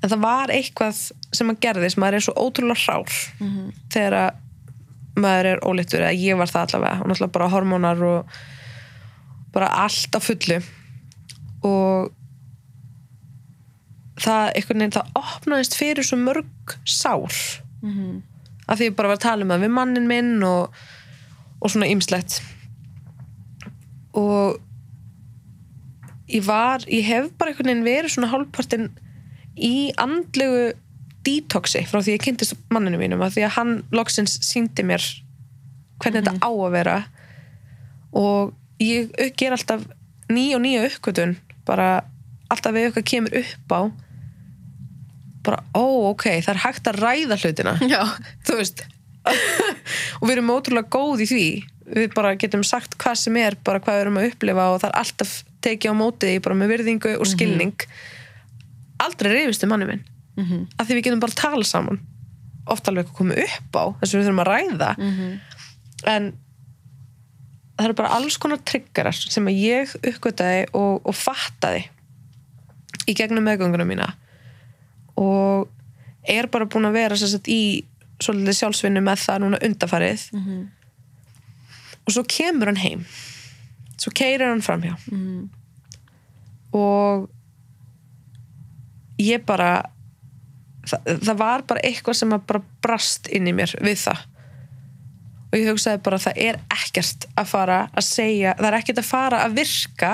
en 0.00 0.08
það 0.08 0.22
var 0.22 0.52
eitthvað 0.54 1.00
sem 1.36 1.50
að 1.52 1.60
gerðist, 1.60 1.98
maður 2.00 2.14
er 2.14 2.24
svo 2.24 2.34
ótrúlega 2.36 2.80
hrár 2.84 3.18
þegar 3.92 4.16
að 4.20 4.38
maður 5.20 5.46
er 5.50 5.60
ólítur 5.66 6.00
eða 6.00 6.16
ég 6.16 6.38
var 6.38 6.48
það 6.48 6.62
allavega. 6.66 7.00
Og 7.02 7.08
náttúrulega 7.10 7.32
bara 7.34 7.48
hormónar 7.52 8.02
og 8.06 8.38
bara 9.52 9.68
allt 9.84 10.14
á 10.16 10.20
fullu. 10.22 10.60
Og 11.66 12.12
það 14.20 14.52
einhvern 14.54 14.78
veginn 14.84 14.96
það 14.96 15.12
opnaðist 15.20 15.76
fyrir 15.76 16.06
svo 16.06 16.16
mörg 16.16 16.76
sár. 16.84 17.34
Mhm. 17.82 18.22
af 18.68 18.78
því 18.78 18.86
ég 18.90 18.96
bara 18.96 19.08
var 19.08 19.16
að 19.16 19.26
tala 19.26 19.42
um 19.42 19.50
það 19.50 19.62
við 19.64 19.70
mannin 19.74 20.06
minn 20.06 20.42
og, 20.46 20.74
og 21.60 21.70
svona 21.70 21.88
ymslegt 21.90 22.40
og 24.14 24.60
ég 26.30 26.44
var, 26.46 26.84
ég 26.86 27.02
hef 27.02 27.32
bara 27.38 27.50
einhvern 27.50 27.66
veginn 27.66 27.86
verið 27.88 28.14
svona 28.14 28.30
hálfpartin 28.30 28.90
í 29.60 29.90
andlegu 30.00 30.70
detoxi 31.26 31.84
frá 31.88 32.00
því 32.00 32.16
ég 32.16 32.24
kynntist 32.24 32.56
manninu 32.72 33.00
mínum 33.00 33.22
af 33.24 33.34
því 33.34 33.46
að 33.46 33.56
hann 33.58 33.72
loksins 33.92 34.38
síndi 34.46 34.84
mér 34.86 35.04
hvernig 36.00 36.24
þetta 36.24 36.36
á 36.40 36.50
að 36.50 36.74
vera. 36.74 36.96
Og 38.16 38.54
ég 38.80 39.10
ger 39.38 39.54
alltaf 39.54 39.84
ný 40.32 40.50
og 40.56 40.62
nýja 40.64 40.86
uppkvötun 40.88 41.36
bara 41.68 42.00
alltaf 42.50 42.74
við 42.74 42.88
eitthvað 42.88 43.10
kemur 43.12 43.36
upp 43.42 43.74
á 43.76 43.80
bara, 45.40 45.60
ó, 45.72 46.10
ok, 46.10 46.26
það 46.44 46.52
er 46.52 46.62
hægt 46.66 46.88
að 46.90 46.98
ræða 47.00 47.36
hlutina. 47.40 47.76
Já. 47.88 48.02
þú 48.44 48.56
veist 48.58 48.82
og 50.20 50.24
við 50.24 50.34
erum 50.34 50.52
ótrúlega 50.52 50.92
góð 50.92 51.24
í 51.24 51.28
því. 51.28 51.44
Við 51.90 52.14
bara 52.14 52.36
getum 52.40 52.62
sagt 52.64 52.96
hvað 53.00 53.18
sem 53.20 53.36
er 53.40 53.56
bara 53.64 53.80
hvað 53.82 53.96
við 53.96 54.04
erum 54.04 54.18
að 54.20 54.28
upplifa 54.30 54.66
og 54.72 54.80
það 54.82 54.90
er 54.90 54.98
alltaf 55.00 55.32
tekið 55.64 55.92
á 55.92 55.94
móti 55.96 56.30
því 56.30 56.42
bara 56.44 56.58
með 56.60 56.72
virðingu 56.74 57.14
og 57.18 57.28
skilning 57.28 57.86
aldrei 59.06 59.32
reyfist 59.34 59.64
um 59.64 59.70
manni 59.74 59.86
minn 59.90 60.04
Mhm. 60.36 60.66
af 60.78 60.86
því 60.86 60.94
við 60.96 61.04
getum 61.04 61.20
bara 61.20 61.32
að 61.32 61.40
tala 61.42 61.64
saman 61.64 61.98
oft 62.70 62.86
alveg 62.88 63.08
að 63.08 63.16
koma 63.18 63.34
upp 63.34 63.72
á 63.76 63.84
þess 64.00 64.14
að 64.14 64.20
við 64.20 64.26
þurfum 64.28 64.42
að 64.44 64.50
ræða 64.52 64.90
Mhm. 64.98 65.40
en 66.06 66.32
það 67.76 67.84
eru 67.84 67.94
bara 67.94 68.08
alls 68.16 68.36
konar 68.38 68.58
triggerar 68.64 69.12
sem 69.14 69.44
að 69.46 69.58
ég 69.60 69.94
uppgötaði 70.02 70.66
og, 70.74 71.00
og 71.06 71.14
fattaði 71.14 71.86
í 73.08 73.14
gegnum 73.16 73.44
meðgönguna 73.44 73.86
mína 73.88 74.12
og 75.16 75.68
er 76.28 76.46
bara 76.46 76.66
búin 76.66 76.86
að 76.86 76.92
vera 76.92 77.16
sagt, 77.16 77.48
í 77.48 77.84
svolítið 78.20 78.58
sjálfsvinnu 78.60 79.00
með 79.02 79.24
það 79.26 79.40
núna 79.42 79.58
undarfarið 79.64 80.32
Mhm. 80.32 80.68
og 82.06 82.12
svo 82.14 82.22
kemur 82.24 82.66
hann 82.66 82.76
heim 82.76 83.04
svo 83.98 84.12
keirir 84.12 84.46
hann 84.48 84.60
framhjá 84.62 84.96
Mhm. 85.10 85.48
og 86.72 87.28
ég 89.20 89.44
bara 89.46 89.70
það, 90.88 91.08
það 91.28 91.36
var 91.42 91.64
bara 91.68 91.84
eitthvað 91.86 92.18
sem 92.20 92.34
að 92.36 92.44
bara 92.50 92.62
brast 92.84 93.28
inn 93.36 93.48
í 93.50 93.54
mér 93.56 93.74
við 93.84 93.98
það. 94.06 94.22
Og 95.50 95.58
ég 95.58 95.68
hugsaði 95.72 96.02
bara 96.06 96.18
það 96.22 96.36
er 96.46 96.58
ekkert 96.70 97.26
að 97.40 97.48
fara 97.50 97.78
að 97.90 98.06
segja 98.06 98.54
það 98.58 98.68
er 98.70 98.78
ekkert 98.78 99.00
að 99.02 99.08
fara 99.10 99.40
að 99.46 99.56
virka 99.58 100.12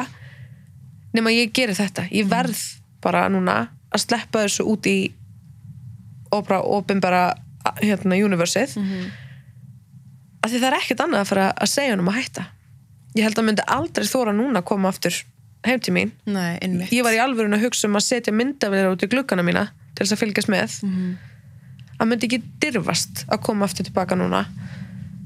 nema 1.17 1.33
ég 1.35 1.53
geri 1.57 1.77
þetta. 1.77 2.07
Ég 2.13 2.29
verð 2.31 2.61
bara 3.05 3.27
núna 3.33 3.59
að 3.93 4.03
sleppa 4.03 4.43
þessu 4.47 4.67
út 4.73 4.89
í 4.91 4.97
og 6.35 6.43
bara 6.49 6.63
opinbara 6.65 7.23
hérna 7.83 8.17
universið 8.25 8.77
Mhm. 8.77 9.07
af 10.43 10.51
því 10.51 10.59
það 10.61 10.67
er 10.73 10.77
ekkert 10.81 11.01
annað 11.05 11.21
að 11.25 11.31
fara 11.31 11.47
að 11.57 11.69
segja 11.73 11.91
hann 11.91 12.01
um 12.03 12.09
að 12.13 12.19
hætta. 12.21 12.45
Ég 13.17 13.23
held 13.25 13.39
að 13.39 13.45
myndi 13.47 13.63
aldrei 13.67 14.05
þóra 14.07 14.33
núna 14.37 14.61
að 14.61 14.65
koma 14.69 14.89
aftur 14.93 15.15
heim 15.67 15.81
til 15.81 15.95
mín 15.95 16.11
Nei, 16.27 16.59
ég 16.93 17.03
var 17.07 17.13
í 17.17 17.21
alvörun 17.23 17.55
að 17.57 17.65
hugsa 17.67 17.89
um 17.89 17.97
að 17.99 18.07
setja 18.07 18.33
myndavilir 18.35 18.91
út 18.93 19.03
í 19.05 19.09
gluggana 19.13 19.43
mína 19.47 19.69
til 19.95 20.05
þess 20.07 20.17
að 20.17 20.23
fylgjast 20.25 20.49
með 20.53 20.83
Mhm. 20.87 21.17
að 22.01 22.09
myndi 22.11 22.27
ekki 22.29 22.43
dyrfast 22.61 23.25
að 23.29 23.43
koma 23.43 23.65
aftur 23.67 23.85
tilbaka 23.89 24.15
núna 24.17 24.45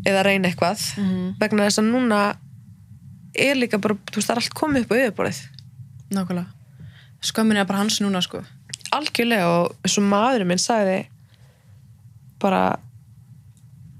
eða 0.06 0.22
reyna 0.24 0.48
eitthvað 0.50 0.80
Mhm. 0.98 1.38
vegna 1.40 1.66
þess 1.66 1.78
að 1.82 1.90
núna 1.90 2.36
er 3.34 3.54
líka 3.54 3.78
bara, 3.80 3.94
þú 3.94 4.16
veist, 4.16 4.28
það 4.28 4.36
er 4.36 4.42
allt 4.42 4.54
komið 4.54 4.82
upp 4.82 4.90
á 4.90 4.96
yfirborðið 5.00 5.40
Nákvæmlega. 6.10 6.46
Skömmin 7.22 7.56
er 7.60 7.64
bara 7.64 7.78
hans 7.78 8.00
núna, 8.00 8.20
sko. 8.22 8.42
algjörlega 8.92 9.46
og 9.46 9.76
eins 9.84 9.98
og 9.98 10.04
maðurinn 10.04 10.46
minn 10.46 10.58
sagði 10.58 11.06
bara 12.40 12.78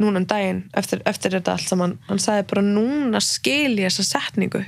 núna 0.00 0.16
um 0.16 0.26
daginn 0.26 0.62
eftir, 0.74 1.02
eftir 1.06 1.30
þetta 1.36 1.52
allt 1.52 1.68
saman 1.68 1.98
hann 2.08 2.18
sagði 2.18 2.46
bara 2.48 2.62
núna 2.62 3.20
skil 3.22 3.76
ég 3.76 3.90
þessa 3.90 4.06
setningu 4.08 4.64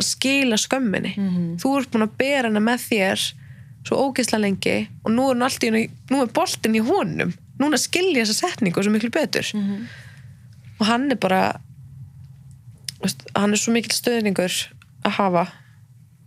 að 0.00 0.08
skila 0.08 0.56
skömminni 0.60 1.12
Mhm. 1.16 1.58
þú 1.62 1.76
ert 1.80 1.90
búin 1.92 2.06
að 2.08 2.16
bera 2.18 2.48
hana 2.48 2.60
með 2.60 2.84
þér 2.90 3.24
svo 3.86 3.96
ógeðslega 4.10 4.40
lengi 4.44 4.88
og 5.04 5.12
nú 5.12 5.30
er, 5.30 5.36
í 5.80 5.90
nú 6.10 6.22
er 6.22 6.26
boltinn 6.36 6.76
í 6.76 6.82
honum 6.84 7.32
núna 7.60 7.78
skil 7.78 8.14
ég 8.16 8.24
þessa 8.26 8.48
setningu 8.50 8.82
svo 8.82 8.92
miklu 8.92 9.10
betur 9.10 9.46
Mhm. 9.54 9.86
og 10.80 10.86
hann 10.86 11.10
er 11.12 11.16
bara 11.16 11.60
veist, 13.02 13.24
hann 13.36 13.52
er 13.52 13.56
svo 13.60 13.72
mikil 13.72 13.92
stöðningur 13.96 14.52
að 15.04 15.10
hafa 15.16 15.46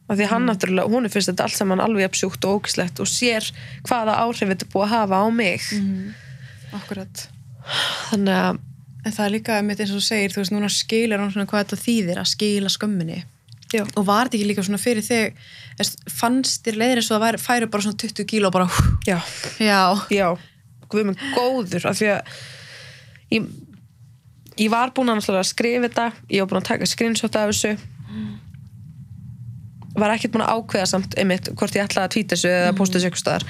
af 0.09 0.17
því 0.19 0.25
hann 0.27 0.45
náttúrulega, 0.49 0.89
hún 0.91 1.05
er 1.05 1.09
fyrst 1.13 1.29
þetta 1.31 1.43
allt 1.47 1.55
saman 1.57 1.79
alveg 1.79 2.03
jafnsjúkt 2.09 2.43
og 2.45 2.61
ógislegt 2.63 2.99
og 2.99 3.07
sér 3.07 3.51
hvaða 3.87 4.17
áhrif 4.19 4.49
þetta 4.51 4.67
búið 4.73 4.85
að 4.87 4.93
hafa 4.97 5.15
á 5.23 5.29
mig 5.33 5.61
Mhm. 5.71 6.13
Akkurat. 6.73 7.27
þannig 8.11 8.33
að 8.35 8.59
En 9.05 9.11
það 9.11 9.25
er 9.25 9.31
líka, 9.31 9.57
einmitt 9.59 9.79
eins 9.81 9.91
og 9.91 9.97
þú 9.97 10.01
segir, 10.07 10.29
þú 10.31 10.37
veist, 10.39 10.51
núna 10.53 10.69
skilur 10.71 11.19
hann 11.19 11.29
svona 11.29 11.45
hvað 11.45 11.65
þetta 11.65 11.83
þýðir 11.83 12.17
að 12.21 12.27
skila 12.31 12.69
skömminni. 12.71 13.23
Já, 13.73 13.83
Og 13.97 14.05
var 14.07 14.27
þetta 14.27 14.39
ekki 14.39 14.49
líka 14.49 14.65
svona 14.65 14.81
fyrir 14.81 15.05
þig, 15.05 15.43
fannst 16.13 16.65
þér 16.65 16.79
leiðir 16.81 17.01
eins 17.01 17.11
og 17.11 17.21
það 17.23 17.39
færi 17.41 17.69
bara 17.73 17.85
svona 17.85 18.01
20 18.03 18.27
kíló 18.29 18.49
og 18.49 18.55
bara, 18.55 18.67
já, 19.09 19.19
já, 19.59 19.81
já. 20.13 20.27
Við 20.93 21.01
erum 21.01 21.15
góður 21.33 21.87
af 21.89 21.97
því 21.97 22.09
að 22.13 22.33
ég, 23.33 23.47
ég 24.61 24.69
var 24.69 24.91
búin 24.93 25.09
að 25.09 25.39
skrifa 25.49 25.87
þetta 25.87 26.11
ég 26.29 26.43
var 26.43 26.51
búin 26.51 26.61
að 26.61 26.67
taka 26.69 26.89
screenshot 26.89 27.37
af 27.39 27.49
þessu. 27.49 27.71
Var 29.97 30.13
ekkert 30.13 30.35
búin 30.35 30.45
að 30.45 30.59
ákveða 30.59 30.91
samt 30.91 31.17
einmitt 31.17 31.49
hvort 31.57 31.73
ég 31.77 31.87
ætlaði 31.87 32.05
að 32.05 32.13
tvíta 32.13 32.35
þessu 32.35 32.51
eða 32.51 32.77
posta 32.77 32.99
þessu 32.99 33.09
eitthvað 33.09 33.23
staðar. 33.23 33.47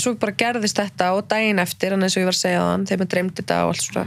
Svo 0.00 0.14
bara 0.22 0.38
gerðist 0.38 0.78
þetta 0.78 1.10
og 1.18 1.26
daginn 1.30 1.58
eftir 1.62 1.94
en 1.96 2.06
eins 2.06 2.14
og 2.14 2.22
ég 2.22 2.30
var 2.30 2.38
að 2.38 2.44
segja 2.44 2.62
þann 2.68 2.86
þegar 2.86 3.02
maður 3.02 3.12
dreymdi 3.16 3.42
þetta 3.42 3.60
og 3.66 3.74
allt 3.74 3.86
svona. 3.88 4.06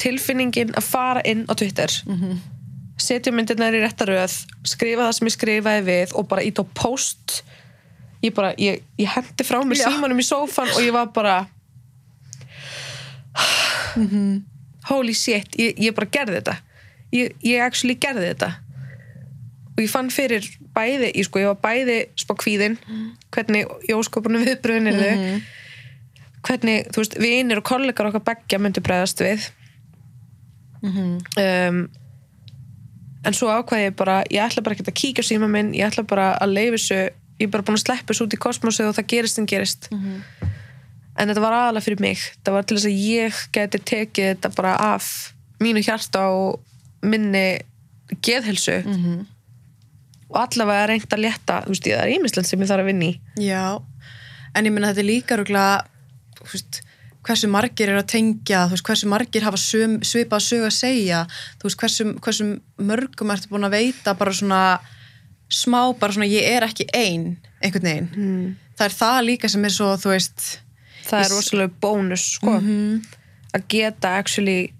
Tilfinningin 0.00 0.76
að 0.76 0.86
fara 0.92 1.24
inn 1.28 1.46
á 1.48 1.52
Twitter 1.56 1.96
setja 3.02 3.32
myndirnar 3.34 3.76
í 3.76 3.82
réttaröð 3.82 4.34
skrifa 4.68 5.06
það 5.06 5.16
sem 5.16 5.30
ég 5.30 5.36
skrifaði 5.36 5.86
við 5.88 6.14
og 6.18 6.28
bara 6.30 6.44
ít 6.46 6.60
á 6.60 6.64
post 6.76 7.40
ég 8.24 8.34
bara, 8.36 8.52
ég, 8.60 8.82
ég 9.00 9.08
hendi 9.14 9.46
frá 9.46 9.60
mér 9.64 9.80
Já. 9.80 9.88
símanum 9.88 10.20
í 10.20 10.26
sófan 10.26 10.72
og 10.74 10.82
ég 10.84 10.92
var 10.94 11.12
bara 11.14 11.36
holy 14.90 15.14
shit 15.16 15.56
ég, 15.58 15.78
ég 15.80 15.94
bara 15.96 16.10
gerði 16.10 16.40
þetta. 16.40 16.56
Ég, 17.14 17.32
ég 17.42 17.62
actually 17.64 17.96
gerði 17.98 18.28
þetta. 18.32 18.50
Og 19.74 19.80
ég 19.82 19.90
fann 19.90 20.10
fyrir 20.12 20.44
bæði 20.74 21.08
ég, 21.14 21.24
sko, 21.26 21.40
ég 21.42 21.50
var 21.50 21.62
bæði 21.62 21.96
spá 22.20 22.34
kvíðin 22.38 22.76
hvernig 23.34 23.70
í 23.88 23.96
óskopunum 23.96 24.44
viðbröðin 24.46 24.92
er 24.92 25.00
þau 25.00 25.40
hvernig, 26.46 26.86
þú 26.88 27.02
veist, 27.02 27.16
vinir 27.20 27.60
og 27.60 27.66
kollegar 27.68 28.08
okkar 28.08 28.22
beggja 28.30 28.60
myndu 28.60 28.80
bregðast 28.84 29.20
við. 29.20 29.48
Um, 31.36 31.82
en 33.24 33.36
svo 33.36 33.50
ákvað 33.52 33.84
ég 33.84 33.96
bara 33.98 34.20
ég 34.32 34.42
ætla 34.44 34.62
bara 34.64 34.76
ekki 34.76 34.86
að 34.88 34.96
kíkja 35.00 35.24
á 35.26 35.30
síma 35.30 35.48
minn 35.50 35.74
ég 35.76 35.86
ætla 35.90 36.06
bara 36.08 36.32
að 36.40 36.54
leifa 36.56 36.76
þessu 36.78 37.00
ég 37.40 37.48
er 37.48 37.52
bara 37.52 37.64
búin 37.64 37.78
að 37.78 37.84
sleppa 37.86 38.12
þessu 38.12 38.26
út 38.26 38.36
í 38.36 38.40
kosmosu 38.40 38.86
og 38.88 38.96
það 38.98 39.06
gerist 39.14 39.38
en 39.40 39.48
gerist. 39.48 39.90
En 41.20 41.28
þetta 41.28 41.42
var 41.42 41.56
aðalega 41.56 41.84
fyrir 41.84 42.00
mig. 42.00 42.20
Það 42.44 42.54
var 42.56 42.64
til 42.68 42.76
þess 42.76 42.88
að 42.88 43.00
ég 43.00 43.38
geti 43.56 43.80
tekið 43.90 44.28
þetta 44.30 44.50
bara 44.56 44.74
af 44.94 45.06
mínu 45.60 45.82
hjarta 45.84 46.26
og 46.32 46.60
minni 47.02 47.60
geðhelsu 48.24 48.78
og 50.30 50.36
allavega 50.40 50.86
reynt 50.90 51.12
að 51.12 51.24
létta 51.24 51.62
þú 51.64 51.72
veist, 51.74 51.86
ég, 51.88 51.96
það 51.96 52.04
er 52.06 52.14
ímislega 52.14 52.46
sem 52.48 52.60
ég 52.62 52.68
þarf 52.70 52.84
að 52.84 52.90
vinna 52.92 53.08
í. 53.08 53.20
Já. 53.40 53.82
En 54.54 54.66
ég 54.66 54.72
meina 54.72 54.90
þetta 54.92 55.02
er 55.02 55.08
líka 55.08 55.36
rúglega, 55.40 55.84
þú 56.40 56.52
veist, 56.52 56.80
hversu 57.26 57.50
margir 57.52 57.90
eru 57.92 58.00
að 58.00 58.10
tengja, 58.14 58.64
veist, 58.70 58.84
hversu 58.86 59.10
margir 59.10 59.44
hafa 59.44 59.60
söm, 59.60 59.98
svipað 60.06 60.46
sög 60.46 60.64
að 60.68 60.74
segja, 60.78 61.20
veist, 61.62 61.78
hversu, 61.80 62.08
hversu 62.24 62.48
mörgum 62.80 63.34
ertu 63.34 63.52
búin 63.52 63.68
að 63.68 63.76
veita 63.76 64.16
bara 64.18 64.34
svona 64.36 64.62
smá, 65.52 65.92
bara 66.00 66.16
svona 66.16 66.30
ég 66.30 66.48
er 66.48 66.64
ekki 66.64 66.88
ein, 66.96 67.32
einhvern 67.60 67.88
veginn. 67.90 68.10
Mm. 68.14 68.50
Það 68.78 68.86
er 68.86 68.98
það 69.02 69.22
líka 69.28 69.50
sem 69.52 69.66
er 69.68 69.74
svo, 69.74 69.90
þú 70.00 70.14
veist, 70.14 70.46
það 71.04 71.24
er 71.24 71.34
rosalega 71.34 71.80
bónus 71.82 72.26
sko, 72.36 72.56
að 73.50 73.66
geta 73.72 74.14
actually 74.20 74.70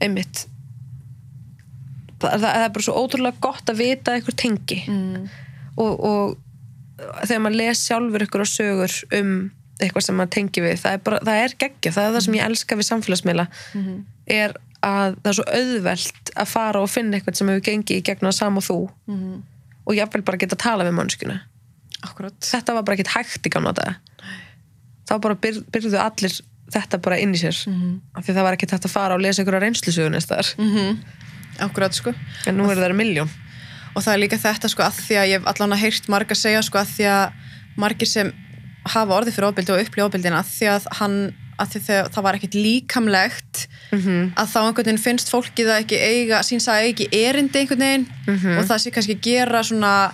einmitt 0.00 0.46
það, 2.20 2.30
það, 2.30 2.44
það 2.44 2.64
er 2.64 2.74
bara 2.74 2.86
svo 2.86 3.00
ótrúlega 3.00 3.44
gott 3.44 3.72
að 3.72 3.82
vita 3.82 4.16
ykkur 4.20 4.36
tengi 4.38 4.80
mm. 4.88 5.24
og, 5.80 6.04
og 6.10 7.24
þegar 7.24 7.42
maður 7.44 7.58
les 7.62 7.82
sjálfur 7.86 8.26
á 8.28 8.46
sögur 8.48 8.96
um 9.20 9.34
eitthvað 9.80 10.06
sem 10.06 10.18
maður 10.18 10.32
tengi 10.36 10.64
við. 10.64 10.80
Það 10.82 10.96
er, 10.96 11.04
bara, 11.06 11.20
það 11.28 11.44
er 11.44 11.54
geggja, 11.64 11.94
það 11.96 12.08
er 12.08 12.16
það 12.16 12.26
sem 12.26 12.36
ég 12.38 12.48
elska 12.48 12.78
við 12.80 12.88
samfélagsmiðla 12.90 13.46
er 14.30 14.56
að 14.80 15.16
það 15.20 15.30
er 15.30 15.38
svo 15.38 15.46
auðvelt 15.60 16.34
að 16.40 16.50
fara 16.54 16.80
og 16.80 16.90
finna 16.90 17.18
eitthvað 17.18 17.40
sem 17.40 17.52
hefur 17.52 17.66
gengið 17.68 18.00
í 18.00 18.04
gegnum 18.06 18.30
það 18.30 18.38
sama 18.38 18.62
og 18.62 18.68
þú. 18.68 18.78
Og 19.86 19.96
jafnvel 19.96 20.22
bara 20.24 20.40
geta 20.40 20.56
að 20.56 20.64
tala 20.64 20.86
við 20.86 20.96
mannskuna 20.96 21.40
þetta 22.00 22.74
var 22.76 22.84
bara 22.86 22.96
ekkert 22.96 23.12
hægt 23.12 23.46
í 23.46 23.50
gamla 23.52 23.74
þetta 23.76 23.96
þá 25.10 25.14
bara 25.20 25.36
byr, 25.42 25.58
byrjuðu 25.72 25.98
allir 26.00 26.36
þetta 26.70 27.00
bara 27.02 27.18
inn 27.18 27.34
í 27.34 27.40
sér. 27.40 27.56
Af 28.14 28.24
því 28.24 28.34
það 28.36 28.46
var 28.46 28.56
ekkert 28.56 28.74
hægt 28.76 28.86
að 28.86 28.92
fara 28.94 29.16
og 29.16 29.20
lesa 29.24 29.42
á 29.42 29.58
reynslusögun 29.60 30.14
eða 30.14 30.54
Mm 30.58 31.00
akkurat 31.60 31.92
sko. 31.92 32.14
En 32.46 32.56
nú 32.56 32.70
er 32.70 32.78
það 32.78 32.94
miljón 32.96 33.28
og 33.94 34.02
það 34.02 34.12
er 34.14 34.20
líka 34.22 34.38
þetta 34.38 34.68
sko 34.70 34.82
að 34.82 35.00
því 35.02 35.16
að 35.18 35.28
ég 35.28 35.40
hef 35.40 35.46
allan 35.50 35.72
að 35.74 35.82
heyrt 35.82 36.08
marga 36.08 36.34
segja 36.34 36.62
sko 36.62 36.78
að 36.78 36.92
því 36.94 37.06
að 37.10 37.32
margir 37.76 38.08
sem 38.08 38.30
hafa 38.86 39.16
orðið 39.20 39.34
fyrir 39.36 39.48
ofbeldi 39.50 39.72
og 39.74 39.80
upplýja 39.84 40.06
ofbeldina 40.08 40.40
að 40.40 40.50
því 40.56 40.66
að 40.76 40.86
hann 41.00 41.16
að 41.60 41.68
því 41.74 41.80
þegar 41.86 42.06
það 42.14 42.22
var 42.24 42.34
ekkit 42.38 42.54
líkamlegt 42.56 43.66
Mhm. 43.92 44.32
að 44.38 44.46
þá 44.48 44.58
einhvern 44.64 44.84
veginn 44.86 44.98
finnst 45.04 45.28
fólki 45.30 45.64
það 45.66 45.80
ekki 45.84 45.98
eiga, 46.00 46.38
síns 46.46 46.68
að 46.72 46.88
ekki 46.88 47.08
erindi 47.12 47.58
einhvern 47.60 47.84
veginn 47.84 48.06
Mhm. 48.26 48.58
og 48.58 48.64
það 48.64 48.78
sé 48.80 48.90
kannski 48.94 49.20
gera 49.20 49.60
svona 49.62 50.12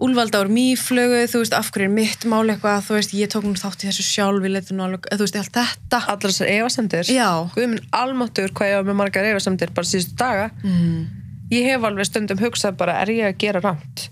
úlvalda 0.00 0.40
úr 0.40 0.48
mýflögu, 0.48 1.24
þú 1.28 1.38
veist, 1.42 1.52
af 1.52 1.70
hverju 1.72 1.84
er 1.84 1.92
mitt 1.92 2.22
mál 2.24 2.48
eitthvað, 2.48 2.84
þú 2.88 2.94
veist, 2.96 3.12
ég 3.12 3.28
tók 3.28 3.44
nú 3.44 3.52
þátt 3.52 3.84
í 3.84 3.88
þessu 3.90 4.04
sjálf, 4.06 4.40
ég 4.44 4.52
leitur 4.54 4.76
nú 4.76 4.84
alveg, 4.86 5.04
þú 5.12 5.18
veist, 5.26 5.36
allt 5.36 5.52
þetta 5.52 5.98
allar 6.08 6.30
þessar 6.32 6.48
efasemdir 6.54 7.04
Já. 7.12 7.28
Guð 7.54 7.68
minn 7.68 7.80
almáttur 7.92 8.48
hvað 8.48 8.70
ég 8.70 8.76
var 8.80 8.86
með 8.94 8.96
margar 8.96 9.24
efasemdir 9.28 9.74
bara 9.76 9.84
síðustu 9.86 10.16
daga 10.16 10.50
mm. 10.64 11.06
Ég 11.50 11.66
hef 11.66 11.84
alveg 11.86 12.06
stundum 12.08 12.40
hugsað 12.40 12.76
bara 12.80 12.98
er 13.02 13.12
ég 13.14 13.28
að 13.28 13.38
gera 13.42 13.62
rámt 13.64 14.08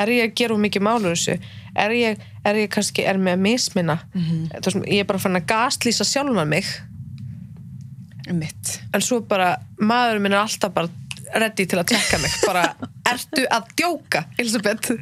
er 0.00 0.12
ég 0.14 0.28
að 0.28 0.36
gera 0.40 0.54
of 0.56 0.62
mikið 0.62 0.86
málu 0.86 1.12
þessu? 1.12 1.36
Er 1.78 1.94
ég, 1.94 2.22
er 2.44 2.60
ég 2.62 2.70
kannski 2.72 3.04
er 3.06 3.20
með 3.20 3.36
að 3.36 3.44
misminna 3.46 3.98
mm 4.14 4.86
ég 4.86 5.02
er 5.02 5.08
bara 5.08 5.18
fann 5.22 5.36
að 5.36 5.46
gaslýsa 5.46 6.04
sjálfan 6.04 6.48
mig. 6.48 6.66
Mitt 8.30 8.80
en 8.94 9.02
svo 9.02 9.20
bara, 9.20 9.56
maðurinn 9.78 10.22
minn 10.22 10.32
er 10.36 10.44
alltaf 10.44 10.72
bara 10.74 10.88
ready 11.34 11.66
til 11.66 11.78
að 11.78 11.90
tekka 11.92 12.18
mig. 12.18 12.34
Bara, 12.46 12.74
ertu 13.10 13.46
að 13.50 13.70
djóka 13.76 14.24
Elisabeth 14.38 14.92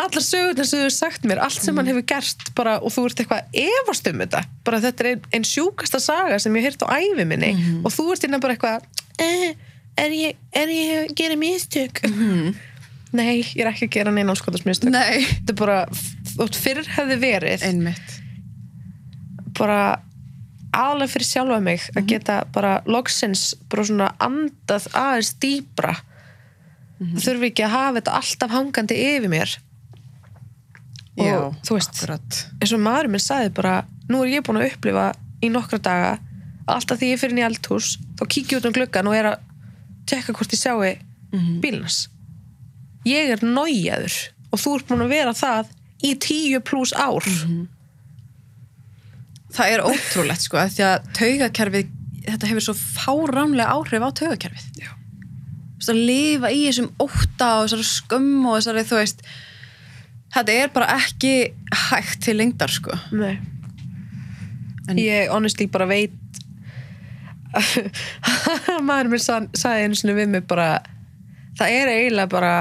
allar 0.00 0.24
sögurnar 0.24 0.64
sem 0.64 0.78
þú 0.78 0.84
hefur 0.86 0.94
sagt 0.94 1.26
mér 1.28 1.42
allt 1.44 1.60
sem 1.60 1.76
hann 1.76 1.90
hefur 1.90 2.04
gert 2.08 2.46
bara, 2.56 2.78
og 2.80 2.92
þú 2.94 3.04
ert 3.08 3.20
eitthvað 3.20 3.42
að 3.42 3.58
efast 3.66 4.08
um 4.08 4.22
þetta. 4.24 4.40
Bara 4.64 4.80
þetta 4.80 5.04
er 5.04 5.10
ein, 5.10 5.26
ein 5.36 5.44
sjúkasta 5.44 6.00
saga 6.00 6.38
sem 6.42 6.56
ég 6.56 6.68
heyrt 6.68 6.84
á 6.86 6.88
ævi 6.96 7.26
minni. 7.28 7.52
Og 7.84 7.92
þú 7.92 8.08
ert 8.14 8.24
innan 8.28 8.40
bara 8.40 8.56
eitthvað 8.56 8.86
eh, 9.20 9.52
er 10.02 10.14
ég, 10.16 10.36
er 10.56 10.72
ég 10.72 10.92
að 11.02 11.14
gera 11.18 11.36
mistök? 11.40 12.02
Nei, 13.12 13.42
ég 13.42 13.60
er 13.62 13.68
ekki 13.72 13.88
að 13.90 13.94
gera 13.98 14.12
neina 14.14 14.32
áskotasmistök 14.32 14.92
Nei, 14.94 15.20
þetta 15.28 15.52
er 15.52 15.58
bara, 15.58 15.78
þótt 16.32 16.56
fyrr 16.56 16.80
hefði 16.96 17.18
verið 17.22 17.66
einmitt. 17.68 18.14
bara 19.58 19.80
aðalega 20.72 21.12
fyrir 21.12 21.28
sjálfa 21.28 21.58
mig 21.60 21.82
að 21.92 22.06
geta 22.14 22.38
bara 22.54 22.78
loksins 22.88 23.50
bara 23.68 23.84
svona 23.84 24.06
andað 24.24 24.86
aðeins 24.96 25.34
dýbra 25.44 25.98
þurfi 27.02 27.50
ekki 27.50 27.64
að 27.66 27.74
hafa 27.74 27.94
þetta 27.98 28.14
alltaf 28.20 28.52
hangandi 28.54 28.96
yfir 29.10 29.28
mér. 29.32 29.52
Og 31.18 31.26
Já, 31.26 31.38
þú 31.66 31.74
veist 31.76 31.90
akkurat. 31.98 32.36
eins 32.62 32.72
og 32.72 32.80
maðurinn 32.80 33.12
minn 33.12 33.20
sagði 33.26 33.50
bara 33.58 33.72
nú 34.08 34.22
er 34.24 34.30
ég 34.38 34.44
búin 34.46 34.62
að 34.62 34.70
upplifa 34.70 35.08
í 35.44 35.50
nokkra 35.52 35.80
daga 35.84 36.12
alltaf 36.72 37.00
því 37.02 37.10
ég 37.12 37.20
fyrir 37.20 37.34
inn 37.36 37.42
í 37.42 37.48
eldhús 37.50 37.98
þá 38.16 38.22
kík 38.32 38.54
ég 38.54 38.62
út 38.62 38.68
um 38.70 38.76
gluggan 38.78 39.10
og 39.10 39.16
er 39.18 39.28
að 39.34 39.42
tekka 40.10 40.32
hvort 40.36 40.52
ég 40.54 40.60
sjáu 40.62 40.82
bílnars 41.62 42.08
ég 43.08 43.30
er 43.34 43.40
nájaður 43.42 44.16
og 44.52 44.60
þú 44.60 44.74
ert 44.76 44.88
búin 44.90 45.04
að 45.06 45.14
vera 45.14 45.32
það 45.34 45.70
í 46.04 46.10
tíu 46.18 46.58
pluss 46.60 46.92
ár. 46.98 47.24
Það 49.52 49.72
er 49.74 49.82
ótrúlegt 49.84 50.44
sko 50.46 50.58
af 50.60 50.72
því 50.74 50.84
að 50.86 51.06
taugakerfið 51.18 51.90
þetta 52.26 52.50
hefur 52.50 52.64
svo 52.66 52.74
fáránlega 52.78 53.74
áhrif 53.74 54.04
á 54.06 54.10
taugakerfið. 54.20 54.66
Já. 54.80 54.90
Að 55.82 55.98
lifa 56.06 56.50
í 56.54 56.60
þessum 56.68 56.92
ótta 57.02 57.48
og 57.58 57.64
þessari 57.66 57.86
skömm 57.88 58.44
og 58.46 58.58
þessari 58.60 58.84
þú 58.86 58.98
veist 59.00 59.24
þetta 60.36 60.56
er 60.62 60.70
bara 60.76 60.92
ekki 61.00 61.32
hægt 61.90 62.22
til 62.24 62.36
lengdar 62.38 62.70
sko. 62.72 62.96
Nei. 63.12 63.34
En- 64.88 64.98
ég 64.98 65.30
honestly 65.32 65.66
bara 65.66 65.86
veit 65.90 66.14
maður 68.88 69.12
mér 69.12 69.22
sa, 69.22 69.42
sagði 69.52 69.86
einu 69.86 69.98
sinni 69.98 70.16
við 70.16 70.32
mig 70.36 70.46
bara 70.48 70.82
það 71.58 71.76
er 71.76 71.92
eiginlega 71.92 72.32
bara 72.32 72.54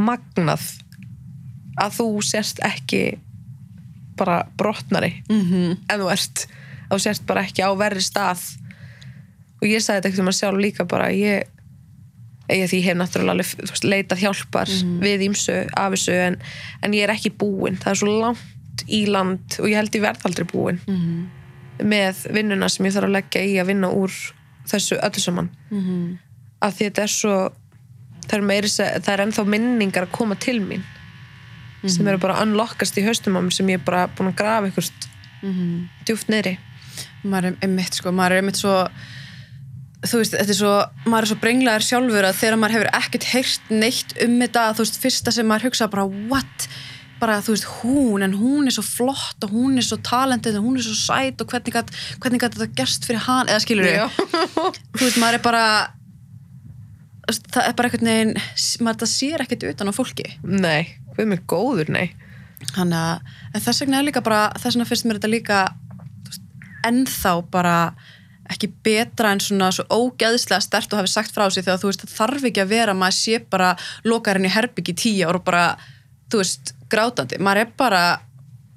magnað 0.00 0.66
að 1.80 1.96
þú 1.98 2.08
sérst 2.24 2.60
ekki 2.66 3.04
bara 4.20 4.42
brotnari 4.56 5.22
mm 5.28 5.40
-hmm. 5.40 5.76
en 5.88 6.00
þú 6.00 6.10
ert. 6.12 6.46
Að 6.90 6.98
þú 6.98 7.02
sérst 7.04 7.26
bara 7.26 7.44
ekki 7.46 7.62
á 7.62 7.70
verri 7.78 8.02
stað. 8.02 8.40
Og 9.62 9.68
ég 9.68 9.80
sagði 9.80 9.96
þetta 9.96 10.08
ekkert 10.08 10.20
um 10.20 10.32
að 10.32 10.38
sjálf 10.38 10.60
líka 10.60 10.84
bara 10.84 11.10
ég, 11.12 11.44
ég 12.48 12.70
því 12.70 12.80
hef 12.84 12.96
náttúrulega 12.96 13.36
veist, 13.36 13.84
leitað 13.84 14.18
hjálpar 14.18 14.68
við 15.00 15.20
ímsu 15.28 15.66
af 15.76 15.92
þessu 15.92 16.12
en, 16.12 16.36
en 16.82 16.94
ég 16.94 17.02
er 17.04 17.14
ekki 17.14 17.30
búin, 17.30 17.76
það 17.76 17.90
er 17.90 17.96
svo 17.96 18.20
langt 18.20 18.84
í 18.88 19.06
land 19.06 19.60
og 19.60 19.68
ég 19.68 19.76
held 19.76 19.94
ég 19.94 20.02
verð 20.02 20.24
aldrei 20.24 20.46
búin 20.46 20.80
með 21.82 22.26
vinnuna 22.34 22.68
sem 22.68 22.86
ég 22.86 22.94
þarf 22.94 23.08
að 23.08 23.16
leggja 23.16 23.42
í 23.46 23.58
að 23.60 23.66
vinna 23.72 23.90
úr 23.92 24.10
þessu 24.70 24.98
öllu 25.00 25.20
saman. 25.24 25.50
Að 26.60 26.74
því 26.76 26.84
þetta 26.90 27.02
er 27.02 27.12
svo 27.14 27.36
það 28.30 28.34
er, 28.38 28.46
meiri, 28.46 28.68
það 28.68 29.12
er 29.14 29.22
ennþá 29.24 29.44
minningar 29.48 30.06
að 30.06 30.12
koma 30.12 30.36
til 30.38 30.60
mín 30.60 30.82
sem 31.88 32.06
eru 32.08 32.18
bara 32.20 32.42
unlockast 32.42 32.98
í 33.00 33.04
haustum 33.06 33.36
á 33.36 33.40
mér 33.40 33.54
sem 33.56 33.68
ég 33.72 33.80
er 33.80 33.84
bara 33.84 34.06
búin 34.12 34.28
að 34.28 34.36
grafa 34.36 34.68
einhvert 34.68 35.06
djúft 36.06 36.28
neyri 36.28 36.58
maður 37.24 37.46
er 37.50 37.56
einmitt 37.64 37.94
sko, 37.96 38.12
maður 38.12 38.32
er 38.36 38.42
einmitt 38.42 38.60
svo 38.60 38.74
þú 40.04 40.20
veist, 40.20 40.34
þetta 40.36 40.52
er 40.52 40.58
svo 40.58 40.74
maður 41.06 41.22
er 41.24 41.30
svo 41.30 41.38
brenglaður 41.40 41.86
sjálfur 41.86 42.28
að 42.28 42.38
þegar 42.40 42.56
maður 42.60 42.74
hefur 42.76 42.90
ekkert 43.00 43.24
heyrt 43.32 43.72
neitt 43.72 44.14
um 44.24 44.36
þetta, 44.40 44.66
þú 44.76 44.84
veist, 44.84 45.00
fyrsta 45.00 45.32
sem 45.32 45.48
maður 45.48 45.70
hugsa 45.70 45.88
bara, 45.92 46.04
what, 46.30 46.68
bara 47.20 47.38
þú 47.44 47.54
veist 47.54 47.68
hún, 47.80 48.24
en 48.26 48.34
hún 48.40 48.68
er 48.70 48.74
svo 48.74 48.84
flott 48.86 49.46
og 49.46 49.54
hún 49.54 49.78
er 49.80 49.86
svo 49.86 50.00
talented 50.06 50.58
og 50.58 50.66
hún 50.66 50.80
er 50.80 50.86
svo 50.86 50.96
sæt 50.96 51.40
og 51.42 51.52
hvernig 51.52 51.74
gat 51.76 52.56
þetta 52.56 52.68
gerst 52.78 53.08
fyrir 53.08 53.24
hann 53.26 53.50
eða 53.50 53.64
skilur 53.64 53.88
Já. 53.88 54.06
þú 54.98 55.04
veist, 55.04 55.20
maður 55.20 55.38
er 55.38 55.44
bara 55.44 55.64
það 57.30 57.66
er 57.66 57.76
bara 57.78 57.90
einhvern 57.90 58.10
veginn 58.10 58.32
maður 58.84 59.02
það 59.04 59.12
sér 59.12 59.44
ekkert 59.44 59.66
utan 59.70 59.90
á 59.90 59.94
fólki. 59.94 60.26
Nei, 60.42 60.96
við 61.18 61.30
mér 61.32 61.42
góður, 61.50 61.92
nei. 61.92 62.10
Þannig 62.74 62.96
að 62.98 63.36
en 63.54 63.64
þess 63.64 63.84
vegna 63.84 64.00
er 64.00 64.08
líka 64.08 64.24
bara, 64.24 64.40
þess 64.58 64.76
vegna 64.76 64.88
finnst 64.88 65.06
mér 65.08 65.20
þetta 65.20 65.32
líka 65.32 65.60
veist, 66.26 66.42
ennþá 66.88 67.34
bara 67.52 67.76
ekki 68.50 68.70
betra 68.84 69.30
en 69.34 69.42
svona 69.42 69.70
svo 69.74 69.86
ógeðslega 69.88 70.60
stert 70.64 70.92
og 70.92 71.00
hafi 71.00 71.12
sagt 71.12 71.34
frá 71.34 71.46
sig 71.48 71.64
þegar 71.64 71.80
þú 71.82 71.90
veist 71.92 72.04
það 72.04 72.14
þarf 72.16 72.46
ekki 72.50 72.64
að 72.64 72.72
vera 72.74 72.94
að 72.94 73.00
maður 73.02 73.18
sé 73.20 73.40
bara 73.52 73.70
lokarinn 74.06 74.48
í 74.48 74.52
herbyggi 74.52 74.96
tíu 74.98 75.28
og 75.30 75.42
bara, 75.46 75.64
þú 76.30 76.42
veist, 76.42 76.74
grátandi. 76.92 77.38
Maður 77.42 77.64
er 77.64 77.74
bara, 77.80 78.04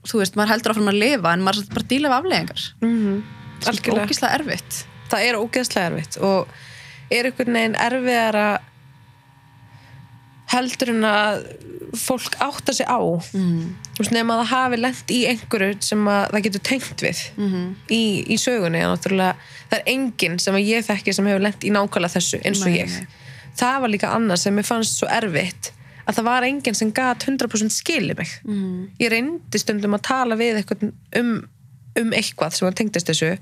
þú 0.10 0.22
veist, 0.22 0.38
maður 0.40 0.56
heldur 0.56 0.74
áfram 0.74 0.92
að 0.92 1.02
lifa 1.02 1.34
en 1.34 1.46
maður 1.46 1.64
er 1.64 1.72
bara 1.74 1.86
að 1.86 1.94
díla 1.94 2.12
af 2.12 2.18
afleggingar 2.20 2.68
mm 2.82 2.94
-hmm. 3.00 3.24
Algjörlega. 3.70 4.06
ógeðslega 4.06 4.36
erfitt. 4.40 4.86
Það 5.10 5.26
er 5.28 5.40
ógeðslega 5.40 5.90
erfitt 5.92 6.18
og 6.18 6.48
er 7.12 7.26
einhvern 7.26 7.54
veginn 7.54 7.76
erfiðara 7.76 8.48
heldur 10.54 10.90
en 10.94 11.06
að 11.08 11.46
fólk 11.98 12.36
átta 12.42 12.74
sig 12.74 12.88
á. 12.90 13.00
Mm. 13.34 13.76
Nema 14.12 14.34
að 14.34 14.42
það 14.42 14.52
hafi 14.54 14.80
lent 14.82 15.12
í 15.14 15.20
einhverju 15.30 15.76
sem 15.86 16.08
að 16.10 16.24
það 16.34 16.46
getur 16.48 16.64
tengt 16.70 17.04
við 17.06 17.20
Mm 17.38 17.76
í, 17.90 18.26
í 18.34 18.38
sögunni. 18.38 18.82
Það 18.82 19.78
er 19.78 19.84
enginn 19.86 20.40
sem 20.40 20.56
að 20.56 20.68
ég 20.70 20.86
þekki 20.86 21.14
sem 21.14 21.30
hefur 21.30 21.46
lent 21.46 21.64
í 21.64 21.72
nákvæmlega 21.74 22.16
þessu 22.18 22.42
eins 22.44 22.62
og 22.62 22.72
Nei, 22.72 22.80
ég. 22.80 23.08
það 23.56 23.80
var 23.82 23.90
líka 23.90 24.12
annað 24.16 24.38
sem 24.38 24.56
mér 24.56 24.66
fannst 24.66 24.98
svo 24.98 25.08
erfitt 25.08 25.72
að 26.04 26.18
það 26.18 26.28
var 26.28 26.46
enginn 26.48 26.76
sem 26.78 26.92
gat 26.96 27.24
100% 27.28 27.72
skilið 27.74 28.18
mig 28.20 28.32
mm. 28.44 28.78
ég 29.00 29.12
reyndi 29.14 29.60
stundum 29.62 29.96
að 29.98 30.06
tala 30.10 30.36
við 30.40 30.62
um, 31.20 31.34
um 32.00 32.12
eitthvað 32.18 32.58
sem 32.58 32.74
tengdist 32.76 33.08
þessu 33.12 33.34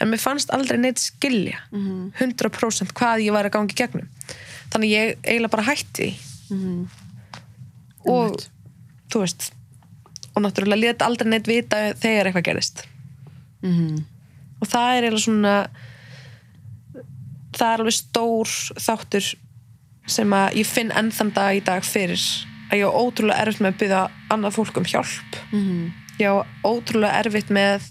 en 0.00 0.08
mér 0.08 0.22
fannst 0.22 0.52
aldrei 0.54 0.78
neitt 0.80 1.02
skilja 1.02 1.58
Mm. 1.70 2.12
100% 2.18 2.94
hvað 2.96 3.24
ég 3.26 3.34
var 3.34 3.46
að 3.48 3.54
gangi 3.58 3.76
gegnum 3.78 4.08
þannig 4.72 4.90
ég 4.94 5.16
eiginlega 5.24 5.54
bara 5.56 5.68
hætti 5.70 6.12
Mm. 6.50 6.88
og 8.06 8.24
Einmitt. 8.24 8.48
þú 9.12 9.20
veist 9.22 9.50
og 10.34 10.42
náttúrulega 10.42 10.80
lét 10.82 11.02
aldrei 11.06 11.28
neitt 11.30 11.46
vita 11.46 11.92
þegar 11.94 12.26
eitthvað 12.30 12.48
gerist 12.48 12.84
Mm. 13.62 14.04
og 14.60 14.68
það 14.68 14.96
er 14.96 15.02
eiginlega 15.04 15.24
svona 15.26 15.54
það 17.54 17.72
er 17.74 17.82
alveg 17.82 17.96
stór 17.98 18.50
þáttur 18.80 19.28
sem 20.10 20.32
að 20.36 20.56
ég 20.60 20.66
finn 20.66 20.90
ennþann 20.90 21.32
dag 21.36 21.56
í 21.56 21.62
dag 21.64 21.84
fyrir 21.86 22.20
að 22.70 22.78
ég 22.80 22.86
á 22.86 22.92
ótrúlega 23.02 23.40
erfitt 23.44 23.60
með 23.64 23.72
að 23.72 23.78
byggja 23.82 24.02
annað 24.34 24.56
fólk 24.58 24.76
um 24.82 24.84
hjálp 24.92 25.40
Mm. 25.52 25.92
ég 26.20 26.28
á 26.30 26.36
ótrúlega 26.66 27.18
erfitt 27.24 27.50
með 27.50 27.88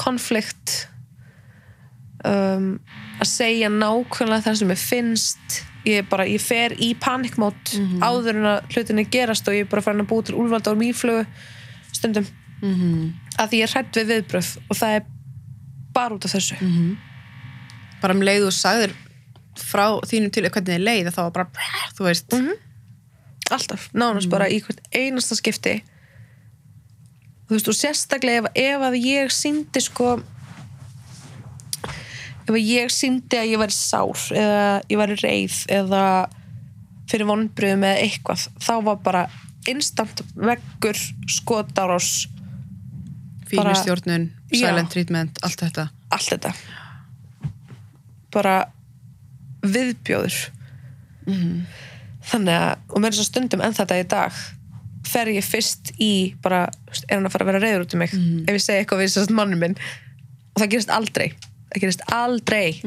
konflikt 0.00 0.88
um, 2.24 2.78
að 3.20 3.28
segja 3.28 3.68
nákvæmlega 3.72 4.44
það 4.46 4.58
sem 4.62 4.72
ég 4.74 4.82
finnst 4.82 5.58
ég, 5.86 6.06
bara, 6.10 6.26
ég 6.30 6.40
fer 6.42 6.74
í 6.78 6.92
panikmót 7.02 7.74
áður 8.02 8.38
en 8.38 8.48
að 8.52 8.74
hlutinni 8.74 9.04
gerast 9.10 9.48
og 9.50 9.56
ég 9.56 9.66
er 9.66 9.70
bara 9.72 9.82
farin 9.82 10.04
að 10.04 10.10
búa 10.12 10.26
til 10.28 10.36
úlvalda 10.38 10.74
og 10.74 10.80
mýflugu 10.82 11.26
stundum 11.92 12.26
Mm. 12.62 13.08
að 13.42 13.48
því 13.50 13.58
ég 13.58 13.64
er 13.66 13.72
hrætt 13.72 13.96
við 13.98 14.10
viðbröð 14.12 14.48
og 14.70 14.76
það 14.78 14.92
er 14.94 15.06
bara 15.96 16.14
út 16.14 16.24
af 16.28 16.30
þessu 16.30 16.54
Mhm. 16.62 16.92
bara 18.00 18.14
um 18.14 18.20
leið 18.22 18.44
og 18.46 18.52
sagðir 18.54 18.92
frá 19.58 19.86
þínu 20.08 20.30
til 20.32 20.44
hvernig 20.48 20.68
þið 20.74 20.84
leið 20.86 21.10
þá 21.14 21.22
var 21.22 21.32
bara, 21.36 21.48
þú 21.96 22.04
veist. 22.08 22.32
Mhm. 22.32 22.52
alltaf, 23.52 23.88
nánast 23.92 24.30
bara 24.32 24.46
í 24.48 24.62
hvert 24.64 24.80
einasta 24.96 25.36
skipti. 25.36 25.82
Þú 27.48 27.56
veist, 27.58 27.68
og 27.68 27.74
sérstaklega 27.76 28.46
ef, 28.46 28.46
ef 28.56 28.80
að 28.86 28.94
ég 29.04 29.28
síndi 29.34 29.80
sko 29.84 30.22
ef 32.42 32.50
að 32.54 32.62
ég 32.64 32.90
síndi 32.92 33.38
að 33.38 33.50
ég 33.52 33.60
væri 33.60 33.76
sár 33.76 34.22
eða 34.34 34.62
ég 34.90 34.98
væri 35.00 35.16
reið 35.20 35.58
eða 35.76 36.02
fyrir 37.10 37.28
vonbröðum 37.28 37.84
eða 37.86 38.02
eitthvað 38.06 38.46
þá 38.62 38.72
var 38.88 38.96
bara 39.04 39.22
instant 39.68 40.22
veggur, 40.34 40.96
skotárás 41.30 42.26
Bara- 43.52 43.74
fínustjórnun, 43.74 44.30
Já. 44.50 44.58
silent 44.64 44.90
treatment, 44.90 45.38
allt 45.44 45.60
þetta. 45.60 45.90
Allt 46.10 46.30
þetta. 46.32 46.54
Bara 48.32 48.54
viðbjóður. 49.62 50.38
Þannig 52.22 52.54
að 52.54 52.92
og 52.92 53.00
með 53.02 53.12
þess 53.12 53.22
að 53.22 53.30
stundum 53.30 53.62
enn 53.62 53.74
þetta 53.74 53.98
í 53.98 54.06
dag 54.10 54.32
fer 55.12 55.28
ég 55.28 55.44
fyrst 55.44 55.92
í 56.00 56.34
bara, 56.42 56.68
er 57.08 57.16
hann 57.18 57.26
að 57.26 57.32
fara 57.34 57.44
að 57.44 57.50
vera 57.52 57.62
reyður 57.62 57.84
út 57.84 57.94
um 57.94 57.98
mig? 58.04 58.12
Ef 58.46 58.54
ég 58.54 58.62
segi 58.62 58.78
eitthvað 58.82 59.02
við 59.02 59.32
manni 59.34 59.58
minn. 59.58 59.76
Og 60.54 60.62
það 60.62 60.70
gerist 60.76 60.90
aldrei. 60.94 61.32
Það 61.72 61.80
gerist 61.82 62.02
aldrei. 62.12 62.80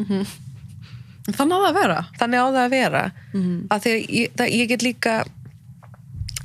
Þannig 1.26 1.56
að 1.56 1.62
það 1.62 1.70
að 1.70 1.78
vera. 1.82 2.00
Þannig 2.20 2.40
á 2.40 2.46
það 2.46 2.64
að 2.64 2.70
vera. 2.76 3.04
Að 3.70 3.80
því 3.86 3.94
ég, 4.20 4.32
það, 4.38 4.50
ég 4.56 4.68
get 4.70 4.84
líka 4.86 5.14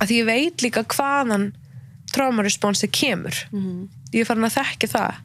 að 0.00 0.06
því 0.08 0.16
ég 0.20 0.26
veit 0.30 0.62
líka 0.64 0.84
hvaðan 0.94 1.50
traumaresponsi 2.14 2.88
kemur. 2.88 3.36
Ég 4.12 4.20
er 4.22 4.26
farin 4.26 4.44
að 4.48 4.56
þekki 4.58 4.88
það. 4.90 5.18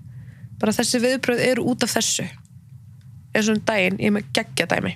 Bara 0.59 0.71
þessi 0.75 0.99
viðbröð 1.03 1.39
eru 1.49 1.63
út 1.71 1.83
af 1.83 1.93
þessu 1.95 2.27
eins 3.35 3.49
og 3.51 3.57
um 3.57 3.63
daginn, 3.67 3.99
ég 3.99 4.09
er 4.11 4.15
með 4.15 4.27
geggja 4.37 4.67
dæmi. 4.71 4.95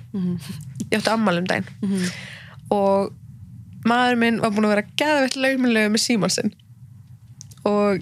Ég 0.90 0.98
átti 0.98 1.12
ammali 1.12 1.42
um 1.42 1.48
daginn. 1.50 2.04
Og 2.74 3.12
maður 3.88 4.18
minn 4.20 4.40
var 4.42 4.52
búin 4.54 4.68
að 4.68 4.74
vera 4.74 4.86
geðveitt 5.00 5.36
laumilegu 5.40 5.92
með 5.94 6.04
síman 6.04 6.32
sinn. 6.32 6.52
Og 7.68 8.00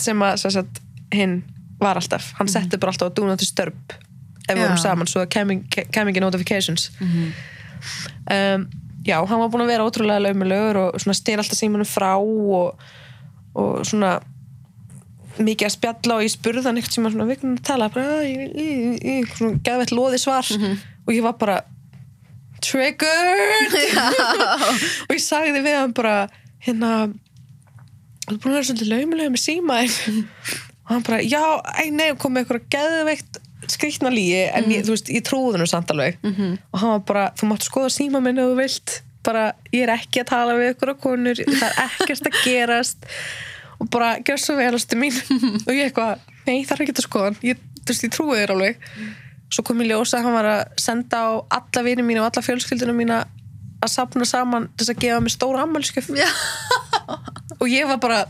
sem 0.00 0.22
að 0.22 0.36
sem 0.42 0.50
sagt, 0.58 0.80
hinn 1.14 1.42
var 1.80 1.96
alltaf. 2.00 2.32
Hann 2.38 2.48
setti 2.48 2.78
bara 2.80 2.92
alltaf 2.92 3.10
að 3.10 3.16
dúna 3.18 3.36
til 3.40 3.48
störp 3.48 3.96
ef 4.46 4.54
við 4.54 4.62
Já. 4.62 4.66
vorum 4.68 4.78
saman 4.78 5.10
svo 5.10 5.24
kem 5.26 5.50
ekki 5.50 6.22
notifications. 6.22 6.90
Um, 8.30 8.68
já, 9.06 9.18
hann 9.26 9.40
var 9.40 9.50
búin 9.50 9.64
að 9.64 9.72
vera 9.72 9.86
ótrúlega 9.86 10.22
laumilegur 10.22 10.78
og 10.84 11.00
svona 11.02 11.16
stýr 11.18 11.42
alltaf 11.42 11.58
símanum 11.58 11.88
frá 11.88 12.14
og, 12.18 12.78
og 13.54 13.84
svona 13.86 14.20
mikið 15.38 15.68
að 15.68 15.74
spjalla 15.76 16.16
og 16.18 16.24
ég 16.26 16.32
spurði 16.32 16.62
hann 16.66 16.76
eitthvað 16.80 16.96
sem 16.96 17.08
svona 17.10 17.28
viknum 17.28 17.56
að 17.56 17.64
tala 17.68 17.88
bara, 17.92 18.20
"Æ, 18.20 18.26
ég, 18.26 18.54
ég, 18.56 19.04
ég, 19.04 19.32
svona 19.36 19.60
geðveitt 19.66 19.92
loði 19.92 20.18
svar. 20.22 20.46
Og 21.06 21.14
ég 21.14 21.22
var 21.22 21.36
bara 21.38 21.60
triggered. 22.64 23.74
Og 25.08 25.14
ég 25.14 25.22
sagði 25.22 25.62
við 25.64 25.76
hann 25.78 25.92
bara 25.96 26.28
hérna 26.66 26.92
þú 28.26 28.34
er 28.34 28.38
búin 28.42 28.52
að 28.52 28.56
vera 28.56 28.68
svolítið 28.70 28.90
laumilega 28.92 29.30
með 29.34 29.42
símaðin 29.44 30.22
og 30.86 30.90
hann 30.90 31.02
bara, 31.06 31.18
já, 31.22 31.42
æ, 31.82 31.90
nei, 31.94 32.08
kom 32.18 32.34
með 32.34 32.44
eitthvað 32.46 32.66
geðveikt 32.74 33.38
skrýtna 33.70 34.10
lígi 34.14 34.44
en 34.54 34.68
ég, 34.70 34.84
þú 34.86 34.92
veist, 34.94 35.08
ég 35.10 35.24
trúði 35.26 35.56
hennu 35.56 35.66
samt 35.70 35.90
alveg. 35.90 36.18
Og 36.70 36.78
hann 36.78 36.92
var 36.92 37.00
bara, 37.08 37.24
þú 37.38 37.48
máttu 37.50 37.66
skoða 37.66 37.90
síma 37.90 38.20
minn 38.22 38.38
ef 38.38 38.50
þú 38.52 38.56
vilt, 38.60 38.94
bara, 39.26 39.44
ég 39.74 39.82
er 39.86 39.92
ekki 39.96 40.22
að 40.22 40.28
tala 40.30 40.54
við 40.58 40.72
ykkur 40.74 40.92
á 40.94 40.96
konur, 41.02 41.40
það 41.42 41.66
er 41.66 41.80
ekkert 41.86 42.28
að 42.30 42.36
gerast 42.44 43.08
og 43.80 43.90
bara, 43.92 44.16
gjör 44.24 44.40
svo 44.40 44.56
vel 44.58 44.74
ástu 44.76 44.98
mín. 44.98 45.14
Og 45.66 45.72
ég 45.74 45.88
eitthvað, 45.90 46.24
nei, 46.46 46.64
það 46.64 46.74
er 46.76 46.84
ekki 46.86 46.96
að 46.96 47.06
skoða 47.06 47.30
hann. 47.30 47.38
Ég, 47.44 47.62
ég 47.86 48.12
trúi 48.14 48.38
þér 48.40 48.54
alveg. 48.56 48.88
Svo 49.52 49.64
kom 49.66 49.82
ég 49.84 49.92
ljósa 49.92 50.18
að 50.18 50.26
hann 50.26 50.36
var 50.36 50.50
að 50.50 50.62
senda 50.82 51.22
á 51.22 51.28
alla 51.58 51.84
vinið 51.86 52.08
mína 52.08 52.24
og 52.24 52.30
alla 52.30 52.44
fjölskyldunum 52.46 52.98
mína 52.98 53.22
að 53.84 53.92
sapna 53.92 54.26
saman 54.26 54.70
þess 54.74 54.94
að 54.94 55.02
gefa 55.04 55.22
mér 55.22 55.34
stóra 55.34 55.62
ammælskjöf 55.66 56.08
og 57.60 57.66
ég 57.70 57.86
var 57.86 58.00
bara 58.02 58.22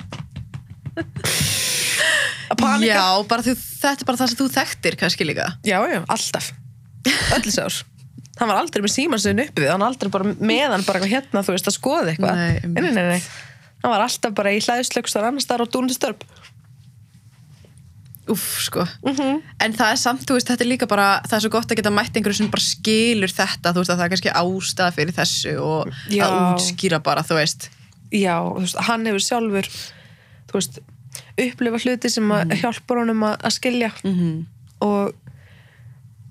að 2.51 2.56
panika. 2.59 2.90
Já, 2.90 3.06
bara 3.31 3.47
því, 3.47 3.55
þetta 3.56 4.02
er 4.02 4.09
bara 4.10 4.20
það 4.20 4.32
sem 4.32 4.40
þú 4.43 4.48
þekktir 4.59 4.98
kannski 5.01 5.28
líka. 5.28 5.52
Já, 5.64 5.78
já, 5.89 6.01
alltaf. 6.05 6.51
Öll 7.39 7.55
sár 7.55 7.85
hann 8.36 8.51
var 8.51 8.60
aldrei 8.60 8.85
með 8.85 8.93
símansöðun 8.93 9.44
uppi 9.47 9.64
við 9.64 9.70
hann 9.73 9.85
aldrei 9.86 10.10
bara 10.12 10.28
með 10.28 10.74
hann 10.74 10.85
bara 10.86 11.09
hérna 11.09 11.43
þú 11.44 11.55
veist 11.55 11.70
að 11.70 11.77
skoða 11.78 12.12
eitthvað. 12.12 12.40
Nei, 12.40 12.73
nei, 12.74 12.90
nei, 12.93 13.05
nei. 13.14 13.20
Hann 13.86 13.94
var 13.94 14.04
alltaf 14.08 14.34
bara 14.36 14.52
í 14.52 14.58
hlæðslökstar 14.64 15.28
annars 15.30 15.46
þar 15.48 15.62
á 15.62 15.66
dúnistörp 15.70 16.26
Úff, 18.26 18.56
sko. 18.66 18.82
Mhm. 19.06 19.36
En 19.62 19.72
það 19.78 19.92
er 19.92 19.98
samt, 20.02 20.24
þú 20.26 20.34
veist, 20.34 20.48
þetta 20.50 20.64
er 20.64 20.70
líka 20.72 20.86
bara, 20.90 21.20
það 21.30 21.36
er 21.36 21.42
svo 21.44 21.50
gott 21.54 21.70
að 21.70 21.78
geta 21.78 21.92
mætt 21.94 22.16
einhverju 22.18 22.34
sem 22.40 22.48
bara 22.50 22.64
skilur 22.64 23.30
þetta, 23.30 23.70
þú 23.70 23.78
veist, 23.84 23.92
að 23.94 24.00
það 24.00 24.06
er 24.06 24.10
kannski 24.14 24.32
ástæða 24.40 24.94
fyrir 24.96 25.14
þessu 25.14 25.52
og 25.62 25.92
Já. 26.10 26.24
að 26.26 26.38
útskýra 26.56 26.98
bara, 27.06 27.22
þú 27.22 27.38
veist. 27.38 27.68
já, 28.10 28.34
þú 28.42 28.64
veist, 28.64 28.80
hann 28.88 29.06
hefur 29.06 29.22
sjálfur 29.28 29.68
þú 30.50 30.58
veist, 30.58 30.80
upplifa 31.38 31.78
hluti 31.84 32.10
sem 32.10 32.34
að 32.34 32.56
hjálpar 32.58 32.98
honum 33.04 33.22
að, 33.30 33.36
að 33.46 33.54
skilja 33.60 33.92
Mhm. 34.02 34.46
og 34.82 35.14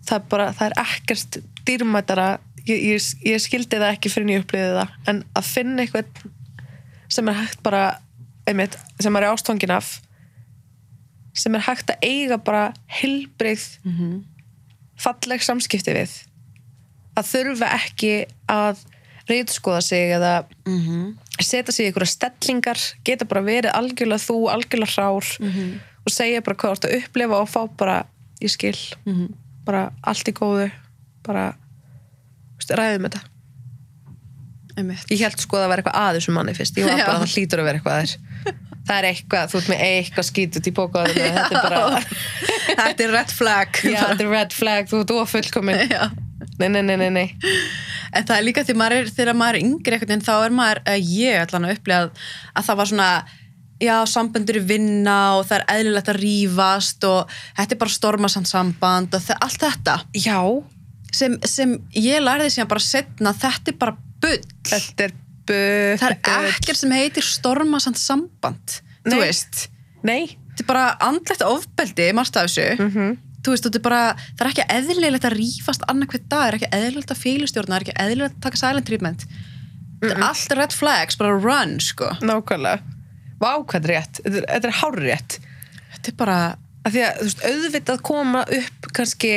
það 0.05 0.15
er 0.19 0.27
bara, 0.35 0.51
það 0.51 0.67
er 0.67 0.75
ekkert 0.83 1.39
dýrmætara 1.65 2.27
ég, 2.67 2.83
ég, 2.91 3.15
ég 3.23 3.39
skildi 3.39 3.79
það 3.79 3.95
ekki 3.95 4.11
fyrir 4.11 4.27
en 4.27 4.35
ég 4.35 4.43
upplifði 4.43 4.75
það 4.83 4.89
en 5.07 5.23
að 5.33 5.43
finna 5.47 5.81
eitthvað 5.85 6.05
sem 7.09 7.27
er 7.27 7.33
hægt 7.33 7.61
bara 7.63 7.99
einmitt, 8.47 8.77
sem 8.99 9.15
er 9.15 9.29
ástfangin 9.31 9.71
af 9.71 10.01
sem 11.35 11.55
er 11.55 11.65
hægt 11.67 11.89
að 11.91 12.05
eiga 12.05 12.37
bara 12.37 12.73
heilbrigð 12.87 13.65
falleg 14.95 15.41
samskipti 15.43 15.91
við. 15.91 16.11
Að 17.17 17.25
þurfa 17.31 17.67
ekki 17.75 18.25
að 18.47 18.79
reyðskoða 19.27 19.81
sig 19.81 20.11
eða 20.15 20.45
setja 21.41 21.73
sig 21.73 21.85
í 21.85 21.87
einhverja 21.89 22.13
stellingar 22.13 22.79
geta 23.03 23.25
bara 23.25 23.41
verið 23.43 23.71
algjörlega 23.73 24.21
þú, 24.23 24.49
algjörlega 24.53 24.93
hrár 24.95 25.25
og 26.05 26.11
segja 26.11 26.41
bara 26.41 26.55
hvað 26.55 26.69
þú 26.69 26.75
ert 26.75 26.85
að 26.85 26.97
upplifa 26.99 27.41
og 27.41 27.49
fá 27.49 27.61
bara, 27.77 28.05
ég 28.39 28.49
skil 28.53 28.77
bara 29.65 29.91
allt 30.03 30.27
í 30.29 30.31
góðu 30.31 30.69
bara 31.25 31.55
ræðum 32.69 33.09
þetta 33.09 33.21
Einmitt. 34.75 35.05
ég 35.11 35.21
held 35.23 35.39
sko 35.39 35.57
að 35.57 35.65
það 35.65 35.71
var 35.73 35.81
eitthvað 35.83 35.99
að 36.03 36.17
þessum 36.19 36.37
manni 36.39 36.53
fyrst. 36.57 36.77
Ég 36.79 36.87
var 36.89 36.99
bara 36.99 37.15
að 37.15 37.25
það 37.25 37.35
hlýtur 37.35 37.61
að 37.63 37.67
vera 37.69 37.79
eitthvað 37.79 37.95
að 37.95 38.05
þér. 38.05 38.61
Það 38.85 38.97
er 38.99 39.05
eitthvað, 39.09 39.47
þú 39.49 39.57
ert 39.57 39.69
með 39.71 39.79
eitthvað 39.87 40.25
skítut 40.27 40.67
í 40.69 40.73
bókaðinu 40.77 41.29
þetta 41.35 41.55
er 41.55 41.63
bara, 41.65 42.01
Þetta 42.75 43.05
er 43.07 43.13
red 43.15 43.31
flag. 43.33 43.79
já, 43.81 43.95
þetta 44.11 44.25
er 44.25 44.29
red 44.29 44.53
flag 44.53 44.91
þú 44.91 44.99
ert 45.01 45.13
ofullkomin 45.15 45.79
nei, 46.59 46.67
nei, 46.69 46.81
nei, 46.85 46.97
nei, 47.01 47.09
nei. 47.09 47.25
En 48.13 48.27
það 48.27 48.35
er 48.37 48.45
líka 48.45 48.63
því 48.67 48.75
maður 48.77 48.97
er, 48.99 49.09
þegar 49.17 49.39
maður 49.39 49.57
er 49.57 49.65
yngri 49.65 49.95
einhvern 49.97 50.11
veginn, 50.13 50.23
þá 50.27 50.35
er 50.45 50.53
maður, 50.59 50.83
uh, 50.85 50.99
ég 51.01 51.41
allan 51.41 51.65
að 51.67 51.73
upplega 51.79 52.05
að, 52.05 52.21
að 52.53 52.67
það 52.69 52.79
var 52.83 52.91
svona, 52.91 53.09
já, 53.81 53.95
samböndur 54.13 54.59
í 54.61 54.63
vinna 54.69 55.17
og 55.39 55.43
það 55.49 55.57
er 55.57 55.65
eðlilegt 55.79 56.13
að 56.13 56.21
rífast 56.21 57.09
og 57.09 57.35
þetta 57.57 57.75
er 57.75 57.81
bara 57.81 57.95
stormasamt 57.97 58.51
samband 58.53 59.17
og 59.17 59.33
allt 59.39 59.65
þetta. 59.65 59.97
Já, 60.15 60.37
sem, 61.11 61.39
sem 61.49 61.75
ég 61.97 62.21
lærði 62.23 62.53
síðan 62.53 62.71
bara 62.71 62.85
setna, 62.85 63.33
þetta 63.33 63.73
er 63.73 63.79
bara 63.81 63.97
bull. 64.25 64.41
þetta 64.71 65.07
er 65.07 65.13
bull 65.45 65.99
Það 66.01 66.15
er 66.33 66.49
ekkert 66.49 66.81
sem 66.81 66.95
heitir 66.97 67.25
stormasamt 67.27 67.99
samband, 68.01 68.79
Nei. 69.05 69.11
þú 69.13 69.21
veist. 69.21 69.67
nei, 70.05 70.23
Þetta 70.55 70.63
er 70.63 70.69
bara 70.71 70.85
andlegt 71.03 71.41
ofbeldi, 71.43 72.05
margt 72.15 72.37
af 72.39 72.47
þessu. 72.47 72.67
Mhm. 72.79 73.17
Þú 73.45 73.51
veist, 73.53 73.65
er 73.75 73.81
bara, 73.85 74.15
það 74.39 74.45
er 74.45 74.51
ekki 74.53 74.63
eðlilegt 74.73 75.25
að 75.27 75.35
rífast 75.37 75.83
annað 75.91 76.13
hver 76.15 76.21
dag, 76.31 76.39
það 76.39 76.47
er 76.47 76.55
ekki 76.57 76.69
eðlilegt 76.79 77.11
að 77.13 77.19
félustjórna, 77.21 77.75
það 77.75 77.75
er 77.75 77.85
ekki 77.85 77.97
eðlilegt 78.05 78.37
að 78.39 78.45
taka 78.45 78.57
silent 78.61 78.87
treatment. 78.87 79.25
Þetta 80.01 80.15
er 80.15 80.23
allt 80.25 80.55
red 80.57 80.73
flags, 80.73 81.17
bara 81.19 81.37
run, 81.37 81.75
sko. 81.83 82.09
nákvæmlega 82.25 82.81
vá, 83.41 83.51
hvað 83.67 83.85
er 83.89 83.91
rétt, 83.93 84.21
þetta 84.23 84.43
er, 84.47 84.69
er 84.69 84.77
hár 84.81 84.97
rétt 85.01 85.37
Þetta 85.95 86.11
er 86.11 86.17
bara, 86.19 86.37
að 86.85 86.95
því 86.95 87.03
að, 87.05 87.19
þú 87.19 87.27
veist, 87.27 87.43
auðvitað 87.49 88.01
koma 88.09 88.43
upp 88.59 88.89
kannski 88.95 89.31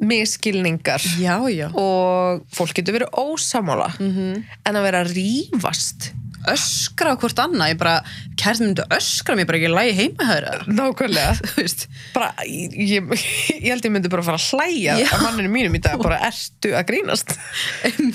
miskilningar 0.00 1.02
já, 1.20 1.36
já. 1.52 1.68
og 1.76 2.46
fólk 2.56 2.74
getur 2.78 2.96
verið 2.96 3.12
ósamála 3.20 3.90
-hmm. 3.98 4.42
en 4.64 4.76
að 4.76 4.86
vera 4.88 5.04
að 5.04 5.14
rífast 5.18 6.12
Öskra 6.48 7.12
hvort 7.20 7.36
annað, 7.42 7.74
ég 7.74 7.78
bara, 7.80 7.98
kærtin 8.40 8.70
myndi 8.70 8.84
öskra 8.96 9.34
mér 9.36 9.44
bara 9.48 9.58
ekki 9.58 9.68
lægi 9.68 9.96
heima 9.98 10.24
höra. 10.24 10.52
nákvæmlega 10.72 11.34
bara, 12.16 12.30
ég, 12.48 12.76
ég, 12.80 13.10
ég 13.58 13.66
held 13.68 13.84
ég 13.84 13.92
myndi 13.92 14.08
bara 14.08 14.24
fara 14.24 14.40
að 14.40 14.46
hlæja 14.54 14.96
Já. 15.02 15.08
að 15.12 15.24
manninu 15.26 15.52
mínum 15.52 15.76
í 15.76 15.82
dag, 15.84 16.00
bara 16.00 16.16
ertu 16.30 16.72
að 16.72 16.86
grínast 16.88 17.36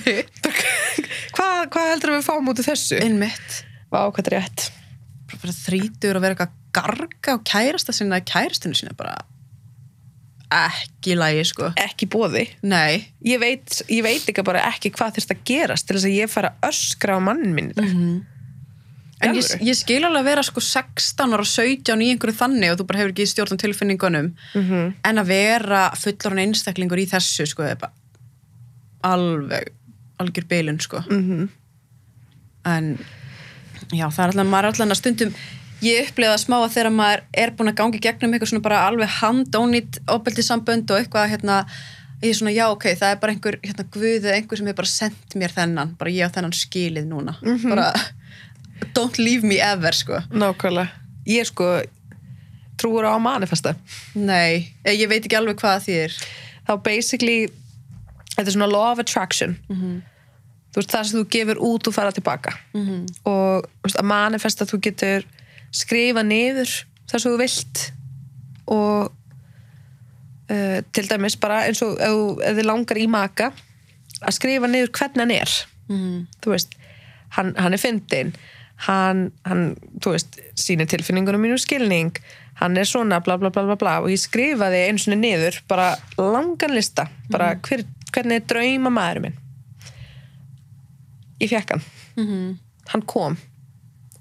hvað, 1.36 1.70
hvað 1.70 1.92
heldur 1.92 2.16
við 2.16 2.26
fáum 2.26 2.50
út 2.50 2.64
af 2.64 2.72
þessu? 2.72 2.98
Einmitt. 3.04 3.62
Vá, 3.94 4.10
Bara, 4.10 5.40
bara 5.42 5.54
þrítur 5.58 6.18
að 6.18 6.26
vera 6.26 6.36
eitthvað 6.36 6.50
að 6.50 6.58
garga 6.76 7.38
og 7.38 7.46
kærasta 7.46 7.94
sinna, 7.94 8.20
kærastinu 8.26 8.78
sinna, 8.78 8.98
bara 8.98 9.16
ekki 10.52 11.16
lægi, 11.18 11.44
sko. 11.52 11.72
ekki 11.80 12.08
bóði 12.12 12.46
Nei. 12.62 13.08
ég 13.26 13.40
veit, 13.42 13.82
ég 13.90 14.04
veit 14.06 14.30
ekki 14.30 14.44
bara 14.46 14.68
ekki 14.70 14.92
hvað 14.94 15.18
þurft 15.18 15.36
að 15.36 15.44
gerast 15.50 15.88
til 15.88 15.98
þess 15.98 16.10
að 16.10 16.18
ég 16.20 16.32
fara 16.32 16.54
að 16.54 16.70
öskra 16.70 17.18
á 17.18 17.20
mannin 17.20 17.56
minn 17.58 17.74
mm 17.76 18.24
En 19.24 19.32
ég, 19.38 19.48
ég 19.64 19.78
skil 19.78 20.02
alveg 20.04 20.20
að 20.20 20.28
vera 20.28 20.44
sko 20.44 20.60
16 20.60 21.36
ára 21.38 21.46
17 21.48 22.02
í 22.04 22.10
einhverju 22.12 22.36
þannig 22.36 22.74
og 22.74 22.80
þú 22.82 22.86
bara 22.90 23.00
hefur 23.00 23.14
ekki 23.14 23.28
stjórn 23.32 23.56
á 23.56 23.64
tilfinningunum 23.64 24.28
-hmm. 24.54 24.94
en 25.08 25.22
að 25.22 25.30
vera 25.32 25.84
fullorinn 25.96 26.44
einstaklingur 26.44 27.00
í 27.00 27.08
þessu 27.08 27.48
sko 27.48 27.64
bara 27.80 27.94
alveg 29.04 29.72
algjör 30.20 30.48
bilun 30.50 30.80
sko 30.80 31.04
Mm 31.10 31.24
-hmm. 31.24 31.50
en 32.66 32.98
já 33.92 34.08
það 34.12 34.24
er 34.24 34.28
alltaf, 34.28 34.48
maður 34.48 34.66
er 34.66 34.82
alltaf 34.82 34.98
stundum 34.98 35.34
ég 35.84 36.08
upplega 36.10 36.38
smá 36.40 36.58
að 36.62 36.72
þegar 36.78 36.92
maður 36.96 37.24
er 37.44 37.52
búin 37.58 37.72
að 37.72 37.78
gangi 37.82 38.02
gegnum 38.04 38.34
eitthvað 38.34 38.52
svona 38.54 38.66
bara 38.68 38.82
alveg 38.88 39.10
handónýtt 39.20 40.00
óbeltisambönd 40.08 40.92
og 40.92 41.02
eitthvað 41.02 41.32
hérna 41.34 41.58
ég 42.24 42.30
er 42.32 42.38
svona 42.40 42.54
já 42.56 42.66
ok, 42.72 42.88
það 42.96 43.12
er 43.12 43.20
bara 43.22 43.36
einhver 43.36 43.58
hérna 43.64 43.86
guð 43.92 44.24
eða 44.24 44.38
einhver 44.38 44.62
sem 44.62 44.70
er 44.72 44.78
bara 44.78 44.92
sendt 44.92 45.36
mér 45.36 45.54
þennan 45.54 45.92
bara 46.00 46.14
ég 46.16 46.32
á 46.32 46.36
þennan 46.36 46.56
skilið 46.56 47.10
núna. 47.10 47.36
Bara 47.68 47.92
don't 48.96 49.20
leave 49.20 49.44
me 49.44 49.60
ever 49.62 49.96
sko. 49.96 50.22
Nákvæmlega. 50.32 50.90
Ég 51.28 51.48
sko 51.50 51.70
trúur 52.80 53.06
á 53.08 53.16
manifesta 53.20 53.76
nei, 54.16 54.74
eh, 54.84 54.96
ég 54.96 55.08
veit 55.10 55.24
ekki 55.24 55.38
alveg 55.38 55.60
hvað 55.62 55.78
það 55.78 55.86
þýðir 55.88 56.18
þá 56.68 56.74
basically 56.84 57.38
þetta 58.36 58.48
er 58.50 58.56
svona 58.58 58.72
law 58.72 58.92
of 58.92 59.00
attraction. 59.00 59.56
Þú 60.76 60.82
veist 60.82 60.92
það 60.92 61.06
sem 61.08 61.20
þú 61.22 61.28
gefur 61.32 61.62
út 61.64 61.88
og 61.88 61.94
fara 61.96 62.12
tilbaka. 62.12 62.52
Mhm. 62.74 63.06
og 63.26 63.64
þú 63.64 63.88
veist, 63.88 64.00
að 64.02 64.10
manifesta 64.12 64.66
þú 64.68 64.82
getur 64.82 65.24
skrifa 65.76 66.24
niður 66.26 66.72
það 67.10 67.22
sem 67.22 67.32
þú 67.32 67.38
vilt 67.42 67.84
og 68.72 69.12
uh, 70.50 70.80
til 70.96 71.06
dæmis 71.10 71.38
bara 71.42 71.64
eins 71.68 71.84
og 71.86 72.00
ef, 72.02 72.42
þið 72.58 72.68
langar 72.70 73.02
í 73.02 73.08
maka 73.12 73.52
að 74.22 74.38
skrifa 74.40 74.70
niður 74.72 74.94
hvernig 74.96 75.26
hann 75.26 75.38
er. 75.38 75.56
Mhm. 75.86 76.22
þú 76.42 76.56
veist, 76.56 76.72
hann, 77.38 77.52
hann 77.62 77.76
er 77.76 77.82
fyndin 77.82 78.32
hann, 78.88 79.30
hann, 79.46 79.76
þú 80.04 80.16
veist 80.16 80.40
sýnir 80.60 80.90
tilfinningunum 80.92 81.44
mínu 81.46 81.60
skilning. 81.62 82.16
Hann 82.60 82.78
er 82.80 82.88
svona 82.88 83.20
bla 83.24 83.38
bla 83.38 83.52
bla 83.52 83.66
bla 83.68 83.76
bla. 83.80 83.96
Og 84.04 84.12
ég 84.12 84.22
skrifaði 84.22 84.86
einu 84.88 85.02
svona 85.02 85.20
niður, 85.20 85.60
bara 85.68 85.94
langan 86.20 86.76
lista. 86.76 87.08
Bara 87.32 87.54
hver, 87.68 87.84
hvernig 88.16 88.40
er 88.40 88.48
drauma 88.48 88.92
maður 88.94 89.26
minn. 89.26 89.42
Ég 91.44 91.52
fekk 91.52 91.76
hann. 91.76 91.90
Mhm. 92.16 92.60
hann 92.86 93.02
kom 93.02 93.34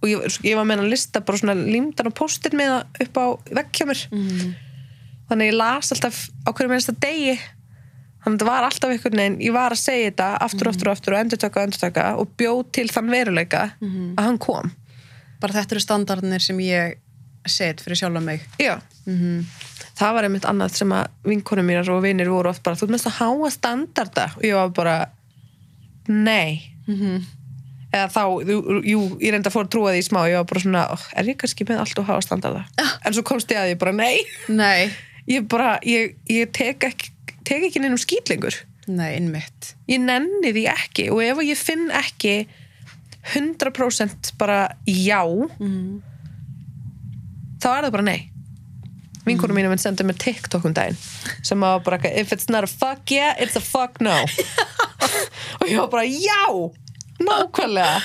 og 0.05 0.11
ég, 0.11 0.39
ég 0.45 0.59
var 0.59 0.69
með 0.69 0.83
hann 0.83 0.93
lista 0.93 1.23
bara 1.25 1.41
svona 1.41 1.57
límdan 1.57 2.11
og 2.11 2.17
postir 2.19 2.55
með 2.57 2.73
það 2.75 3.05
upp 3.07 3.19
á 3.19 3.27
mér. 3.89 4.07
Mhm. 4.13 4.55
þannig 5.25 5.47
að 5.47 5.51
ég 5.51 5.57
las 5.57 5.93
alltaf 5.95 6.17
á 6.45 6.51
hverju 6.53 6.71
minnsta 6.71 6.93
degi. 7.01 7.39
Þannig 8.25 8.25
að 8.25 8.39
þetta 8.39 8.49
var 8.49 8.65
alltaf 8.65 8.91
einhvern 8.91 9.21
veginn 9.21 9.41
ég 9.41 9.53
var 9.53 9.73
að 9.73 9.81
segja 9.81 10.11
þetta 10.11 10.29
aftur, 10.45 10.69
aftur, 10.69 10.91
aftur 10.93 11.15
og 11.15 11.21
endurtaka 11.21 11.61
og 11.61 11.65
endurtaka 11.65 12.05
og 12.21 12.35
bjóð 12.37 12.61
til 12.73 12.89
þann 12.89 13.11
veruleika 13.13 13.63
að 13.81 14.25
hann 14.25 14.39
kom. 14.39 14.73
Bara 15.41 15.53
þetta 15.53 15.75
eru 15.75 15.81
standardinir 15.81 16.41
sem 16.41 16.61
ég 16.61 16.99
set 17.47 17.81
fyrir 17.81 17.97
sjálfa 17.97 18.21
mig. 18.25 18.45
Já, 18.61 18.81
mm 19.07 19.45
það 19.99 20.17
var 20.17 20.27
einmitt 20.27 20.49
annað 20.49 20.79
sem 20.79 20.95
að 20.95 21.29
vinkonum 21.29 21.69
mínar 21.69 21.91
og 21.95 22.03
vinir 22.05 22.31
voru 22.33 22.51
oft 22.51 22.65
bara 22.67 22.79
þú 22.79 22.91
mest 22.95 23.09
að 23.11 23.19
háa 23.21 23.51
standarda. 23.55 24.27
Og 24.39 24.47
ég 24.47 24.59
var 24.59 24.73
bara 24.75 24.97
nei. 26.09 26.75
-hmm. 26.87 27.23
Eða 27.95 28.11
þá, 28.11 28.23
jú, 28.91 29.01
ég 29.23 29.35
reynda 29.35 29.53
fór 29.55 29.67
að 29.67 29.73
trúa 29.75 29.95
því 29.95 30.05
smá, 30.09 30.21
ég 30.31 30.41
var 30.41 30.51
bara 30.51 30.63
svona, 30.65 30.85
oh, 30.95 31.09
er 31.15 31.31
ég 31.31 31.39
kannski 31.41 31.67
með 31.69 31.83
allt 31.85 32.03
og 32.03 32.09
háa 32.11 32.21
standarda, 32.25 32.65
en 33.05 33.17
svo 33.17 33.25
komst 33.27 33.53
ég 33.55 33.61
að 33.61 33.75
ég 33.75 33.81
bara 33.81 33.95
nei, 33.97 34.25
nei, 34.51 34.91
ég 35.31 35.47
bara 35.51 35.77
ég, 35.87 36.17
ég 36.31 36.53
tek 36.57 36.89
ekki, 36.91 37.13
tek 37.47 37.69
ekki 37.71 37.83
neinum 37.83 38.01
skýtlingur 38.01 38.65
nei, 38.91 39.15
innmitt 39.17 39.73
ég 39.89 40.03
nenni 40.03 40.53
því 40.53 40.67
ekki 40.73 41.09
og 41.13 41.23
ef 41.25 41.41
ég 41.47 41.61
finn 41.61 41.89
ekki 41.95 42.35
100% 43.33 44.35
bara 44.41 44.67
já 44.85 45.25
mm. 45.25 46.03
þá 47.63 47.69
er 47.71 47.87
það 47.87 47.93
bara 47.97 48.09
nei. 48.11 48.21
Vinkonum 49.25 49.57
mínu 49.57 49.71
minn 49.73 49.81
senda 49.81 50.05
mér 50.05 50.19
TikTok 50.21 50.67
um 50.69 50.75
daginn 50.77 50.99
sem 51.41 51.63
var 51.65 51.81
bara, 51.87 51.97
if 52.13 52.35
it's 52.37 52.51
not 52.53 52.67
a 52.67 52.69
fuck 52.69 53.09
yeah 53.09 53.33
it's 53.41 53.57
a 53.57 53.63
fuck 53.65 53.97
no. 54.05 54.19
Og 55.63 55.71
ég 55.71 55.81
var 55.81 55.89
bara 55.89 56.05
já 56.05 56.45
nákvæmlega, 57.21 57.99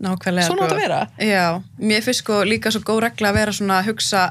nákvæmlega 0.00 0.46
svona 0.46 0.66
átt 0.66 0.70
sko. 0.70 0.76
að 0.76 0.82
vera. 0.82 1.00
Já, 1.20 1.62
mér 1.78 2.04
finnst 2.04 2.24
sko 2.24 2.44
líka 2.48 2.72
svo 2.72 2.84
góð 2.86 3.02
regla 3.06 3.32
að 3.32 3.40
vera 3.40 3.56
svona 3.56 3.80
að 3.80 3.90
hugsa 3.90 4.30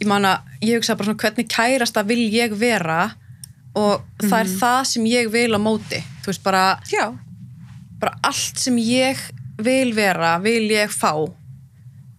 ég 0.00 0.08
man 0.10 0.28
að 0.28 0.66
ég 0.66 0.80
hugsa 0.80 0.96
bara 0.96 1.08
svona 1.10 1.22
hvernig 1.22 1.48
kærasta 1.52 2.04
vil 2.06 2.24
ég 2.32 2.56
vera 2.58 3.00
og 3.76 4.04
það 4.22 4.38
er 4.40 4.52
það 4.60 4.78
sem 4.90 5.08
ég 5.08 5.32
vil 5.32 5.50
á 5.52 5.60
móti. 5.60 6.00
Þú 6.24 6.32
veist 6.32 6.44
bara, 6.44 6.64
já, 6.88 7.10
bara 8.00 8.16
allt 8.24 8.60
sem 8.60 8.78
ég 8.80 9.20
vil 9.60 9.92
vera, 9.96 10.36
vil 10.44 10.64
ég 10.72 10.92
fá 10.92 11.12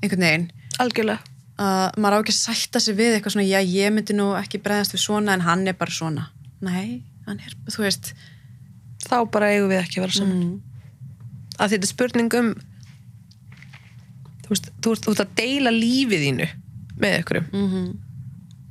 einhvern 0.01 0.25
veginn. 0.25 0.47
Algjörlega. 0.81 1.33
Að 1.57 1.97
maður 1.97 2.13
á 2.13 2.21
ekki 2.21 2.33
að 2.35 2.41
sætta 2.43 2.81
sig 2.81 2.97
við 2.97 3.15
eitthvað 3.15 3.33
svona 3.33 3.47
já, 3.49 3.59
ég 3.65 3.93
myndi 3.93 4.13
nú 4.13 4.29
ekki 4.37 4.61
bregðast 4.61 4.93
við 4.93 5.01
svona 5.07 5.33
en 5.33 5.45
hann 5.47 5.65
er 5.69 5.77
bara 5.77 5.93
svona. 5.93 6.27
Nei, 6.61 7.01
hann 7.25 7.41
er, 7.41 7.55
þú 7.73 7.85
veist. 7.85 8.13
Þá 9.07 9.17
bara 9.33 9.49
eigum 9.55 9.71
við 9.71 9.81
ekki 9.81 9.97
að 9.97 10.05
vera 10.05 10.17
saman. 10.19 10.43
Mm. 10.43 10.66
Að 11.57 11.73
þetta 11.73 11.85
er 11.87 11.93
spurning 11.93 12.33
um 12.39 12.51
þú 14.45 14.53
veist, 14.53 14.71
þú 14.81 14.91
ert, 14.93 15.05
þú 15.05 15.13
ert 15.13 15.23
að 15.25 15.33
deila 15.41 15.73
lífið 15.73 16.27
þínu 16.27 16.51
með 16.97 17.17
ykkur 17.21 17.41
Mm 17.51 17.95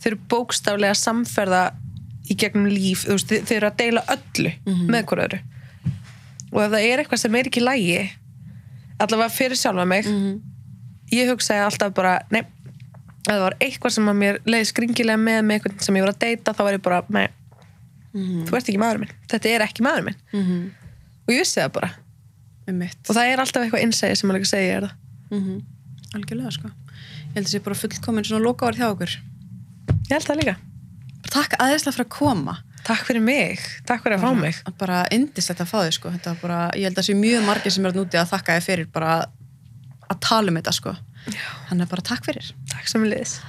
þeir 0.06 0.12
eru 0.12 0.26
bókstaflega 0.30 0.94
samferða 0.94 1.60
í 2.30 2.36
gegnum 2.38 2.68
líf, 2.70 3.04
þú 3.06 3.16
veist, 3.16 3.32
þeir, 3.32 3.56
eru 3.56 3.68
að 3.70 3.78
deila 3.80 4.02
öllu 4.12 4.52
með 4.86 5.00
ykkur 5.00 5.22
öðru. 5.24 5.38
Og 6.52 6.60
ef 6.62 6.70
það 6.74 6.84
er 6.86 7.02
eitthvað 7.02 7.22
sem 7.22 7.38
er 7.38 7.48
ekki 7.50 7.62
lægi 7.62 7.96
allavega 9.02 9.34
fyrir 9.34 9.58
sjálfa 9.58 9.84
mig 9.84 10.06
-hmm. 10.06 10.36
ég 11.12 11.30
hugsaði 11.30 11.64
alltaf 11.64 11.94
bara 11.94 12.20
nei, 12.30 12.40
ef 12.40 13.32
það 13.32 13.40
var 13.40 13.56
eitthvað 13.60 13.92
sem 13.92 14.08
að 14.08 14.16
mér 14.22 14.38
leiði 14.46 14.70
skringilega 14.70 15.18
með 15.18 15.42
með 15.42 15.54
einhvern 15.54 15.80
sem 15.80 15.96
ég 15.96 16.06
var 16.06 16.14
að 16.14 16.22
deyta 16.22 16.52
þá 16.52 16.62
var 16.62 16.72
ég 16.72 16.82
bara, 16.82 17.02
nei, 17.08 17.28
Mm 18.12 18.46
þú 18.46 18.56
ert 18.56 18.68
ekki 18.68 18.78
maður 18.78 18.98
minn. 18.98 19.14
Þetta 19.28 19.48
er 19.48 19.60
ekki 19.60 19.82
maður 19.82 20.04
minn. 20.04 20.16
-hmm. 20.32 20.70
og 21.26 21.34
ég 21.34 21.38
vissi 21.38 21.60
það 21.60 21.72
bara 21.72 21.90
um 22.66 22.78
mitt 22.82 23.00
og 23.06 23.16
það 23.16 23.32
er 23.32 23.42
alltaf 23.42 23.64
eitthvað 23.64 23.86
innsæði 23.86 24.18
sem 24.18 24.30
maður 24.30 24.42
ekki 24.42 24.52
segja 24.52 24.76
er 24.76 24.86
það? 24.88 25.00
Mm 25.30 25.64
algjörlega 26.16 26.52
sko. 26.54 26.70
Ég 26.70 27.34
held 27.36 27.48
að 27.48 27.52
sé 27.52 27.60
bara 27.64 27.78
fullkomin 27.78 28.26
svona 28.26 28.44
lokavar 28.44 28.78
hjá 28.78 28.86
okkur. 28.88 29.16
Ég 30.06 30.14
held 30.14 30.28
það 30.28 30.40
líka. 30.40 30.54
Takk 31.26 31.56
aðeinslega 31.60 31.96
fyrir 31.96 32.06
að 32.06 32.14
koma. 32.14 32.56
Takk 32.86 33.02
fyrir 33.08 33.24
mig, 33.26 33.62
takk 33.88 34.04
fyrir 34.04 34.16
að 34.16 34.22
fá 34.22 34.38
mig. 34.38 34.60
bara, 34.78 35.00
indislegt 35.10 35.60
að 35.60 35.72
fá 35.72 35.78
þig 35.82 35.96
sko. 35.96 36.12
Bara, 36.40 36.60
ég 36.78 36.86
held 36.86 37.00
að 37.02 37.08
sé 37.08 37.16
mjög 37.18 37.44
margir 37.48 37.74
sem 37.74 37.84
er 37.84 37.92
að 37.92 38.00
núti 38.00 38.20
að 38.20 38.30
þakka 38.30 38.58
þig 38.58 38.66
fyrir 38.68 38.90
bara 38.94 39.16
að 40.06 40.20
tala 40.22 40.52
um 40.52 40.60
þetta 40.60 40.76
sko. 40.76 40.94
Þannig 41.68 41.88
að 41.88 41.94
bara 41.96 42.06
takk 42.12 42.28
fyrir. 42.30 42.52
Takk 42.70 42.92
sem 42.92 43.04
liðis 43.04 43.40